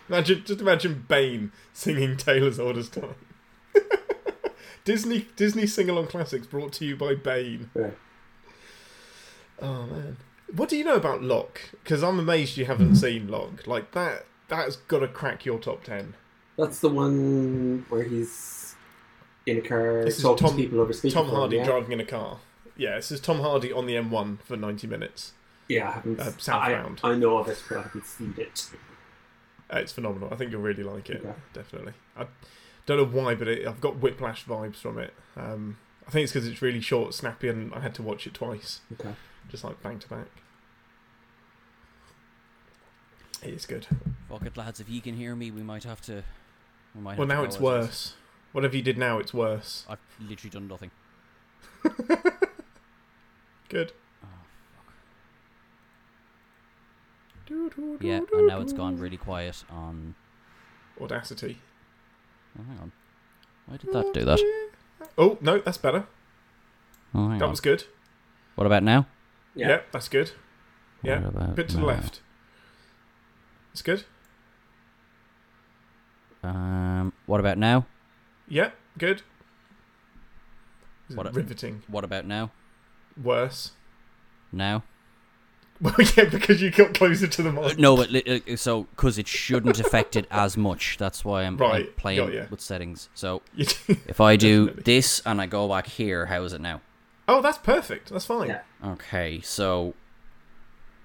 imagine, 0.09 0.43
just 0.45 0.61
imagine 0.61 1.05
Bane 1.07 1.53
singing 1.73 2.17
Tale 2.17 2.49
as 2.49 2.59
old 2.59 2.77
as 2.79 2.89
time. 2.89 3.15
Disney 4.85 5.29
Disney 5.37 5.69
sing 5.69 5.89
along 5.89 6.09
classics 6.09 6.49
brought 6.49 6.73
to 6.75 6.85
you 6.85 6.97
by 6.97 7.15
Bane. 7.15 7.71
Yeah. 7.77 7.91
Oh 9.63 9.87
man, 9.87 10.17
what 10.53 10.69
do 10.69 10.77
you 10.77 10.85
know 10.85 10.97
about 10.97 11.23
Locke? 11.23 11.61
Because 11.85 12.03
I'm 12.03 12.19
amazed 12.19 12.57
you 12.57 12.65
haven't 12.65 12.97
seen 12.97 13.29
Locke. 13.29 13.67
Like 13.69 13.93
that, 13.93 14.27
that's 14.51 14.77
got 14.77 14.99
to 15.01 15.09
crack 15.09 15.45
your 15.47 15.59
top 15.59 15.83
ten. 15.85 16.15
That's 16.59 16.81
the 16.81 16.89
one 16.91 17.87
where 17.89 18.03
he's 18.03 18.75
in 19.47 19.59
a 19.59 19.61
car 19.63 20.05
This 20.05 20.19
is 20.19 20.23
talking 20.23 20.47
Tom- 20.49 20.57
to 20.57 20.63
people 20.63 20.81
over 20.81 20.93
speakerphone. 20.93 21.13
Tom 21.13 21.29
Hardy 21.31 21.57
yeah? 21.57 21.65
driving 21.65 21.93
in 21.93 22.01
a 22.01 22.05
car. 22.05 22.39
Yeah, 22.77 22.97
this 22.97 23.11
is 23.11 23.21
Tom 23.21 23.41
Hardy 23.41 23.73
on 23.73 23.87
the 23.87 23.95
M1 23.95 24.43
for 24.43 24.57
90 24.57 24.87
minutes. 24.87 25.33
Yeah, 25.69 25.89
I 25.89 25.93
haven't. 25.93 26.21
Uh, 26.21 26.25
I, 26.25 26.31
Southbound. 26.39 27.01
I 27.05 27.15
know 27.15 27.39
of 27.39 27.49
it, 27.49 27.63
but 27.69 27.79
I 27.79 27.83
haven't 27.83 28.07
seen 28.07 28.35
it. 28.37 28.71
Uh, 29.73 29.79
it's 29.79 29.93
phenomenal. 29.93 30.29
I 30.33 30.37
think 30.37 30.51
you'll 30.51 30.61
really 30.63 30.83
like 30.83 31.09
it. 31.11 31.19
Okay. 31.25 31.33
Definitely. 31.53 31.93
I 32.17 32.27
don't 32.87 32.97
know 32.99 33.21
why, 33.23 33.35
but 33.35 33.49
it, 33.49 33.67
I've 33.67 33.81
got 33.81 33.99
whiplash 33.99 34.45
vibes 34.47 34.77
from 34.77 34.99
it. 34.99 35.15
Um, 35.37 35.79
I 36.07 36.11
think 36.11 36.25
it's 36.25 36.33
because 36.33 36.49
it's 36.49 36.61
really 36.61 36.81
short, 36.81 37.15
snappy, 37.15 37.49
and 37.49 37.73
I 37.73 37.81
had 37.81 37.95
to 37.97 38.03
watch 38.03 38.27
it 38.27 38.35
twice, 38.35 38.81
Okay. 38.99 39.15
just 39.49 39.63
like 39.63 39.81
bang 39.83 39.99
to 40.01 40.09
back. 40.09 40.27
It 43.43 43.55
is 43.55 43.67
good. 43.67 43.87
Fuck 44.29 44.45
it, 44.47 44.57
lads. 44.57 44.81
If 44.81 44.89
you 44.91 45.01
can 45.01 45.15
hear 45.15 45.35
me, 45.35 45.51
we 45.51 45.63
might 45.63 45.85
have 45.85 46.01
to. 46.03 46.23
We 46.95 47.01
might 47.01 47.17
Well, 47.19 47.27
have 47.27 47.37
now 47.37 47.41
go 47.43 47.45
it's 47.47 47.55
as 47.57 47.61
is. 47.61 47.63
worse. 47.63 48.15
Whatever 48.53 48.77
you 48.77 48.83
did 48.83 48.99
now, 48.99 49.19
it's 49.19 49.33
worse. 49.33 49.85
I've 49.89 49.99
literally 50.21 50.51
done 50.51 50.69
nothing. 50.69 50.91
Good. 53.69 53.93
Oh, 54.25 54.29
fuck. 57.49 58.03
yeah, 58.03 58.21
and 58.33 58.47
now 58.47 58.61
it's 58.61 58.73
gone 58.73 58.99
really 58.99 59.17
quiet 59.17 59.65
on. 59.71 60.15
Audacity. 61.01 61.59
Oh, 62.59 62.63
hang 62.69 62.79
on. 62.81 62.93
Why 63.67 63.77
did 63.79 63.93
that 63.93 64.13
do 64.13 64.25
that? 64.25 64.41
Oh 65.17 65.39
no, 65.41 65.59
that's 65.61 65.79
better. 65.79 66.07
Oh, 67.15 67.29
hang 67.29 67.39
That 67.39 67.45
on. 67.47 67.51
was 67.53 67.61
good. 67.61 67.85
What 68.57 68.67
about 68.67 68.83
now? 68.83 69.07
Yeah. 69.55 69.69
Yeah, 69.69 69.81
that's 69.93 70.09
good. 70.09 70.33
Yeah, 71.03 71.21
What 71.21 71.29
about 71.35 71.55
bit 71.57 71.69
to 71.71 71.77
the 71.79 71.85
left. 71.87 72.21
It's 73.73 73.83
good. 73.83 74.05
Um, 76.43 77.13
what 77.27 77.41
about 77.41 77.59
now? 77.59 77.87
Yeah, 78.49 78.71
good. 78.99 79.23
What 81.15 81.27
a- 81.27 81.31
riveting. 81.31 81.83
What 81.89 82.05
about 82.05 82.25
now? 82.27 82.51
Worse. 83.23 83.73
Now? 84.53 84.83
Well, 85.83 85.95
yeah, 86.15 86.25
because 86.25 86.61
you 86.61 86.71
got 86.71 86.93
closer 86.93 87.27
to 87.27 87.43
the 87.43 87.49
Uh, 87.49 87.69
mic. 87.69 87.79
no, 87.79 87.97
but 87.97 88.11
li- 88.11 88.43
uh, 88.53 88.55
so 88.57 88.83
because 88.83 89.17
it 89.17 89.27
shouldn't 89.27 89.81
affect 89.81 90.15
it 90.15 90.27
as 90.31 90.55
much. 90.55 90.99
That's 90.99 91.25
why 91.25 91.45
I'm, 91.45 91.55
I'm 91.55 91.57
Right, 91.71 91.97
playing 91.97 92.19
got 92.27 92.35
ya. 92.35 92.45
with 92.51 92.61
settings. 92.61 93.09
So 93.15 93.41
if 93.57 94.21
I 94.21 94.37
do 94.37 94.67
Definitely. 94.67 94.83
this 94.83 95.23
and 95.25 95.41
I 95.41 95.47
go 95.47 95.67
back 95.71 95.87
here, 95.87 96.27
how 96.27 96.43
is 96.43 96.53
it 96.53 96.61
now? 96.61 96.83
oh, 97.29 97.41
that's 97.41 97.57
perfect. 97.57 98.11
That's 98.11 98.27
fine. 98.27 98.49
Yeah. 98.49 98.61
Okay, 98.85 99.41
so 99.41 99.95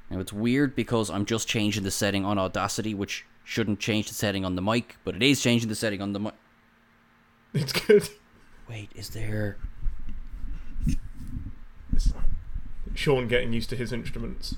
now 0.09 0.19
it's 0.19 0.33
weird 0.33 0.75
because 0.75 1.09
I'm 1.09 1.25
just 1.25 1.47
changing 1.47 1.83
the 1.83 1.91
setting 1.91 2.25
on 2.25 2.37
Audacity, 2.37 2.93
which 2.93 3.25
shouldn't 3.43 3.79
change 3.79 4.07
the 4.07 4.13
setting 4.13 4.45
on 4.45 4.55
the 4.55 4.61
mic, 4.61 4.97
but 5.03 5.15
it 5.15 5.23
is 5.23 5.41
changing 5.41 5.69
the 5.69 5.75
setting 5.75 6.01
on 6.01 6.13
the 6.13 6.19
mic. 6.19 6.33
It's 7.53 7.71
good. 7.71 8.09
Wait, 8.67 8.91
is 8.95 9.09
there? 9.09 9.57
It's 11.93 12.11
Sean 12.93 13.27
getting 13.27 13.53
used 13.53 13.69
to 13.69 13.75
his 13.75 13.93
instruments. 13.93 14.55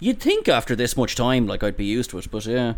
You'd 0.00 0.20
think 0.20 0.48
after 0.48 0.74
this 0.74 0.96
much 0.96 1.16
time, 1.16 1.46
like 1.46 1.62
I'd 1.62 1.76
be 1.76 1.84
used 1.84 2.10
to 2.10 2.18
it, 2.18 2.30
but 2.30 2.46
yeah. 2.46 2.74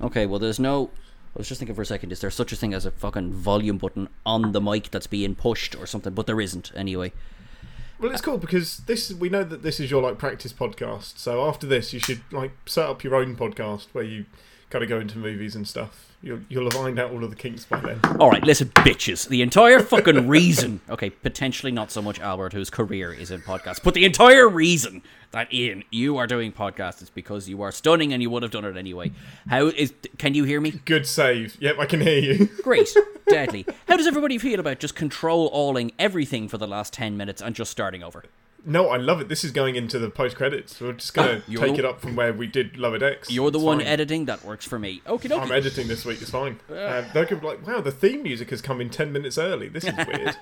Okay, 0.00 0.26
well, 0.26 0.38
there's 0.38 0.58
no. 0.58 0.90
I 1.34 1.38
was 1.38 1.48
just 1.48 1.60
thinking 1.60 1.74
for 1.76 1.82
a 1.82 1.86
second, 1.86 2.10
is 2.10 2.20
there 2.20 2.30
such 2.30 2.52
a 2.52 2.56
thing 2.56 2.74
as 2.74 2.84
a 2.84 2.90
fucking 2.90 3.32
volume 3.32 3.78
button 3.78 4.08
on 4.26 4.52
the 4.52 4.60
mic 4.60 4.90
that's 4.90 5.06
being 5.06 5.34
pushed 5.34 5.76
or 5.76 5.86
something? 5.86 6.12
But 6.12 6.26
there 6.26 6.40
isn't, 6.40 6.72
anyway. 6.74 7.12
Well, 8.00 8.10
it's 8.12 8.22
cool 8.22 8.38
because 8.38 8.78
this 8.78 9.12
we 9.12 9.28
know 9.28 9.44
that 9.44 9.62
this 9.62 9.78
is 9.78 9.90
your 9.90 10.00
like 10.00 10.16
practice 10.16 10.54
podcast. 10.54 11.18
So 11.18 11.46
after 11.46 11.66
this, 11.66 11.92
you 11.92 12.00
should 12.00 12.22
like 12.32 12.52
set 12.64 12.88
up 12.88 13.04
your 13.04 13.14
own 13.14 13.36
podcast 13.36 13.88
where 13.92 14.04
you 14.04 14.24
kind 14.70 14.82
of 14.82 14.88
go 14.88 15.00
into 15.00 15.18
movies 15.18 15.54
and 15.54 15.66
stuff. 15.66 16.06
You'll 16.22 16.40
you'll 16.48 16.64
have 16.64 16.76
ironed 16.76 16.98
out 16.98 17.10
all 17.12 17.24
of 17.24 17.30
the 17.30 17.36
kinks 17.36 17.64
by 17.64 17.80
then. 17.80 18.00
Alright, 18.20 18.44
listen, 18.44 18.68
bitches. 18.68 19.28
The 19.28 19.42
entire 19.42 19.80
fucking 19.80 20.28
reason, 20.28 20.80
okay, 20.90 21.10
potentially 21.10 21.72
not 21.72 21.90
so 21.90 22.02
much 22.02 22.20
Albert, 22.20 22.52
whose 22.52 22.70
career 22.70 23.12
is 23.12 23.30
in 23.30 23.40
podcasts, 23.40 23.82
but 23.82 23.94
the 23.94 24.04
entire 24.04 24.48
reason 24.48 25.02
that 25.32 25.52
Ian, 25.52 25.84
you 25.90 26.16
are 26.18 26.26
doing 26.26 26.52
podcasts 26.52 27.02
is 27.02 27.10
because 27.10 27.48
you 27.48 27.62
are 27.62 27.72
stunning 27.72 28.12
and 28.12 28.22
you 28.22 28.30
would 28.30 28.42
have 28.42 28.52
done 28.52 28.64
it 28.64 28.76
anyway. 28.76 29.12
How 29.48 29.68
is. 29.68 29.92
Can 30.18 30.34
you 30.34 30.44
hear 30.44 30.60
me? 30.60 30.72
Good 30.84 31.06
save. 31.06 31.56
Yep, 31.60 31.78
I 31.78 31.86
can 31.86 32.00
hear 32.00 32.18
you. 32.18 32.46
Great. 32.62 32.88
Deadly. 33.28 33.64
How 33.88 33.96
does 33.96 34.06
everybody 34.06 34.38
feel 34.38 34.60
about 34.60 34.78
just 34.78 34.94
control 34.94 35.46
alling 35.48 35.92
everything 35.98 36.48
for 36.48 36.58
the 36.58 36.66
last 36.66 36.92
10 36.92 37.16
minutes 37.16 37.40
and 37.40 37.54
just 37.54 37.70
starting 37.70 38.02
over? 38.02 38.24
No, 38.64 38.88
I 38.90 38.96
love 38.98 39.20
it. 39.20 39.28
This 39.28 39.42
is 39.44 39.50
going 39.52 39.76
into 39.76 39.98
the 39.98 40.10
post 40.10 40.36
credits. 40.36 40.80
We're 40.80 40.92
just 40.92 41.14
gonna 41.14 41.40
take 41.48 41.78
it 41.78 41.84
up 41.84 42.00
from 42.00 42.14
where 42.16 42.32
we 42.32 42.46
did 42.46 42.76
Lower 42.76 42.98
Decks. 42.98 43.30
You're 43.30 43.50
the 43.50 43.58
It's 43.58 43.64
one 43.64 43.78
fine. 43.78 43.86
editing, 43.86 44.24
that 44.26 44.44
works 44.44 44.66
for 44.66 44.78
me. 44.78 45.00
Okay, 45.06 45.34
I'm 45.34 45.50
editing 45.50 45.88
this 45.88 46.04
week. 46.04 46.20
It's 46.20 46.30
fine. 46.30 46.60
Um, 46.68 47.04
they 47.14 47.24
could 47.26 47.40
be 47.40 47.46
like, 47.46 47.66
"Wow, 47.66 47.80
the 47.80 47.90
theme 47.90 48.22
music 48.22 48.50
has 48.50 48.60
come 48.60 48.80
in 48.80 48.90
ten 48.90 49.12
minutes 49.12 49.38
early. 49.38 49.68
This 49.68 49.84
is 49.84 49.94
weird." 50.06 50.36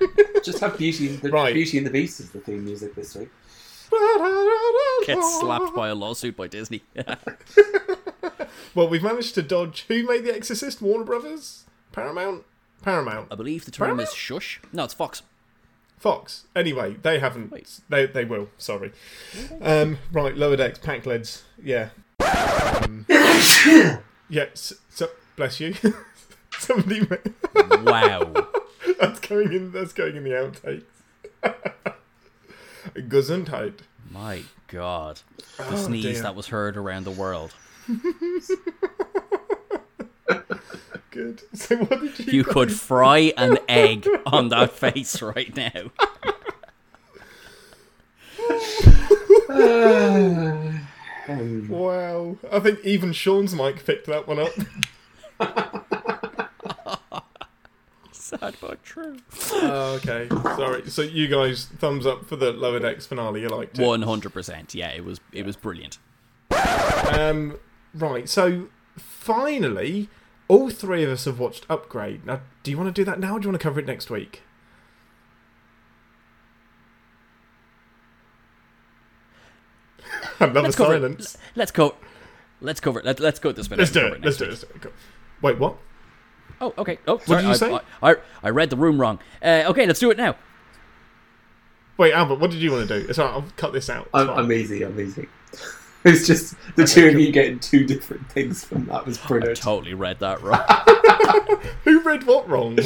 Just 0.44 0.58
have 0.60 0.76
Beauty 0.76 1.08
the 1.16 1.30
Right. 1.30 1.54
Beauty 1.54 1.78
and 1.78 1.86
the 1.86 1.90
Beast 1.90 2.20
as 2.20 2.30
the 2.30 2.40
theme 2.40 2.64
music 2.64 2.94
this 2.94 3.14
week. 3.16 3.28
Get 5.06 5.22
slapped 5.22 5.74
by 5.74 5.88
a 5.88 5.94
lawsuit 5.94 6.36
by 6.36 6.46
Disney. 6.46 6.82
Well, 8.74 8.88
we've 8.88 9.02
managed 9.02 9.34
to 9.34 9.42
dodge. 9.42 9.84
Who 9.88 10.06
made 10.06 10.24
The 10.24 10.34
Exorcist? 10.34 10.80
Warner 10.80 11.04
Brothers? 11.04 11.64
Paramount? 11.92 12.44
Paramount. 12.82 13.28
I 13.30 13.34
believe 13.34 13.64
the 13.66 13.70
term 13.70 14.00
is 14.00 14.12
shush. 14.14 14.60
No, 14.72 14.84
it's 14.84 14.94
Fox. 14.94 15.22
Fox. 16.02 16.44
Anyway, 16.56 16.96
they 17.02 17.20
haven't. 17.20 17.52
Wait. 17.52 17.80
They 17.88 18.06
they 18.06 18.24
will. 18.24 18.48
Sorry. 18.58 18.90
Um, 19.60 19.98
right, 20.12 20.36
lower 20.36 20.56
decks, 20.56 20.80
Pakleds. 20.80 21.42
Yeah. 21.62 21.90
Um, 22.20 23.06
yeah. 24.28 24.46
So, 24.54 24.74
so, 24.90 25.10
bless 25.36 25.60
you. 25.60 25.74
Somebody. 26.58 27.06
ma- 27.08 27.82
Wow. 27.84 28.48
that's 29.00 29.20
going 29.20 29.52
in. 29.52 29.70
That's 29.72 29.92
going 29.92 30.16
in 30.16 30.24
the 30.24 30.30
outtakes. 30.30 30.84
Gesundheit. 32.96 33.78
My 34.10 34.42
God. 34.66 35.20
The 35.56 35.66
Oh, 35.70 35.76
sneeze 35.76 36.02
dear. 36.04 36.22
that 36.22 36.34
was 36.34 36.48
heard 36.48 36.76
around 36.76 37.04
the 37.04 37.10
world. 37.12 37.54
Good. 41.12 41.42
So 41.54 41.76
what 41.76 42.00
did 42.00 42.18
you? 42.18 42.32
You 42.32 42.44
could 42.44 42.72
fry 42.72 43.32
an 43.36 43.58
egg 43.68 44.08
on 44.26 44.48
that 44.48 44.72
face 44.72 45.22
right 45.22 45.54
now. 45.56 45.90
Um, 49.48 50.80
Wow. 51.68 52.36
I 52.50 52.58
think 52.58 52.80
even 52.84 53.12
Sean's 53.12 53.54
mic 53.54 53.84
picked 53.86 54.06
that 54.06 54.26
one 54.26 54.40
up. 54.40 54.52
Sad 58.12 58.56
but 58.60 58.82
true. 58.82 59.18
Oh, 59.52 60.00
okay. 60.02 60.28
Sorry. 60.28 60.90
So 60.90 61.02
you 61.02 61.28
guys, 61.28 61.66
thumbs 61.78 62.06
up 62.06 62.26
for 62.26 62.36
the 62.36 62.52
lower 62.52 62.80
decks 62.80 63.06
finale. 63.06 63.42
You 63.42 63.48
liked 63.50 63.78
it. 63.78 63.82
One 63.84 64.02
hundred 64.02 64.32
percent. 64.32 64.74
Yeah, 64.74 64.88
it 64.88 65.04
was 65.04 65.20
it 65.32 65.44
was 65.46 65.54
brilliant. 65.56 65.98
Um, 67.12 67.58
right. 67.94 68.28
So 68.28 68.68
finally, 68.96 70.08
all 70.52 70.68
three 70.68 71.02
of 71.02 71.08
us 71.08 71.24
have 71.24 71.38
watched 71.38 71.64
Upgrade. 71.70 72.26
Now, 72.26 72.42
do 72.62 72.70
you 72.70 72.76
want 72.76 72.94
to 72.94 73.00
do 73.00 73.06
that 73.06 73.18
now, 73.18 73.36
or 73.36 73.40
do 73.40 73.44
you 73.46 73.50
want 73.50 73.58
to 73.58 73.64
cover 73.64 73.80
it 73.80 73.86
next 73.86 74.10
week? 74.10 74.42
Another 80.38 80.60
Let's 80.60 80.76
cover 80.76 80.94
it. 80.94 81.00
silence. 81.00 81.38
Let's 81.54 81.70
go. 81.70 81.94
Let's 82.60 82.80
cover 82.80 82.98
it. 82.98 83.06
Let, 83.06 83.18
let's 83.18 83.38
go 83.38 83.50
this 83.52 83.70
minute. 83.70 83.80
Let's 83.80 83.92
do 83.92 84.00
Cover 84.02 84.16
it. 84.16 84.22
Let's 84.22 84.36
do 84.36 84.44
it. 84.44 84.48
Let's 84.50 84.60
do 84.60 84.66
it. 84.74 84.80
Go. 84.82 84.92
Wait, 85.40 85.58
what? 85.58 85.78
Oh, 86.60 86.74
okay. 86.76 86.98
Oh, 87.08 87.16
did 87.16 87.26
sorry, 87.28 87.44
you 87.44 87.48
I, 87.48 87.54
say? 87.54 87.72
I, 87.72 88.10
I, 88.10 88.16
I 88.42 88.50
read 88.50 88.68
the 88.68 88.76
room 88.76 89.00
wrong. 89.00 89.20
Uh, 89.42 89.64
okay, 89.68 89.86
let's 89.86 90.00
do 90.00 90.10
it 90.10 90.18
now. 90.18 90.36
Wait, 91.96 92.12
Albert, 92.12 92.40
what 92.40 92.50
did 92.50 92.60
you 92.60 92.72
want 92.72 92.86
to 92.86 93.00
do? 93.00 93.08
It's 93.08 93.18
all 93.18 93.24
right, 93.26 93.34
I'll 93.36 93.44
cut 93.56 93.72
this 93.72 93.88
out. 93.88 94.10
I'm, 94.12 94.26
fine. 94.26 94.38
I'm 94.38 94.52
easy. 94.52 94.82
I'm 94.82 95.00
easy. 95.00 95.30
It's 96.04 96.26
just 96.26 96.56
the 96.74 96.84
two 96.84 97.06
of 97.08 97.14
you 97.14 97.30
getting 97.30 97.60
two 97.60 97.86
different 97.86 98.28
things 98.30 98.64
from 98.64 98.86
that 98.86 99.06
was 99.06 99.18
brilliant. 99.18 99.58
I 99.58 99.62
totally 99.62 99.94
read 99.94 100.18
that 100.18 100.42
wrong. 100.42 100.60
Who 101.84 102.00
read 102.02 102.24
what 102.24 102.48
wrong? 102.48 102.76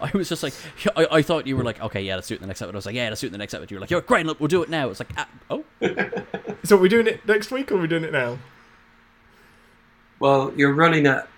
I 0.00 0.10
was 0.12 0.28
just 0.28 0.42
like, 0.42 0.54
I, 0.96 1.06
I 1.10 1.22
thought 1.22 1.46
you 1.46 1.56
were 1.56 1.62
like, 1.62 1.80
okay, 1.80 2.02
yeah, 2.02 2.16
let's 2.16 2.26
do 2.26 2.34
it 2.34 2.38
in 2.38 2.42
the 2.42 2.48
next 2.48 2.62
episode. 2.62 2.74
I 2.74 2.78
was 2.78 2.86
like, 2.86 2.96
yeah, 2.96 3.08
let's 3.10 3.20
do 3.20 3.26
it 3.26 3.28
in 3.28 3.32
the 3.32 3.38
next 3.38 3.54
episode. 3.54 3.70
You 3.70 3.76
were 3.76 3.80
like, 3.82 3.90
you're 3.90 4.00
great, 4.00 4.26
look, 4.26 4.40
we'll 4.40 4.48
do 4.48 4.62
it 4.62 4.68
now. 4.68 4.90
It's 4.90 4.98
like, 4.98 5.12
ah, 5.16 5.28
oh, 5.50 5.64
so 6.64 6.76
are 6.76 6.80
we 6.80 6.88
doing 6.88 7.06
it 7.06 7.24
next 7.28 7.52
week, 7.52 7.70
or 7.70 7.76
are 7.76 7.80
we 7.80 7.86
doing 7.86 8.02
it 8.04 8.12
now? 8.12 8.38
Well, 10.18 10.52
you're 10.56 10.74
running 10.74 11.06
at 11.06 11.28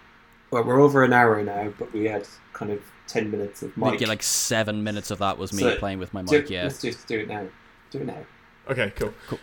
well, 0.51 0.65
we're 0.65 0.81
over 0.81 1.03
an 1.05 1.13
hour 1.13 1.43
now, 1.43 1.73
but 1.79 1.93
we 1.93 2.05
had 2.05 2.27
kind 2.53 2.71
of 2.73 2.81
ten 3.07 3.31
minutes 3.31 3.63
of 3.63 3.73
I 3.77 3.81
mic. 3.81 3.91
think 3.91 4.03
yeah, 4.03 4.09
like 4.09 4.23
seven 4.23 4.85
minutes 4.85 5.11
of 5.11 5.19
that 5.19 5.39
was 5.39 5.53
me 5.53 5.63
So, 5.63 5.77
playing 5.77 5.99
with 5.99 6.15
my 6.15 6.23
do, 6.23 6.39
mic. 6.41 6.51
Yeah. 6.51 6.65
Let's 6.65 6.81
just 6.81 7.07
do 7.07 7.21
it 7.21 7.29
now. 7.29 7.47
Do 7.91 7.99
it 7.99 8.07
now. 8.07 8.25
Okay, 8.69 8.93
cool. 8.97 9.13
cool. 9.29 9.39